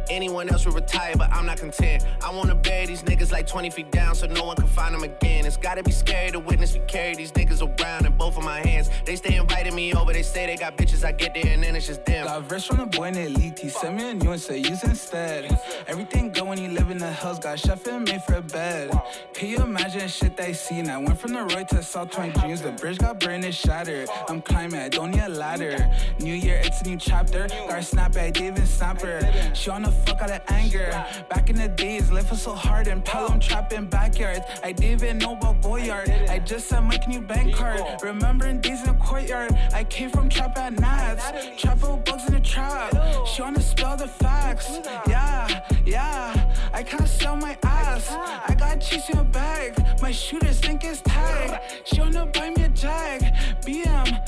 Anyone 0.09 0.49
else 0.49 0.65
would 0.65 0.75
retire, 0.75 1.13
but 1.17 1.31
I'm 1.31 1.45
not 1.45 1.57
content. 1.57 2.05
I 2.23 2.31
wanna 2.31 2.55
bury 2.55 2.85
these 2.85 3.03
niggas 3.03 3.31
like 3.31 3.47
20 3.47 3.69
feet 3.69 3.91
down 3.91 4.15
so 4.15 4.27
no 4.27 4.45
one 4.45 4.55
can 4.55 4.67
find 4.67 4.93
them 4.93 5.03
again. 5.03 5.45
It's 5.45 5.57
gotta 5.57 5.83
be 5.83 5.91
scary 5.91 6.31
to 6.31 6.39
witness 6.39 6.73
me 6.73 6.81
carry 6.87 7.15
these 7.15 7.31
niggas 7.31 7.61
around 7.61 8.05
in 8.05 8.15
both 8.17 8.37
of 8.37 8.43
my 8.43 8.59
hands. 8.59 8.89
They 9.05 9.15
stay 9.15 9.35
inviting 9.35 9.75
me 9.75 9.93
over, 9.93 10.13
they 10.13 10.23
say 10.23 10.45
they 10.45 10.55
got 10.55 10.77
bitches, 10.77 11.03
I 11.03 11.11
get 11.11 11.33
there 11.33 11.53
and 11.53 11.63
then 11.63 11.75
it's 11.75 11.87
just 11.87 12.05
them. 12.05 12.25
Got 12.25 12.43
verse 12.43 12.65
from 12.65 12.77
the 12.77 12.85
boy 12.85 13.11
named 13.11 13.35
Elite. 13.37 13.59
He 13.59 13.69
sent 13.69 13.95
me 13.95 14.09
a 14.09 14.13
new 14.13 14.31
and 14.31 14.41
said 14.41 14.65
use 14.67 14.83
instead. 14.83 15.59
Everything 15.87 16.31
good 16.31 16.47
when 16.47 16.59
you 16.59 16.69
live 16.69 16.91
in 16.91 16.97
the 16.97 17.11
hills. 17.11 17.39
Got 17.39 17.59
chef 17.59 17.85
and 17.87 18.05
made 18.05 18.21
for 18.23 18.35
a 18.35 18.41
bed. 18.41 18.91
Can 19.33 19.49
you 19.49 19.57
imagine 19.57 20.07
shit 20.07 20.37
they 20.37 20.53
seen? 20.53 20.89
I 20.89 20.97
went 20.97 21.19
from 21.19 21.33
the 21.33 21.43
Roy 21.43 21.63
to 21.69 21.83
South 21.83 22.11
20 22.11 22.39
Dreams. 22.39 22.61
The 22.61 22.71
bridge 22.71 22.97
got 22.97 23.19
burned 23.19 23.45
and 23.45 23.53
shattered. 23.53 24.09
I'm 24.29 24.41
climbing, 24.41 24.79
I 24.79 24.89
don't 24.89 25.11
need 25.11 25.23
a 25.23 25.29
ladder. 25.29 25.91
New 26.19 26.33
year, 26.33 26.61
it's 26.63 26.81
a 26.81 26.85
new 26.85 26.97
chapter. 26.97 27.47
Got 27.47 27.79
a 27.79 27.83
snap 27.83 28.15
at 28.17 28.33
David 28.33 28.67
Snapper. 28.67 29.19
She 29.53 29.69
wanna 29.69 29.91
fuck 30.05 30.21
out 30.21 30.31
of 30.31 30.41
anger. 30.47 30.89
Back 31.29 31.49
in 31.49 31.55
the 31.55 31.67
days, 31.67 32.11
life 32.11 32.29
was 32.31 32.41
so 32.41 32.53
hard 32.53 32.87
and 32.87 33.03
Pelham 33.03 33.39
trapping 33.39 33.85
backyards. 33.85 34.45
I 34.63 34.71
didn't 34.71 35.03
even 35.03 35.17
know 35.17 35.33
about 35.33 35.61
Goyard. 35.61 36.09
I 36.29 36.39
just 36.39 36.67
sent 36.67 36.85
my 36.85 36.97
new 37.07 37.21
bank 37.21 37.55
card. 37.55 37.81
Remembering 38.01 38.61
days 38.61 38.81
in 38.81 38.87
the 38.87 39.03
courtyard. 39.03 39.53
I 39.73 39.83
came 39.83 40.09
from 40.09 40.29
trap 40.29 40.57
at 40.57 40.73
Nats. 40.79 41.23
Trapping 41.57 42.01
bugs 42.05 42.25
in 42.27 42.33
the 42.33 42.39
trap. 42.39 42.93
She 43.27 43.41
wanna 43.41 43.61
spell 43.61 43.97
the 43.97 44.07
facts. 44.07 44.79
Yeah, 45.07 45.61
yeah. 45.85 46.53
I 46.73 46.83
can't 46.83 47.07
sell 47.07 47.35
my 47.35 47.57
ass. 47.63 48.09
I 48.11 48.55
got 48.57 48.81
cheese 48.81 49.09
in 49.09 49.17
a 49.19 49.23
bag. 49.23 49.73
My 50.01 50.11
shooters 50.11 50.59
think 50.59 50.83
it's 50.83 51.01
tag. 51.01 51.61
She 51.85 51.99
wanna 51.99 52.25
buy 52.25 52.49
me 52.49 52.63
a 52.63 52.69
jag. 52.69 53.21
BM, 53.65 54.24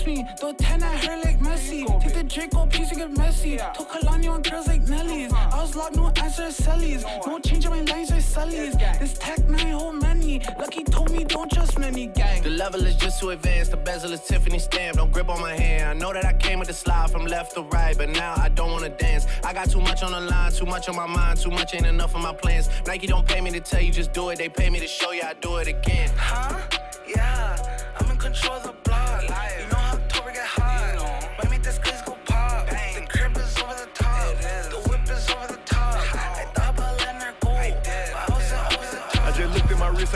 text 0.00 0.06
me. 0.06 0.26
Throw 0.38 0.52
10 0.52 0.82
at 0.82 1.04
her 1.04 1.16
like 1.24 1.38
Messi. 1.40 1.86
Take 2.00 2.14
the 2.14 2.24
Draco 2.24 2.66
piece 2.66 2.90
and 2.90 2.98
get 2.98 3.16
messy. 3.16 3.56
Took 3.56 3.88
Kalani 3.88 4.30
on 4.30 4.42
girls 4.42 4.66
like 4.66 4.82
Nelly's. 4.82 5.32
Uh-huh. 5.32 5.56
I 5.56 5.60
was 5.60 5.76
locked, 5.76 5.96
no 5.96 6.12
answer 6.22 6.50
Sally's. 6.50 7.04
No 7.26 7.38
change 7.38 7.66
on 7.66 7.72
my 7.72 7.82
lines 7.92 8.10
with 8.10 8.24
Sully's. 8.24 8.76
This 8.98 9.14
tech 9.14 9.46
nine 9.48 9.72
whole 9.72 9.92
many. 9.92 10.40
Lucky 10.58 10.84
told 10.84 11.10
me 11.10 11.24
don't 11.24 11.50
trust 11.50 11.78
many 11.78 12.06
gang. 12.06 12.42
The 12.42 12.50
level 12.50 12.84
is 12.84 12.96
just 12.96 13.20
too 13.20 13.30
advanced. 13.30 13.70
The 13.70 13.76
bezel 13.76 14.12
is 14.12 14.20
Tiffany 14.20 14.58
stamp. 14.58 14.96
Don't 14.96 15.12
grip 15.12 15.28
on 15.28 15.40
my 15.40 15.54
hand. 15.54 15.88
I 15.90 15.94
know 15.94 16.12
that 16.12 16.24
I 16.24 16.32
came 16.34 16.58
with 16.58 16.68
the 16.68 16.74
slide 16.74 17.10
from 17.10 17.26
left 17.26 17.54
to 17.54 17.62
right, 17.62 17.96
but 17.96 18.10
now 18.10 18.34
I 18.36 18.48
don't 18.48 18.72
wanna 18.72 18.90
dance. 18.90 19.26
I 19.44 19.52
got 19.52 19.70
too 19.70 19.80
much 19.80 20.02
on 20.02 20.12
the 20.12 20.20
line, 20.20 20.52
too 20.52 20.66
much 20.66 20.88
on 20.88 20.96
my 20.96 21.06
mind, 21.06 21.40
too 21.40 21.50
much 21.50 21.74
ain't 21.74 21.86
enough 21.86 22.14
of 22.14 22.22
my 22.22 22.32
plans. 22.32 22.68
Nike 22.86 23.06
don't 23.06 23.26
pay 23.26 23.40
me 23.40 23.50
to 23.50 23.60
tell 23.60 23.80
you 23.80 23.92
just 23.92 24.12
do 24.12 24.30
it. 24.30 24.38
They 24.38 24.48
pay 24.48 24.70
me 24.70 24.80
to 24.80 24.86
show 24.86 25.12
you 25.12 25.22
I 25.22 25.34
do 25.34 25.56
it 25.56 25.68
again. 25.68 26.10
Huh? 26.16 26.58
Yeah, 27.06 27.56
I'm 27.98 28.10
in 28.10 28.16
control 28.16 28.56
of 28.56 28.62
the 28.62 28.72
block. 28.84 29.22
You 29.22 29.68
know 29.68 29.79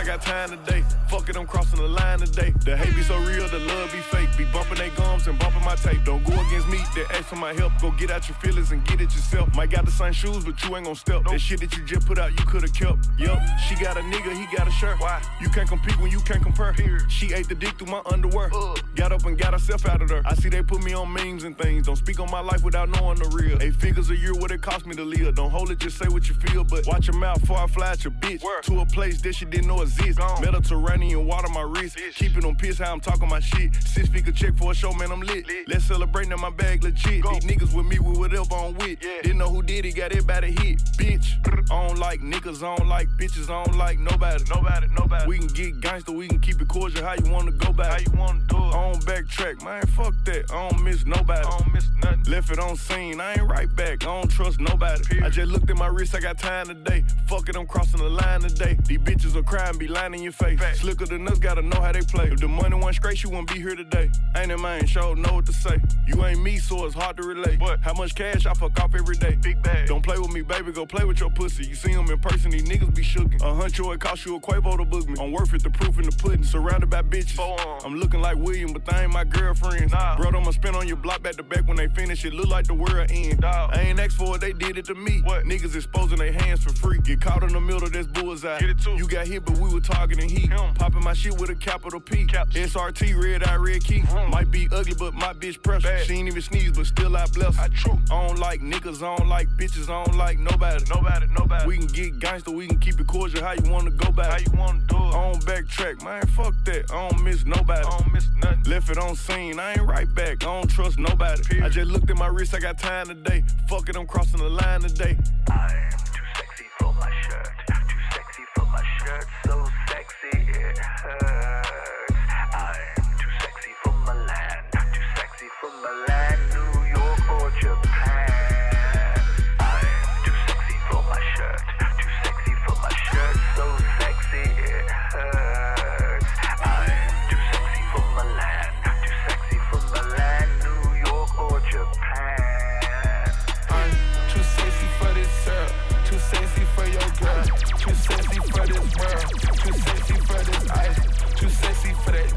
I 0.04 0.06
got 0.06 0.20
time 0.20 0.50
today. 0.50 0.84
Fuck 1.08 1.30
it, 1.30 1.36
I'm 1.36 1.46
crossing 1.46 1.80
the 1.80 1.88
line 1.88 2.18
today. 2.18 2.52
The 2.62 2.76
hate 2.76 2.94
be 2.94 3.02
so 3.02 3.16
real, 3.20 3.48
the 3.48 3.60
love 3.60 3.90
be 3.90 4.00
fake. 4.00 4.28
Be 4.36 4.44
bumping 4.44 4.76
they 4.76 4.90
gums 4.90 5.26
and 5.28 5.38
bumping 5.38 5.64
my 5.64 5.76
tape. 5.76 6.04
Don't 6.04 6.22
go 6.24 6.32
against 6.32 6.68
me, 6.68 6.78
they 6.94 7.04
ask 7.16 7.24
for 7.24 7.36
my 7.36 7.54
help. 7.54 7.72
Go 7.80 7.90
get 7.92 8.10
out 8.10 8.28
your 8.28 8.36
feelings 8.36 8.70
and 8.70 8.84
get 8.84 9.00
it 9.00 9.14
yourself. 9.14 9.54
Might 9.54 9.70
got 9.70 9.86
the 9.86 9.90
same 9.90 10.12
shoes, 10.12 10.44
but 10.44 10.62
you 10.62 10.76
ain't 10.76 10.84
gon' 10.84 10.94
step. 10.94 11.24
That 11.24 11.40
shit 11.40 11.60
that 11.60 11.74
you 11.74 11.84
just 11.84 12.06
put 12.06 12.18
out, 12.18 12.38
you 12.38 12.44
could've 12.44 12.74
kept. 12.74 12.98
Yup, 13.16 13.40
she 13.66 13.76
got 13.76 13.96
a 13.96 14.00
nigga, 14.00 14.34
he 14.36 14.44
got 14.54 14.68
a 14.68 14.70
shirt. 14.72 15.00
Why? 15.00 15.22
You 15.40 15.48
can't 15.48 15.68
compete 15.68 15.98
when 15.98 16.10
you 16.10 16.20
can't 16.20 16.42
compare. 16.42 16.74
She 17.08 17.32
ate 17.32 17.48
the 17.48 17.54
dick 17.54 17.78
through 17.78 17.90
my 17.90 18.02
underwear. 18.04 18.50
Got 18.96 19.12
up 19.12 19.24
and 19.24 19.38
got 19.38 19.54
herself 19.54 19.86
out 19.88 20.02
of 20.02 20.08
there. 20.08 20.22
I 20.26 20.34
see 20.34 20.50
they 20.50 20.62
put 20.62 20.84
me 20.84 20.92
on 20.92 21.10
memes 21.10 21.44
and 21.44 21.56
things. 21.56 21.86
Don't 21.86 21.96
speak 21.96 22.20
on 22.20 22.30
my 22.30 22.40
life 22.40 22.62
without 22.62 22.90
knowing 22.90 23.18
the 23.18 23.28
real. 23.30 23.62
Eight 23.62 23.76
figures 23.76 24.10
a 24.10 24.16
year, 24.16 24.34
what 24.34 24.50
it 24.50 24.60
cost 24.60 24.84
me 24.84 24.94
to 24.96 25.04
live. 25.04 25.36
Don't 25.36 25.50
hold 25.50 25.70
it, 25.70 25.78
just 25.78 25.96
say 25.96 26.08
what 26.08 26.28
you 26.28 26.34
feel. 26.34 26.62
But 26.62 26.86
watch 26.86 27.06
your 27.06 27.16
mouth 27.16 27.40
before 27.40 27.56
I 27.56 27.66
fly 27.68 27.92
at 27.92 28.04
your 28.04 28.12
bitch. 28.12 28.42
To 28.64 28.80
a 28.80 28.86
place 28.86 29.22
that 29.22 29.34
she 29.34 29.46
didn't 29.46 29.68
know 29.68 29.80
exist. 29.98 30.18
Mediterranean 30.40 31.26
water 31.26 31.48
my 31.48 31.62
wrist. 31.62 31.98
Keeping 32.14 32.44
on 32.44 32.56
piss 32.56 32.78
how 32.78 32.92
I'm 32.92 33.00
talking 33.00 33.28
my 33.28 33.40
shit. 33.40 33.74
Six 33.74 34.08
figure 34.08 34.32
check 34.32 34.54
for 34.56 34.72
a 34.72 34.74
show, 34.74 34.92
man, 34.92 35.10
I'm 35.12 35.20
lit. 35.20 35.46
Let's 35.66 35.84
celebrate 35.84 36.28
now 36.28 36.36
my 36.36 36.50
bag 36.50 36.82
legit. 36.82 37.24
These 37.24 37.44
niggas 37.44 37.74
with 37.74 37.86
me 37.86 37.98
with 37.98 38.18
whatever 38.18 38.54
I'm 38.54 38.74
with. 38.74 39.00
Didn't 39.00 39.38
know 39.38 39.48
who 39.50 39.62
did 39.62 39.84
it, 39.84 39.92
got 39.92 40.12
everybody 40.12 40.52
hit. 40.52 40.78
Bitch, 40.96 41.34
I 41.70 41.86
don't 41.88 41.98
like 41.98 42.20
niggas, 42.20 42.62
I 42.62 42.76
don't 42.76 42.88
like 42.88 43.08
bitches, 43.18 43.50
I 43.50 43.64
don't 43.64 43.76
like 43.78 43.98
nobody. 43.98 44.44
Nobody, 44.52 44.86
nobody. 44.98 45.26
We 45.26 45.38
can 45.38 45.48
get 45.48 45.80
gangster, 45.80 46.12
we 46.12 46.28
can 46.28 46.38
keep 46.40 46.60
it 46.60 46.68
cordial. 46.68 47.04
How 47.04 47.14
you 47.14 47.30
wanna 47.30 47.52
go 47.52 47.72
back? 47.72 47.92
How 47.92 47.98
you 47.98 48.18
wanna 48.18 48.40
do 48.48 48.56
it? 48.56 48.74
I 48.74 48.92
don't 48.92 49.04
backtrack, 49.04 49.64
man. 49.64 49.86
Fuck 49.88 50.14
that. 50.24 50.50
I 50.52 50.68
don't 50.68 50.82
miss 50.82 51.04
nobody. 51.04 51.46
I 51.46 51.58
don't 51.58 51.72
miss 51.72 51.88
nothing. 52.02 52.24
Left 52.24 52.50
it 52.50 52.58
on 52.58 52.76
scene, 52.76 53.20
I 53.20 53.34
ain't 53.34 53.48
right 53.48 53.74
back. 53.74 54.02
I 54.04 54.06
don't 54.06 54.30
trust 54.30 54.60
nobody. 54.60 55.22
I 55.22 55.28
just 55.28 55.50
looked 55.50 55.70
at 55.70 55.76
my 55.76 55.86
wrist, 55.86 56.14
I 56.14 56.20
got 56.20 56.38
time 56.38 56.66
today. 56.66 57.04
Fuck 57.26 57.48
it, 57.48 57.56
I'm 57.56 57.66
crossing 57.66 58.00
the 58.00 58.08
line 58.08 58.40
today. 58.40 58.78
These 58.86 58.98
bitches 58.98 59.36
are 59.36 59.42
cry 59.42 59.68
and 59.68 59.78
be 59.86 59.92
lying 59.92 60.14
in 60.14 60.22
your 60.22 60.32
face. 60.32 60.58
Slicker 60.80 61.04
than 61.04 61.28
us, 61.28 61.38
gotta 61.38 61.62
know 61.62 61.80
how 61.80 61.92
they 61.92 62.00
play. 62.00 62.30
If 62.30 62.40
the 62.40 62.48
money 62.48 62.74
wasn't 62.74 62.96
straight, 62.96 63.22
you 63.22 63.30
wouldn't 63.30 63.52
be 63.52 63.60
here 63.60 63.76
today. 63.76 64.10
Ain't 64.36 64.50
it, 64.50 64.58
man? 64.58 64.86
Sure 64.86 65.14
know 65.14 65.34
what 65.34 65.46
to 65.46 65.52
say. 65.52 65.80
You 66.06 66.24
ain't 66.24 66.42
me, 66.42 66.56
so 66.58 66.86
it's 66.86 66.94
hard 66.94 67.16
to 67.18 67.22
relate. 67.22 67.58
But 67.58 67.80
how 67.80 67.92
much 67.94 68.14
cash 68.14 68.46
I 68.46 68.54
fuck 68.54 68.78
off 68.80 68.94
every 68.94 69.16
day? 69.16 69.36
Big 69.42 69.62
bag. 69.62 69.88
Don't 69.88 70.02
play 70.02 70.18
with 70.18 70.32
me, 70.32 70.42
baby. 70.42 70.72
Go 70.72 70.86
play 70.86 71.04
with 71.04 71.20
your 71.20 71.30
pussy. 71.30 71.66
You 71.66 71.74
see 71.74 71.90
him 71.90 72.10
in 72.10 72.18
person, 72.18 72.50
these 72.50 72.64
niggas 72.64 72.94
be 72.94 73.02
shookin'. 73.02 73.42
A 73.42 73.62
huncho, 73.62 73.94
it 73.94 74.00
cost 74.00 74.24
you 74.24 74.36
a 74.36 74.40
Quavo 74.40 74.76
to 74.78 74.84
book 74.84 75.06
me. 75.08 75.16
I'm 75.20 75.32
worth 75.32 75.52
it, 75.52 75.62
the 75.62 75.70
proof 75.70 75.98
in 75.98 76.04
the 76.04 76.12
pudding. 76.12 76.44
Surrounded 76.44 76.88
by 76.88 77.02
bitches. 77.02 77.38
I'm 77.84 77.96
looking 77.96 78.20
like 78.20 78.36
William, 78.36 78.72
but 78.72 78.84
they 78.86 79.02
ain't 79.02 79.12
my 79.12 79.24
girlfriends. 79.24 79.92
Nah. 79.92 80.16
Bro, 80.16 80.30
I'ma 80.30 80.50
spin 80.52 80.74
on 80.74 80.88
your 80.88 80.96
block 80.96 81.22
back 81.22 81.34
to 81.36 81.42
back 81.42 81.66
when 81.68 81.76
they 81.76 81.88
finish. 81.88 82.24
It 82.24 82.32
look 82.32 82.48
like 82.48 82.66
the 82.66 82.74
world 82.74 83.10
end. 83.10 83.44
I 83.44 83.82
ain't 83.82 84.00
asked 84.00 84.16
for 84.16 84.36
it, 84.36 84.40
they 84.40 84.52
did 84.54 84.78
it 84.78 84.86
to 84.86 84.94
me. 84.94 85.20
What? 85.24 85.44
Niggas 85.44 85.74
exposing 85.74 86.18
their 86.18 86.32
hands 86.32 86.64
for 86.64 86.72
free. 86.72 86.98
Get 87.00 87.20
caught 87.20 87.42
in 87.42 87.52
the 87.52 87.60
middle, 87.60 87.90
that's 87.90 88.06
bullseye. 88.06 88.58
Get 88.60 88.70
it 88.70 88.78
too. 88.78 88.92
You 88.92 89.06
got 89.06 89.26
hit, 89.26 89.44
but 89.44 89.58
we 89.58 89.73
were 89.74 89.80
targeting 89.80 90.28
heat. 90.28 90.50
Popping 90.76 91.02
my 91.02 91.12
shit 91.12 91.36
with 91.38 91.50
a 91.50 91.54
capital 91.54 92.00
P. 92.00 92.24
SRT, 92.26 93.20
red 93.20 93.42
eye, 93.44 93.56
red 93.56 93.84
key. 93.84 94.00
Mm-hmm. 94.00 94.30
Might 94.30 94.50
be 94.50 94.68
ugly, 94.72 94.94
but 94.94 95.14
my 95.14 95.32
bitch 95.32 95.60
pressure. 95.62 95.98
She 96.04 96.14
ain't 96.14 96.28
even 96.28 96.42
sneeze, 96.42 96.72
but 96.72 96.86
still 96.86 97.16
I 97.16 97.26
bless. 97.26 97.58
I 97.58 97.68
true. 97.68 97.98
I 98.10 98.26
don't 98.26 98.38
like 98.38 98.60
niggas, 98.60 99.02
I 99.02 99.16
don't 99.16 99.28
like 99.28 99.48
bitches, 99.56 99.90
I 99.90 100.04
don't 100.04 100.16
like 100.16 100.38
nobody. 100.38 100.84
Nobody, 100.88 101.26
nobody. 101.38 101.66
We 101.66 101.78
can 101.78 101.86
get 101.88 102.18
gangster, 102.20 102.52
we 102.52 102.66
can 102.68 102.78
keep 102.78 103.00
it 103.00 103.06
cordial. 103.06 103.42
How 103.42 103.52
you 103.52 103.70
wanna 103.70 103.90
go 103.90 104.12
back? 104.12 104.30
How 104.30 104.38
you 104.38 104.58
wanna 104.58 104.80
do 104.86 104.96
it? 104.96 105.14
I 105.14 105.32
don't 105.32 105.44
backtrack, 105.44 106.04
man. 106.04 106.26
Fuck 106.28 106.54
that. 106.64 106.90
I 106.92 107.08
don't 107.08 107.22
miss 107.24 107.44
nobody. 107.44 107.84
I 107.86 107.98
don't 107.98 108.12
miss 108.12 108.28
nothing. 108.42 108.62
Left 108.64 108.90
it 108.90 108.98
on 108.98 109.16
scene, 109.16 109.58
I 109.58 109.72
ain't 109.72 109.82
right 109.82 110.12
back. 110.14 110.44
I 110.44 110.60
don't 110.60 110.68
trust 110.68 110.98
nobody. 110.98 111.62
I 111.62 111.68
just 111.68 111.90
looked 111.90 112.10
at 112.10 112.16
my 112.16 112.28
wrist, 112.28 112.54
I 112.54 112.60
got 112.60 112.78
time 112.78 113.06
today. 113.06 113.44
Fuck 113.68 113.88
it, 113.88 113.96
I'm 113.96 114.06
crossing 114.06 114.38
the 114.40 114.50
line 114.50 114.82
today. 114.82 115.18
I 115.50 115.74
am 115.74 115.98
too 115.98 116.22
sexy 116.36 116.64
for 116.78 116.92
my 116.94 117.10
shirt. 117.22 117.83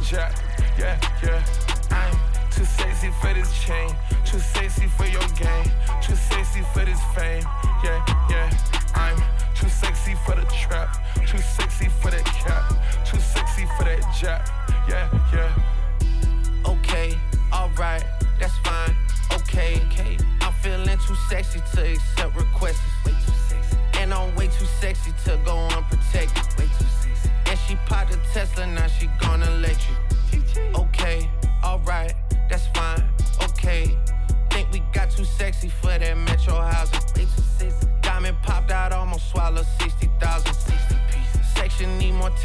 jack. 0.09 0.33
Yeah, 0.77 0.97
yeah. 1.21 1.43
I'm 1.91 2.15
too 2.49 2.63
sexy 2.63 3.09
for 3.19 3.33
this 3.33 3.51
chain. 3.61 3.89
Too 4.25 4.39
sexy 4.39 4.87
for 4.87 5.05
your 5.05 5.27
game. 5.35 5.69
Too 6.01 6.15
sexy 6.15 6.61
for 6.73 6.85
this 6.85 7.01
fame. 7.13 7.43
Yeah, 7.83 7.99
yeah. 8.29 8.49
I'm 8.95 9.17
too 9.53 9.67
sexy 9.67 10.15
for 10.25 10.35
the 10.35 10.45
trap. 10.45 10.95
Too 11.27 11.39
sexy 11.39 11.89
for 11.89 12.11
that 12.11 12.23
cap. 12.23 12.73
Too 13.05 13.19
sexy 13.19 13.65
for 13.77 13.83
that 13.83 14.01
jack. 14.17 14.47
Yeah, 14.87 15.09
yeah. 15.33 16.71
Okay, 16.71 17.19
alright, 17.53 18.05
that's 18.39 18.57
fine. 18.59 18.95
Okay, 19.33 19.81
okay. 19.87 20.17
I'm 20.39 20.53
feeling 20.53 20.97
too 21.05 21.15
sexy 21.29 21.59
to 21.73 21.91
accept 21.91 22.33
requests. 22.35 22.79
Way 23.05 23.11
too 23.11 23.33
sexy. 23.49 23.77
And 23.99 24.13
I'm 24.13 24.33
way 24.35 24.47
too 24.47 24.65
sexy 24.79 25.11
to 25.25 25.37
go 25.43 25.57
unprotected. 25.67 26.57
Way 26.57 26.69
too 26.79 26.85
sexy. 27.01 27.29
And 27.47 27.59
she 27.59 27.75
popped 27.87 28.13
a 28.13 28.17
Tesla, 28.33 28.67
now 28.67 28.87
she 28.87 29.07
go 29.19 29.26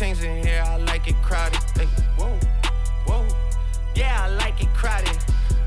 things 0.03 0.25
in 0.25 0.45
here, 0.45 0.65
I 0.67 0.79
like 0.79 1.07
it 1.07 1.15
crowded. 1.23 1.63
Hey, 1.77 1.87
whoa, 2.19 2.37
whoa. 3.07 3.25
Yeah, 3.95 4.25
I 4.25 4.29
like 4.29 4.61
it 4.61 4.69
crowded. 4.75 5.17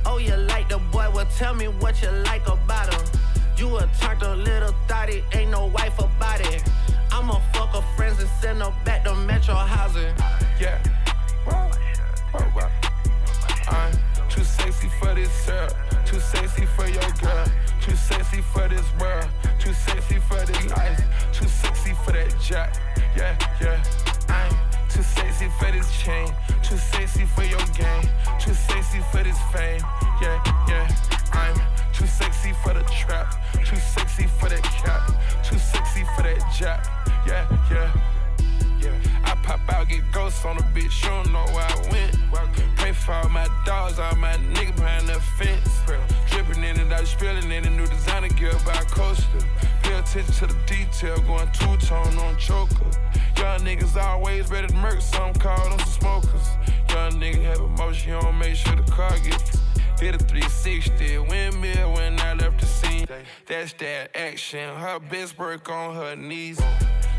Oh, 0.06 0.18
you 0.18 0.36
like 0.36 0.68
the 0.68 0.78
boy? 0.92 1.08
Well, 1.14 1.26
tell 1.38 1.54
me 1.56 1.68
what 1.68 2.02
you 2.02 2.12
like 2.12 2.46
about 2.48 2.94
him. 2.94 3.22
You 3.58 3.78
a 3.78 3.90
turned 4.02 4.24
a 4.24 4.36
little 4.36 4.76
thotty, 4.90 5.24
ain't 5.34 5.52
no 5.52 5.68
wife 5.68 5.98
about 6.00 6.42
it. 6.42 6.64
I'ma 7.12 7.40
fuck 7.54 7.70
her 7.70 7.86
friends 7.96 8.20
and 8.20 8.30
send 8.42 8.62
her 8.62 8.74
back 8.84 9.06
to 9.06 9.16
Metro 9.16 9.56
housing. 9.56 10.14
Yeah. 10.60 10.84
Whoa, 11.46 11.72
whoa, 12.34 12.46
whoa. 12.56 12.70
I'm 13.68 13.94
too 14.30 14.44
sexy 14.44 14.90
for 15.00 15.14
this 15.16 15.32
syrup, 15.32 15.74
too 16.06 16.20
sexy 16.20 16.66
for 16.66 16.88
your 16.88 17.10
girl, 17.22 17.46
too 17.82 17.96
sexy 17.96 18.42
for 18.42 18.68
this 18.68 18.86
world, 19.00 19.30
too 19.60 19.74
sexy 19.74 20.20
for 20.20 20.46
this 20.46 20.70
life, 20.72 21.02
too 21.32 21.48
sexy 21.48 21.94
for 22.04 22.12
that 22.12 22.36
jack. 22.42 22.76
Yeah, 23.16 23.38
yeah. 23.62 23.84
I'm 24.30 24.52
too 24.90 25.02
sexy 25.02 25.48
for 25.60 25.72
this 25.72 25.90
chain, 26.02 26.28
too 26.64 26.78
sexy 26.78 27.26
for 27.26 27.44
your 27.44 27.66
game, 27.78 28.10
too 28.40 28.54
sexy 28.54 29.00
for 29.12 29.24
this 29.24 29.40
fame. 29.54 29.82
Yeah, 30.22 30.44
yeah. 30.68 30.88
I'm 31.32 31.56
too 31.94 32.08
sexy 32.08 32.54
for 32.64 32.74
the 32.74 32.84
trap, 32.84 33.34
too 33.66 33.78
sexy 33.78 34.28
for 34.28 34.50
that 34.50 34.64
cap, 34.64 35.12
too 35.44 35.58
sexy 35.58 36.04
for 36.16 36.24
that 36.24 36.42
jack. 36.58 36.86
Yeah, 37.26 37.48
yeah. 37.72 38.25
Yeah, 38.82 38.94
I 39.24 39.36
pop 39.44 39.62
out, 39.74 39.88
get 39.88 40.04
ghosts 40.12 40.44
on 40.46 40.58
the 40.58 40.64
bitch, 40.64 41.04
you 41.04 41.10
don't 41.10 41.32
know 41.32 41.46
where 41.54 41.66
I 41.66 41.88
went. 41.92 42.16
Pray 42.76 42.92
for 42.92 43.14
all 43.14 43.30
my 43.30 43.48
dogs, 43.66 43.98
all 44.00 44.16
my 44.16 44.34
niggas 44.34 44.76
behind 44.76 45.08
the 45.08 45.20
fence. 45.38 45.82
Dripping 46.30 46.64
in 46.64 46.80
it, 46.80 46.94
I 46.94 47.04
spilling 47.04 47.52
in 47.52 47.66
a 47.66 47.70
new 47.70 47.88
designer 47.88 48.30
gear 48.30 48.54
by 48.66 48.74
coaster. 48.92 49.26
Pay 49.82 49.96
attention 49.96 50.34
to 50.36 50.48
the 50.48 50.56
detail, 50.68 51.20
going 51.22 51.50
two 51.54 51.78
tone 51.78 52.18
on 52.18 52.38
choker. 52.38 52.86
Young 53.38 53.60
niggas 53.62 53.96
always 53.96 54.50
ready 54.52 54.68
to 54.68 54.76
murk, 54.76 55.02
some 55.02 55.34
call 55.34 55.70
them 55.70 55.80
smokers. 55.88 56.48
Young 56.90 57.14
nigga 57.14 57.44
have 57.44 57.60
emotion, 57.60 58.14
you 58.14 58.20
don't 58.20 58.38
make 58.38 58.56
sure 58.56 58.76
the 58.76 58.84
car 58.92 59.18
gets. 59.20 59.58
Hit 60.00 60.14
a 60.14 60.18
360, 60.18 61.20
windmill 61.20 61.94
when 61.94 62.20
I 62.20 62.34
left 62.34 62.60
the 62.60 62.66
scene. 62.66 63.08
That's 63.46 63.74
that 63.74 64.16
action, 64.16 64.76
her 64.76 65.00
best 65.00 65.40
work 65.40 65.70
on 65.70 65.96
her 65.96 66.16
knees. 66.16 66.60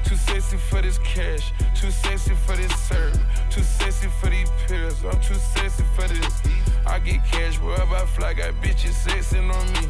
Too 0.07 0.15
sexy 0.15 0.57
for 0.57 0.83
this 0.83 0.99
cash, 0.99 1.53
too 1.75 1.91
sexy 1.91 2.35
for 2.35 2.55
this 2.55 2.73
serve, 2.89 3.19
too 3.51 3.63
sexy 3.63 4.09
for 4.21 4.31
these 4.31 4.51
pills. 4.69 5.05
I'm 5.05 5.21
too 5.21 5.35
sexy 5.35 5.83
for 5.97 6.07
this. 6.07 6.43
I 6.87 7.01
get 7.01 7.25
cash 7.25 7.59
wherever 7.59 7.97
I 7.97 8.07
fly, 8.07 8.33
got 8.35 8.55
bitches 8.63 8.95
sexing 9.05 9.53
on 9.53 9.67
me. 9.73 9.89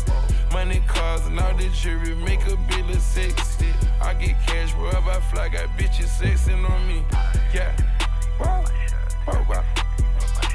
Money, 0.53 0.81
cars, 0.87 1.27
and 1.27 1.39
all 1.39 1.55
the 1.55 1.69
jewelry 1.69 2.15
make 2.15 2.41
a 2.47 2.57
bill 2.57 2.89
of 2.89 3.03
sexy. 3.03 3.67
I 4.01 4.15
get 4.15 4.37
cash 4.47 4.75
wherever 4.75 5.11
I 5.11 5.21
fly, 5.21 5.51
got 5.51 5.69
bitches 5.77 6.09
sexing 6.19 6.65
on 6.69 6.89
me. 6.89 7.05
Yeah. 7.53 7.77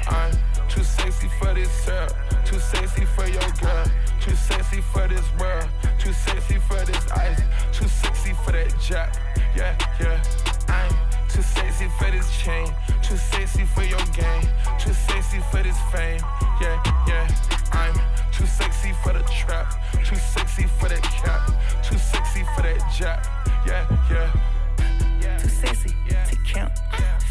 I'm 0.08 0.32
too 0.68 0.82
sexy 0.82 1.28
for 1.38 1.54
this 1.54 1.70
syrup, 1.70 2.12
too 2.44 2.58
sexy 2.58 3.04
for 3.04 3.26
your 3.26 3.50
girl, 3.60 3.84
too 4.20 4.34
sexy 4.34 4.80
for 4.80 5.08
this 5.08 5.24
world, 5.38 5.68
too 5.98 6.12
sexy 6.12 6.58
for 6.58 6.84
this 6.84 7.10
ice, 7.12 7.40
too 7.72 7.88
sexy 7.88 8.32
for 8.44 8.52
that 8.52 8.74
jack. 8.80 9.14
Yeah, 9.56 9.76
yeah. 10.00 10.22
I'm 10.68 10.92
too 11.28 11.42
sexy 11.42 11.88
for 11.98 12.10
this 12.10 12.30
chain, 12.38 12.72
too 13.02 13.16
sexy 13.16 13.64
for 13.64 13.84
your 13.84 14.04
game, 14.12 14.48
too 14.78 14.92
sexy 14.92 15.40
for 15.50 15.62
this 15.62 15.78
fame. 15.92 16.20
Yeah, 16.60 16.82
yeah. 17.06 17.28
I'm 17.72 17.94
too 18.32 18.46
sexy 18.46 18.92
for 19.02 19.12
the 19.12 19.22
trap, 19.22 19.74
too 20.04 20.16
sexy 20.16 20.66
for 20.78 20.88
that 20.88 21.02
cap, 21.02 21.50
too 21.82 21.98
sexy 21.98 22.44
for 22.54 22.62
that 22.62 22.80
jack. 22.96 23.26
Yeah, 23.66 23.86
yeah. 24.10 25.38
Too 25.38 25.48
sexy 25.48 25.94
to 26.08 26.36
count. 26.46 26.72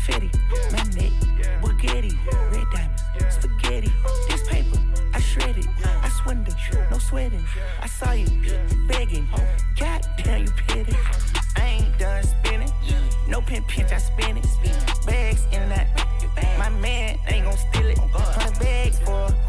Fetty, 0.06 0.32
my 0.72 0.84
neck, 0.96 1.14
Bugatti, 1.62 2.18
sweating. 7.12 7.44
I 7.82 7.88
saw 7.88 8.14
you 8.14 8.26
begging. 8.88 9.28
God 9.78 10.02
damn, 10.24 10.46
you 10.46 10.52
petty. 10.66 10.96
I 11.58 11.66
ain't 11.66 12.00
done 12.00 12.24
spinning. 12.24 12.72
No 13.28 13.42
pin 13.42 13.64
pinch, 13.64 13.92
I 13.92 13.98
spin 13.98 14.38
it. 14.38 14.46
Bags 15.06 15.44
in 15.52 15.68
that. 15.68 15.88
My 16.58 16.70
man 16.70 17.20
ain't 17.28 17.44
gon' 17.44 17.58
steal 17.58 17.88
it. 17.88 17.98
Hundred 17.98 18.60
bags 18.60 19.00
for. 19.00 19.41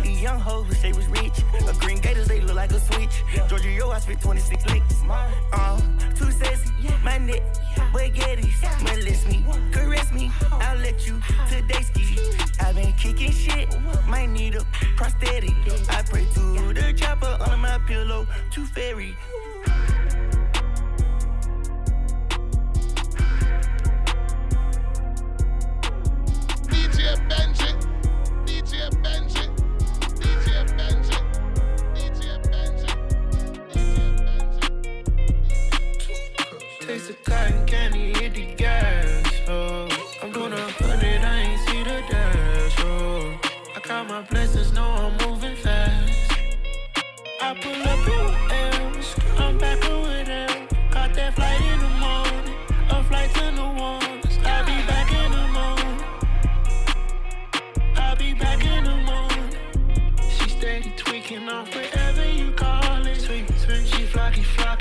Made 0.00 0.12
these 0.12 0.22
young 0.22 0.40
hoes 0.40 0.66
wish 0.68 0.80
they 0.80 0.92
was 0.92 1.06
rich. 1.08 1.42
A 1.68 1.72
green 1.74 1.98
gators, 1.98 2.28
they 2.28 2.40
look 2.40 2.56
like 2.56 2.70
a 2.72 2.80
switch. 2.80 3.22
Georgia, 3.48 3.70
yo, 3.70 3.90
I 3.90 3.98
spit 3.98 4.20
26 4.20 4.66
licks. 4.66 4.94
Uh, 5.52 5.80
too 6.14 6.30
sexy, 6.30 6.70
my 7.04 7.18
neck, 7.18 7.42
baguettes. 7.92 8.82
Molest 8.82 9.26
me, 9.28 9.44
caress 9.72 10.10
me, 10.12 10.30
I'll 10.52 10.78
let 10.78 11.06
you 11.06 11.20
today 11.48 11.82
ski. 11.82 12.18
I've 12.60 12.76
been 12.76 12.92
kicking 12.94 13.32
shit, 13.32 13.68
might 14.06 14.26
need 14.26 14.54
a 14.54 14.64
prosthetic. 14.96 15.54
I 15.90 16.02
pray 16.02 16.26
to 16.34 16.72
the 16.72 16.94
chopper 16.96 17.36
under 17.40 17.56
my 17.56 17.78
pillow, 17.86 18.26
too 18.50 18.64
fairy. 18.66 19.16
DJ 26.68 27.16
Benji, 27.28 27.70
DJ 28.46 28.90
Benji, 29.02 29.59
Taste 36.80 37.24
cotton 37.24 37.66
candy, 37.66 38.12
hit 38.18 38.34
the 38.34 38.54
gas. 38.56 39.32
Oh, 39.48 39.88
I'm 40.22 40.32
doing 40.32 40.52
a 40.52 40.56
hundred, 40.56 41.22
I 41.22 41.38
ain't 41.40 41.60
see 41.68 41.82
the 41.84 42.02
dash. 42.10 42.76
Oh, 42.80 43.38
I 43.76 43.80
count 43.80 44.08
my 44.08 44.22
blessings, 44.22 44.76
I'm 44.76 45.16
moving 45.18 45.56
fast. 45.56 46.32
I 47.40 47.54
pull 47.54 47.82
up 47.82 48.08
in 48.08 48.49
She 64.50 64.79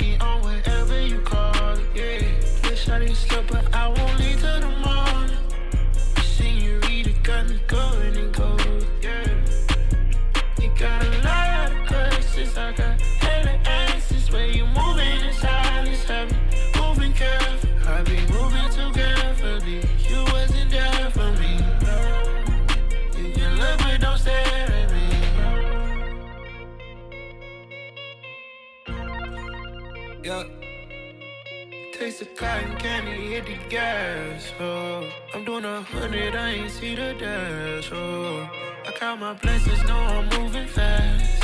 cotton 32.49 32.75
candy, 32.77 33.27
hit 33.33 33.45
the 33.45 33.57
gas. 33.69 34.51
Oh, 34.59 35.09
I'm 35.33 35.45
doing 35.45 35.65
a 35.65 35.81
hundred, 35.81 36.35
I 36.35 36.49
ain't 36.51 36.71
see 36.71 36.95
the 36.95 37.13
dash. 37.13 37.91
Oh, 37.91 38.49
I 38.87 38.91
count 38.91 39.19
my 39.21 39.33
blessings, 39.33 39.83
know 39.87 39.97
I'm 39.97 40.27
moving 40.37 40.67
fast. 40.67 41.43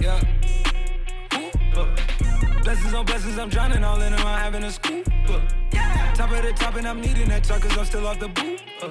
Yeah. 0.00 0.20
Ooh, 1.34 1.80
uh. 1.80 2.62
Blessings 2.62 2.94
on 2.94 3.06
blessings, 3.06 3.38
I'm 3.38 3.48
drowning 3.48 3.84
all 3.84 4.00
in 4.02 4.12
them, 4.12 4.26
I'm 4.26 4.38
having 4.38 4.64
a 4.64 4.70
scoop. 4.70 5.08
Uh. 5.28 5.40
Top 6.14 6.30
of 6.30 6.42
the 6.42 6.52
top, 6.54 6.74
and 6.76 6.86
I'm 6.86 7.00
needing 7.00 7.28
that 7.28 7.44
truck, 7.44 7.62
cause 7.62 7.76
I'm 7.78 7.86
still 7.86 8.06
off 8.06 8.18
the 8.18 8.28
boot. 8.28 8.62
Uh. 8.82 8.88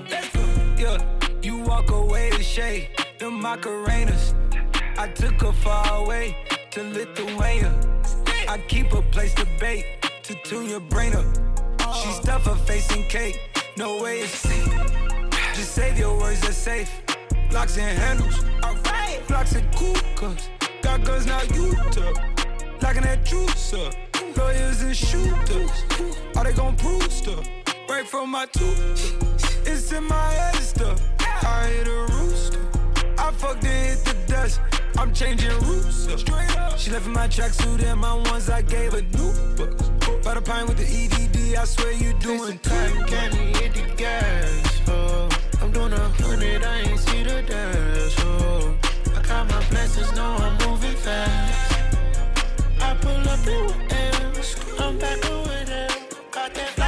Yeah, 0.77 0.97
you 1.41 1.59
walk 1.59 1.91
away 1.91 2.32
to 2.32 2.41
shade, 2.41 2.89
them 3.19 3.41
Macarenas. 3.41 4.34
I 4.97 5.07
took 5.09 5.39
her 5.41 5.51
far 5.51 6.03
away 6.03 6.36
to 6.71 6.84
Lithuania. 6.84 7.71
I 8.49 8.57
keep 8.67 8.91
a 8.93 9.01
place 9.03 9.35
to 9.35 9.45
bake, 9.59 10.01
to 10.23 10.33
tune 10.43 10.67
your 10.67 10.79
brain 10.79 11.13
up. 11.13 11.23
She 11.93 12.11
stuff 12.13 12.45
her 12.45 12.55
face 12.55 12.91
in 12.95 13.03
cake, 13.03 13.39
no 13.77 14.01
way 14.01 14.21
it's 14.21 14.33
safe. 14.39 14.73
Just 15.53 15.75
save 15.75 15.99
your 15.99 16.17
words, 16.17 16.41
they're 16.41 16.51
safe. 16.51 16.89
Locks 17.51 17.77
and 17.77 17.95
handles, 17.95 18.43
alright. 18.63 19.21
Blocks 19.27 19.53
and 19.53 19.71
cool 19.75 19.93
cups. 20.15 20.49
Got 20.81 21.03
guns 21.03 21.27
now, 21.27 21.43
you 21.53 21.75
took. 21.91 22.17
Locking 22.81 23.03
that 23.03 23.23
juice 23.23 23.71
up. 23.75 23.93
Lawyers 24.35 24.81
and 24.81 24.97
shooters. 24.97 25.69
Are 26.35 26.43
they 26.43 26.53
gon' 26.53 26.75
prove 26.75 27.11
stuff? 27.11 27.47
Right 27.87 28.07
from 28.07 28.31
my 28.31 28.47
tooth. 28.47 29.67
It's 29.67 29.91
in 29.91 30.05
my 30.05 30.31
head 30.33 30.55
stuff. 30.55 30.99
I 31.19 31.67
hit 31.67 31.87
a 31.87 32.07
rooster. 32.13 32.59
Fucked 33.39 33.63
and 33.63 33.87
hit 33.87 34.03
the 34.03 34.15
dust. 34.27 34.59
I'm 34.97 35.13
changing 35.13 35.49
routes. 35.61 36.07
Straight 36.19 36.57
up. 36.57 36.77
She 36.77 36.91
left 36.91 37.05
in 37.07 37.13
my 37.13 37.27
tracksuit 37.27 37.81
and 37.83 38.01
my 38.01 38.13
ones 38.13 38.49
I 38.49 38.61
gave 38.61 38.91
her 38.91 39.01
new 39.01 39.31
books. 39.55 39.89
But 39.99 40.23
quarter 40.23 40.41
pint 40.41 40.67
with 40.67 40.77
the 40.77 40.83
EDD, 40.85 41.55
I 41.57 41.63
swear 41.63 41.93
you 41.93 42.13
doing 42.19 42.59
time. 42.59 43.05
Candy 43.05 43.57
hit 43.59 43.73
the 43.73 43.95
gas, 43.95 44.81
oh. 44.89 45.29
I'm 45.61 45.71
doing 45.71 45.93
a 45.93 46.09
hundred, 46.21 46.63
I 46.63 46.79
ain't 46.81 46.99
see 46.99 47.23
the 47.23 47.41
dash, 47.43 48.15
oh. 48.19 48.75
I 49.15 49.21
got 49.21 49.49
my 49.49 49.69
blessings, 49.69 50.13
know 50.15 50.35
I'm 50.39 50.57
moving 50.67 50.97
fast. 50.97 51.73
I 52.81 52.93
pull 52.95 53.29
up 53.29 53.47
in 53.47 53.65
with 53.67 53.93
M's, 53.93 54.79
I'm 54.79 54.97
back 54.97 55.25
over 55.29 55.63
there. 55.65 55.89
Got 56.31 56.53
that 56.55 56.78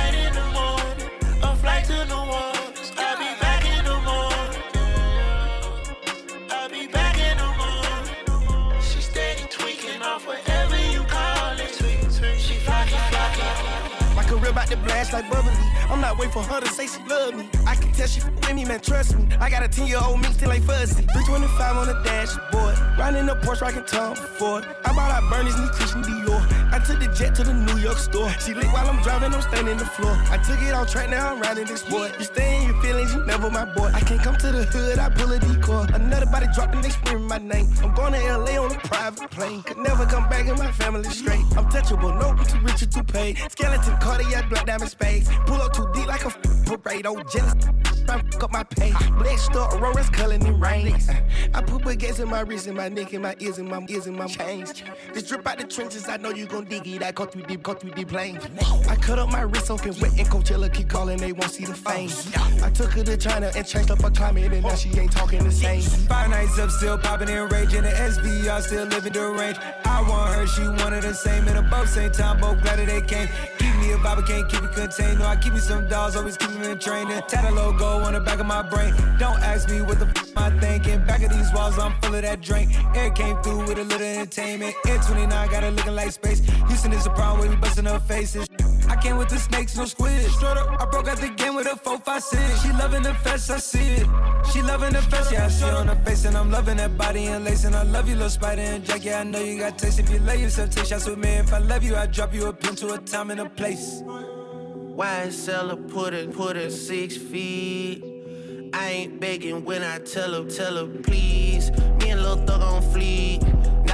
blast 15.02 15.14
like 15.14 15.30
bubbly. 15.32 15.81
I'm 15.92 16.00
not 16.00 16.18
waiting 16.18 16.32
for 16.32 16.42
her 16.42 16.62
to 16.62 16.68
say 16.68 16.88
she 16.88 17.04
love 17.04 17.36
me. 17.36 17.50
I 17.68 17.76
can 17.76 17.92
tell 17.92 18.08
she 18.08 18.22
with 18.24 18.54
me, 18.54 18.64
man, 18.64 18.80
trust 18.80 19.18
me. 19.18 19.28
I 19.39 19.50
got 19.50 19.62
a 19.62 19.68
10 19.68 19.88
year 19.88 20.00
old 20.02 20.22
me 20.22 20.30
still 20.32 20.48
like 20.48 20.64
fuzzy. 20.64 21.04
325 21.04 21.78
on 21.78 21.88
the 21.88 22.02
dashboard. 22.04 22.78
Riding 22.98 23.26
the 23.26 23.36
Porsche, 23.36 23.62
rocking 23.62 23.84
Tom 23.84 24.16
Ford. 24.16 24.66
I 24.86 24.94
bought 24.94 25.12
out 25.12 25.30
Bernie's 25.30 25.58
new 25.58 25.68
Christian 25.68 26.02
Dior. 26.02 26.39
I 26.72 26.80
took 26.80 27.00
the 27.00 27.08
jet 27.14 27.36
to 27.36 27.44
the 27.44 27.54
New 27.54 27.78
York 27.78 27.98
store. 27.98 28.30
She 28.39 28.54
lit 28.54 28.68
while 28.68 28.89
I'm 28.89 29.02
driving, 29.04 29.34
I'm 29.34 29.42
standing 29.42 29.78
the 29.78 29.86
floor. 29.86 30.16
I 30.32 30.38
took 30.38 30.62
it 30.62 30.74
on 30.74 30.88
track, 30.88 31.10
now 31.10 31.34
I'm 31.34 31.42
riding 31.42 31.66
this 31.66 31.84
boy. 31.84 32.10
You 32.18 32.24
stay 32.24 32.62
in 32.62 32.70
your 32.70 32.82
feelings, 32.82 33.14
you 33.14 33.26
never 33.26 33.52
my 33.52 33.66
boy. 33.66 33.92
I 33.94 34.00
can't 34.00 34.22
come 34.22 34.38
to 34.38 34.52
the 34.52 34.64
hood, 34.64 34.98
I 34.98 35.10
pull 35.10 35.32
a 35.32 35.39
decoy. 35.39 35.86
Another 35.94 36.26
body 36.28 36.48
drop 36.56 36.74
and 36.74 36.84
they 36.84 36.89
scream 36.89 37.28
my 37.28 37.38
name. 37.38 37.68
I'm 37.84 37.94
going 37.94 38.14
to 38.14 38.38
LA 38.38 38.64
on 38.64 38.72
a 38.72 38.80
private 38.80 39.30
plane. 39.30 39.64
Could 39.64 39.78
never 39.80 40.06
come 40.06 40.30
back 40.30 40.48
and 40.48 40.58
my 40.58 40.72
family 40.72 41.10
straight. 41.10 41.44
I'm 41.58 41.66
touchable, 41.70 42.18
no, 42.18 42.42
too 42.46 42.60
rich 42.60 42.82
or 42.84 42.86
too 42.86 43.04
paid. 43.04 43.38
Skeleton, 43.50 43.98
cardiac, 43.98 44.50
black 44.50 44.66
diamond 44.66 44.92
spades. 44.92 45.30
Pull 45.46 45.62
up 45.62 45.74
too 45.82 45.94
deep 45.94 46.08
like 46.08 46.24
a 46.24 46.28
f- 46.28 46.66
parade. 46.84 47.06
Oh, 47.06 47.22
jealous. 47.24 47.91
I 48.10 48.22
up 48.41 48.52
my 48.52 48.64
pay. 48.64 48.91
Black 49.18 49.38
star, 49.38 49.76
Aurora's 49.76 50.10
culling 50.10 50.45
in 50.45 50.60
rain. 50.60 50.95
I 51.54 51.62
put 51.62 51.84
baguettes 51.84 52.20
in 52.20 52.30
my 52.30 52.41
wrist, 52.41 52.68
in 52.68 52.76
my 52.76 52.89
neck, 52.89 53.14
in 53.14 53.22
my 53.22 53.36
ears, 53.39 53.60
in 53.60 53.68
my 53.70 53.86
ears, 53.89 54.08
in 54.08 54.16
my 54.16 54.28
chains. 54.28 54.84
This 55.14 55.24
drip 55.24 55.47
out 55.47 55.58
the 55.60 55.66
trenches, 55.66 56.08
I 56.08 56.18
know 56.18 56.30
you 56.30 56.45
gon' 56.45 56.66
dig 56.66 56.88
it. 56.88 57.04
I 57.04 57.12
go 57.12 57.26
through 57.26 57.43
deep, 57.43 57.64
go 57.64 57.74
through 57.74 57.91
deep 57.91 58.10
plain. 58.10 58.39
I 58.89 58.95
cut 58.95 59.20
up 59.20 59.32
my 59.32 59.41
wrist 59.41 59.70
open 59.70 59.93
wet, 59.99 60.18
and 60.18 60.28
Coachella 60.28 60.74
keep 60.74 60.89
calling, 60.89 61.18
they 61.18 61.34
won't 61.34 61.52
see 61.52 61.66
the 61.66 61.74
fame. 61.74 62.10
I 62.64 62.70
took 62.70 62.91
her 62.93 63.04
to 63.04 63.18
China 63.18 63.52
and 63.56 63.66
changed 63.66 63.91
up 63.91 64.02
her 64.02 64.12
climate, 64.12 64.52
and 64.52 64.64
now 64.64 64.76
she 64.76 64.89
ain't 64.97 65.12
talking 65.12 65.43
the 65.43 65.52
same. 65.52 65.82
Five 65.82 66.30
nights 66.30 66.58
up, 66.60 66.70
still 66.72 66.97
popping 66.97 67.30
and 67.30 67.52
raging. 67.52 67.84
The 67.84 67.89
SVR 67.89 68.62
still 68.62 68.86
living 68.86 69.14
the 69.14 69.32
range. 69.32 69.58
I 69.86 70.02
want 70.02 70.36
her, 70.36 70.47
she 70.47 70.64
wanted 70.64 71.04
the 71.04 71.14
same. 71.14 71.47
And 71.47 71.58
above 71.58 71.89
same 71.89 72.12
time, 72.12 72.39
both 72.39 72.62
glad 72.62 72.80
that 72.80 72.88
they 72.88 73.02
came. 73.02 73.28
Keep 73.60 73.76
me 73.78 73.91
a 73.91 73.97
vibe, 73.97 74.26
can't 74.28 74.49
keep 74.49 74.64
it 74.64 74.74
contained. 74.74 75.20
No, 75.20 75.26
I 75.26 75.36
keep 75.36 75.54
me 75.54 75.60
some 75.60 75.88
dolls, 75.88 76.16
always 76.16 76.38
keep 76.38 76.52
me 76.52 76.72
in 76.72 76.80
training. 76.80 77.22
Tat 77.28 77.45
a 77.45 77.52
on 78.00 78.14
the 78.14 78.20
back 78.20 78.39
of 78.39 78.46
my 78.46 78.62
brain. 78.62 78.94
Don't 79.18 79.39
ask 79.42 79.70
me 79.70 79.82
what 79.82 80.00
the 80.00 80.08
f 80.08 80.38
am 80.38 80.56
I 80.56 80.60
thinking. 80.60 81.06
Back 81.06 81.24
of 81.24 81.32
these 81.32 81.52
walls, 81.54 81.78
I'm 81.78 81.94
full 82.02 82.16
of 82.16 82.22
that 82.22 82.42
drink. 82.42 82.72
Air 82.96 83.12
came 83.12 83.42
through 83.44 83.68
with 83.68 83.78
a 83.78 83.84
little 83.84 84.06
entertainment. 84.06 84.76
Air 84.88 85.00
29 85.00 85.52
got 85.52 85.64
it 85.64 85.74
looking 85.74 85.96
like 85.96 86.12
space. 86.12 86.39
Houston 86.68 86.94
is 86.94 87.06
a 87.06 87.12
problem 87.12 87.50
we 87.50 87.56
busting 87.56 87.88
up 87.88 88.08
faces. 88.08 88.48
I 88.92 88.98
came 88.98 89.18
with 89.18 89.30
the 89.30 89.38
snakes, 89.38 89.78
no 89.78 89.86
squid. 89.86 90.22
Straight 90.32 90.58
up, 90.58 90.82
I 90.82 90.86
broke 90.86 91.08
out 91.08 91.18
the 91.18 91.30
game 91.30 91.56
with 91.56 91.66
a 91.66 91.78
4 91.78 91.98
5 91.98 92.24
6. 92.24 92.62
She 92.62 92.70
loving 92.74 93.04
the 93.04 93.14
fest, 93.14 93.50
I 93.50 93.58
see 93.58 93.80
it. 93.80 94.08
She 94.52 94.62
loving 94.62 94.94
the 94.94 95.02
fest, 95.04 95.32
yeah, 95.32 95.46
I 95.46 95.50
see 95.50 95.66
it 95.66 95.74
on 95.74 95.88
her 95.88 95.96
face. 96.04 96.26
And 96.26 96.36
I'm 96.36 96.52
loving 96.52 96.78
that 96.78 96.98
body 96.98 97.28
and 97.28 97.46
lace. 97.46 97.64
And 97.64 97.76
I 97.76 97.84
love 97.84 98.10
you, 98.10 98.16
little 98.16 98.30
spider 98.30 98.62
and 98.62 98.84
Jack. 98.84 99.06
Yeah, 99.06 99.22
I 99.22 99.24
know 99.24 99.39
you 99.39 99.60
got 99.60 99.78
taste. 99.78 100.00
If 100.00 100.10
you 100.10 100.20
lay 100.20 100.42
yourself, 100.42 100.72
take 100.72 100.86
shots 100.86 101.08
with 101.08 101.20
me. 101.20 101.30
If 101.30 101.54
I 101.54 101.60
love 101.60 101.84
you, 101.84 101.96
I 101.96 102.06
drop 102.08 102.34
you 102.34 102.48
a 102.48 102.54
pin 102.54 102.76
to 102.78 102.94
a 102.94 102.98
time 102.98 103.32
and 103.32 103.39
a 103.39 103.50
place. 103.50 104.04
YSL 105.02 105.89
put 105.89 106.14
it, 106.14 106.32
put 106.32 106.56
it 106.56 106.70
six 106.70 107.18
feet. 107.18 108.04
I 108.72 108.89
ain't 108.89 109.20
begging 109.20 109.66
when 109.66 109.82
I 109.82 109.97
tell 109.97 110.32
her, 110.34 110.47
tell 110.47 110.76
her 110.76 110.86
please. 110.86 111.72
Me 111.72 112.12
and 112.12 112.22
Lil 112.22 112.36
Thug 112.45 112.62
on 112.62 112.84
fleek. 112.84 113.41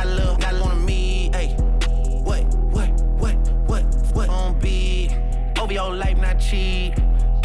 Little, 0.06 0.36
got 0.36 0.54
a 0.54 0.64
on 0.64 0.84
me. 0.84 1.30
Hey, 1.34 1.56
what, 2.24 2.44
what, 2.56 2.90
what, 3.20 3.36
what, 3.68 3.84
what 4.14 4.30
on 4.30 4.60
beat? 4.60 5.18
OVO 5.58 5.94
life 5.94 6.18
not 6.18 6.42
cheap. 6.42 6.94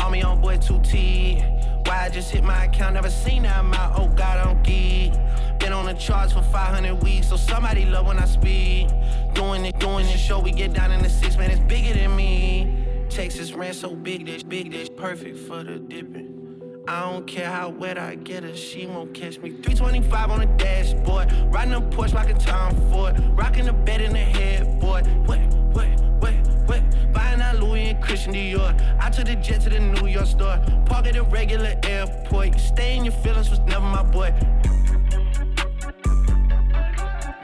On 0.02 0.10
me 0.10 0.22
on 0.22 0.40
boy 0.40 0.56
2T. 0.56 1.86
Why 1.86 2.06
I 2.06 2.08
just 2.08 2.32
hit 2.32 2.42
my 2.42 2.64
account, 2.64 2.94
never 2.94 3.10
seen 3.10 3.44
that 3.44 3.60
amount. 3.60 3.96
Oh 3.96 4.08
God, 4.08 4.44
I'm 4.44 4.60
geek. 4.64 5.12
Been 5.60 5.72
on 5.72 5.86
the 5.86 5.94
charts 5.94 6.32
for 6.32 6.42
500 6.42 7.00
weeks, 7.00 7.28
so 7.28 7.36
somebody 7.36 7.84
love 7.84 8.06
when 8.06 8.18
I 8.18 8.24
speak. 8.24 8.88
Doing 9.34 9.64
it, 9.66 9.78
doing 9.78 10.06
this 10.06 10.20
show, 10.20 10.40
we 10.40 10.50
get 10.50 10.72
down 10.72 10.90
in 10.90 11.00
the 11.00 11.08
six, 11.08 11.36
man, 11.36 11.52
it's 11.52 11.60
bigger 11.60 11.94
than 11.94 12.16
me. 12.16 12.81
Texas 13.12 13.52
ran 13.52 13.74
so 13.74 13.94
big, 13.94 14.24
this 14.24 14.42
big, 14.42 14.72
this 14.72 14.88
perfect 14.88 15.36
for 15.36 15.62
the 15.62 15.78
dipping. 15.78 16.82
I 16.88 17.00
don't 17.00 17.26
care 17.26 17.50
how 17.50 17.68
wet 17.68 17.98
I 17.98 18.14
get 18.14 18.42
her, 18.42 18.56
she 18.56 18.86
won't 18.86 19.12
catch 19.12 19.38
me. 19.38 19.50
325 19.50 20.30
on 20.30 20.40
the 20.40 20.46
dashboard, 20.46 21.30
riding 21.52 21.74
a 21.74 21.80
Porsche 21.82 22.14
like 22.14 22.30
a 22.30 22.34
Tom 22.38 22.74
Ford, 22.90 23.22
rocking 23.36 23.66
the 23.66 23.74
bed 23.74 24.00
in 24.00 24.14
the 24.14 24.18
headboard. 24.18 25.06
What, 25.26 25.40
what, 25.74 25.86
what, 26.20 26.32
what? 26.66 27.12
Buying 27.12 27.42
out 27.42 27.56
Louis 27.56 27.90
and 27.90 28.02
Christian 28.02 28.32
Dior. 28.32 28.98
I 28.98 29.10
took 29.10 29.26
the 29.26 29.36
jet 29.36 29.60
to 29.60 29.68
the 29.68 29.80
New 29.80 30.06
York 30.06 30.26
store, 30.26 30.58
park 30.86 31.06
at 31.06 31.14
a 31.14 31.22
regular 31.22 31.74
airport. 31.82 32.58
Stay 32.58 32.96
in 32.96 33.04
your 33.04 33.12
feelings 33.12 33.50
was 33.50 33.60
never 33.60 33.84
my 33.84 34.02
boy. 34.02 34.32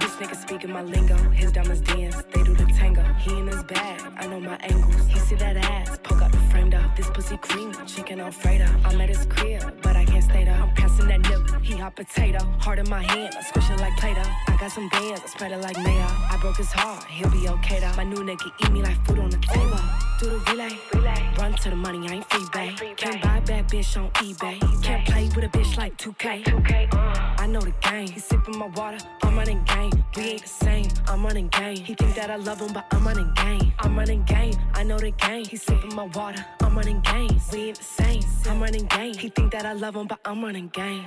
This 0.00 0.12
nigga 0.12 0.34
speaking 0.34 0.72
my 0.72 0.82
lingo, 0.82 1.16
his 1.28 1.52
diamonds 1.52 1.82
dance, 1.82 2.16
they 2.32 2.42
do 2.42 2.54
the 2.54 2.64
He 2.78 3.36
in 3.36 3.48
his 3.48 3.62
bag, 3.64 4.00
I 4.16 4.26
know 4.28 4.38
my 4.40 4.56
angles. 4.60 5.06
He 5.08 5.18
see 5.18 5.34
that 5.34 5.56
ass, 5.56 5.98
poke 6.02 6.22
out 6.22 6.30
the 6.30 6.38
friend 6.50 6.72
up. 6.74 6.96
This 6.96 7.10
pussy 7.10 7.36
cream, 7.36 7.74
chicken 7.86 8.20
Alfredo. 8.20 8.66
I'm 8.84 9.00
at 9.00 9.08
his 9.08 9.26
crib, 9.26 9.82
but 9.82 9.96
I 9.96 10.04
can't 10.04 10.22
stay 10.22 10.44
there. 10.44 10.54
I'm 10.54 10.72
passing 10.74 11.08
that 11.08 11.20
nigga, 11.22 11.60
he 11.60 11.76
hot 11.76 11.96
potato. 11.96 12.38
Heart 12.60 12.78
in 12.78 12.88
my 12.88 13.02
hand, 13.02 13.34
I 13.36 13.42
squish 13.42 13.68
it 13.70 13.80
like 13.80 13.96
Play-Doh. 13.98 14.22
I 14.22 14.56
got 14.60 14.70
some 14.70 14.88
bands, 14.90 15.20
I 15.24 15.26
spread 15.26 15.52
it 15.52 15.60
like 15.60 15.76
mayo. 15.78 16.06
I 16.06 16.38
broke 16.40 16.56
his 16.56 16.70
heart, 16.70 17.04
he'll 17.04 17.30
be 17.30 17.48
okay 17.48 17.80
though. 17.80 17.92
My 17.96 18.04
new 18.04 18.18
nigga 18.18 18.50
eat 18.62 18.70
me 18.70 18.82
like 18.82 19.04
food 19.04 19.18
on 19.18 19.30
the 19.30 19.38
table. 19.38 19.80
Do 20.20 20.30
the 20.30 20.38
relay, 20.50 20.78
relay. 20.94 21.34
run 21.38 21.52
to 21.54 21.70
the 21.70 21.76
money, 21.76 22.08
I 22.08 22.14
ain't 22.14 22.30
free, 22.30 22.46
babe. 22.52 22.96
Can't 22.96 23.20
buy 23.22 23.38
a 23.38 23.40
bad 23.40 23.68
bitch 23.68 23.96
on 23.96 24.10
eBay. 24.12 24.58
Can't 24.82 25.06
play 25.06 25.28
with 25.34 25.44
a 25.44 25.48
bitch 25.48 25.76
like 25.76 25.96
2K. 25.96 27.40
I 27.40 27.46
know 27.46 27.60
the 27.60 27.74
game. 27.82 28.08
He 28.08 28.20
sipping 28.20 28.58
my 28.58 28.66
water, 28.66 28.98
I'm 29.22 29.36
running 29.36 29.62
game. 29.64 29.92
We 30.16 30.22
ain't 30.22 30.42
the 30.42 30.48
same, 30.48 30.88
I'm 31.06 31.24
running 31.24 31.48
game. 31.48 31.76
He 31.76 31.94
think 31.94 32.14
that 32.16 32.30
I 32.30 32.36
love 32.36 32.60
him, 32.60 32.67
but 32.72 32.86
I'm 32.92 33.04
running 33.04 33.32
game. 33.34 33.72
I'm 33.80 33.96
running 33.96 34.22
game, 34.24 34.54
I 34.74 34.82
know 34.82 34.98
the 34.98 35.12
game. 35.12 35.44
He 35.44 35.56
sipping 35.56 35.94
my 35.94 36.04
water, 36.04 36.44
I'm 36.60 36.74
running 36.74 37.00
game. 37.00 37.40
We 37.52 37.68
ain't 37.68 37.78
the 37.78 37.84
same, 37.84 38.22
I'm 38.46 38.60
running 38.60 38.86
game. 38.86 39.14
He 39.14 39.28
think 39.28 39.52
that 39.52 39.64
I 39.64 39.72
love 39.72 39.94
him, 39.94 40.06
but 40.06 40.18
I'm 40.24 40.42
running 40.42 40.68
game. 40.68 41.04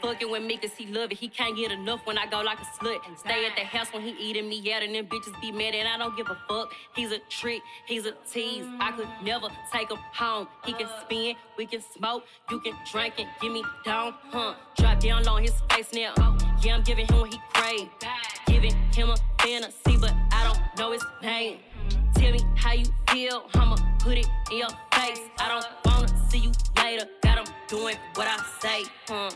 Fucking 0.00 0.30
with 0.30 0.42
me 0.42 0.58
cause 0.58 0.72
he 0.76 0.86
love 0.86 1.10
it. 1.12 1.18
He 1.18 1.28
can't 1.28 1.56
get 1.56 1.72
enough 1.72 2.00
when 2.04 2.18
I 2.18 2.26
go 2.26 2.42
like 2.42 2.58
a 2.58 2.84
slut. 2.84 2.98
Stay 3.18 3.46
at 3.46 3.56
the 3.56 3.64
house 3.64 3.90
when 3.92 4.02
he 4.02 4.10
eating 4.20 4.48
me 4.48 4.72
out 4.72 4.82
and 4.82 4.94
them 4.94 5.06
bitches 5.06 5.40
be 5.40 5.50
mad 5.50 5.74
and 5.74 5.88
I 5.88 5.96
don't 5.96 6.14
give 6.16 6.28
a 6.28 6.36
fuck. 6.46 6.72
He's 6.94 7.10
a 7.10 7.18
trick, 7.30 7.62
he's 7.86 8.04
a 8.04 8.12
tease. 8.30 8.66
I 8.80 8.92
could 8.92 9.08
never 9.22 9.48
take 9.72 9.90
him 9.90 9.98
home. 10.12 10.46
He 10.66 10.74
can 10.74 10.88
spin, 11.00 11.36
we 11.56 11.66
can 11.66 11.80
smoke, 11.80 12.24
you 12.50 12.60
can 12.60 12.74
drink 12.92 13.14
and 13.18 13.28
give 13.40 13.50
me 13.50 13.64
down, 13.84 14.14
huh? 14.30 14.54
Drop 14.76 15.00
down 15.00 15.26
on 15.26 15.42
his 15.42 15.54
face 15.70 15.92
now. 15.92 16.12
Yeah, 16.62 16.76
I'm 16.76 16.82
giving 16.82 17.06
him 17.06 17.20
what 17.20 17.32
he 17.32 17.40
crave. 17.54 17.88
Giving 18.46 18.74
him 18.92 19.10
a 19.10 19.16
fantasy, 19.42 19.96
but 19.96 20.14
I 20.44 20.52
don't 20.52 20.78
know 20.78 20.92
his 20.92 21.04
name. 21.22 21.58
Tell 22.14 22.30
me 22.30 22.40
how 22.54 22.74
you 22.74 22.84
feel, 23.08 23.48
I'ma 23.54 23.76
put 23.98 24.18
it 24.18 24.26
in 24.50 24.58
your 24.58 24.68
face. 24.92 25.20
I 25.38 25.48
don't 25.48 25.66
wanna 25.86 26.08
see 26.28 26.38
you 26.38 26.52
later. 26.76 27.06
Got 27.22 27.38
him 27.38 27.54
doing 27.66 27.96
what 28.14 28.28
I 28.28 28.36
say, 28.60 28.84
huh? 29.08 29.30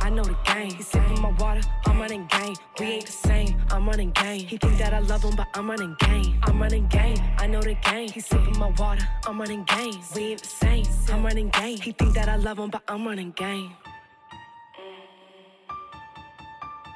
I 0.00 0.08
know 0.08 0.22
the 0.22 0.36
game. 0.46 0.70
He 0.70 0.84
sipping 0.84 1.20
my 1.20 1.30
water, 1.40 1.62
I'm 1.86 1.98
running 1.98 2.26
game. 2.26 2.54
We 2.78 2.86
ain't 2.86 3.06
the 3.06 3.12
same, 3.12 3.60
I'm 3.70 3.88
running 3.88 4.12
game. 4.12 4.46
He 4.46 4.56
think 4.56 4.78
that 4.78 4.94
I 4.94 5.00
love 5.00 5.24
him, 5.24 5.34
but 5.34 5.48
I'm 5.54 5.68
running 5.68 5.96
game. 5.98 6.38
I'm 6.44 6.62
running 6.62 6.86
game, 6.86 7.16
I 7.38 7.48
know 7.48 7.60
the 7.60 7.74
game. 7.74 8.08
He 8.08 8.20
sipping 8.20 8.56
my 8.56 8.70
water, 8.78 9.06
I'm 9.26 9.40
running 9.40 9.64
game. 9.64 9.98
We 10.14 10.22
ain't 10.30 10.42
the 10.42 10.48
same, 10.48 10.84
I'm 11.08 11.24
running 11.24 11.48
game. 11.48 11.78
He 11.78 11.90
think 11.90 12.14
that 12.14 12.28
I 12.28 12.36
love 12.36 12.60
him, 12.60 12.70
but 12.70 12.82
I'm 12.86 13.04
running 13.04 13.32
game. 13.32 13.72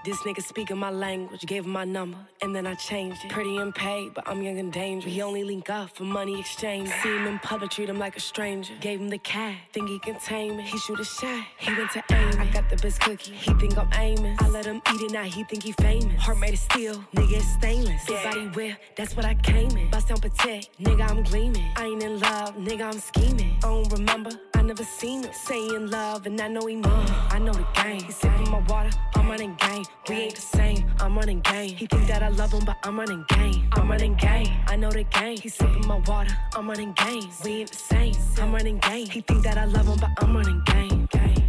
This 0.03 0.16
nigga 0.22 0.42
speaking 0.42 0.78
my 0.78 0.90
language, 0.90 1.42
gave 1.42 1.66
him 1.66 1.72
my 1.72 1.84
number, 1.84 2.16
and 2.40 2.57
then 2.57 2.66
I 2.66 2.74
changed 2.74 3.22
it. 3.22 3.30
Pretty 3.30 3.59
and 3.59 3.74
paid, 3.74 4.14
but 4.14 4.26
I'm 4.26 4.42
young 4.42 4.59
and 4.59 4.72
dangerous. 4.72 5.14
We 5.14 5.20
only 5.22 5.44
link 5.44 5.68
up 5.68 5.94
for 5.94 6.05
money 6.05 6.40
exchange. 6.40 6.88
See 7.03 7.14
him 7.14 7.26
in 7.26 7.38
public, 7.40 7.70
treat 7.70 7.90
him 7.90 7.98
like 7.98 8.16
a 8.16 8.20
stranger. 8.20 8.72
Gave 8.80 8.98
him 8.98 9.11
the 9.11 9.18
cat, 9.18 9.57
think 9.74 9.90
he 9.90 9.98
can 9.98 10.18
tame 10.18 10.59
it. 10.59 10.64
He 10.64 10.78
shoot 10.78 10.98
a 10.98 11.05
shot, 11.05 11.44
he 11.59 11.74
went 11.74 11.90
to 11.90 12.03
aim. 12.12 12.40
I 12.40 12.46
got 12.46 12.70
the 12.70 12.76
best 12.76 12.98
cookie, 13.01 13.32
he 13.32 13.53
think 13.55 13.76
I'm 13.76 13.90
aiming. 13.92 14.36
I 14.40 14.48
let 14.48 14.64
him 14.64 14.80
eat 14.94 15.03
it, 15.03 15.12
now 15.12 15.24
he 15.24 15.44
think 15.44 15.64
he 15.64 15.72
famous. 15.72 16.18
Heart 16.22 16.38
made 16.38 16.55
of 16.55 16.61
steel, 16.61 17.05
nigga 17.14 17.32
it's 17.32 17.53
stainless. 17.55 18.07
Big 18.07 18.24
body 18.24 18.48
wear, 18.57 18.78
that's 18.96 19.14
what 19.14 19.26
I 19.26 19.34
came 19.34 19.76
in. 19.76 19.90
Bust 19.90 20.09
down 20.09 20.18
protect, 20.18 20.80
nigga 20.80 21.11
I'm 21.11 21.22
gleaming. 21.24 21.70
I 21.76 21.84
ain't 21.84 22.03
in 22.03 22.18
love, 22.20 22.57
nigga 22.57 22.86
I'm 22.90 23.01
scheming. 23.01 23.59
I 23.59 23.68
don't 23.68 23.92
remember, 23.92 24.30
I 24.55 24.59
never 24.70 24.84
seen 24.84 25.24
it. 25.24 25.34
Saying 25.34 25.90
love, 25.90 26.26
and 26.26 26.40
I 26.40 26.46
know 26.46 26.64
he 26.66 26.76
mean. 26.76 27.06
I 27.34 27.40
know 27.40 27.52
the 27.52 27.66
game. 27.82 28.02
He 28.02 28.12
sipping 28.12 28.50
my 28.52 28.60
water, 28.68 28.90
I'm 29.16 29.28
running 29.28 29.56
game. 29.56 29.84
We 30.08 30.14
ain't 30.14 30.36
the 30.36 30.40
same, 30.40 30.84
I'm 31.00 31.16
running 31.16 31.40
game. 31.40 31.74
He 31.74 31.86
think 31.86 32.06
that 32.06 32.22
I 32.22 32.28
love 32.28 32.52
him, 32.52 32.64
but 32.64 32.76
I'm 32.84 32.96
running 32.96 33.24
game. 33.30 33.68
I'm 33.72 33.90
running 33.90 34.14
game. 34.14 34.46
I 34.68 34.76
know 34.76 34.92
the 34.92 35.02
game. 35.02 35.38
He 35.38 35.48
sipping 35.48 35.88
my 35.88 35.98
water, 36.06 36.36
I'm 36.54 36.68
running 36.68 36.92
game. 36.92 37.28
We 37.44 37.50
ain't 37.62 37.70
the 37.72 37.76
same, 37.76 38.14
I'm 38.38 38.52
running 38.52 38.78
game. 38.78 39.08
He 39.08 39.20
think 39.22 39.42
that 39.42 39.58
I 39.58 39.64
love 39.64 39.88
him, 39.88 39.98
but 39.98 40.10
I'm 40.18 40.36
running 40.36 40.62
game. 40.66 41.08
game. 41.10 41.42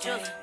Just 0.00 0.37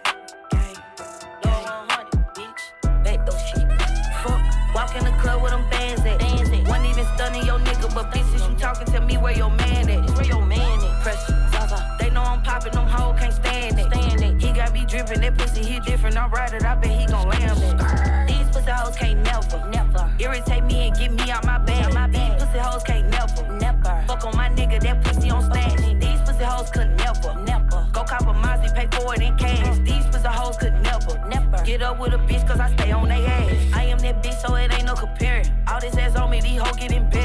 but 7.95 8.11
bitches, 8.11 8.47
you 8.49 8.55
talking 8.57 8.85
to 8.91 8.99
me 8.99 9.17
where 9.17 9.31
your 9.33 9.49
man 9.49 9.89
at? 9.89 10.09
Where 10.15 10.25
your 10.25 10.45
man 10.45 10.83
at? 10.83 11.01
Pressure, 11.01 11.31
Zaza. 11.53 11.75
Uh-huh. 11.75 11.97
They 11.97 12.09
know 12.09 12.21
I'm 12.21 12.41
popping, 12.43 12.73
them 12.73 12.85
hoes 12.85 13.17
can't 13.17 13.33
stand 13.33 13.79
it. 13.79 13.85
Stand 13.85 14.21
it. 14.21 14.43
He 14.43 14.51
got 14.51 14.73
me 14.73 14.85
dripping, 14.85 15.21
that 15.21 15.37
pussy 15.37 15.63
he 15.63 15.79
different. 15.79 16.17
I'm 16.17 16.29
right 16.29 16.51
it, 16.53 16.65
I 16.65 16.75
bet 16.75 16.91
he 16.91 17.05
gon' 17.05 17.29
lamb 17.29 17.57
it. 17.57 18.27
These 18.27 18.47
pussy 18.53 18.69
hoes 18.69 18.97
can't 18.97 19.23
never, 19.23 19.69
never 19.69 20.13
irritate 20.19 20.65
me 20.65 20.87
and 20.89 20.97
get 20.97 21.13
me 21.13 21.31
out 21.31 21.45
my 21.45 21.57
bag. 21.57 21.93
My 21.93 22.07
These 22.07 22.43
pussy 22.43 22.59
hoes 22.59 22.83
can't 22.83 23.07
never, 23.07 23.57
never 23.57 24.03
fuck 24.07 24.25
on 24.25 24.35
my 24.35 24.49
nigga. 24.49 24.81
That 24.81 25.01
pussy 25.01 25.29
on 25.29 25.43
stash. 25.43 25.79
These 25.79 26.19
pussy 26.27 26.43
hoes 26.43 26.69
could 26.71 26.91
never, 26.97 27.33
never 27.43 27.87
go 27.93 28.03
cop 28.03 28.21
a 28.23 28.33
Mozzie, 28.33 28.75
pay 28.75 28.87
for 28.91 29.15
it 29.15 29.21
in 29.21 29.37
cash. 29.37 29.59
Uh-huh. 29.59 29.79
These 29.85 30.05
pussy 30.07 30.27
hoes 30.27 30.57
could 30.57 30.73
never, 30.83 31.15
never 31.29 31.63
get 31.63 31.81
up 31.81 31.99
with 31.99 32.13
a 32.13 32.17
bitch 32.17 32.45
cause 32.45 32.59
I 32.59 32.75
stay 32.75 32.91
on 32.91 33.07
they 33.07 33.25
ass. 33.25 33.73
I 33.73 33.83
am 33.85 33.99
that 33.99 34.21
bitch, 34.21 34.37
so 34.45 34.53
it 34.55 34.73
ain't 34.73 34.85
no 34.85 34.95
comparing. 34.95 35.47
All 35.67 35.79
this 35.79 35.95
ass 35.95 36.15
on 36.17 36.29
me, 36.29 36.41
these 36.41 36.59
hoes 36.59 36.75
get 36.75 36.91
embarrassed. 36.91 37.24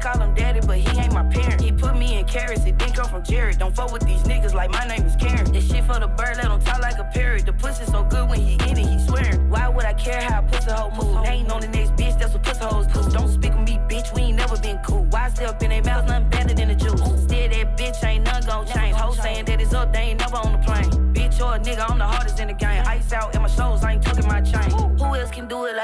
call 0.00 0.18
him 0.18 0.34
daddy, 0.34 0.60
but 0.66 0.78
he 0.78 0.98
ain't 0.98 1.12
my 1.12 1.24
parent. 1.24 1.60
He 1.60 1.70
put 1.72 1.96
me 1.96 2.18
in 2.18 2.26
carats, 2.26 2.64
it 2.64 2.78
didn't 2.78 2.94
come 2.94 3.08
from 3.08 3.22
Jared. 3.22 3.58
Don't 3.58 3.74
fuck 3.74 3.92
with 3.92 4.06
these 4.06 4.22
niggas 4.22 4.54
like 4.54 4.70
my 4.70 4.86
name 4.86 5.04
is 5.04 5.16
Karen. 5.16 5.52
This 5.52 5.70
shit 5.70 5.84
for 5.84 6.00
the 6.00 6.08
bird, 6.08 6.36
let 6.36 6.50
him 6.50 6.60
talk 6.60 6.80
like 6.80 6.98
a 6.98 7.04
parrot. 7.04 7.46
The 7.46 7.52
pussy 7.52 7.84
so 7.84 8.04
good 8.04 8.28
when 8.28 8.40
he 8.40 8.54
in 8.68 8.78
it, 8.78 8.86
he 8.86 8.98
swearing. 9.06 9.50
Why 9.50 9.68
would 9.68 9.84
I 9.84 9.92
care 9.92 10.20
how 10.20 10.40
a 10.40 10.42
pussy 10.42 10.70
hoe 10.70 10.90
move? 10.90 11.24
Ain't 11.26 11.50
on 11.50 11.60
the 11.60 11.68
next 11.68 11.92
bitch, 11.96 12.18
that's 12.18 12.32
what 12.32 12.42
pussy 12.42 12.64
hoes 12.64 12.86
do. 12.86 13.10
Don't 13.10 13.28
speak 13.28 13.54
with 13.54 13.68
me, 13.68 13.78
bitch, 13.88 14.14
we 14.14 14.22
ain't 14.22 14.36
never 14.36 14.56
been 14.58 14.78
cool. 14.86 15.04
Why 15.10 15.28
stay 15.28 15.44
up 15.44 15.62
in 15.62 15.70
their 15.70 15.82
mouths, 15.82 16.08
nothing 16.08 16.30
better 16.30 16.54
than 16.54 16.68
the 16.68 16.74
juice. 16.74 17.00
Still 17.00 17.48
that 17.48 17.76
bitch, 17.78 18.04
ain't 18.04 18.24
none 18.24 18.42
gon' 18.46 18.66
change. 18.66 18.96
Hoes 18.96 19.18
saying 19.18 19.44
that 19.46 19.60
it's 19.60 19.74
up, 19.74 19.92
they 19.92 20.00
ain't 20.00 20.20
never 20.20 20.36
on 20.36 20.52
the 20.52 20.58
plane. 20.66 20.90
Bitch 21.12 21.40
or 21.44 21.56
a 21.56 21.58
nigga, 21.58 21.90
I'm 21.90 21.98
the 21.98 22.04
hardest 22.04 22.39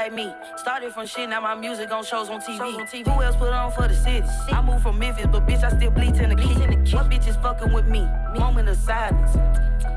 like 0.07 0.15
me? 0.15 0.33
Started 0.55 0.93
from 0.93 1.05
shit, 1.05 1.29
now 1.29 1.41
my 1.41 1.55
music 1.55 1.91
on 1.91 2.03
shows 2.03 2.29
on 2.29 2.41
TV. 2.41 2.59
on 2.59 3.13
Who 3.13 3.21
else 3.21 3.35
put 3.35 3.51
on 3.51 3.71
for 3.71 3.87
the 3.87 3.95
city? 3.95 4.25
I 4.51 4.61
moved 4.61 4.83
from 4.83 4.99
Memphis, 4.99 5.27
but 5.31 5.45
bitch, 5.45 5.63
I 5.63 5.75
still 5.75 5.91
bleach 5.91 6.15
in 6.15 6.29
the 6.29 6.35
key. 6.35 6.53
What 6.95 7.09
bitch 7.09 7.27
is 7.27 7.35
fucking 7.37 7.73
with 7.73 7.87
me? 7.87 8.07
Moment 8.37 8.69
of 8.69 8.77
silence. 8.77 9.35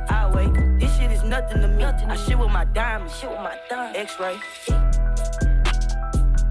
I 0.08 0.30
wait. 0.34 0.52
This 0.80 0.96
shit 0.96 1.12
is 1.12 1.22
nothing 1.22 1.60
to 1.60 1.68
me. 1.68 1.82
nothing 1.82 2.10
I 2.10 2.16
shit 2.16 2.38
with 2.38 2.50
my 2.50 2.64
diamonds. 2.64 3.16
Shit 3.18 3.30
with 3.30 3.40
my 3.40 3.56
diamonds. 3.68 3.98
X-ray. 3.98 4.38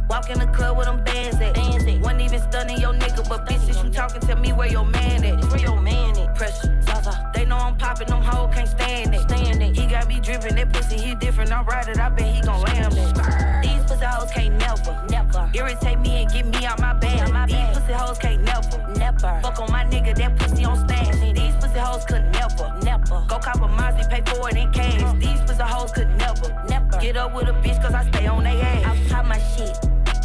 Walk 0.09 0.29
in 0.31 0.39
the 0.39 0.47
club 0.47 0.77
with 0.77 0.87
them 0.87 1.03
bands 1.03 1.39
at. 1.39 1.53
Bands 1.53 1.85
at. 1.85 1.99
Wasn't 1.99 2.21
even 2.21 2.41
stunning 2.41 2.79
your 2.79 2.93
nigga, 2.93 3.27
but 3.29 3.45
bitches, 3.45 3.83
you 3.83 3.91
talking 3.91 4.21
to 4.21 4.35
me 4.37 4.53
where 4.53 4.67
your 4.67 4.85
man 4.85 5.23
at? 5.23 5.43
Where 5.49 5.59
your 5.59 5.79
man 5.79 6.17
at? 6.17 6.35
Pressure, 6.35 6.81
Zaza. 6.81 7.31
They 7.35 7.45
know 7.45 7.57
I'm 7.57 7.77
popping, 7.77 8.07
them 8.07 8.21
hoes 8.21 8.53
can't 8.55 8.67
stand 8.67 9.13
it. 9.13 9.21
Stand 9.21 9.61
it. 9.61 9.77
He 9.77 9.85
got 9.85 10.07
me 10.07 10.19
dripping, 10.19 10.55
that 10.55 10.73
pussy 10.73 10.97
he 10.97 11.13
different. 11.15 11.51
I'm 11.51 11.63
it, 11.67 11.99
I 11.99 12.09
bet 12.09 12.33
he 12.33 12.41
gon' 12.41 12.61
cop 23.51 23.61
a 23.61 23.73
Mozzie, 23.73 24.09
pay 24.09 24.21
for 24.31 24.49
it 24.49 24.57
in 24.57 24.71
cash. 24.71 25.01
These 25.19 25.41
pussy 25.41 25.63
hoes 25.63 25.91
could 25.91 26.09
never, 26.17 26.65
never 26.69 26.97
get 26.99 27.17
up 27.17 27.33
with 27.33 27.47
a 27.47 27.53
bitch 27.53 27.81
cause 27.81 27.93
I 27.93 28.09
stay 28.09 28.27
on 28.27 28.43
they 28.43 28.61
ass. 28.61 28.85
I 28.85 29.09
pop 29.09 29.25
my 29.25 29.39
shit. 29.39 29.77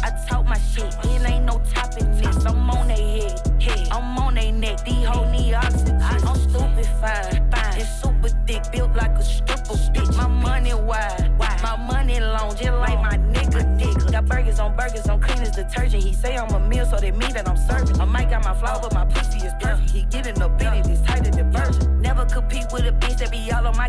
I 0.03 0.11
talk 0.27 0.45
my 0.45 0.59
shit, 0.59 0.93
it 1.05 1.29
ain't 1.29 1.45
no 1.45 1.59
topping 1.73 2.11
this. 2.17 2.45
I'm 2.45 2.69
on 2.69 2.87
they 2.87 3.19
head, 3.19 3.61
head. 3.61 3.87
I'm 3.91 4.17
on 4.19 4.35
they 4.35 4.51
neck. 4.51 4.85
These 4.85 5.05
whole 5.05 5.29
need 5.31 5.53
oxygen. 5.53 5.99
I'm 6.01 6.35
stupid 6.35 6.85
fine, 7.01 7.51
fine. 7.51 7.79
It's 7.79 8.01
super 8.01 8.29
thick, 8.45 8.63
built 8.71 8.95
like 8.95 9.11
a 9.11 9.23
stripper 9.23 9.73
bitch. 9.93 10.15
My 10.15 10.27
money 10.27 10.73
wide, 10.73 11.33
wide. 11.39 11.59
My 11.63 11.75
money 11.77 12.19
long, 12.19 12.55
just 12.55 12.77
like 12.85 12.99
my 13.01 13.17
nigga 13.17 13.61
dick. 13.79 14.11
Got 14.11 14.25
burgers 14.27 14.59
on 14.59 14.75
burgers, 14.75 15.09
I'm 15.09 15.19
clean 15.19 15.39
as 15.39 15.55
detergent. 15.55 16.03
He 16.03 16.13
say 16.13 16.37
I'm 16.37 16.51
a 16.53 16.59
meal, 16.59 16.85
so 16.85 16.97
they 16.97 17.11
mean 17.11 17.33
that 17.33 17.47
I'm 17.49 17.57
serving. 17.57 17.99
I 17.99 18.05
might 18.05 18.29
got 18.29 18.43
my 18.43 18.53
flaw, 18.53 18.79
but 18.79 18.93
my 18.93 19.05
pussy 19.05 19.39
is 19.39 19.53
perfect. 19.59 19.89
He 19.89 20.03
getting 20.03 20.39
up 20.41 20.51
in 20.51 20.54
it, 20.54 20.54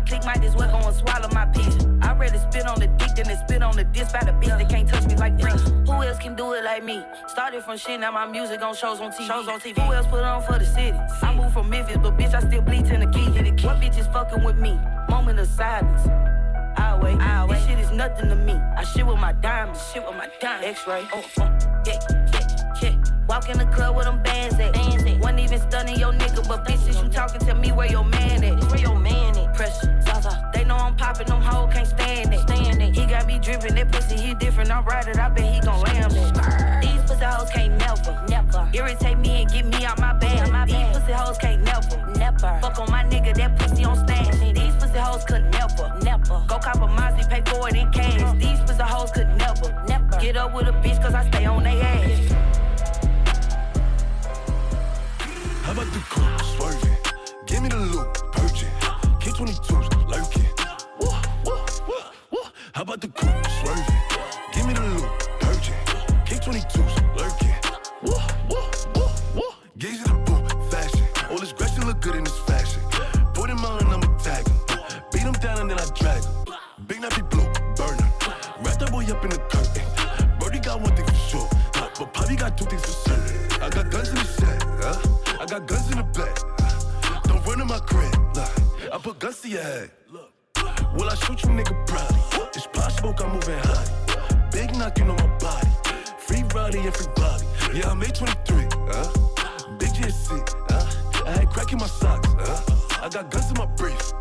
click. 0.07 0.25
Might 0.25 0.43
as 0.43 0.55
well 0.55 0.69
go 0.71 0.87
and 0.87 0.95
swallow 0.95 1.29
my 1.33 1.45
bitch. 1.45 2.03
I'd 2.03 2.19
rather 2.19 2.39
spit 2.39 2.65
on 2.65 2.79
the 2.79 2.87
dick 2.87 3.15
than 3.15 3.25
to 3.25 3.37
spit 3.37 3.61
on 3.61 3.75
the 3.75 3.83
disc 3.83 4.13
by 4.13 4.23
the 4.23 4.31
bitch 4.31 4.57
that 4.57 4.69
can't 4.69 4.87
touch 4.87 5.05
me 5.05 5.15
like 5.15 5.39
Prince. 5.39 5.61
Who 5.87 6.03
else 6.03 6.17
can 6.17 6.35
do 6.35 6.53
it 6.53 6.63
like 6.63 6.83
me? 6.83 7.03
Started 7.27 7.63
from 7.63 7.77
shit, 7.77 7.99
now 7.99 8.11
my 8.11 8.25
music 8.25 8.61
on 8.61 8.75
shows 8.75 8.99
on 8.99 9.11
TV. 9.11 9.27
Shows 9.27 9.47
on 9.47 9.59
TV. 9.59 9.79
Who 9.81 9.93
else 9.93 10.07
put 10.07 10.23
on 10.23 10.41
for 10.43 10.57
the 10.57 10.65
city? 10.65 10.97
I 11.21 11.35
moved 11.35 11.53
from 11.53 11.69
Memphis, 11.69 11.97
but 11.97 12.17
bitch, 12.17 12.33
I 12.33 12.39
still 12.41 12.61
bleach 12.61 12.89
in 12.89 13.01
the 13.01 13.07
key. 13.07 13.27
What 13.65 13.81
bitch 13.81 13.97
is 13.99 14.07
fucking 14.07 14.43
with 14.43 14.57
me? 14.57 14.79
Moment 15.09 15.39
of 15.39 15.47
silence. 15.47 16.07
I 16.77 16.97
wait. 17.01 17.19
I 17.19 17.45
wait. 17.45 17.55
This 17.55 17.67
shit 17.67 17.79
is 17.79 17.91
nothing 17.91 18.29
to 18.29 18.35
me. 18.35 18.53
I 18.53 18.83
shit 18.83 19.05
with 19.05 19.17
my 19.19 19.33
diamonds. 19.33 19.81
Shit 19.91 20.05
with 20.05 20.15
my 20.15 20.29
diamonds. 20.39 20.67
X-ray. 20.67 21.07
Oh, 21.11 21.25
oh. 21.39 21.57
Yeah, 21.85 21.99
yeah, 22.33 22.77
yeah. 22.81 23.03
Walk 23.27 23.49
in 23.49 23.57
the 23.57 23.65
club 23.65 23.95
with 23.95 24.05
them 24.05 24.21
bands 24.23 24.55
at. 24.55 24.73
Bands 24.73 25.03
at. 25.03 25.19
Wasn't 25.19 25.39
even 25.39 25.59
stunning 25.59 25.99
your 25.99 26.13
nigga, 26.13 26.47
but 26.47 26.65
bitches, 26.65 27.03
you 27.03 27.09
talking 27.09 27.41
to 27.47 27.55
me 27.55 27.71
where 27.71 27.89
your 27.89 28.05
man 28.05 28.43
at? 28.43 28.63
Where 28.69 28.79
your 28.79 28.97
man 28.97 29.37
at? 29.37 29.53
Pressure, 29.55 29.96
popping, 30.97 31.27
them 31.27 31.41
hoes 31.41 31.73
can't 31.73 31.87
stand 31.87 32.33
it. 32.33 32.39
Stand 32.41 32.81
it. 32.81 32.95
He 32.95 33.05
got 33.05 33.25
me 33.27 33.39
dripping, 33.39 33.75
that 33.75 33.91
pussy 33.91 34.17
he 34.17 34.33
different. 34.33 34.71
I'm 34.71 34.83
right 34.85 35.07
it, 35.07 35.17
I 35.17 35.29
bet 35.29 35.53
he 35.53 35.59
gon' 35.61 35.81
lamb 35.81 36.11
it. 36.11 36.81
These 36.81 37.01
pussy 37.09 37.25
hoes 37.25 37.49
can't 37.51 37.77
never, 37.77 38.25
never 38.27 38.69
irritate 38.73 39.17
me 39.19 39.41
and 39.41 39.51
get 39.51 39.65
me 39.65 39.85
out 39.85 39.99
my 39.99 40.13
bag. 40.13 40.51
My 40.51 40.65
These 40.65 40.97
pussy 40.97 41.13
hoes 41.13 41.37
can't 41.37 41.61
never, 41.63 41.97
never 42.17 42.59
fuck 42.61 42.79
on 42.79 42.91
my 42.91 43.03
nigga, 43.03 43.35
that 43.35 43.57
pussy 43.59 43.83
on 43.85 43.97
stash. 44.07 44.39
These 44.39 44.75
pussy 44.75 44.99
hoes 44.99 45.23
could 45.23 45.45
never, 45.51 45.93
never 46.01 46.43
go 46.47 46.59
cop 46.59 46.75
a 46.77 46.87
Mozzie, 46.87 47.29
pay 47.29 47.41
for 47.45 47.69
it 47.69 47.75
in 47.75 47.91
cash. 47.91 48.37
These 48.37 48.59
pussy 48.61 48.83
hoes 48.83 49.11
could 49.11 49.29
never, 49.37 49.83
never 49.87 50.19
get 50.19 50.37
up 50.37 50.53
with 50.53 50.67
a 50.67 50.73
bitch 50.73 51.01
cause 51.01 51.13
I 51.13 51.27
stay 51.29 51.45
on 51.45 51.63
they 51.63 51.79
ass. 51.81 52.31
How 55.63 55.73
about 55.73 55.91
the 55.91 55.99
coupe 56.09 56.41
swerving? 56.55 56.97
Give 57.45 57.61
me 57.61 57.69
the 57.69 57.77
loop, 57.77 58.13
purging. 58.31 58.69
K22's 59.19 59.96
How 62.77 62.83
about 62.83 63.01
the 63.01 63.07
coupe 63.07 63.47
swerving? 63.57 63.85
Give 64.53 64.67
me 64.67 64.73
the 64.73 64.81
loop, 64.81 65.09
purging. 65.39 65.73
K22's 66.29 66.93
lurking. 67.17 67.57
Woo, 68.03 68.13
woo, 68.51 68.69
woo, 68.93 69.09
woo. 69.33 69.49
Gaze 69.79 69.99
at 70.01 70.09
the 70.09 70.13
boot, 70.27 70.71
fashion. 70.71 71.03
All 71.31 71.39
this 71.39 71.53
Gretchen 71.53 71.87
look 71.87 71.99
good 72.01 72.13
in 72.13 72.23
this 72.23 72.37
fashion. 72.41 72.79
Put 73.33 73.49
him 73.49 73.65
on 73.65 73.79
and 73.79 73.89
I'ma 73.89 74.15
tag 74.17 74.47
him. 74.47 74.57
Beat 75.11 75.23
him 75.23 75.33
down 75.41 75.61
and 75.61 75.71
then 75.71 75.79
I 75.79 75.85
drag 75.95 76.23
him. 76.23 76.31
Big 76.85 76.99
nappy 76.99 77.27
blue, 77.31 77.49
burn 77.73 77.97
him. 77.97 78.11
Wrap 78.61 78.77
that 78.77 78.91
boy 78.91 79.05
up 79.05 79.23
in 79.23 79.31
the 79.31 79.39
curtain. 79.49 80.37
Brody 80.37 80.59
got 80.59 80.79
one 80.79 80.95
thing 80.95 81.07
for 81.07 81.15
sure. 81.15 81.49
But 81.73 82.13
Poppy 82.13 82.35
got 82.35 82.59
two 82.59 82.65
things 82.65 82.85
for 82.85 83.09
certain. 83.09 83.59
I 83.59 83.69
got 83.69 83.89
guns 83.89 84.09
in 84.09 84.15
the 84.17 84.23
set, 84.23 84.61
huh? 84.61 85.39
I 85.41 85.47
got 85.47 85.65
guns 85.65 85.89
in 85.89 85.97
the 85.97 86.03
back. 86.03 87.23
Don't 87.23 87.43
run 87.43 87.59
in 87.59 87.65
my 87.65 87.79
crib, 87.79 88.13
nah. 88.35 88.45
I 88.93 88.99
put 89.01 89.17
guns 89.17 89.41
to 89.41 89.49
your 89.49 89.63
head. 89.63 89.89
Will 90.95 91.09
I 91.09 91.15
shoot 91.15 91.41
you, 91.43 91.49
nigga, 91.49 91.75
probably? 91.87 92.47
It's 92.55 92.67
possible 92.67 93.13
I'm 93.19 93.33
moving 93.33 93.59
high. 93.59 94.49
Big 94.51 94.75
knocking 94.77 95.09
on 95.09 95.15
my 95.15 95.37
body. 95.37 95.69
Free 96.17 96.43
Roddy 96.55 96.79
and 96.79 96.95
free 96.95 97.07
Bobby. 97.15 97.45
Yeah, 97.73 97.91
I'm 97.91 98.01
823, 98.01 98.67
huh? 98.91 99.77
Big 99.77 99.89
GSC, 99.89 100.47
huh? 100.69 101.23
I 101.25 101.31
had 101.31 101.49
crack 101.49 101.71
in 101.71 101.79
my 101.79 101.87
socks, 101.87 102.29
huh? 102.39 103.03
I 103.03 103.09
got 103.09 103.29
guns 103.29 103.49
in 103.49 103.57
my 103.57 103.65
brief. 103.65 104.13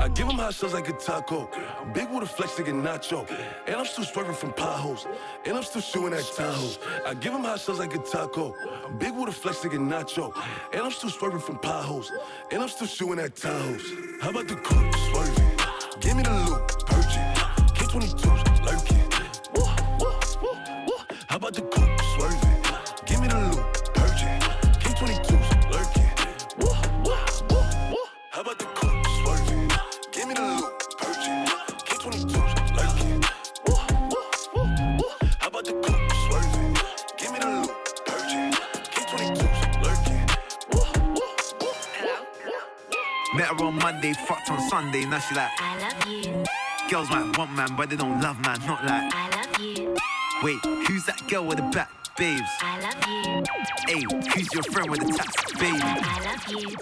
I 0.00 0.08
give 0.08 0.26
him 0.26 0.36
hot 0.36 0.54
shots 0.54 0.72
like 0.72 0.88
a 0.88 0.92
taco. 0.94 1.48
Big 1.94 2.08
with 2.10 2.24
a 2.24 2.26
flex 2.26 2.54
nigga 2.54 2.72
nacho. 2.72 3.28
And 3.68 3.76
I'm 3.76 3.84
still 3.84 4.04
swerving 4.04 4.34
from 4.34 4.52
potholes. 4.52 5.06
And 5.44 5.56
I'm 5.56 5.62
still 5.62 5.80
shooting 5.80 6.18
at 6.18 6.24
Tahoe. 6.34 6.72
I 7.06 7.14
give 7.14 7.32
him 7.32 7.44
hot 7.44 7.60
shots 7.60 7.78
like 7.78 7.94
a 7.94 7.98
taco. 7.98 8.56
Big 8.98 9.12
with 9.14 9.28
a 9.28 9.32
flex 9.32 9.58
nigga 9.58 9.78
nacho. 9.78 10.32
And 10.72 10.82
I'm 10.82 10.90
still 10.90 11.10
swerving 11.10 11.40
from 11.40 11.58
potholes. 11.58 12.10
And 12.50 12.62
I'm 12.62 12.68
still 12.68 12.88
shooting 12.88 13.20
at 13.20 13.36
Tahoes. 13.36 14.20
How 14.20 14.30
about 14.30 14.48
the 14.48 14.56
coupe 14.56 14.94
swerving? 15.12 15.51
Give 16.02 16.16
me 16.16 16.24
the 16.24 16.30
loop, 16.32 16.68
purging. 16.84 17.22
K22's 17.76 18.60
lurking. 18.66 19.08
How 21.28 21.36
about 21.36 21.54
the 21.54 21.62
fucked 44.26 44.50
on 44.50 44.60
Sunday. 44.68 45.04
Now 45.04 45.18
she 45.18 45.34
like, 45.34 45.50
I 45.58 45.78
love 45.78 46.06
you. 46.08 46.44
girls 46.90 47.10
might 47.10 47.36
want 47.36 47.52
man, 47.52 47.74
but 47.76 47.90
they 47.90 47.96
don't 47.96 48.20
love 48.20 48.40
man. 48.40 48.58
Not 48.66 48.84
like, 48.84 49.12
I 49.14 49.28
love 49.36 49.60
you. 49.60 49.96
wait, 50.42 50.58
who's 50.86 51.04
that 51.06 51.22
girl 51.28 51.46
with 51.46 51.58
the 51.58 51.68
back, 51.74 51.90
babes? 52.16 52.48
I 52.60 52.80
love 52.80 53.06
you. 53.08 53.42
Hey, 53.88 54.02
who's 54.34 54.52
your 54.52 54.62
friend 54.64 54.90
with 54.90 55.00
the 55.00 55.12
tats, 55.12 55.52
baby? 55.58 55.78
I 55.82 56.20
love 56.24 56.48
you. 56.48 56.76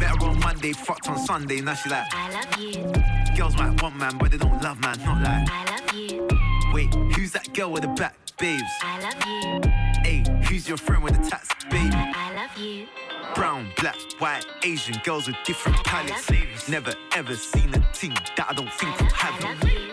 Met 0.00 0.10
her 0.22 0.28
on 0.28 0.40
Monday, 0.40 0.72
fucked 0.72 1.08
on 1.08 1.18
Sunday. 1.18 1.60
Now 1.60 1.74
she 1.74 1.90
like, 1.90 2.06
I 2.12 2.30
love 2.32 2.58
you. 2.58 3.36
girls 3.36 3.56
might 3.56 3.80
want 3.82 3.96
man, 3.96 4.18
but 4.18 4.30
they 4.30 4.38
don't 4.38 4.62
love 4.62 4.80
man. 4.80 4.98
Not 5.04 5.22
like, 5.22 5.48
I 5.50 5.64
love 5.70 5.92
you. 5.94 6.28
wait, 6.72 6.94
who's 7.14 7.32
that 7.32 7.52
girl 7.54 7.70
with 7.70 7.82
the 7.82 7.88
back, 7.88 8.16
babes? 8.38 8.62
I 8.82 9.00
love 9.00 9.26
you. 9.26 9.70
Hey, 10.02 10.24
who's 10.48 10.68
your 10.68 10.76
friend 10.78 11.02
with 11.02 11.22
the 11.22 11.30
tats, 11.30 11.48
baby? 11.70 11.90
I 11.94 12.34
love 12.34 12.56
you. 12.58 12.86
Brown, 13.34 13.66
black, 13.78 13.96
white, 14.18 14.44
Asian 14.62 15.00
girls 15.04 15.26
with 15.26 15.36
different 15.44 15.76
palettes. 15.84 16.30
Never 16.68 16.94
ever 17.12 17.34
seen 17.34 17.74
a 17.74 17.80
team 17.92 18.14
that 18.36 18.46
I 18.48 18.52
don't 18.54 18.72
think 18.72 18.98
will 19.00 19.06
have. 19.08 19.34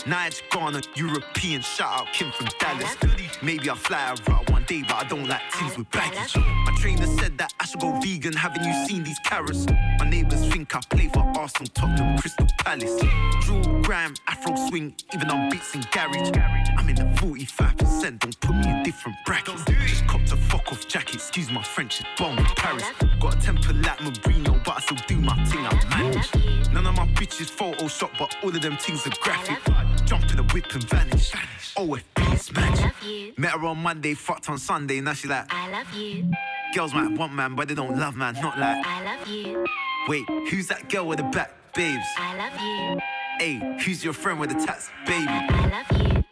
Nige, 0.06 0.41
Ghana, 0.52 0.82
European, 0.95 1.61
shout 1.61 2.02
out 2.02 2.07
Kim 2.14 2.32
from 2.32 2.48
Dallas. 2.60 2.95
Maybe 3.41 3.70
I'll 3.70 3.76
fly 3.76 4.14
a 4.14 4.30
route 4.30 4.49
one 4.49 4.64
day, 4.64 4.84
but 4.88 4.95
I 4.95 5.03
don't 5.07 5.28
like 5.28 5.41
teams 5.57 5.78
with 5.78 5.90
baggage. 5.91 6.36
My 6.36 6.76
trainer 6.78 7.06
said 7.06 7.38
that 7.38 7.53
I 7.60 7.66
should 7.66 7.80
go 7.80 7.99
vegan. 8.02 8.34
Haven't 8.34 8.64
you 8.64 8.86
seen 8.86 9.03
these 9.03 9.20
carrots? 9.26 9.66
My 9.99 10.10
neighbors 10.10 10.45
think 10.52 10.76
I 10.76 10.82
play 10.90 11.07
for 11.07 11.22
Arsenal, 11.38 11.70
Tottenham, 11.74 12.18
Crystal 12.18 12.48
Palace. 12.60 12.99
Drew 13.41 13.82
Graham, 13.82 14.14
Afro 14.28 14.56
swing, 14.68 14.94
even 15.14 15.30
on 15.30 15.49
beats 15.49 15.74
in 15.76 15.82
garage. 15.91 16.32
I'm 16.78 16.90
in 16.90 16.95
the 16.95 17.03
45%, 17.16 18.20
don't 18.20 18.40
put 18.41 18.56
me 18.56 18.70
in 18.70 18.84
different 18.84 19.18
brackets. 19.26 19.64
Just 19.88 20.06
copped 20.07 20.32
a 20.32 20.38
fuck 20.38 20.72
off 20.72 20.88
jacket, 20.88 21.16
excuse 21.16 21.49
my 21.52 21.64
French, 21.64 22.02
it's 22.02 22.10
bomb 22.18 22.38
Paris. 22.56 22.84
Got 23.20 23.28
a 23.34 23.41
temper 23.41 23.73
like 23.73 23.97
Mourinho, 23.99 24.64
but 24.64 24.77
I 24.77 24.80
still 24.81 24.97
do 25.07 25.18
my 25.22 25.35
thing, 25.45 25.65
I 25.65 25.73
manage. 25.89 26.72
None 26.73 26.85
of 26.85 26.95
my 26.95 27.07
bitches 27.14 27.51
Photoshop, 27.51 28.11
but 28.18 28.35
all 28.43 28.49
of 28.49 28.61
them 28.61 28.77
things 28.77 29.06
are 29.07 29.14
graphic. 29.22 29.57
Jump 30.06 30.30
in 30.30 30.38
the 30.38 30.43
whip 30.53 30.73
and 30.73 30.84
vanish. 30.89 31.31
OFB 31.76 32.34
is 32.34 32.51
magic. 32.53 33.38
Met 33.38 33.51
her 33.51 33.65
on 33.65 33.77
Monday, 33.77 34.14
fucked 34.14 34.49
on 34.49 34.57
Sunday, 34.57 35.01
now 35.01 35.14
she 35.14 35.27
like, 35.27 35.45
I 35.53 35.69
love 35.69 35.91
you. 35.93 36.31
girls 36.73 36.93
might 36.93 37.18
want 37.18 37.34
man, 37.34 37.56
but 37.56 37.68
they 37.68 37.76
don't 37.76 37.97
love 37.97 38.15
man, 38.15 38.35
not 38.35 38.57
like, 38.60 38.85
I 38.85 39.03
love 39.03 39.27
you. 39.27 39.65
wait, 40.07 40.26
who's 40.49 40.68
that 40.68 40.89
girl 40.89 41.06
with 41.07 41.18
the 41.19 41.26
back, 41.26 41.51
babes? 41.73 42.06
I 42.18 42.35
love 42.38 42.60
you. 42.60 42.99
Hey, 43.39 43.77
who's 43.84 44.03
your 44.03 44.14
friend 44.14 44.39
with 44.39 44.49
the 44.49 44.65
tats, 44.65 44.89
baby? 45.06 45.26
I 45.27 45.68
love 45.68 46.01
you. 46.01 46.23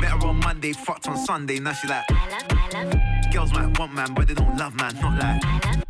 Met 0.00 0.10
her 0.10 0.28
on 0.28 0.40
Monday, 0.40 0.72
fucked 0.72 1.08
on 1.08 1.16
Sunday, 1.16 1.58
now 1.60 1.72
she 1.72 1.88
like, 1.88 2.04
I 2.10 2.28
love, 2.28 2.42
I 2.50 2.84
love, 2.84 3.32
girls 3.32 3.52
might 3.52 3.78
want 3.78 3.94
man, 3.94 4.14
but 4.14 4.28
they 4.28 4.34
don't 4.34 4.56
love 4.56 4.74
man, 4.74 4.94
not 5.00 5.18
like, 5.18 5.44
I 5.44 5.60
love, 5.70 5.85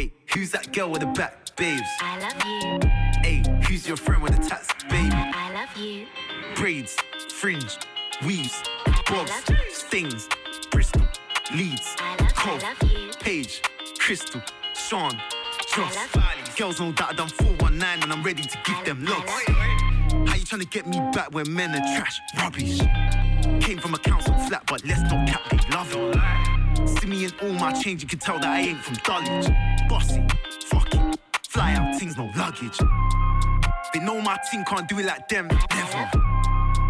wait, 0.00 0.12
who's 0.32 0.50
that 0.50 0.72
girl 0.72 0.90
with 0.90 1.00
the 1.00 1.06
back, 1.08 1.34
babes? 1.56 1.82
I 2.00 2.18
love 2.20 2.38
you. 2.46 2.88
Hey, 3.22 3.42
who's 3.66 3.86
your 3.86 3.96
friend 3.96 4.22
with 4.22 4.34
the 4.36 4.48
tats, 4.48 4.68
baby? 4.88 5.10
I 5.12 5.52
love 5.52 5.76
you. 5.76 6.06
Braids, 6.54 6.96
fringe, 7.28 7.76
weaves, 8.24 8.62
bobs, 9.06 9.32
stings, 9.68 10.28
Bristol, 10.70 11.02
Leeds, 11.54 11.96
Cove, 12.34 12.64
Page, 13.20 13.62
Crystal, 13.98 14.40
Sean, 14.74 15.12
Joss. 15.74 15.96
Girls 16.56 16.80
know 16.80 16.92
that 16.92 17.10
I 17.10 17.12
done 17.12 17.28
419 17.28 18.02
and 18.02 18.12
I'm 18.12 18.22
ready 18.22 18.42
to 18.42 18.58
give 18.64 18.84
them 18.84 19.04
looks. 19.04 19.32
How 20.28 20.36
you 20.36 20.44
trying 20.44 20.62
to 20.62 20.66
get 20.66 20.86
me 20.86 20.98
back 21.12 21.34
when 21.34 21.52
men 21.52 21.74
are 21.74 21.96
trash, 21.98 22.20
rubbish? 22.38 22.80
Came 23.60 23.78
from 23.78 23.94
a 23.94 23.98
council 23.98 24.34
flat, 24.48 24.62
but 24.66 24.82
let's 24.86 25.02
not 25.02 25.28
cap, 25.28 25.42
they 25.50 25.76
love 25.76 25.94
it. 25.94 26.69
See 26.86 27.06
me 27.06 27.24
in 27.24 27.32
all 27.42 27.52
my 27.52 27.72
change, 27.72 28.02
you 28.02 28.08
can 28.08 28.18
tell 28.18 28.38
that 28.38 28.48
I 28.48 28.60
ain't 28.60 28.78
from 28.78 28.94
Dulwich. 28.96 29.48
Bossy, 29.88 30.24
fuck 30.66 30.92
it, 30.94 31.18
fly 31.48 31.74
out, 31.74 31.98
things 31.98 32.16
no 32.16 32.30
luggage. 32.36 32.78
They 33.92 34.00
know 34.00 34.20
my 34.20 34.38
team 34.50 34.64
can't 34.64 34.88
do 34.88 34.98
it 34.98 35.06
like 35.06 35.28
them, 35.28 35.48
never. 35.48 36.10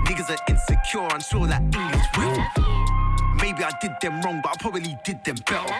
Niggas 0.04 0.30
are 0.30 0.42
insecure, 0.48 1.08
unsure 1.14 1.46
like 1.46 1.62
English 1.62 2.06
weather. 2.16 2.46
Maybe 3.36 3.64
I 3.64 3.70
did 3.80 3.92
them 4.02 4.20
wrong, 4.22 4.40
but 4.42 4.50
I 4.52 4.56
probably 4.60 4.98
did 5.04 5.24
them 5.24 5.36
better. 5.46 5.74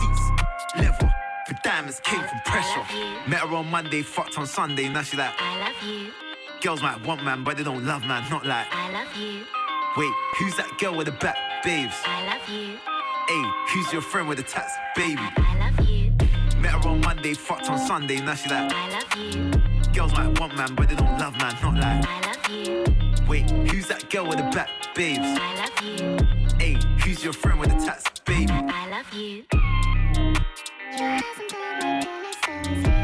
Seats, 0.00 0.30
leather, 0.76 1.12
the 1.48 1.54
diamonds 1.62 2.00
came 2.00 2.20
from 2.20 2.40
pressure. 2.44 2.82
Met 3.28 3.40
her 3.40 3.54
on 3.54 3.70
Monday, 3.70 4.02
fucked 4.02 4.38
on 4.38 4.46
Sunday, 4.46 4.88
now 4.88 5.02
she 5.02 5.16
like, 5.16 5.30
I 5.38 5.60
love 5.60 5.82
you. 5.84 6.10
girls 6.62 6.82
might 6.82 7.04
want 7.06 7.22
man, 7.22 7.44
but 7.44 7.56
they 7.56 7.62
don't 7.62 7.84
love 7.84 8.04
man, 8.06 8.28
not 8.30 8.44
like, 8.44 8.66
I 8.72 8.90
love 8.90 9.14
you. 9.16 9.44
wait, 9.96 10.12
who's 10.38 10.56
that 10.56 10.68
girl 10.78 10.96
with 10.96 11.06
the 11.06 11.12
back, 11.12 11.36
babes? 11.62 11.94
I 12.04 12.26
love 12.26 12.48
you. 12.48 12.78
Hey, 13.28 13.42
who's 13.72 13.92
your 13.92 14.02
friend 14.02 14.28
with 14.28 14.38
the 14.38 14.44
tats, 14.44 14.72
baby? 14.94 15.16
I 15.18 15.58
love 15.58 15.88
you. 15.88 16.12
Met 16.60 16.70
her 16.70 16.88
on 16.88 17.00
Monday, 17.00 17.34
fucked 17.34 17.68
on 17.68 17.76
Sunday, 17.76 18.20
now 18.20 18.36
she 18.36 18.48
like, 18.48 18.72
I 18.72 18.88
love 18.88 19.16
you. 19.18 19.50
girls 19.92 20.12
might 20.12 20.38
want 20.38 20.56
man, 20.56 20.76
but 20.76 20.88
they 20.88 20.94
don't 20.94 21.18
love 21.18 21.36
man, 21.38 21.56
not 21.60 21.74
like, 21.74 22.06
I 22.06 22.20
love 22.24 22.48
you. 22.48 22.84
wait, 23.26 23.50
who's 23.68 23.88
that 23.88 24.08
girl 24.10 24.28
with 24.28 24.36
the 24.36 24.44
back, 24.44 24.68
babes? 24.94 25.24
I 25.24 25.56
love 25.56 25.82
you. 25.82 26.16
Hey, 26.60 26.78
who's 27.04 27.24
your 27.24 27.32
friend 27.32 27.58
with 27.58 27.70
the 27.70 27.84
tats, 27.84 28.04
baby? 28.20 28.52
I 28.52 28.88
love 28.90 29.12
you. 29.12 29.42
I 29.52 31.20
hope 31.20 32.86
a 32.86 32.95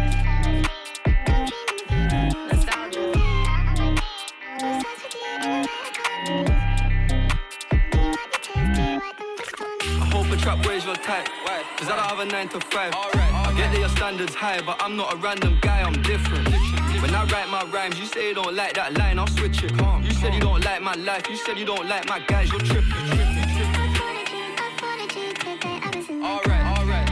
trap 10.43 10.67
wears 10.67 10.85
your 10.85 10.97
type. 10.97 11.29
Cause 11.77 11.89
I 11.89 11.97
don't 11.97 12.07
have 12.07 12.19
a 12.19 12.25
9 12.25 12.49
to 12.49 12.61
5. 12.61 12.95
I 12.95 13.55
get 13.57 13.71
that 13.71 13.79
your 13.79 13.89
standards 13.91 14.35
high, 14.35 14.61
but 14.61 14.77
I'm 14.83 14.97
not 14.97 15.13
a 15.15 15.17
random 15.17 15.57
guy, 15.61 15.83
I'm 15.83 16.03
different. 16.03 16.49
When 17.01 17.15
I 17.15 17.25
write 17.27 17.49
my 17.49 17.65
rhymes, 17.71 17.99
you 17.99 18.07
say 18.07 18.29
you 18.29 18.35
don't 18.35 18.55
like 18.55 18.75
that 18.75 18.99
line, 18.99 19.19
I'll 19.19 19.27
switch 19.29 19.63
it. 19.63 19.71
You 20.03 20.11
said 20.11 20.35
you 20.35 20.41
don't 20.41 20.65
like 20.65 20.83
my 20.83 20.95
life, 20.95 21.29
you 21.29 21.37
said 21.37 21.59
you 21.59 21.65
don't 21.65 21.89
like 21.89 22.09
my 22.09 22.19
guys, 22.27 22.51
you're 22.51 22.61
tripping. 22.61 22.93
Alright, 26.23 26.79
alright. 26.79 27.09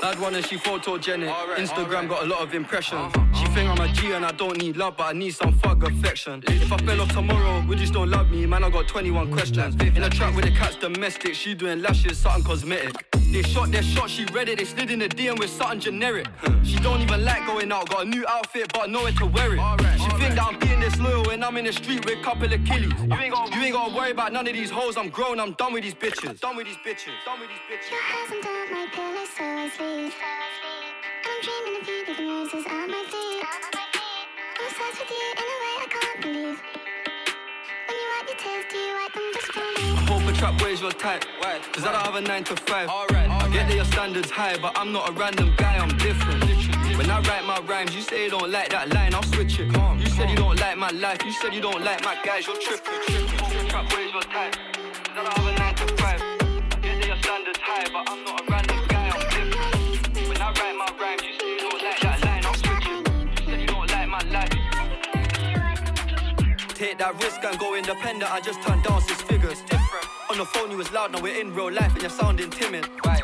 Bad 0.00 0.18
one 0.18 0.34
and 0.34 0.44
she 0.44 0.56
photogenic. 0.56 1.32
Instagram 1.56 2.08
got 2.08 2.22
a 2.24 2.26
lot 2.26 2.40
of 2.40 2.54
impressions. 2.54 3.12
She 3.12 3.29
think 3.54 3.68
I'm 3.68 3.80
a 3.80 3.92
G 3.92 4.12
and 4.12 4.24
I 4.24 4.32
don't 4.32 4.56
need 4.58 4.76
love, 4.76 4.96
but 4.96 5.04
I 5.04 5.12
need 5.12 5.34
some 5.34 5.52
fuck 5.52 5.82
affection. 5.82 6.42
If 6.46 6.72
I 6.72 6.76
fell 6.78 7.00
off 7.00 7.12
tomorrow, 7.12 7.64
would 7.66 7.80
you 7.80 7.86
still 7.86 8.06
love 8.06 8.30
me? 8.30 8.46
Man, 8.46 8.62
I 8.62 8.70
got 8.70 8.86
21 8.86 9.32
questions. 9.32 9.74
In 9.80 10.02
a 10.02 10.10
trap 10.10 10.34
with 10.34 10.44
the 10.44 10.52
cat's 10.52 10.76
domestic, 10.76 11.34
she 11.34 11.54
doing 11.54 11.82
lashes, 11.82 12.18
something 12.18 12.44
cosmetic. 12.44 12.94
They 13.32 13.42
shot 13.42 13.70
their 13.70 13.82
shot, 13.82 14.10
she 14.10 14.24
read 14.26 14.48
it, 14.48 14.58
they 14.58 14.64
slid 14.64 14.90
in 14.90 15.00
the 15.00 15.08
DM 15.08 15.38
with 15.38 15.50
something 15.50 15.80
generic. 15.80 16.26
She 16.62 16.76
don't 16.76 17.00
even 17.00 17.24
like 17.24 17.46
going 17.46 17.70
out, 17.72 17.88
got 17.88 18.06
a 18.06 18.08
new 18.08 18.24
outfit, 18.26 18.72
but 18.72 18.90
nowhere 18.90 19.12
to 19.12 19.26
wear 19.26 19.54
it. 19.54 19.60
She 20.00 20.08
think 20.18 20.34
that 20.34 20.46
I'm 20.48 20.58
being 20.58 20.80
disloyal 20.80 21.24
when 21.24 21.42
I'm 21.42 21.56
in 21.56 21.64
the 21.64 21.72
street 21.72 22.04
with 22.04 22.18
a 22.18 22.22
couple 22.22 22.52
of 22.52 22.60
killies. 22.60 22.92
You 22.98 23.62
ain't, 23.62 23.74
gotta, 23.74 23.94
worry 23.94 24.10
about 24.12 24.32
none 24.32 24.46
of 24.46 24.52
these 24.52 24.70
hoes, 24.70 24.96
I'm 24.96 25.10
grown, 25.10 25.40
I'm 25.40 25.52
done 25.52 25.72
with 25.72 25.84
these 25.84 25.94
bitches. 25.94 26.40
Done 26.40 26.56
with 26.56 26.66
these 26.66 26.76
bitches, 26.86 27.12
done 27.24 27.40
with 27.40 27.50
these 27.50 27.78
bitches. 27.78 27.90
Your 27.90 28.02
hands 28.02 28.46
on 28.46 28.72
my 28.72 28.86
pillow, 28.92 29.24
so 29.36 29.44
I 29.44 29.68
sleep. 29.76 30.14
I'm. 30.22 30.64
I'm 30.64 30.69
trap 40.40 40.60
wears 40.62 40.80
your 40.80 40.92
type. 40.92 41.24
Cause 41.72 41.84
I 41.84 41.92
don't 41.92 42.02
have 42.02 42.14
a 42.14 42.20
9 42.20 42.44
to 42.44 42.56
5. 42.56 42.88
I 42.88 43.48
get 43.52 43.68
that 43.68 43.74
your 43.74 43.84
standards 43.84 44.30
high, 44.30 44.56
but 44.56 44.72
I'm 44.74 44.90
not 44.90 45.10
a 45.10 45.12
random 45.12 45.52
guy, 45.56 45.76
I'm 45.76 45.96
different. 45.98 46.42
When 46.96 47.10
I 47.10 47.20
write 47.20 47.44
my 47.44 47.60
rhymes, 47.60 47.94
you 47.94 48.00
say 48.00 48.24
you 48.24 48.30
don't 48.30 48.50
like 48.50 48.70
that 48.70 48.92
line, 48.94 49.14
I'll 49.14 49.22
switch 49.22 49.60
it. 49.60 49.70
You 49.98 50.06
said 50.06 50.30
you 50.30 50.36
don't 50.36 50.58
like 50.58 50.78
my 50.78 50.90
life, 50.90 51.22
you 51.24 51.32
said 51.32 51.52
you 51.52 51.60
don't 51.60 51.84
like 51.84 52.02
my 52.02 52.16
guys, 52.24 52.46
you're 52.46 52.60
tripping. 52.60 53.28
Trap 53.68 53.92
wears 53.92 54.12
your 54.12 54.22
type. 54.22 54.54
Cause 54.54 55.16
I 55.16 55.24
don't 55.24 55.36
have 55.38 55.46
a 55.46 55.58
9 55.58 55.74
to 55.74 55.86
5. 55.96 56.00
I 56.00 56.78
get 56.80 57.00
that 57.00 57.06
your 57.06 57.16
standards 57.16 57.58
high, 57.60 57.86
but 57.92 58.10
I'm 58.10 58.24
not 58.24 58.40
a 58.40 58.49
Take 66.80 66.96
that 66.96 67.22
risk 67.22 67.44
and 67.44 67.58
go 67.58 67.76
independent. 67.76 68.32
I 68.32 68.40
just 68.40 68.62
turned 68.62 68.82
down 68.84 69.02
six 69.02 69.20
figures. 69.20 69.60
Different. 69.68 70.06
On 70.30 70.38
the 70.38 70.46
phone, 70.46 70.70
you 70.70 70.78
was 70.78 70.90
loud. 70.92 71.12
Now 71.12 71.20
we're 71.20 71.38
in 71.38 71.52
real 71.52 71.70
life 71.70 71.92
and 71.92 72.00
you're 72.00 72.10
sounding 72.10 72.48
timid. 72.48 72.88
Right. 73.04 73.22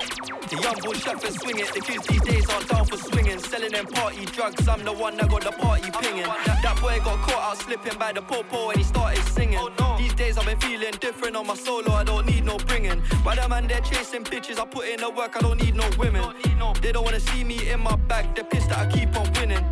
The 0.50 0.60
young 0.60 0.76
bull 0.82 0.92
chef 0.92 1.24
swing 1.40 1.60
it. 1.60 1.72
The 1.72 1.80
kids 1.80 2.06
these 2.06 2.20
days 2.20 2.50
aren't 2.50 2.68
down 2.68 2.84
for 2.84 2.98
swinging. 2.98 3.38
Selling 3.38 3.72
them 3.72 3.86
party 3.86 4.26
drugs. 4.26 4.68
I'm 4.68 4.84
the 4.84 4.92
one 4.92 5.16
that 5.16 5.30
got 5.30 5.40
the 5.40 5.52
party 5.52 5.90
pinging. 5.90 6.28
That 6.62 6.78
boy 6.82 7.00
got 7.02 7.18
caught 7.26 7.52
out 7.52 7.56
slipping 7.56 7.98
by 7.98 8.12
the 8.12 8.20
popo 8.20 8.68
and 8.68 8.76
he 8.76 8.84
started 8.84 9.24
singing. 9.24 9.66
These 9.96 10.12
days 10.12 10.36
I've 10.36 10.44
been 10.44 10.60
feeling 10.60 10.92
different 11.00 11.34
on 11.34 11.46
my 11.46 11.54
solo. 11.54 11.92
I 11.92 12.04
don't 12.04 12.26
need 12.26 12.44
no 12.44 12.58
bringing. 12.58 13.02
By 13.24 13.36
the 13.36 13.48
man, 13.48 13.68
they're 13.68 13.80
chasing 13.80 14.22
bitches. 14.22 14.60
I 14.60 14.66
put 14.66 14.86
in 14.86 15.00
the 15.00 15.08
work. 15.08 15.34
I 15.34 15.40
don't 15.40 15.58
need 15.62 15.74
no 15.74 15.88
women. 15.98 16.34
They 16.82 16.92
don't 16.92 17.04
wanna 17.04 17.20
see 17.20 17.42
me 17.42 17.70
in 17.70 17.80
my 17.80 17.96
bag. 17.96 18.34
They're 18.34 18.44
pissed 18.44 18.68
that 18.68 18.86
I 18.86 18.90
keep 18.90 19.16
on 19.16 19.32
winning. 19.32 19.64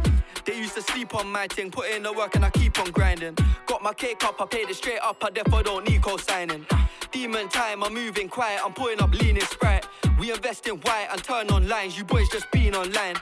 They 0.44 0.58
used 0.58 0.74
to 0.74 0.82
sleep 0.82 1.14
on 1.14 1.32
my 1.32 1.46
thing, 1.46 1.70
put 1.70 1.90
in 1.90 2.02
the 2.02 2.12
work 2.12 2.34
and 2.34 2.44
I 2.44 2.50
keep 2.50 2.78
on 2.78 2.90
grinding. 2.90 3.36
Got 3.66 3.82
my 3.82 3.94
cake 3.94 4.22
up, 4.24 4.40
I 4.40 4.46
paid 4.46 4.68
it 4.68 4.76
straight 4.76 5.00
up, 5.02 5.16
I 5.22 5.30
therefore 5.30 5.62
don't 5.62 5.88
need 5.88 6.02
co-signing. 6.02 6.66
Demon 7.12 7.48
time, 7.48 7.82
I'm 7.82 7.94
moving 7.94 8.28
quiet, 8.28 8.60
I'm 8.62 8.74
putting 8.74 9.00
up 9.00 9.12
leaning 9.12 9.42
sprite. 9.44 9.86
We 10.18 10.30
invest 10.32 10.66
in 10.66 10.76
white 10.76 11.08
and 11.10 11.22
turn 11.24 11.48
on 11.48 11.66
lines, 11.66 11.96
you 11.96 12.04
boys 12.04 12.28
just 12.28 12.50
been 12.50 12.74
online. 12.74 13.16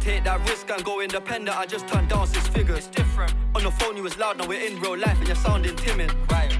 Take 0.00 0.24
that 0.24 0.40
risk 0.48 0.70
and 0.70 0.82
go 0.82 1.00
independent, 1.00 1.56
I 1.56 1.66
just 1.66 1.86
turn 1.88 2.08
down 2.08 2.26
six 2.26 2.48
figures. 2.48 2.86
different. 2.86 3.34
On 3.54 3.62
the 3.62 3.70
phone 3.72 3.96
you 3.96 4.02
was 4.02 4.16
loud, 4.18 4.38
now 4.38 4.46
we're 4.46 4.66
in 4.66 4.80
real 4.80 4.96
life 4.96 5.18
and 5.18 5.26
you're 5.26 5.36
sounding 5.36 5.76
timid. 5.76 6.10
Right. 6.30 6.50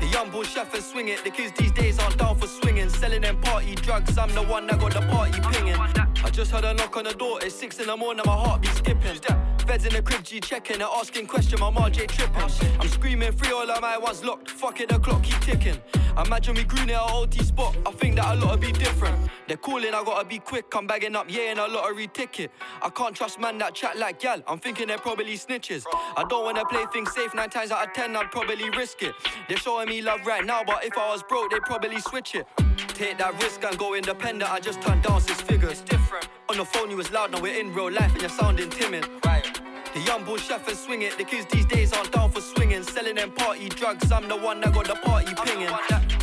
The 0.00 0.08
young 0.08 0.30
bull 0.30 0.42
chef 0.42 0.74
and 0.74 0.82
swing 0.82 1.08
it. 1.08 1.22
The 1.22 1.30
kids 1.30 1.52
these 1.56 1.72
days 1.72 1.98
aren't 2.00 2.18
down 2.18 2.36
for 2.36 2.48
swinging. 2.48 2.88
Selling 2.88 3.22
them 3.22 3.40
party 3.40 3.76
drugs. 3.76 4.18
I'm 4.18 4.34
the 4.34 4.42
one 4.42 4.66
that 4.66 4.80
got 4.80 4.92
the 4.92 5.00
party 5.02 5.40
pinging. 5.52 5.76
I 5.76 6.30
just 6.30 6.50
heard 6.50 6.64
a 6.64 6.74
knock 6.74 6.96
on 6.96 7.04
the 7.04 7.14
door. 7.14 7.38
It's 7.40 7.54
six 7.54 7.78
in 7.78 7.86
the 7.86 7.96
morning. 7.96 8.24
My 8.26 8.34
heart 8.34 8.62
be 8.62 8.68
skipping. 8.68 9.20
Feds 9.66 9.86
in 9.86 9.92
the 9.92 10.02
crib, 10.02 10.22
G 10.24 10.40
checking. 10.40 10.82
Asking 10.82 11.26
question. 11.26 11.60
My 11.60 11.70
RJ 11.70 12.08
tripping. 12.08 12.78
I'm 12.80 12.88
screaming 12.88 13.32
free. 13.32 13.52
All 13.52 13.70
of 13.70 13.80
my 13.80 13.96
ones 13.98 14.24
locked. 14.24 14.50
Fuck 14.50 14.80
it, 14.80 14.88
the 14.88 14.98
clock 14.98 15.22
keep 15.22 15.40
ticking. 15.40 15.78
Imagine 16.24 16.54
we 16.54 16.64
grew 16.64 16.84
near 16.84 16.96
a 16.96 17.06
OT 17.14 17.42
spot. 17.42 17.74
I 17.86 17.92
think 17.92 18.16
that 18.16 18.36
a 18.36 18.38
lot 18.38 18.60
be 18.60 18.72
different. 18.72 19.16
They're 19.48 19.56
calling. 19.56 19.94
I 19.94 20.02
gotta 20.04 20.26
be 20.26 20.38
quick. 20.38 20.66
I'm 20.74 20.86
bagging 20.86 21.16
up. 21.16 21.26
Yeah, 21.28 21.52
in 21.52 21.58
a 21.58 21.66
lottery 21.66 22.08
ticket. 22.08 22.50
I 22.82 22.90
can't 22.90 23.14
trust 23.14 23.40
man 23.40 23.58
that 23.58 23.74
chat 23.74 23.96
like 23.96 24.20
gal. 24.20 24.42
I'm 24.46 24.58
thinking 24.58 24.88
they're 24.88 24.98
probably 24.98 25.36
snitches. 25.38 25.84
I 26.16 26.24
don't 26.28 26.44
wanna 26.44 26.64
play 26.66 26.84
things 26.92 27.14
safe. 27.14 27.34
Nine 27.34 27.50
times 27.50 27.70
out 27.70 27.86
of 27.86 27.94
ten, 27.94 28.16
I'd 28.16 28.30
probably 28.30 28.68
risk 28.70 29.02
it. 29.02 29.14
They're 29.48 29.56
showing 29.56 29.88
me 29.88 30.02
love 30.02 30.26
right 30.26 30.44
now, 30.44 30.62
but 30.64 30.84
if 30.84 30.98
I 30.98 31.08
was 31.12 31.22
broke, 31.22 31.50
they'd 31.50 31.62
probably 31.62 32.00
switch 32.00 32.34
it. 32.34 32.46
Take 32.88 33.18
that 33.18 33.40
risk 33.42 33.64
and 33.64 33.78
go 33.78 33.94
independent. 33.94 34.50
I 34.50 34.60
just 34.60 34.82
turned 34.82 35.02
down 35.02 35.20
six 35.20 35.40
figures. 35.40 35.72
It's 35.72 35.80
different. 35.82 36.28
On 36.50 36.56
the 36.58 36.64
phone, 36.64 36.90
you 36.90 36.96
was 36.96 37.10
loud. 37.10 37.32
Now 37.32 37.40
we're 37.40 37.58
in 37.58 37.72
real 37.72 37.90
life, 37.90 38.12
and 38.12 38.20
you're 38.20 38.30
sounding 38.30 38.68
timid. 38.68 39.08
Right. 39.24 39.51
The 39.94 40.00
young 40.00 40.24
bull 40.24 40.38
chef 40.38 40.66
and 40.68 40.76
swing 40.76 41.02
it. 41.02 41.18
The 41.18 41.24
kids 41.24 41.46
these 41.52 41.66
days 41.66 41.92
aren't 41.92 42.12
down 42.12 42.30
for 42.30 42.40
swinging. 42.40 42.82
Selling 42.82 43.16
them 43.16 43.30
party 43.32 43.68
drugs. 43.68 44.10
I'm 44.10 44.26
the 44.26 44.36
one 44.36 44.60
that 44.62 44.72
got 44.72 44.86
the 44.86 44.94
party 44.94 45.34
pinging. 45.34 45.68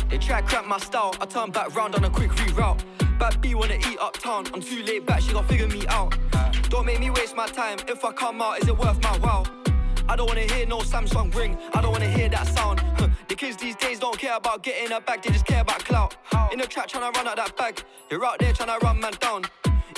They 0.08 0.18
try 0.18 0.40
to 0.40 0.46
crack 0.46 0.66
my 0.66 0.78
style. 0.78 1.14
I 1.20 1.26
turn 1.26 1.52
back 1.52 1.74
round 1.76 1.94
on 1.94 2.02
a 2.02 2.10
quick 2.10 2.30
reroute. 2.32 2.82
Bad 3.20 3.40
B 3.40 3.54
wanna 3.54 3.74
eat 3.74 3.98
uptown. 4.00 4.46
I'm 4.52 4.60
too 4.60 4.82
late 4.82 5.06
back. 5.06 5.20
She 5.20 5.32
gon' 5.32 5.46
figure 5.46 5.68
me 5.68 5.86
out. 5.86 6.18
Don't 6.68 6.84
make 6.84 6.98
me 6.98 7.10
waste 7.10 7.36
my 7.36 7.46
time. 7.46 7.78
If 7.86 8.04
I 8.04 8.10
come 8.12 8.42
out, 8.42 8.60
is 8.60 8.66
it 8.66 8.76
worth 8.76 9.00
my 9.02 9.16
while? 9.18 9.46
I 10.08 10.16
don't 10.16 10.26
wanna 10.26 10.52
hear 10.52 10.66
no 10.66 10.78
Samsung 10.78 11.32
ring. 11.32 11.56
I 11.72 11.80
don't 11.80 11.92
wanna 11.92 12.08
hear 12.08 12.28
that 12.28 12.48
sound. 12.48 12.82
The 13.28 13.36
kids 13.36 13.56
these 13.56 13.76
days 13.76 14.00
don't 14.00 14.18
care 14.18 14.36
about 14.36 14.64
getting 14.64 14.90
a 14.90 15.00
bag, 15.00 15.22
they 15.22 15.30
just 15.30 15.46
care 15.46 15.60
about 15.60 15.84
clout. 15.84 16.16
In 16.52 16.58
the 16.58 16.66
trap 16.66 16.88
trying 16.88 17.12
to 17.12 17.16
run 17.16 17.28
out 17.28 17.36
that 17.36 17.56
bag. 17.56 17.80
You're 18.10 18.24
out 18.24 18.40
there 18.40 18.52
trying 18.52 18.76
to 18.76 18.84
run 18.84 18.98
man 18.98 19.12
down. 19.20 19.44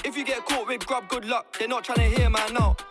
If 0.04 0.14
you 0.18 0.24
get 0.24 0.44
caught 0.44 0.68
with 0.68 0.84
grub, 0.86 1.08
good 1.08 1.24
luck. 1.24 1.56
They're 1.58 1.68
not 1.68 1.84
trying 1.84 2.10
to 2.10 2.16
hear 2.16 2.28
man 2.28 2.54
out. 2.58 2.84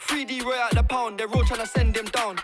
3D 0.00 0.44
Roy 0.44 0.58
out 0.58 0.74
the 0.74 0.82
pound, 0.82 1.18
they're 1.18 1.28
all 1.28 1.44
trying 1.44 1.60
to 1.60 1.66
send 1.66 1.96
him 1.96 2.06
down. 2.06 2.38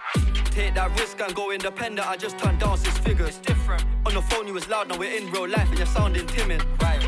Take 0.46 0.74
that 0.74 0.98
risk 0.98 1.20
and 1.20 1.34
go 1.34 1.50
independent. 1.52 2.08
I 2.08 2.16
just 2.16 2.38
turned 2.38 2.60
down 2.60 2.76
six 2.78 2.98
figures. 2.98 3.38
different. 3.38 3.84
On 4.06 4.14
the 4.14 4.22
phone, 4.22 4.46
you 4.46 4.54
was 4.54 4.68
loud, 4.68 4.88
now 4.88 4.98
we're 4.98 5.16
in 5.16 5.30
real 5.30 5.48
life 5.48 5.68
and 5.68 5.78
you're 5.78 5.86
sounding 5.86 6.26
timid. 6.26 6.64
Right. 6.82 7.00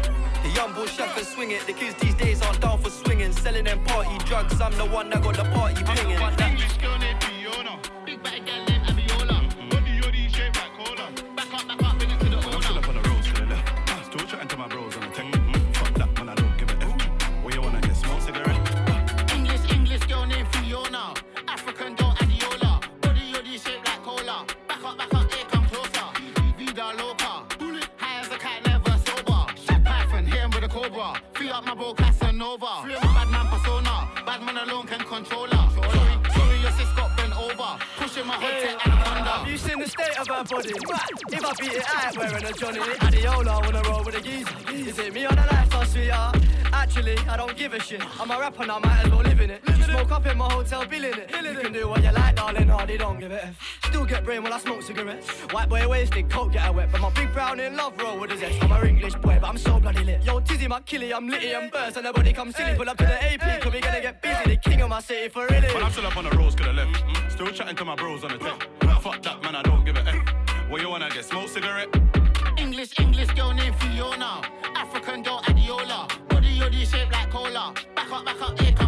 The 0.42 0.50
young 0.50 0.72
bull 0.72 0.86
chef 0.86 1.16
and 1.16 1.26
swing 1.26 1.50
it. 1.50 1.66
The 1.66 1.72
kids 1.72 1.94
these 2.00 2.14
days 2.14 2.42
aren't 2.42 2.60
down 2.60 2.80
for 2.80 2.90
swinging. 2.90 3.32
Selling 3.32 3.64
them 3.64 3.84
party 3.84 4.16
drugs. 4.26 4.60
I'm 4.60 4.72
the 4.76 4.86
one 4.86 5.10
that 5.10 5.22
got 5.22 5.36
the 5.36 5.44
party 5.44 5.82
pinging. 5.82 6.16
Casanova. 32.46 32.82
Free 32.82 33.05
you 39.56 39.68
seen 39.70 39.80
the 39.80 39.88
state 39.88 40.18
of 40.20 40.26
her 40.28 40.44
body? 40.44 40.68
If 41.32 41.44
I 41.44 41.52
beat 41.58 41.72
it, 41.72 41.84
I 41.88 42.08
ain't 42.08 42.18
wearing 42.18 42.44
a 42.44 42.52
Johnny. 42.52 42.80
Adiola 42.80 43.64
wanna 43.64 43.82
roll 43.88 44.04
with 44.04 44.14
a 44.16 44.20
geezer. 44.20 44.54
Is 44.70 44.98
it 44.98 45.14
me 45.14 45.24
on 45.24 45.34
the 45.34 45.46
lifestyle, 45.50 45.84
sweetheart? 45.86 46.36
Actually, 46.72 47.16
I 47.28 47.36
don't 47.38 47.56
give 47.56 47.72
a 47.72 47.80
shit. 47.80 48.02
I'm 48.20 48.30
a 48.30 48.38
rapper 48.38 48.66
now, 48.66 48.78
might 48.80 49.04
as 49.04 49.10
well 49.10 49.22
live 49.22 49.40
in 49.40 49.50
it. 49.50 49.62
Smoke 49.84 50.10
up 50.12 50.26
in 50.26 50.36
my 50.36 50.52
hotel, 50.52 50.84
billing 50.86 51.14
it. 51.14 51.30
You 51.30 51.54
can 51.54 51.72
do 51.72 51.88
what 51.88 52.02
you 52.04 52.10
like, 52.10 52.36
darling, 52.36 52.68
hardy 52.68 52.98
don't 52.98 53.18
give 53.18 53.32
a 53.32 53.46
F. 53.46 53.80
Still 53.84 54.04
get 54.04 54.24
brain 54.24 54.42
while 54.42 54.52
I 54.52 54.58
smoke 54.58 54.82
cigarettes. 54.82 55.28
White 55.54 55.68
boy 55.70 55.88
wasted, 55.88 56.28
coke 56.30 56.52
get 56.52 56.62
her 56.62 56.72
wet. 56.72 56.92
But 56.92 57.00
my 57.00 57.10
big 57.10 57.32
brown 57.32 57.60
in 57.60 57.76
love 57.76 57.98
roll 57.98 58.18
with 58.20 58.32
a 58.32 58.36
zest. 58.36 58.62
I'm 58.62 58.72
a 58.72 58.84
English 58.84 59.14
boy, 59.14 59.38
but 59.40 59.48
I'm 59.48 59.56
so 59.56 59.80
bloody 59.80 60.04
lit. 60.04 60.22
Yo, 60.22 60.40
Tizzy, 60.40 60.68
my 60.68 60.80
killie, 60.80 61.14
I'm 61.14 61.28
litty 61.28 61.52
and 61.52 61.70
burst. 61.72 61.96
And 61.96 62.04
nobody 62.04 62.34
come 62.34 62.52
silly. 62.52 62.76
Pull 62.76 62.90
up 62.90 62.98
to 62.98 63.04
the 63.06 63.24
AP, 63.32 63.62
cause 63.62 63.72
we 63.72 63.80
gonna 63.80 64.02
get 64.02 64.20
busy. 64.20 64.44
The 64.50 64.56
king 64.56 64.82
of 64.82 64.90
my 64.90 65.00
city 65.00 65.28
for 65.30 65.46
really. 65.46 65.68
Man, 65.68 65.82
I'm 65.82 65.92
still 65.92 66.06
up 66.06 66.16
on 66.16 66.24
the 66.24 66.36
roads 66.36 66.56
to 66.56 66.64
the 66.64 66.72
left. 66.74 66.92
Mm, 66.92 67.32
Still 67.32 67.50
chatting 67.52 67.76
to 67.76 67.84
my 67.86 67.94
bros 67.94 68.22
on 68.22 68.32
the 68.32 68.38
tech. 68.38 68.68
Fuck 69.06 69.22
that, 69.22 69.40
man, 69.46 69.54
I 69.56 69.62
don't 69.62 69.84
give 69.84 69.96
a 69.96 70.04
F. 70.08 70.68
Where 70.68 70.82
you 70.82 70.90
wanna 70.90 71.08
get 71.08 71.24
smoke 71.24 71.48
cigarette? 71.48 71.88
English, 72.58 72.98
English 72.98 73.30
girl 73.34 73.52
named 73.52 73.76
Fiona. 73.76 74.42
African 74.74 75.22
doll 75.22 75.40
Adiola. 75.42 76.00
Body 76.28 76.58
yoddy 76.58 76.84
shaped 76.90 77.12
like 77.12 77.30
cola. 77.30 77.72
Back 77.94 78.10
up, 78.12 78.24
back 78.24 78.42
up, 78.42 78.60
here. 78.60 78.85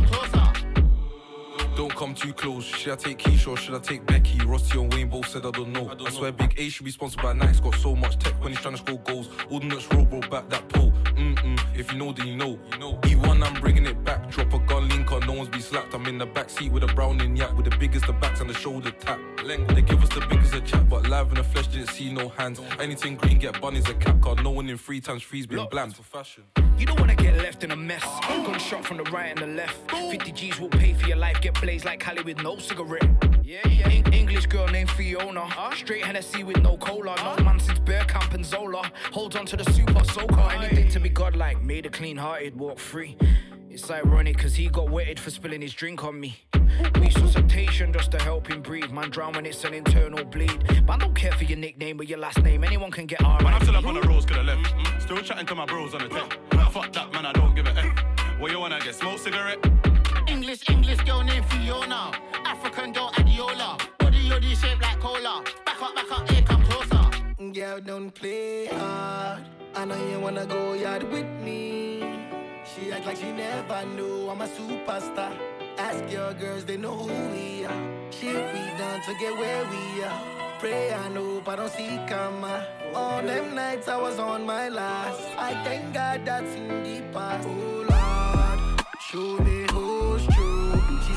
Don't 1.78 1.94
come 1.94 2.12
too 2.12 2.32
close. 2.32 2.64
Should 2.64 2.94
I 2.94 2.96
take 2.96 3.18
Keisha 3.18 3.46
or 3.46 3.56
should 3.56 3.76
I 3.76 3.78
take 3.78 4.04
Becky? 4.04 4.44
Rossi 4.44 4.76
and 4.76 4.92
Wayne 4.92 5.08
both 5.08 5.28
said 5.28 5.46
I 5.46 5.52
don't 5.52 5.72
know. 5.72 5.88
I, 5.88 6.10
swear 6.10 6.32
Big 6.32 6.58
A 6.58 6.68
should 6.68 6.84
be 6.84 6.90
sponsored 6.90 7.22
by 7.22 7.32
Nike's 7.34 7.60
got 7.60 7.76
so 7.76 7.94
much 7.94 8.18
tech 8.18 8.34
when 8.42 8.50
he's 8.50 8.60
trying 8.60 8.74
to 8.74 8.80
score 8.80 8.98
goals. 8.98 9.28
Ordnance 9.48 9.86
roll, 9.92 10.04
bro, 10.04 10.18
back 10.22 10.48
that 10.48 10.68
pole. 10.70 10.92
Mm-mm. 11.14 11.60
If 11.76 11.92
you 11.92 11.98
know, 11.98 12.10
then 12.10 12.26
you 12.26 12.36
know. 12.36 12.58
you 12.72 12.78
know. 12.78 12.98
E1, 13.02 13.46
I'm 13.46 13.60
bringing 13.60 13.86
it 13.86 14.02
back. 14.02 14.28
Drop 14.28 14.52
a 14.54 14.58
gun 14.58 14.88
link 14.88 15.12
on, 15.12 15.24
no 15.28 15.34
one's 15.34 15.50
be 15.50 15.60
slapped. 15.60 15.94
I'm 15.94 16.04
in 16.06 16.18
the 16.18 16.26
back 16.26 16.50
seat 16.50 16.72
with 16.72 16.82
a 16.82 16.88
browning 16.88 17.36
yak 17.36 17.56
with 17.56 17.70
the 17.70 17.76
biggest 17.76 18.08
the 18.08 18.12
backs 18.12 18.40
and 18.40 18.50
the 18.50 18.54
shoulder 18.54 18.90
tap. 18.90 19.20
Length, 19.44 19.72
they 19.76 19.82
give 19.82 20.02
us 20.02 20.08
the 20.08 20.26
biggest 20.28 20.54
a 20.54 20.60
chat, 20.60 20.88
but 20.88 21.08
live 21.08 21.28
in 21.28 21.34
the 21.34 21.44
flesh 21.44 21.68
didn't 21.68 21.90
see 21.90 22.12
no 22.12 22.28
hands. 22.30 22.60
Anything 22.80 23.14
green 23.14 23.38
get 23.38 23.60
bunnies 23.60 23.88
a 23.88 23.94
cap 23.94 24.20
card. 24.20 24.42
No 24.42 24.50
one 24.50 24.68
in 24.68 24.78
three 24.78 25.00
times 25.00 25.22
three's 25.22 25.46
been 25.46 25.64
bland 25.70 25.94
for 25.94 26.02
fashion. 26.02 26.42
You 26.78 26.86
don't 26.86 27.00
wanna 27.00 27.16
get 27.16 27.36
left 27.38 27.64
in 27.64 27.72
a 27.72 27.76
mess. 27.76 28.04
Gunshot 28.28 28.84
from 28.84 28.98
the 28.98 29.04
right 29.04 29.30
and 29.30 29.38
the 29.38 29.46
left. 29.46 29.90
50 29.90 30.30
G's 30.30 30.60
will 30.60 30.68
pay 30.68 30.92
for 30.92 31.08
your 31.08 31.16
life. 31.16 31.40
Get 31.40 31.54
blazed 31.68 31.84
like 31.84 32.00
Cali 32.00 32.22
with 32.22 32.42
no 32.42 32.56
cigarette. 32.56 33.06
Yeah, 33.42 33.68
yeah. 33.68 33.90
En- 33.90 34.10
English 34.14 34.46
girl 34.46 34.66
named 34.68 34.90
Fiona. 34.92 35.46
Straight 35.76 36.02
Hennessy 36.02 36.42
with 36.42 36.62
no 36.62 36.78
cola. 36.78 37.14
No 37.22 37.44
man 37.44 37.60
since 37.60 37.78
Bear 37.80 38.04
Camp 38.04 38.32
and 38.32 38.42
Zola. 38.42 38.90
Holds 39.12 39.36
on 39.36 39.44
to 39.44 39.54
the 39.54 39.70
super 39.72 40.02
soaker. 40.04 40.48
Anything 40.50 40.88
to 40.88 40.98
be 40.98 41.10
godlike. 41.10 41.62
Made 41.62 41.84
a 41.84 41.90
clean 41.90 42.16
hearted, 42.16 42.58
walk 42.58 42.78
free. 42.78 43.18
It's 43.68 43.90
ironic 43.90 44.38
cause 44.38 44.54
he 44.54 44.68
got 44.70 44.88
wetted 44.88 45.20
for 45.20 45.30
spilling 45.30 45.60
his 45.60 45.74
drink 45.74 46.04
on 46.04 46.18
me. 46.18 46.38
Resuscitation 46.94 47.92
just 47.92 48.12
to 48.12 48.18
help 48.22 48.50
him 48.50 48.62
breathe. 48.62 48.90
Man 48.90 49.10
drown 49.10 49.34
when 49.34 49.44
it's 49.44 49.62
an 49.64 49.74
internal 49.74 50.24
bleed. 50.24 50.64
But 50.86 50.94
I 50.94 50.96
don't 50.96 51.14
care 51.14 51.32
for 51.32 51.44
your 51.44 51.58
nickname 51.58 52.00
or 52.00 52.04
your 52.04 52.18
last 52.18 52.42
name. 52.42 52.64
Anyone 52.64 52.90
can 52.90 53.04
get 53.04 53.20
Man, 53.20 53.46
I'm 53.46 53.60
still 53.60 53.76
up 53.76 53.84
on 53.84 53.92
the 53.92 54.08
roads 54.08 54.24
to 54.24 54.32
the 54.32 54.42
left. 54.42 54.74
Still 55.02 55.18
chatting 55.18 55.44
to 55.44 55.54
my 55.54 55.66
bros 55.66 55.92
on 55.92 56.00
the 56.00 56.08
tech. 56.08 56.38
Fuck 56.72 56.94
that, 56.94 57.12
man, 57.12 57.26
I 57.26 57.32
don't 57.32 57.54
give 57.54 57.66
a 57.66 57.76
F. 57.76 58.40
Where 58.40 58.50
you 58.50 58.58
wanna 58.58 58.80
get 58.80 58.94
smoke 58.94 59.18
cigarette? 59.18 59.58
English, 60.48 60.70
English 60.70 61.00
girl 61.04 61.22
named 61.24 61.44
Fiona. 61.50 62.10
African 62.46 62.90
doll 62.92 63.12
Adiola. 63.12 63.78
Body 63.98 64.30
yoddy 64.30 64.56
shaped 64.56 64.80
like 64.80 64.98
cola. 64.98 65.44
Back 65.66 65.82
up, 65.82 65.94
back 65.94 66.10
up, 66.10 66.30
here 66.30 66.42
come 66.42 66.64
closer. 66.64 67.04
Girl, 67.52 67.80
don't 67.82 68.10
play 68.14 68.64
hard. 68.64 69.42
I 69.74 69.84
know 69.84 70.08
you 70.08 70.18
wanna 70.18 70.46
go 70.46 70.72
yard 70.72 71.02
with 71.12 71.28
me. 71.44 72.00
She 72.64 72.90
act 72.90 73.04
like 73.04 73.18
she 73.18 73.30
never 73.30 73.84
knew 73.94 74.30
I'm 74.30 74.40
a 74.40 74.48
superstar. 74.48 75.36
Ask 75.76 76.10
your 76.10 76.32
girls, 76.32 76.64
they 76.64 76.78
know 76.78 76.96
who 76.96 77.12
we 77.34 77.66
are. 77.66 78.10
Shit 78.10 78.42
we 78.54 78.62
done 78.78 79.02
to 79.02 79.12
get 79.20 79.36
where 79.36 79.64
we 79.66 80.02
are. 80.02 80.22
Pray 80.60 80.88
and 80.88 81.18
hope 81.18 81.46
I 81.46 81.56
don't 81.56 81.70
see 81.70 82.00
karma. 82.08 82.66
All 82.94 83.20
them 83.20 83.54
nights 83.54 83.86
I 83.86 83.98
was 84.00 84.18
on 84.18 84.46
my 84.46 84.70
last. 84.70 85.20
I 85.36 85.52
thank 85.62 85.92
God 85.92 86.24
that's 86.24 86.54
in 86.54 86.68
the 86.84 87.02
past. 87.12 87.46
Oh 87.46 87.84
Lord, 87.90 88.80
show 88.98 89.44
me 89.44 89.66
who's 89.72 90.37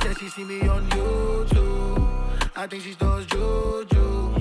true. 0.02 0.14
She 0.16 0.30
see 0.30 0.44
me 0.44 0.68
on 0.68 0.86
YouTube. 0.90 2.52
I 2.56 2.68
think 2.68 2.84
she 2.84 2.96
does 2.96 3.26
juju. 3.28 4.34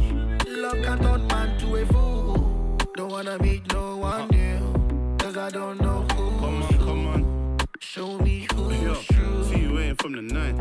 Love 0.48 0.82
can 0.82 0.98
turn 0.98 1.26
man 1.28 1.58
to 1.60 1.76
a 1.76 1.86
fool. 1.86 2.76
Don't 2.96 3.10
wanna 3.10 3.38
meet 3.42 3.72
no 3.72 3.96
one 3.98 4.22
uh. 4.22 4.26
new. 4.26 5.16
Cause 5.18 5.36
I 5.36 5.50
don't 5.50 5.80
know 5.80 6.02
who. 6.14 6.30
Come 6.40 6.62
on, 6.62 6.78
come 6.78 7.06
on. 7.06 7.58
Show 7.78 8.18
me 8.18 8.46
who's 8.54 8.82
Yo, 8.82 8.94
true. 8.94 9.44
see 9.44 9.60
you 9.60 9.74
waiting 9.74 9.96
from 9.96 10.12
the 10.12 10.22
night. 10.22 10.56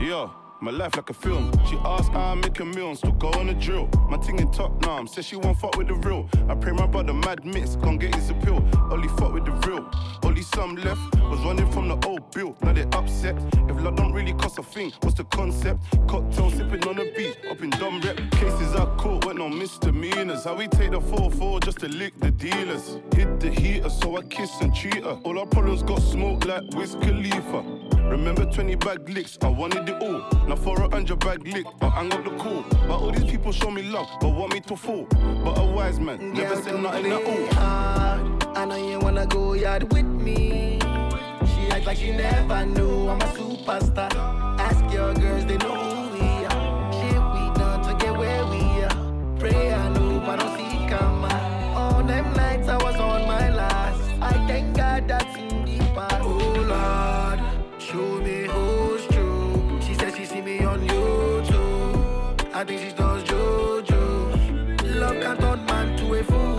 Yo, 0.00 0.30
my 0.64 0.70
life 0.70 0.96
like 0.96 1.10
a 1.10 1.14
film. 1.14 1.52
She 1.68 1.76
asked 1.84 2.10
how 2.12 2.32
I 2.32 2.34
make 2.36 2.58
a 2.58 2.62
and 2.62 2.96
still 2.96 3.12
go 3.12 3.28
on 3.32 3.50
a 3.50 3.54
drill. 3.54 3.86
My 4.08 4.16
ting 4.16 4.38
in 4.38 4.50
top 4.50 4.80
now, 4.80 5.04
says 5.04 5.26
she 5.26 5.36
won't 5.36 5.58
fuck 5.58 5.76
with 5.76 5.88
the 5.88 5.94
real. 5.94 6.26
I 6.48 6.54
pray 6.54 6.72
my 6.72 6.86
brother 6.86 7.12
mad 7.12 7.44
mix, 7.44 7.76
gon' 7.76 7.98
get 7.98 8.14
his 8.14 8.30
appeal. 8.30 8.66
Only 8.90 9.08
fuck 9.08 9.34
with 9.34 9.44
the 9.44 9.52
real. 9.68 9.86
Only 10.22 10.40
some 10.40 10.76
left 10.76 11.00
was 11.16 11.38
running 11.40 11.70
from 11.70 11.88
the 11.88 11.98
old 12.06 12.30
bill. 12.30 12.56
Now 12.62 12.72
they 12.72 12.84
upset. 12.98 13.36
If 13.68 13.78
love 13.82 13.96
don't 13.96 14.12
really 14.12 14.32
cost 14.32 14.58
a 14.58 14.62
thing. 14.62 14.92
What's 15.00 15.16
the 15.16 15.24
concept? 15.24 15.82
Cocktail 16.08 16.50
sipping 16.50 16.88
on 16.88 16.98
a 16.98 17.12
beat, 17.12 17.36
up 17.50 17.62
in 17.62 17.68
dumb 17.70 18.00
rep. 18.00 18.16
Cases 18.30 18.74
I 18.74 18.86
caught 18.96 19.26
went 19.26 19.40
on 19.40 19.58
misdemeanors. 19.58 20.44
How 20.44 20.54
we 20.54 20.68
take 20.68 20.92
the 20.92 21.00
4-4 21.00 21.62
just 21.62 21.80
to 21.80 21.88
lick 21.88 22.18
the 22.20 22.30
dealers. 22.30 22.98
Hit 23.14 23.38
the 23.38 23.50
heater, 23.50 23.90
so 23.90 24.16
I 24.16 24.22
kiss 24.22 24.50
and 24.62 24.74
treat 24.74 25.04
her. 25.04 25.20
All 25.24 25.38
our 25.38 25.46
problems 25.46 25.82
got 25.82 26.00
smoke 26.00 26.46
like 26.46 26.62
Wiz 26.74 26.94
Khalifa. 27.02 27.84
Remember 28.08 28.44
20 28.44 28.74
bag 28.76 29.08
licks, 29.08 29.38
I 29.42 29.48
wanted 29.48 29.88
it 29.88 30.02
all. 30.02 30.28
Now 30.46 30.53
for 30.56 30.80
a 30.82 30.90
hundred 30.90 31.18
bag 31.20 31.46
lick, 31.46 31.66
I 31.80 31.88
hang 31.88 32.12
up 32.12 32.24
the 32.24 32.30
call. 32.30 32.64
But 32.86 32.90
all 33.00 33.10
these 33.10 33.30
people 33.30 33.52
show 33.52 33.70
me 33.70 33.82
love, 33.82 34.08
but 34.20 34.28
want 34.28 34.52
me 34.52 34.60
to 34.60 34.76
fall. 34.76 35.06
But 35.44 35.58
a 35.58 35.64
wise 35.64 35.98
man 36.00 36.18
mm, 36.18 36.34
never 36.34 36.56
said 36.56 36.80
nothing 36.80 37.06
at 37.12 37.24
all. 37.24 37.46
hard. 37.54 38.44
I 38.56 38.64
know 38.64 38.76
you 38.76 38.98
wanna 39.00 39.26
go 39.26 39.54
yard 39.54 39.92
with 39.92 40.04
me. 40.06 40.78
She 41.46 41.68
act 41.70 41.86
like 41.86 41.96
she 41.98 42.12
never 42.12 42.64
knew 42.66 43.08
I'm 43.08 43.20
a 43.20 43.24
superstar. 43.26 44.14
Ask 44.58 44.82
your 44.92 45.14
girls, 45.14 45.44
they 45.46 45.56
know 45.58 45.74
who 45.74 46.12
we 46.14 46.44
are. 46.46 46.92
Shit 46.92 47.22
we 47.34 47.60
done 47.60 47.82
to 47.88 48.04
get 48.04 48.16
where 48.16 48.44
we 48.46 48.84
are. 48.84 49.38
Pray 49.38 49.72
I 49.72 49.88
know, 49.90 50.20
but 50.24 50.40
don't 50.40 50.56
see 50.56 50.88
karma. 50.88 51.74
All 51.76 52.02
them 52.02 52.32
nights 52.34 52.68
I 52.68 52.76
was 52.82 52.96
on 52.96 53.26
my 53.26 53.50
last. 53.50 54.00
I 54.20 54.32
thank 54.46 54.76
God 54.76 55.08
that's 55.08 55.36
in 55.36 55.64
the 55.64 55.78
past. 55.94 56.22
Oh 56.22 56.38
Lord, 56.72 57.82
show 57.82 58.20
me 58.20 58.43
I 62.64 62.66
think 62.66 62.80
she 62.80 62.96
does 62.96 63.22
juju. 63.24 63.98
Love 64.98 65.20
can 65.20 65.36
turn 65.36 65.66
man 65.66 65.98
to 65.98 66.14
a 66.14 66.24
fool. 66.24 66.56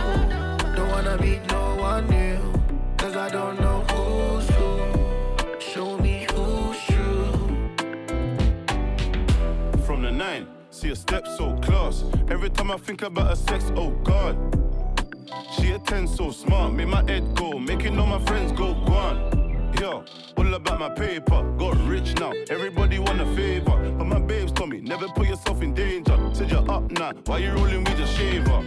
Don't 0.76 0.90
wanna 0.92 1.18
meet 1.20 1.44
no 1.48 1.78
one 1.78 2.06
new. 2.08 2.54
Cause 2.96 3.16
I 3.16 3.28
don't 3.28 3.60
know 3.60 3.82
who's 3.90 4.48
who. 4.50 5.60
Show 5.60 5.98
me 5.98 6.28
who's 6.32 6.80
true. 6.84 7.50
From 9.84 10.04
the 10.04 10.12
nine, 10.12 10.46
see 10.70 10.92
a 10.92 10.96
step 10.96 11.26
so 11.26 11.56
class. 11.64 12.04
Every 12.30 12.52
time 12.52 12.70
I 12.70 12.78
think 12.78 13.02
about 13.02 13.30
her 13.30 13.36
sex, 13.36 13.72
oh 13.76 13.90
god. 14.04 14.38
She 15.54 15.72
a 15.72 15.80
10 15.80 16.08
so 16.08 16.30
smart, 16.30 16.74
make 16.74 16.88
my 16.88 17.04
head 17.10 17.34
go, 17.34 17.58
making 17.58 17.98
all 17.98 18.06
my 18.06 18.24
friends 18.26 18.52
go 18.52 18.76
gone. 18.86 19.45
Yo, 19.80 20.06
all 20.38 20.54
about 20.54 20.80
my 20.80 20.90
paper, 20.90 21.44
got 21.58 21.76
rich 21.86 22.16
now, 22.20 22.32
everybody 22.50 22.98
want 22.98 23.20
a 23.20 23.26
favor. 23.36 23.78
But 23.98 24.06
my 24.06 24.20
babes 24.20 24.52
told 24.54 24.70
me, 24.70 24.80
never 24.80 25.08
put 25.10 25.28
yourself 25.28 25.62
in 25.62 25.74
danger. 25.74 26.18
Said 26.34 26.52
you're 26.52 26.72
up 26.72 26.90
now, 26.92 27.12
why 27.26 27.40
you 27.40 27.52
rolling 27.52 27.84
with 27.84 28.00
a 28.00 28.08
shaver? 28.08 28.64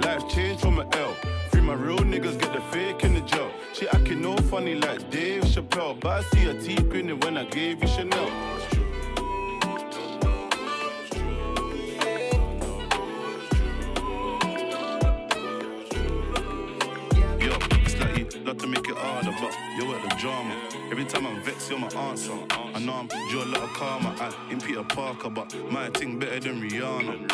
Life 0.00 0.28
changed 0.28 0.60
from 0.60 0.80
a 0.80 0.88
L. 0.96 1.14
Free 1.50 1.60
my 1.60 1.74
real 1.74 1.98
niggas, 1.98 2.40
get 2.40 2.52
the 2.52 2.60
fake 2.72 3.04
in 3.04 3.14
the 3.14 3.20
jail. 3.20 3.52
She 3.72 3.88
acting 3.88 4.20
no 4.22 4.36
funny 4.36 4.74
like 4.74 5.10
Dave 5.10 5.44
Chappelle, 5.44 6.00
but 6.00 6.10
I 6.10 6.22
see 6.30 6.44
her 6.46 6.60
teeth 6.60 6.88
grinning 6.88 7.20
when 7.20 7.36
I 7.36 7.44
gave 7.44 7.80
you 7.80 7.88
Chanel. 7.88 8.28
Drama. 20.22 20.56
Every 20.92 21.04
time 21.04 21.26
I'm 21.26 21.42
vexed, 21.42 21.68
you're 21.68 21.80
my 21.80 21.88
answer. 21.88 22.32
I 22.52 22.78
know 22.78 22.92
I'm 22.92 23.08
due 23.08 23.42
a 23.42 23.44
lot 23.44 23.64
of 23.64 23.72
karma. 23.72 24.14
I 24.20 24.32
ain't 24.52 24.64
Peter 24.64 24.84
Parker, 24.84 25.28
but 25.28 25.52
my 25.68 25.90
thing 25.90 26.20
better 26.20 26.38
than 26.38 26.62
Rihanna. 26.62 27.28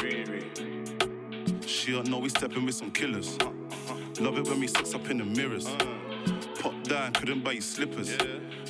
She 1.66 1.92
don't 1.92 2.08
know 2.08 2.16
we 2.16 2.30
stepping 2.30 2.64
with 2.64 2.76
some 2.76 2.90
killers. 2.90 3.36
Love 4.18 4.38
it 4.38 4.48
when 4.48 4.60
we 4.60 4.68
sex 4.68 4.94
up 4.94 5.10
in 5.10 5.18
the 5.18 5.24
mirrors. 5.26 5.68
Pop 6.88 6.98
down, 6.98 7.12
couldn't 7.12 7.44
buy 7.44 7.52
you 7.52 7.60
slippers. 7.60 8.16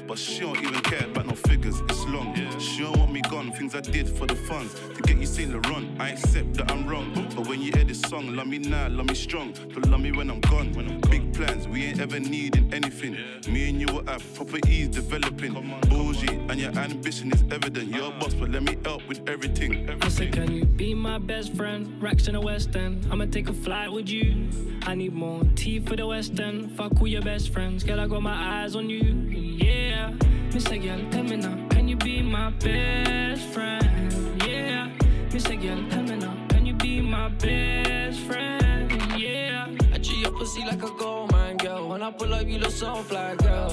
But 0.06 0.18
she 0.18 0.40
don't 0.40 0.58
even 0.58 0.80
care 0.80 1.06
about 1.06 1.26
no 1.26 1.34
figures, 1.34 1.80
it's 1.80 2.04
long. 2.06 2.34
She 2.58 2.82
don't 2.82 2.96
want 2.98 3.12
me 3.12 3.20
gone, 3.22 3.52
things 3.52 3.74
I 3.74 3.80
did 3.80 4.08
for 4.08 4.26
the 4.26 4.34
funds. 4.34 4.74
To 4.94 5.02
get 5.02 5.18
you 5.18 5.26
Saint 5.26 5.52
Laurent, 5.52 6.00
I 6.00 6.10
accept 6.10 6.54
that 6.54 6.70
I'm 6.70 6.86
wrong. 6.86 7.12
But 7.36 7.46
when 7.46 7.60
you 7.60 7.72
hear 7.72 7.84
this 7.84 8.00
song, 8.00 8.34
love 8.34 8.46
me 8.46 8.58
now, 8.58 8.88
love 8.88 9.06
me 9.06 9.14
strong. 9.14 9.52
Don't 9.52 9.90
love 9.90 10.00
me 10.00 10.12
when 10.12 10.30
I'm 10.30 10.40
gone. 10.40 10.72
When 10.72 10.88
I'm 10.88 11.00
Big 11.08 11.32
plans, 11.34 11.66
we 11.68 11.84
ain't 11.84 12.00
ever 12.00 12.20
needing 12.20 12.72
anything. 12.74 13.16
Me 13.48 13.70
and 13.70 13.80
you 13.80 13.86
will 13.86 14.04
have 14.06 14.22
proper 14.34 14.58
ease 14.68 14.88
developing. 14.88 15.52
Bougie, 15.88 16.28
and 16.48 16.60
your 16.60 16.72
ambition 16.78 17.32
is 17.32 17.44
evident. 17.50 17.94
You're 17.94 18.12
a 18.12 18.18
boss, 18.18 18.34
but 18.34 18.50
let 18.50 18.62
me 18.62 18.76
help 18.84 19.06
with 19.08 19.28
everything. 19.28 19.88
I 20.02 20.08
said, 20.08 20.32
can 20.32 20.52
you 20.52 20.64
be 20.64 20.94
my 20.94 21.18
best 21.18 21.54
friend? 21.54 22.02
Racks 22.02 22.26
in 22.28 22.34
the 22.34 22.40
West 22.40 22.74
End. 22.76 23.06
I'ma 23.10 23.26
take 23.26 23.48
a 23.48 23.54
flight 23.54 23.92
with 23.92 24.08
you. 24.08 24.48
I 24.82 24.94
need 24.94 25.12
more 25.12 25.42
tea 25.54 25.80
for 25.80 25.96
the 25.96 26.06
West 26.06 26.38
End. 26.40 26.72
Fuck 26.76 27.00
all 27.00 27.08
your 27.08 27.22
best 27.22 27.50
friends. 27.50 27.84
Girl, 27.84 28.00
I 28.00 28.06
got 28.08 28.22
my 28.22 28.62
eyes 28.62 28.74
on 28.74 28.88
you. 28.88 29.02
Yeah. 29.30 30.12
Mr. 30.50 30.82
Girl, 30.82 31.10
tell 31.10 31.24
me 31.24 31.36
now. 31.36 31.68
Can 31.68 31.88
you 31.88 31.96
be 31.96 32.22
my 32.22 32.50
best 32.50 33.42
friend? 33.52 34.42
Yeah. 34.46 34.90
Mr. 35.28 35.60
Girl, 35.60 35.90
tell 35.90 36.02
me 36.02 36.16
now. 36.16 36.34
Can 36.48 36.64
you 36.64 36.74
be 36.74 37.00
my 37.02 37.28
best 37.28 38.20
friend? 38.20 38.90
Yeah. 39.18 39.68
I 39.92 39.98
treat 39.98 40.18
your 40.18 40.32
pussy 40.32 40.64
like 40.64 40.82
a 40.82 40.90
gold 40.90 41.32
mine, 41.32 41.58
girl. 41.58 41.88
When 41.88 42.02
I 42.02 42.10
pull 42.10 42.32
up, 42.32 42.46
you 42.46 42.58
look 42.58 42.70
so 42.70 42.94
fly, 42.96 43.34
girl. 43.36 43.68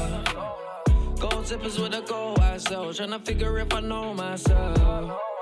Gold 1.20 1.46
zippers 1.46 1.80
with 1.82 1.94
a 1.94 2.02
gold 2.02 2.40
I 2.40 2.58
sell. 2.58 2.88
Tryna 2.88 3.26
figure 3.26 3.58
if 3.60 3.74
I 3.74 3.80
know 3.80 4.14
myself. 4.14 5.35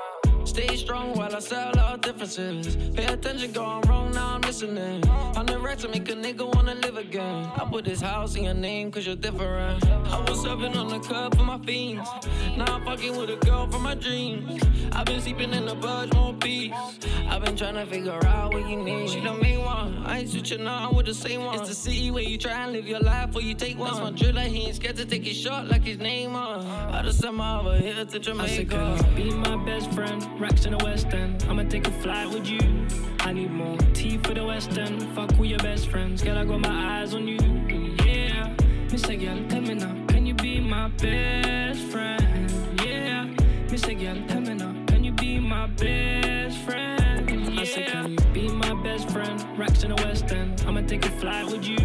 Stay 0.53 0.75
strong 0.75 1.13
while 1.15 1.35
I 1.35 1.39
sell 1.39 1.75
out 1.79 2.03
differences. 2.03 2.75
Pay 2.93 3.05
attention, 3.05 3.51
going 3.53 3.81
wrong, 3.87 4.11
now 4.11 4.35
I'm 4.35 4.41
listening. 4.41 5.03
On 5.09 5.47
the 5.47 5.57
right 5.57 5.79
to 5.79 5.87
make 5.87 6.07
a 6.09 6.13
nigga 6.13 6.45
wanna 6.53 6.75
live 6.75 6.95
again. 6.95 7.49
I 7.55 7.65
put 7.65 7.85
this 7.85 8.01
house 8.01 8.35
in 8.35 8.43
your 8.43 8.53
name 8.53 8.91
cause 8.91 9.07
you're 9.07 9.15
different. 9.15 9.83
I 9.83 10.19
was 10.29 10.43
serving 10.43 10.77
on 10.77 10.89
the 10.89 10.99
curb 10.99 11.35
for 11.35 11.41
my 11.41 11.57
fiends. 11.57 12.07
Now 12.55 12.75
I'm 12.75 12.85
fucking 12.85 13.17
with 13.17 13.31
a 13.31 13.37
girl 13.37 13.67
from 13.67 13.81
my 13.81 13.95
dreams. 13.95 14.61
I've 14.91 15.07
been 15.07 15.21
sleeping 15.21 15.53
in 15.53 15.65
the 15.65 15.73
budge, 15.73 16.13
more 16.13 16.35
peace. 16.35 16.71
I've 17.27 17.43
been 17.43 17.55
trying 17.55 17.73
to 17.73 17.87
figure 17.87 18.23
out 18.23 18.53
what 18.53 18.69
you 18.69 18.77
need. 18.77 19.09
She 19.09 19.21
the 19.21 19.33
main 19.33 19.61
one. 19.61 20.03
I 20.05 20.19
ain't 20.19 20.29
switching 20.29 20.67
on 20.67 20.95
with 20.95 21.07
the 21.07 21.15
same 21.15 21.45
one. 21.45 21.57
It's 21.61 21.69
the 21.69 21.73
city 21.73 22.11
where 22.11 22.21
you 22.21 22.37
try 22.37 22.63
and 22.63 22.73
live 22.73 22.87
your 22.87 22.99
life 22.99 23.33
where 23.33 23.43
you 23.43 23.55
take 23.55 23.79
one. 23.79 23.89
That's 23.89 24.03
my 24.03 24.11
driller, 24.11 24.41
he 24.41 24.67
ain't 24.67 24.75
scared 24.75 24.97
to 24.97 25.05
take 25.05 25.25
his 25.25 25.35
shot 25.35 25.67
like 25.67 25.83
his 25.83 25.97
name 25.97 26.35
on. 26.35 26.63
I 26.93 27.01
just 27.01 27.21
sent 27.21 27.33
my 27.33 27.59
over 27.59 27.75
here 27.75 28.05
to 28.05 28.19
Jamaica. 28.19 28.77
I 28.77 28.97
said, 29.01 29.17
you 29.17 29.31
be 29.31 29.35
my 29.35 29.55
best 29.65 29.91
friend? 29.93 30.21
Racks 30.43 30.65
in 30.65 30.77
the 30.77 30.83
West 30.83 31.13
End. 31.13 31.45
I'ma 31.47 31.63
take 31.69 31.87
a 31.87 31.91
flight 32.01 32.29
with 32.29 32.45
you. 32.45 32.59
I 33.21 33.31
need 33.31 33.49
more 33.49 33.77
tea 33.93 34.17
for 34.17 34.33
the 34.33 34.43
West 34.43 34.77
End. 34.77 35.01
Fuck 35.15 35.39
all 35.39 35.45
your 35.45 35.59
best 35.59 35.87
friends. 35.87 36.21
Girl, 36.21 36.37
I 36.37 36.43
got 36.43 36.59
my 36.59 36.99
eyes 36.99 37.13
on 37.13 37.25
you. 37.29 37.37
Yeah. 38.05 38.53
Mr. 38.89 39.17
Girl, 39.17 39.39
tell 39.47 39.61
me 39.61 39.75
now. 39.75 39.95
Can 40.07 40.25
you 40.25 40.33
be 40.33 40.59
my 40.59 40.89
best 40.89 41.79
friend? 41.85 42.51
Yeah. 42.85 43.25
Mr. 43.71 43.97
Girl, 43.97 44.21
tell 44.27 44.41
me 44.41 44.55
now. 44.55 44.73
Can 44.87 45.05
you 45.05 45.13
be 45.13 45.39
my 45.39 45.67
best 45.67 46.57
friend? 46.65 47.29
I 47.57 47.63
said, 47.63 47.87
can 47.87 48.11
you 48.11 48.17
be 48.33 48.49
my 48.49 48.73
best 48.83 49.09
friend? 49.11 49.57
Racks 49.57 49.83
in 49.83 49.95
the 49.95 50.03
West 50.03 50.29
End. 50.29 50.61
I'ma 50.67 50.81
take 50.81 51.05
a 51.05 51.11
flight 51.21 51.45
with 51.45 51.65
you. 51.65 51.79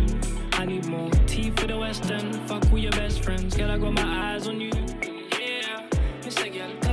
I 0.55 0.65
need 0.65 0.85
more 0.87 1.11
tea 1.29 1.53
for 1.53 1.69
the 1.69 1.79
West 1.79 2.11
End. 2.11 2.35
Fuck 2.49 2.73
all 2.73 2.79
your 2.79 2.91
best 2.91 3.23
friends. 3.23 3.57
Girl, 3.57 3.71
I 3.71 3.79
got 3.79 3.93
my 3.93 4.35
eyes 4.35 4.49
on 4.49 4.61
you. 4.61 4.73
Yeah. 5.39 5.87
Mr. 6.23 6.53
Girl, 6.53 6.88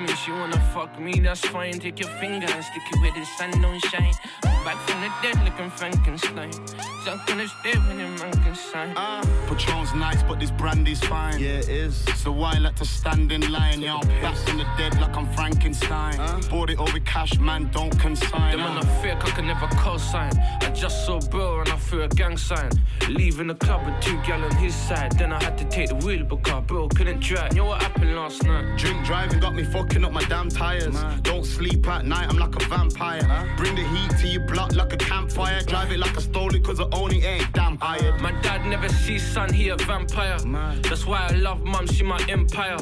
me, 0.00 0.08
she 0.14 0.32
wanna 0.32 0.60
fuck 0.72 0.98
me, 0.98 1.20
that's 1.20 1.46
fine. 1.46 1.78
Take 1.78 2.00
your 2.00 2.08
finger 2.20 2.46
and 2.50 2.64
stick 2.64 2.82
it 2.90 3.00
where 3.00 3.12
the 3.12 3.24
sun 3.24 3.50
don't 3.62 3.80
shine. 3.80 4.14
Back 4.64 4.76
from 4.86 5.00
the 5.00 5.10
dead 5.22 5.42
looking 5.44 5.70
Frankenstein. 5.70 6.52
Stuck 7.02 7.30
in 7.30 7.38
the 7.38 7.48
step 7.48 7.76
when 7.88 7.98
your 7.98 8.08
man 8.08 8.32
can 8.42 8.54
sign. 8.54 8.94
Patron's 9.48 9.94
nice, 9.94 10.22
but 10.22 10.38
this 10.38 10.50
brandy's 10.50 11.02
fine. 11.02 11.40
Yeah, 11.40 11.60
it 11.60 11.68
is. 11.68 11.96
So 12.16 12.30
why 12.30 12.58
like 12.58 12.76
to 12.76 12.84
stand 12.84 13.32
in 13.32 13.50
line? 13.50 13.80
Yeah, 13.80 13.96
I'm 13.96 14.08
back 14.20 14.36
from 14.36 14.58
the 14.58 14.64
dead 14.76 15.00
like 15.00 15.16
I'm 15.16 15.26
Frankenstein. 15.32 16.18
Bought 16.50 16.70
it 16.70 16.78
all 16.78 16.92
with 16.92 17.06
cash, 17.06 17.38
man, 17.38 17.70
don't 17.72 17.98
consign. 17.98 18.56
Them 18.56 18.66
on 18.66 18.78
a 18.78 18.86
fake, 19.00 19.24
I 19.24 19.30
can 19.30 19.46
never 19.46 19.66
co-sign. 19.68 20.32
I 20.60 20.70
just 20.74 21.06
saw 21.06 21.20
Bill 21.20 21.60
and 21.60 21.70
I 21.70 21.76
threw 21.76 22.02
a 22.02 22.08
gang 22.08 22.36
sign. 22.36 22.70
Leaving 23.08 23.46
the 23.46 23.54
club 23.54 23.86
with 23.86 23.98
two 24.02 24.20
gal 24.26 24.44
on 24.44 24.54
his 24.56 24.74
side. 24.74 25.12
Then 25.12 25.32
I 25.32 25.42
had 25.42 25.56
to 25.58 25.64
take 25.64 25.88
the 25.88 25.96
wheel 25.96 26.24
because 26.24 26.64
Bill 26.66 26.88
couldn't 26.88 27.20
drive. 27.20 27.54
You 27.54 27.62
know 27.62 27.68
what 27.70 27.82
happened 27.82 28.14
last 28.14 28.44
night? 28.44 28.76
Drink 28.76 29.04
driving 29.06 29.40
got 29.40 29.54
me 29.54 29.64
fucking 29.64 29.89
up 29.98 30.12
my 30.12 30.24
damn 30.24 30.48
tires. 30.48 30.96
Don't 31.22 31.44
sleep 31.44 31.86
at 31.88 32.04
night, 32.04 32.28
I'm 32.28 32.38
like 32.38 32.54
a 32.56 32.64
vampire. 32.66 33.54
Bring 33.56 33.74
the 33.74 33.82
heat 33.82 34.10
to 34.20 34.28
your 34.28 34.46
blood 34.46 34.74
like 34.76 34.92
a 34.92 34.96
campfire. 34.96 35.60
Drive 35.62 35.92
it 35.92 35.98
like 35.98 36.16
I 36.16 36.20
stole 36.20 36.54
it 36.54 36.64
cause 36.64 36.80
I 36.80 36.86
own 36.92 37.12
it, 37.12 37.24
ain't 37.24 37.52
damn 37.52 37.76
hired. 37.78 38.20
My 38.20 38.32
dad 38.42 38.66
never 38.66 38.88
sees 38.88 39.26
sun, 39.26 39.52
he 39.52 39.68
a 39.68 39.76
vampire. 39.76 40.38
That's 40.82 41.06
why 41.06 41.26
I 41.28 41.32
love 41.32 41.62
mum, 41.64 41.86
she 41.86 42.04
my 42.04 42.20
empire. 42.28 42.78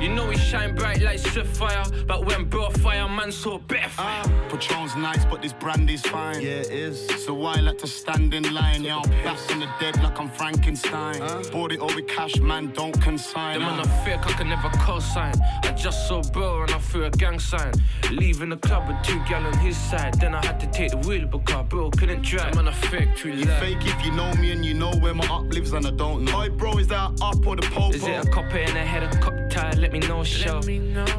You 0.00 0.08
know 0.08 0.28
we 0.28 0.36
shine 0.36 0.74
bright 0.74 1.00
like 1.00 1.18
swift 1.18 1.56
fire. 1.56 1.84
But 2.06 2.26
when 2.26 2.44
brought 2.44 2.76
fire, 2.78 3.08
man 3.08 3.32
saw 3.32 3.58
better 3.58 3.90
ah, 3.98 4.22
fire. 4.24 4.48
Patron's 4.50 4.94
nice, 4.96 5.24
but 5.24 5.40
this 5.42 5.52
brandy's 5.52 6.02
fine. 6.02 6.42
Yeah, 6.42 6.60
it 6.60 6.70
is. 6.70 7.24
So 7.24 7.32
why 7.32 7.54
like 7.60 7.78
to 7.78 7.86
stand 7.86 8.34
in 8.34 8.52
line? 8.52 8.82
Yeah, 8.82 8.98
I'm 8.98 9.10
back 9.24 9.38
the 9.46 9.68
dead 9.80 10.02
like 10.02 10.18
I'm 10.18 10.28
Frankenstein. 10.28 11.20
Bought 11.50 11.72
it 11.72 11.80
all 11.80 11.94
with 11.94 12.08
cash, 12.08 12.38
man, 12.40 12.72
don't 12.72 13.00
consign. 13.00 13.60
Them 13.60 13.68
on 13.68 13.80
ah. 13.80 13.82
a 13.82 14.04
fake, 14.04 14.26
I 14.26 14.32
can 14.32 14.48
never 14.48 14.68
co-sign. 14.78 15.34
I 15.62 15.72
just 15.72 16.06
saw 16.08 16.22
Bill 16.46 16.62
and 16.62 16.70
I 16.70 16.78
threw 16.78 17.04
a 17.06 17.10
gang 17.10 17.38
sign. 17.40 17.72
Leaving 18.10 18.50
the 18.50 18.56
club 18.56 18.86
with 18.88 18.98
two 19.02 19.18
gal 19.28 19.44
on 19.44 19.58
his 19.58 19.76
side. 19.76 20.14
Then 20.20 20.32
I 20.32 20.44
had 20.46 20.58
to 20.60 20.66
take 20.78 20.90
the 20.92 20.98
wheel 21.08 21.26
because 21.26 21.66
bro 21.68 21.90
couldn't 21.90 22.22
drive. 22.22 22.52
I'm 22.52 22.58
on 22.58 22.68
a 22.68 22.72
factory 22.72 23.34
You 23.34 23.46
fake 23.62 23.84
if 23.92 23.98
you 24.04 24.12
know 24.12 24.32
me 24.34 24.52
and 24.52 24.64
you 24.64 24.74
know 24.74 24.92
where 25.02 25.14
my 25.14 25.26
up 25.26 25.46
lives 25.52 25.72
and 25.72 25.84
I 25.86 25.90
don't 25.90 26.24
know. 26.24 26.38
Oi, 26.38 26.50
bro, 26.50 26.78
is 26.78 26.86
that 26.88 27.10
up 27.20 27.46
or 27.46 27.56
the 27.56 27.66
popo? 27.74 27.94
Is 27.96 28.04
it 28.04 28.24
a 28.24 28.30
copper 28.30 28.58
in 28.58 28.76
a 28.76 28.86
head 28.92 29.02
of 29.02 29.20
cocktail? 29.20 29.72
Let 29.82 29.92
me 29.92 30.00
know, 30.00 30.22
show. 30.22 30.60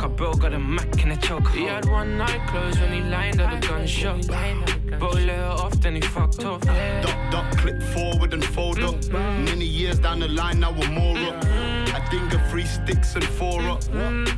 Cause 0.02 0.14
bro 0.16 0.34
got 0.34 0.54
a 0.54 0.60
Mac 0.60 1.04
in 1.04 1.12
a 1.12 1.18
choke. 1.18 1.50
He 1.50 1.66
had 1.66 1.86
one 1.90 2.18
night 2.18 2.48
closed 2.48 2.80
when 2.80 2.94
he 2.94 3.02
lined 3.02 3.42
up 3.42 3.50
the 3.52 3.68
gun 3.68 3.86
shop. 3.86 4.22
Bro 5.00 5.10
let 5.10 5.40
her 5.44 5.56
off, 5.64 5.76
then 5.82 5.96
he 5.96 6.02
fucked 6.02 6.46
off. 6.46 6.62
Duck, 6.62 7.20
duck, 7.32 7.58
clip 7.58 7.82
forward 7.94 8.34
and 8.34 8.46
fold 8.46 8.80
up. 8.80 8.96
Mm-hmm. 8.96 9.46
Many 9.46 9.66
years 9.66 10.00
down 10.00 10.20
the 10.20 10.30
line, 10.30 10.60
now 10.62 10.72
we're 10.72 10.90
more 10.90 11.18
up. 11.18 11.44
Mm-hmm. 11.44 11.87
Of 12.08 12.50
three 12.50 12.64
sticks 12.64 13.16
and 13.16 13.24
four 13.24 13.62
up. 13.64 13.84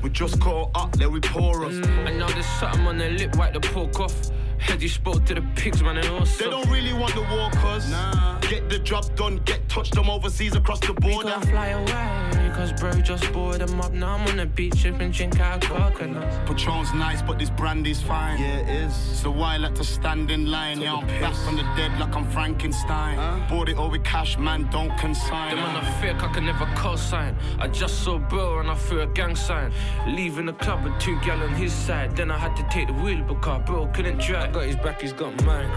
We 0.01 0.09
just 0.09 0.41
caught 0.41 0.71
up, 0.73 0.91
then 0.93 1.11
we 1.11 1.19
pour 1.19 1.63
us. 1.65 1.75
And 1.75 2.17
now 2.17 2.27
there's 2.27 2.47
something 2.59 2.87
on 2.87 2.97
their 2.97 3.11
lip, 3.11 3.35
wipe 3.35 3.53
the 3.53 3.59
pork 3.59 3.99
off. 3.99 4.31
Head 4.59 4.81
you 4.81 4.89
spoke 4.89 5.25
to 5.25 5.33
the 5.33 5.41
pigs, 5.55 5.81
man, 5.81 5.97
and 5.97 6.07
also. 6.09 6.43
They 6.45 6.49
don't 6.49 6.69
really 6.69 6.93
want 6.93 7.13
the 7.15 7.21
war, 7.21 7.49
cuz. 7.55 7.89
Nah. 7.89 8.39
Get 8.41 8.69
the 8.69 8.79
job 8.79 9.05
done, 9.15 9.37
get 9.45 9.67
touched 9.69 9.93
them 9.93 10.09
overseas 10.09 10.55
across 10.55 10.79
the 10.79 10.93
We 10.93 11.11
border. 11.13 11.29
gon' 11.29 11.41
fly 11.43 11.67
away, 11.67 12.51
cause 12.55 12.73
bro 12.73 12.91
just 12.93 13.31
bored 13.31 13.59
them 13.61 13.79
up. 13.79 13.93
Now 13.93 14.15
I'm 14.15 14.27
on 14.27 14.37
the 14.37 14.47
beach, 14.47 14.73
sipping 14.81 15.11
drink 15.11 15.39
out 15.39 15.63
of 15.63 15.69
coconuts. 15.69 16.35
Patron's 16.49 16.91
nice, 16.93 17.21
but 17.21 17.37
this 17.37 17.51
brandy's 17.51 18.01
fine. 18.01 18.41
Yeah, 18.41 18.57
it 18.57 18.69
is. 18.69 18.93
So 18.95 19.29
why 19.29 19.57
like 19.57 19.75
to 19.75 19.83
stand 19.83 20.31
in 20.31 20.49
line? 20.49 20.81
Yeah, 20.81 20.95
I'm 20.95 21.05
back 21.21 21.35
from 21.45 21.57
the 21.57 21.63
dead 21.77 21.99
like 21.99 22.15
I'm 22.15 22.27
Frankenstein. 22.31 23.47
Bought 23.47 23.69
it 23.69 23.77
all 23.77 23.91
with 23.91 24.03
cash, 24.03 24.37
man, 24.39 24.67
don't 24.71 24.97
consign. 24.97 25.55
Them 25.55 25.63
on 25.65 25.75
a 25.75 25.91
fake, 26.01 26.23
I 26.23 26.33
can 26.33 26.45
never 26.45 26.65
co-sign. 26.75 27.37
I 27.59 27.67
just 27.67 28.03
saw 28.03 28.17
bro 28.17 28.59
and 28.61 28.71
I 28.71 28.75
threw 28.75 29.01
a 29.01 29.07
gang 29.07 29.35
sign. 29.35 29.71
Leaving 30.07 30.47
the 30.47 30.53
club 30.53 30.83
with 30.83 30.97
two 30.99 31.19
gal 31.21 31.39
on 31.39 31.53
his 31.53 31.71
side. 31.71 32.15
Then 32.15 32.31
I 32.31 32.37
had 32.39 32.55
to 32.55 32.63
take 32.71 32.87
the 32.87 32.93
wheel 32.93 33.21
because 33.21 33.61
bro 33.67 33.85
couldn't 33.93 34.19
drive. 34.21 34.48
I 34.49 34.51
got 34.51 34.65
his 34.65 34.75
back, 34.77 34.99
he's 34.99 35.13
got 35.13 35.45
mine. 35.45 35.69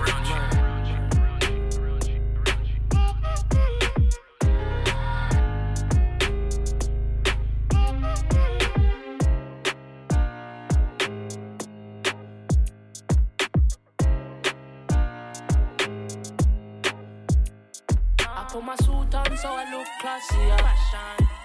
I 18.26 18.46
put 18.48 18.64
my 18.64 18.74
suit 18.76 19.14
on 19.14 19.36
so 19.36 19.48
I 19.50 19.70
look 19.70 19.86
classier. 20.00 20.58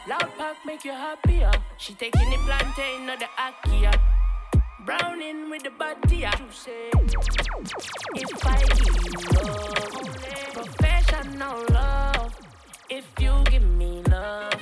Loud 0.07 0.31
pack 0.37 0.55
make 0.65 0.85
you 0.85 0.91
happier. 0.93 1.51
She 1.77 1.93
taking 1.95 2.29
the 2.29 2.37
plantain 2.37 3.09
or 3.09 3.17
the 3.17 3.27
akia. 3.37 4.16
Browning 4.87 5.49
with 5.49 5.63
the 5.63 5.69
batia. 5.69 6.31
If 8.15 8.45
I 8.45 8.63
give 8.79 9.33
love, 9.35 10.53
professional 10.53 11.65
love. 11.73 12.33
If 12.89 13.05
you 13.19 13.33
give 13.51 13.63
me 13.63 14.01
love, 14.09 14.55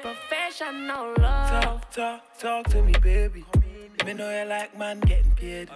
professional 0.00 1.12
love. 1.18 1.62
Talk, 1.62 1.90
talk, 1.90 2.38
talk 2.38 2.68
to 2.68 2.82
me, 2.82 2.94
baby. 3.02 3.44
Me 4.06 4.14
know 4.14 4.30
you 4.30 4.48
like 4.48 4.78
man 4.78 4.98
getting 5.00 5.32
paid. 5.32 5.68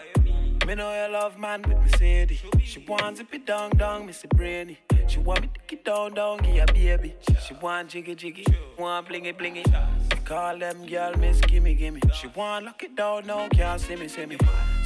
Me 0.67 0.75
know 0.75 0.91
you 0.95 1.13
love 1.13 1.39
man 1.39 1.61
with 1.63 1.79
Mercedes. 1.79 2.43
She 2.63 2.79
wants 2.89 3.21
it 3.21 3.31
be 3.31 3.37
down, 3.37 3.71
down, 3.73 4.07
Missy 4.07 4.29
Brainy. 4.29 4.79
She 5.07 5.19
want 5.19 5.43
me 5.43 5.49
to 5.49 5.61
get 5.67 5.85
down, 5.85 6.15
down, 6.15 6.39
give 6.39 6.57
her 6.57 6.67
baby. 6.73 7.15
She 7.47 7.53
want 7.55 7.91
jiggy, 7.91 8.15
jiggy, 8.15 8.47
want 8.79 9.07
blingy, 9.07 9.37
blingy. 9.37 10.25
Call 10.25 10.59
them 10.59 10.87
girl, 10.87 11.15
miss, 11.19 11.39
gimme, 11.43 11.75
gimme. 11.75 12.01
She 12.15 12.29
want 12.29 12.65
lock 12.65 12.83
it 12.83 12.97
down, 12.97 13.27
no, 13.27 13.47
can't 13.51 13.79
see 13.79 13.95
me, 13.95 14.09
see 14.09 14.25
me. 14.25 14.39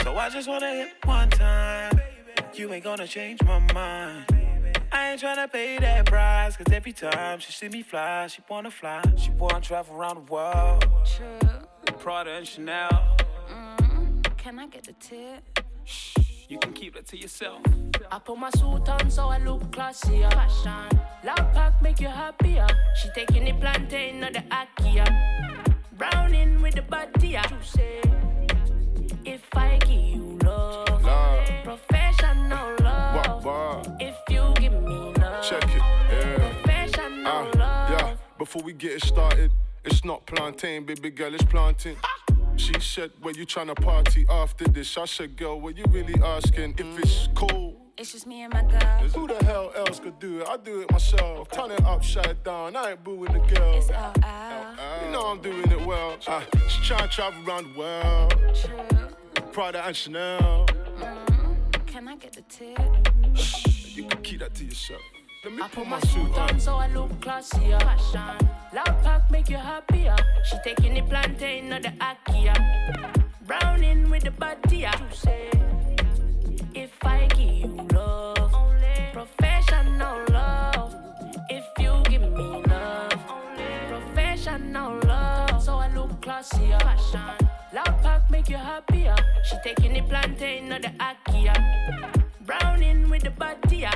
So 0.02 0.16
I 0.16 0.28
just 0.30 0.48
wanna 0.48 0.68
hit 0.68 0.94
one 1.04 1.30
time. 1.30 2.00
You 2.54 2.72
ain't 2.72 2.82
gonna 2.82 3.06
change 3.06 3.40
my 3.44 3.60
mind. 3.72 4.24
I 4.90 5.12
ain't 5.12 5.20
tryna 5.20 5.52
pay 5.52 5.78
that 5.78 6.06
price, 6.06 6.56
cause 6.56 6.72
every 6.72 6.92
time 6.92 7.38
she 7.38 7.52
see 7.52 7.68
me 7.68 7.82
fly, 7.82 8.26
she 8.26 8.42
wanna 8.50 8.72
fly. 8.72 9.00
She 9.16 9.30
wanna 9.30 9.60
travel 9.60 9.94
around 9.94 10.26
the 10.26 10.32
world. 10.32 10.84
True. 11.04 11.38
Prada 12.00 12.32
and 12.32 12.46
Chanel. 12.48 13.16
Mm, 13.48 14.36
can 14.36 14.58
I 14.58 14.66
get 14.66 14.82
the 14.84 14.94
tip? 14.94 15.67
You 16.48 16.58
can 16.58 16.72
keep 16.72 16.94
that 16.94 17.06
to 17.08 17.16
yourself. 17.18 17.60
I 18.10 18.18
put 18.18 18.38
my 18.38 18.50
suit 18.50 18.88
on 18.88 19.10
so 19.10 19.28
I 19.28 19.38
look 19.38 19.62
classier. 19.70 20.32
Fashion. 20.32 20.98
Loud 21.24 21.52
pack 21.52 21.82
make 21.82 22.00
you 22.00 22.08
happier. 22.08 22.66
She 23.02 23.08
taking 23.14 23.44
the 23.44 23.52
plantain 23.52 24.24
or 24.24 24.30
the 24.30 24.42
akia. 24.50 25.06
Browning 25.98 26.62
with 26.62 26.74
the 26.74 26.82
batia. 26.82 27.42
If 29.24 29.42
I 29.54 29.78
give 29.80 29.90
you 29.90 30.38
love, 30.42 31.02
Love. 31.04 31.48
professional 31.64 32.76
love. 32.80 33.26
Wow, 33.26 33.40
wow. 33.44 33.96
If 34.00 34.14
you 34.30 34.54
give 34.58 34.72
me 34.72 35.12
love, 35.18 35.44
Check 35.44 35.64
it, 35.64 35.82
yeah. 36.10 36.52
professional 36.62 37.26
Ah, 37.26 37.50
love. 37.56 37.90
yeah. 37.90 38.14
Before 38.38 38.62
we 38.62 38.72
get 38.72 38.92
it 38.92 39.02
started, 39.04 39.50
it's 39.84 40.02
not 40.04 40.24
plantain, 40.26 40.84
baby 40.86 41.10
girl, 41.10 41.34
it's 41.34 41.44
planting. 41.44 41.96
She 42.58 42.78
said, 42.80 43.10
Where 43.22 43.34
you 43.34 43.44
trying 43.44 43.68
to 43.68 43.74
party 43.74 44.26
after 44.28 44.64
this? 44.66 44.96
I 44.98 45.04
said, 45.06 45.36
Girl, 45.36 45.60
what 45.60 45.76
you 45.76 45.84
really 45.88 46.20
asking? 46.22 46.74
If 46.78 46.98
it's 46.98 47.28
cool, 47.34 47.80
It's 47.96 48.12
just 48.12 48.26
me 48.26 48.42
and 48.42 48.52
my 48.52 48.62
girl. 48.62 49.08
who 49.14 49.26
the 49.26 49.42
hell 49.44 49.72
else 49.76 50.00
could 50.00 50.18
do 50.18 50.40
it? 50.40 50.48
I 50.48 50.56
do 50.56 50.80
it 50.82 50.90
myself. 50.90 51.50
Turn 51.50 51.70
it 51.70 51.82
upside 51.84 52.42
down, 52.44 52.76
I 52.76 52.90
ain't 52.92 53.04
booing 53.04 53.32
the 53.32 53.38
girl. 53.54 53.74
It's 53.78 53.90
all 53.90 54.12
out. 54.22 54.76
You 55.04 55.10
know 55.12 55.22
I'm 55.26 55.40
doing 55.40 55.70
it 55.70 55.86
well. 55.86 56.16
Ah, 56.26 56.44
she 56.68 56.80
tryna 56.94 57.10
travel 57.10 57.48
around 57.48 57.72
the 57.72 57.78
world. 57.78 58.34
True. 58.54 59.42
Prada 59.52 59.84
and 59.86 59.96
Chanel. 59.96 60.66
Can 61.86 62.06
I 62.08 62.16
get 62.16 62.32
the 62.34 62.42
tip? 62.42 62.78
You 63.96 64.04
can 64.04 64.20
keep 64.22 64.40
that 64.40 64.54
to 64.54 64.64
yourself. 64.64 65.00
I 65.44 65.68
put 65.68 65.86
my 65.86 66.00
suit 66.00 66.36
on. 66.36 66.58
so 66.58 66.76
I 66.76 66.88
look 66.88 67.10
classier. 67.20 67.80
Fashion. 67.80 68.48
Loud 68.74 69.02
pack 69.04 69.30
make 69.30 69.48
you 69.48 69.56
happier. 69.56 70.16
She 70.44 70.56
taking 70.64 70.94
the 70.94 71.02
plantain 71.02 71.72
or 71.72 71.80
the 71.80 71.92
akia. 72.00 72.54
Browning 73.46 74.10
with 74.10 74.24
the 74.24 74.30
batia. 74.30 74.92
If 76.74 76.90
I 77.02 77.26
give 77.28 77.70
you 77.70 77.86
love, 77.92 78.52
Only. 78.52 79.10
professional 79.12 80.24
love. 80.30 80.94
If 81.48 81.64
you 81.78 82.02
give 82.10 82.22
me 82.22 82.62
love, 82.66 83.18
Only. 83.30 83.64
professional 83.88 84.98
love. 85.06 85.62
So 85.62 85.76
I 85.76 85.88
look 85.94 86.20
classier. 86.20 86.80
Fashion. 86.82 87.46
Loud 87.72 88.02
pack 88.02 88.28
make 88.30 88.48
you 88.48 88.56
happier. 88.56 89.14
She 89.44 89.56
taking 89.64 89.92
the 89.94 90.02
plantain 90.02 90.72
or 90.72 90.80
the 90.80 90.92
akia. 90.98 91.54
Browning 92.44 93.08
with 93.08 93.22
the 93.22 93.30
batia. 93.30 93.92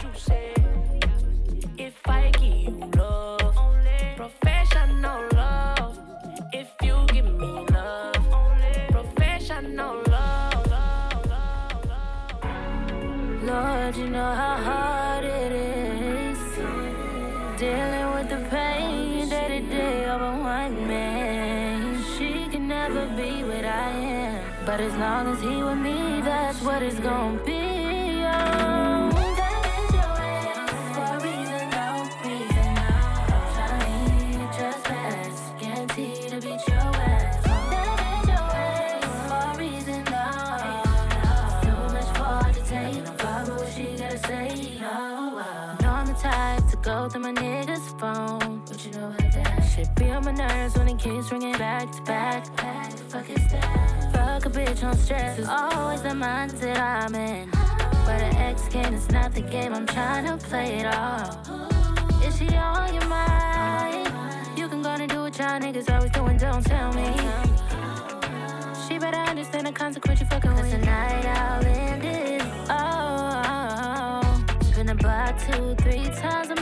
But 24.73 24.81
as 24.81 24.95
long 24.97 25.27
as 25.27 25.41
he 25.43 25.63
with 25.63 25.79
me, 25.79 26.21
that's 26.23 26.63
what 26.63 26.83
it's 26.83 26.99
gonna 27.01 27.45
be. 27.45 27.82
Go 47.13 47.21
through 47.21 47.33
my 47.33 47.41
nigga's 47.41 47.89
phone. 48.01 48.63
But 48.67 48.85
you 48.85 48.93
know 48.93 49.09
about 49.09 49.33
that? 49.33 49.61
Shit 49.75 49.95
be 49.97 50.11
on 50.11 50.25
my 50.25 50.33
nerves 50.33 50.77
when 50.77 50.89
it 50.89 50.99
keeps 50.99 51.31
ringing 51.31 51.57
back 51.59 51.91
to 51.93 52.03
back. 52.03 52.47
Fuck 53.09 53.29
is 53.31 53.51
that? 53.53 54.13
Fuck 54.13 54.47
a 54.47 54.51
bitch 54.51 54.83
on 54.85 54.97
stress. 54.97 55.39
Is 55.39 55.49
always 55.49 56.03
the 56.03 56.11
mindset 56.11 56.79
I'm 56.79 57.15
in. 57.15 57.51
But 57.51 58.21
an 58.21 58.37
ex 58.37 58.69
game 58.69 58.95
is 58.95 59.09
not 59.11 59.35
the 59.35 59.43
game. 59.43 59.75
I'm 59.75 59.87
trying 59.87 60.27
to 60.27 60.37
play 60.45 60.81
it 60.81 60.87
all. 60.87 61.39
Is 62.27 62.39
she 62.39 62.49
on 62.57 62.95
your 62.95 63.07
mind? 63.07 64.13
You 64.57 64.69
can 64.69 64.83
go 64.83 64.91
and 64.91 65.11
do 65.11 65.23
what 65.23 65.39
y'all 65.39 65.61
niggas 65.61 65.91
always 65.93 66.11
doing. 66.13 66.37
Don't 66.39 66.65
tell 66.65 66.93
me. 66.93 67.09
She 68.87 68.99
better 68.99 69.19
understand 69.19 69.67
the 69.67 69.73
consequence 69.73 70.21
you 70.21 70.27
fucking 70.27 70.55
with. 70.55 70.71
Tonight 70.71 71.27
I'll 71.27 71.65
end 71.65 72.05
it. 72.05 72.43
Oh, 72.71 74.45
spin 74.63 74.89
a 74.89 74.95
block 74.95 75.39
two, 75.39 75.75
three 75.83 76.05
times 76.21 76.49
make 76.49 76.62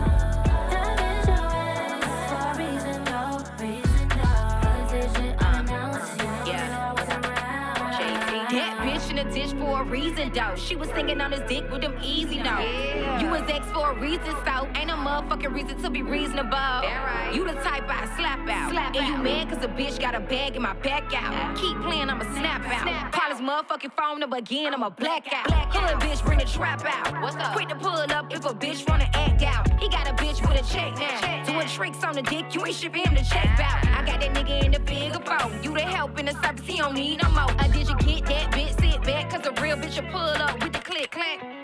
for 9.71 9.81
a 9.81 9.85
reason, 9.85 10.31
though. 10.33 10.53
She 10.55 10.75
was 10.75 10.89
singing 10.89 11.21
on 11.21 11.31
his 11.31 11.41
dick 11.47 11.69
with 11.71 11.81
them 11.81 11.95
easy 12.03 12.37
notes. 12.37 12.67
You 13.21 13.29
was 13.29 13.43
ex 13.47 13.65
for 13.71 13.91
a 13.91 13.99
reason, 13.99 14.35
so 14.45 14.67
ain't 14.75 14.87
no 14.87 14.95
motherfucking 14.95 15.53
reason 15.53 15.81
to 15.81 15.89
be 15.89 16.01
reasonable. 16.01 16.51
right. 16.51 17.31
You 17.33 17.45
the 17.45 17.53
type 17.53 17.85
I 17.87 18.05
slap 18.17 18.47
out. 18.49 18.71
Slap 18.71 18.95
and 18.95 19.07
you 19.07 19.15
out. 19.15 19.23
mad 19.23 19.49
cause 19.49 19.63
a 19.63 19.69
bitch 19.69 19.99
got 19.99 20.13
a 20.13 20.19
bag 20.19 20.57
in 20.57 20.61
my 20.61 20.73
back 20.73 21.13
out. 21.15 21.55
Keep 21.55 21.81
playing, 21.83 22.09
I'ma 22.09 22.23
snap 22.35 22.65
out. 22.65 22.81
Snap 22.81 23.11
Call 23.13 23.31
his 23.31 23.39
motherfucking 23.39 23.95
phone 23.95 24.19
number 24.19 24.37
again, 24.37 24.73
I'ma 24.73 24.89
black 24.89 25.31
out. 25.33 25.47
Black 25.47 25.71
Hood 25.71 26.01
bitch, 26.01 26.23
bring 26.25 26.39
the 26.39 26.45
trap 26.45 26.83
out. 26.85 27.21
What's 27.21 27.37
up? 27.37 27.53
Quick 27.53 27.69
to 27.69 27.75
pull 27.75 27.91
up 27.91 28.33
if 28.33 28.43
a 28.45 28.53
bitch 28.53 28.87
wanna 28.89 29.09
act 29.13 29.41
out. 29.43 29.79
He 29.79 29.87
got 29.87 30.09
a 30.09 30.13
bitch 30.13 30.41
with 30.41 30.59
a 30.59 30.73
check 30.73 30.97
now. 30.97 31.43
Doing 31.45 31.67
tricks 31.67 32.03
on 32.03 32.15
the 32.15 32.23
dick, 32.23 32.53
you 32.53 32.65
ain't 32.65 32.75
shipping 32.75 33.03
him 33.03 33.15
to 33.15 33.23
check 33.23 33.59
out. 33.59 33.87
I 33.87 34.03
got 34.05 34.19
that 34.19 34.33
nigga 34.33 34.65
in 34.65 34.71
the 34.71 34.79
bigger 34.79 35.19
boat. 35.19 35.51
You 35.63 35.73
the 35.73 35.81
help 35.81 36.19
in 36.19 36.25
the 36.25 36.33
service, 36.43 36.65
he 36.65 36.77
don't 36.77 36.95
need 36.95 37.21
no 37.23 37.29
more. 37.29 37.51
Uh, 37.57 37.67
did 37.69 37.87
you 37.87 37.95
get 37.97 38.25
that 38.25 38.51
bitch? 38.51 38.79
Sit 38.81 39.01
back, 39.03 39.29
cause 39.29 39.45
a 39.45 39.60
real 39.61 39.77
bitch 39.77 40.01
will 40.01 40.11
pull 40.11 40.19
up 40.19 40.61
with 40.63 40.73
the 40.73 40.79
click 40.79 41.11
clack. 41.11 41.60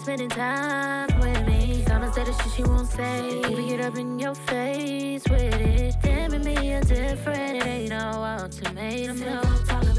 Spending 0.00 0.30
time 0.30 1.08
with 1.20 1.46
me. 1.46 1.84
Someone 1.86 2.12
say 2.12 2.24
the 2.24 2.32
shit 2.32 2.52
she 2.52 2.62
won't 2.62 2.88
say. 2.88 3.38
Even 3.50 3.68
get 3.68 3.80
up 3.80 3.96
in 3.98 4.18
your 4.18 4.34
face 4.34 5.22
with 5.28 5.54
it. 5.54 5.94
Damn, 6.02 6.32
it 6.32 6.42
me 6.42 6.72
a 6.72 6.80
different. 6.80 7.56
It 7.56 7.66
ain't 7.66 7.90
no 7.90 8.24
ultimatum. 8.24 9.22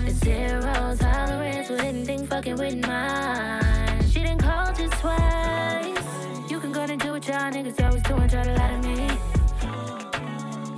It's 0.08 0.18
zero 0.20 0.96
tolerance 1.00 1.70
with 1.70 1.82
anything 1.82 2.26
fucking 2.26 2.56
with 2.56 2.86
mine. 2.86 4.04
She 4.10 4.22
didn't 4.22 4.42
call 4.42 4.74
you 4.80 4.90
twice. 4.90 6.50
You 6.50 6.60
can 6.60 6.72
go 6.72 6.82
and 6.82 7.00
do 7.00 7.12
what 7.12 7.28
y'all 7.28 7.52
niggas 7.52 7.80
always 7.84 8.04
doing, 8.04 8.28
try 8.28 8.44
to 8.44 8.54
lie 8.54 8.72
to 8.72 8.88
me. 8.88 9.08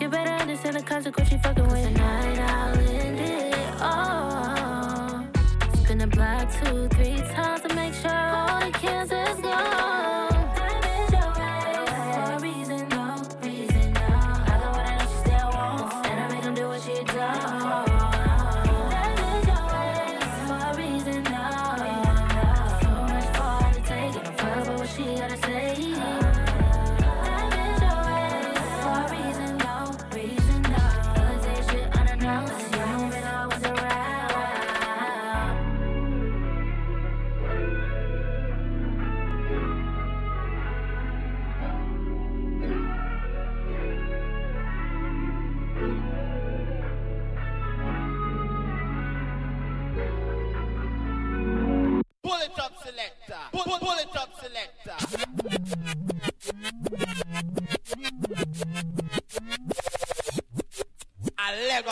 You 0.02 0.10
better 0.10 0.32
understand 0.32 0.76
the 0.76 0.84
consequence 0.84 1.32
you 1.32 1.38
fucking 1.40 1.68
with. 1.68 1.86
Tonight 1.86 2.40
I'll 2.40 2.78
end 2.78 3.20
it 3.20 3.56
all. 3.82 5.26
Spin 5.84 5.98
the 6.00 6.08
block 6.08 6.52
two, 6.62 6.90
three 6.90 7.18
times 7.34 7.62
to 7.62 7.74
make 7.74 7.83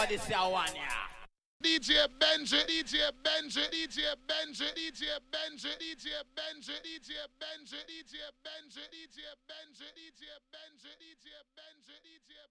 A 0.02 0.07
this 0.07 0.28
year 0.30 0.40
one, 0.49 0.65
Benji, 1.61 1.86
DJ 1.86 2.10
Benji, 2.18 2.57
DJ 2.65 3.14
Benji, 3.22 3.61
DJ 3.69 4.18
Benji, 4.26 4.65
DJ 4.73 5.06
Benji, 5.30 5.69
DJ 5.78 6.10
Benji, 6.34 6.73
DJ 6.82 7.22
Benji, 7.38 7.78
DJ 7.86 8.18
Benji, 8.41 8.82
DJ 8.90 9.22
Benji, 9.45 9.86
DJ 9.94 10.26
Benji, 10.49 10.90
DJ 10.98 11.28
Benji, 11.53 11.94
DJ 12.02 12.34
Benji. 12.34 12.51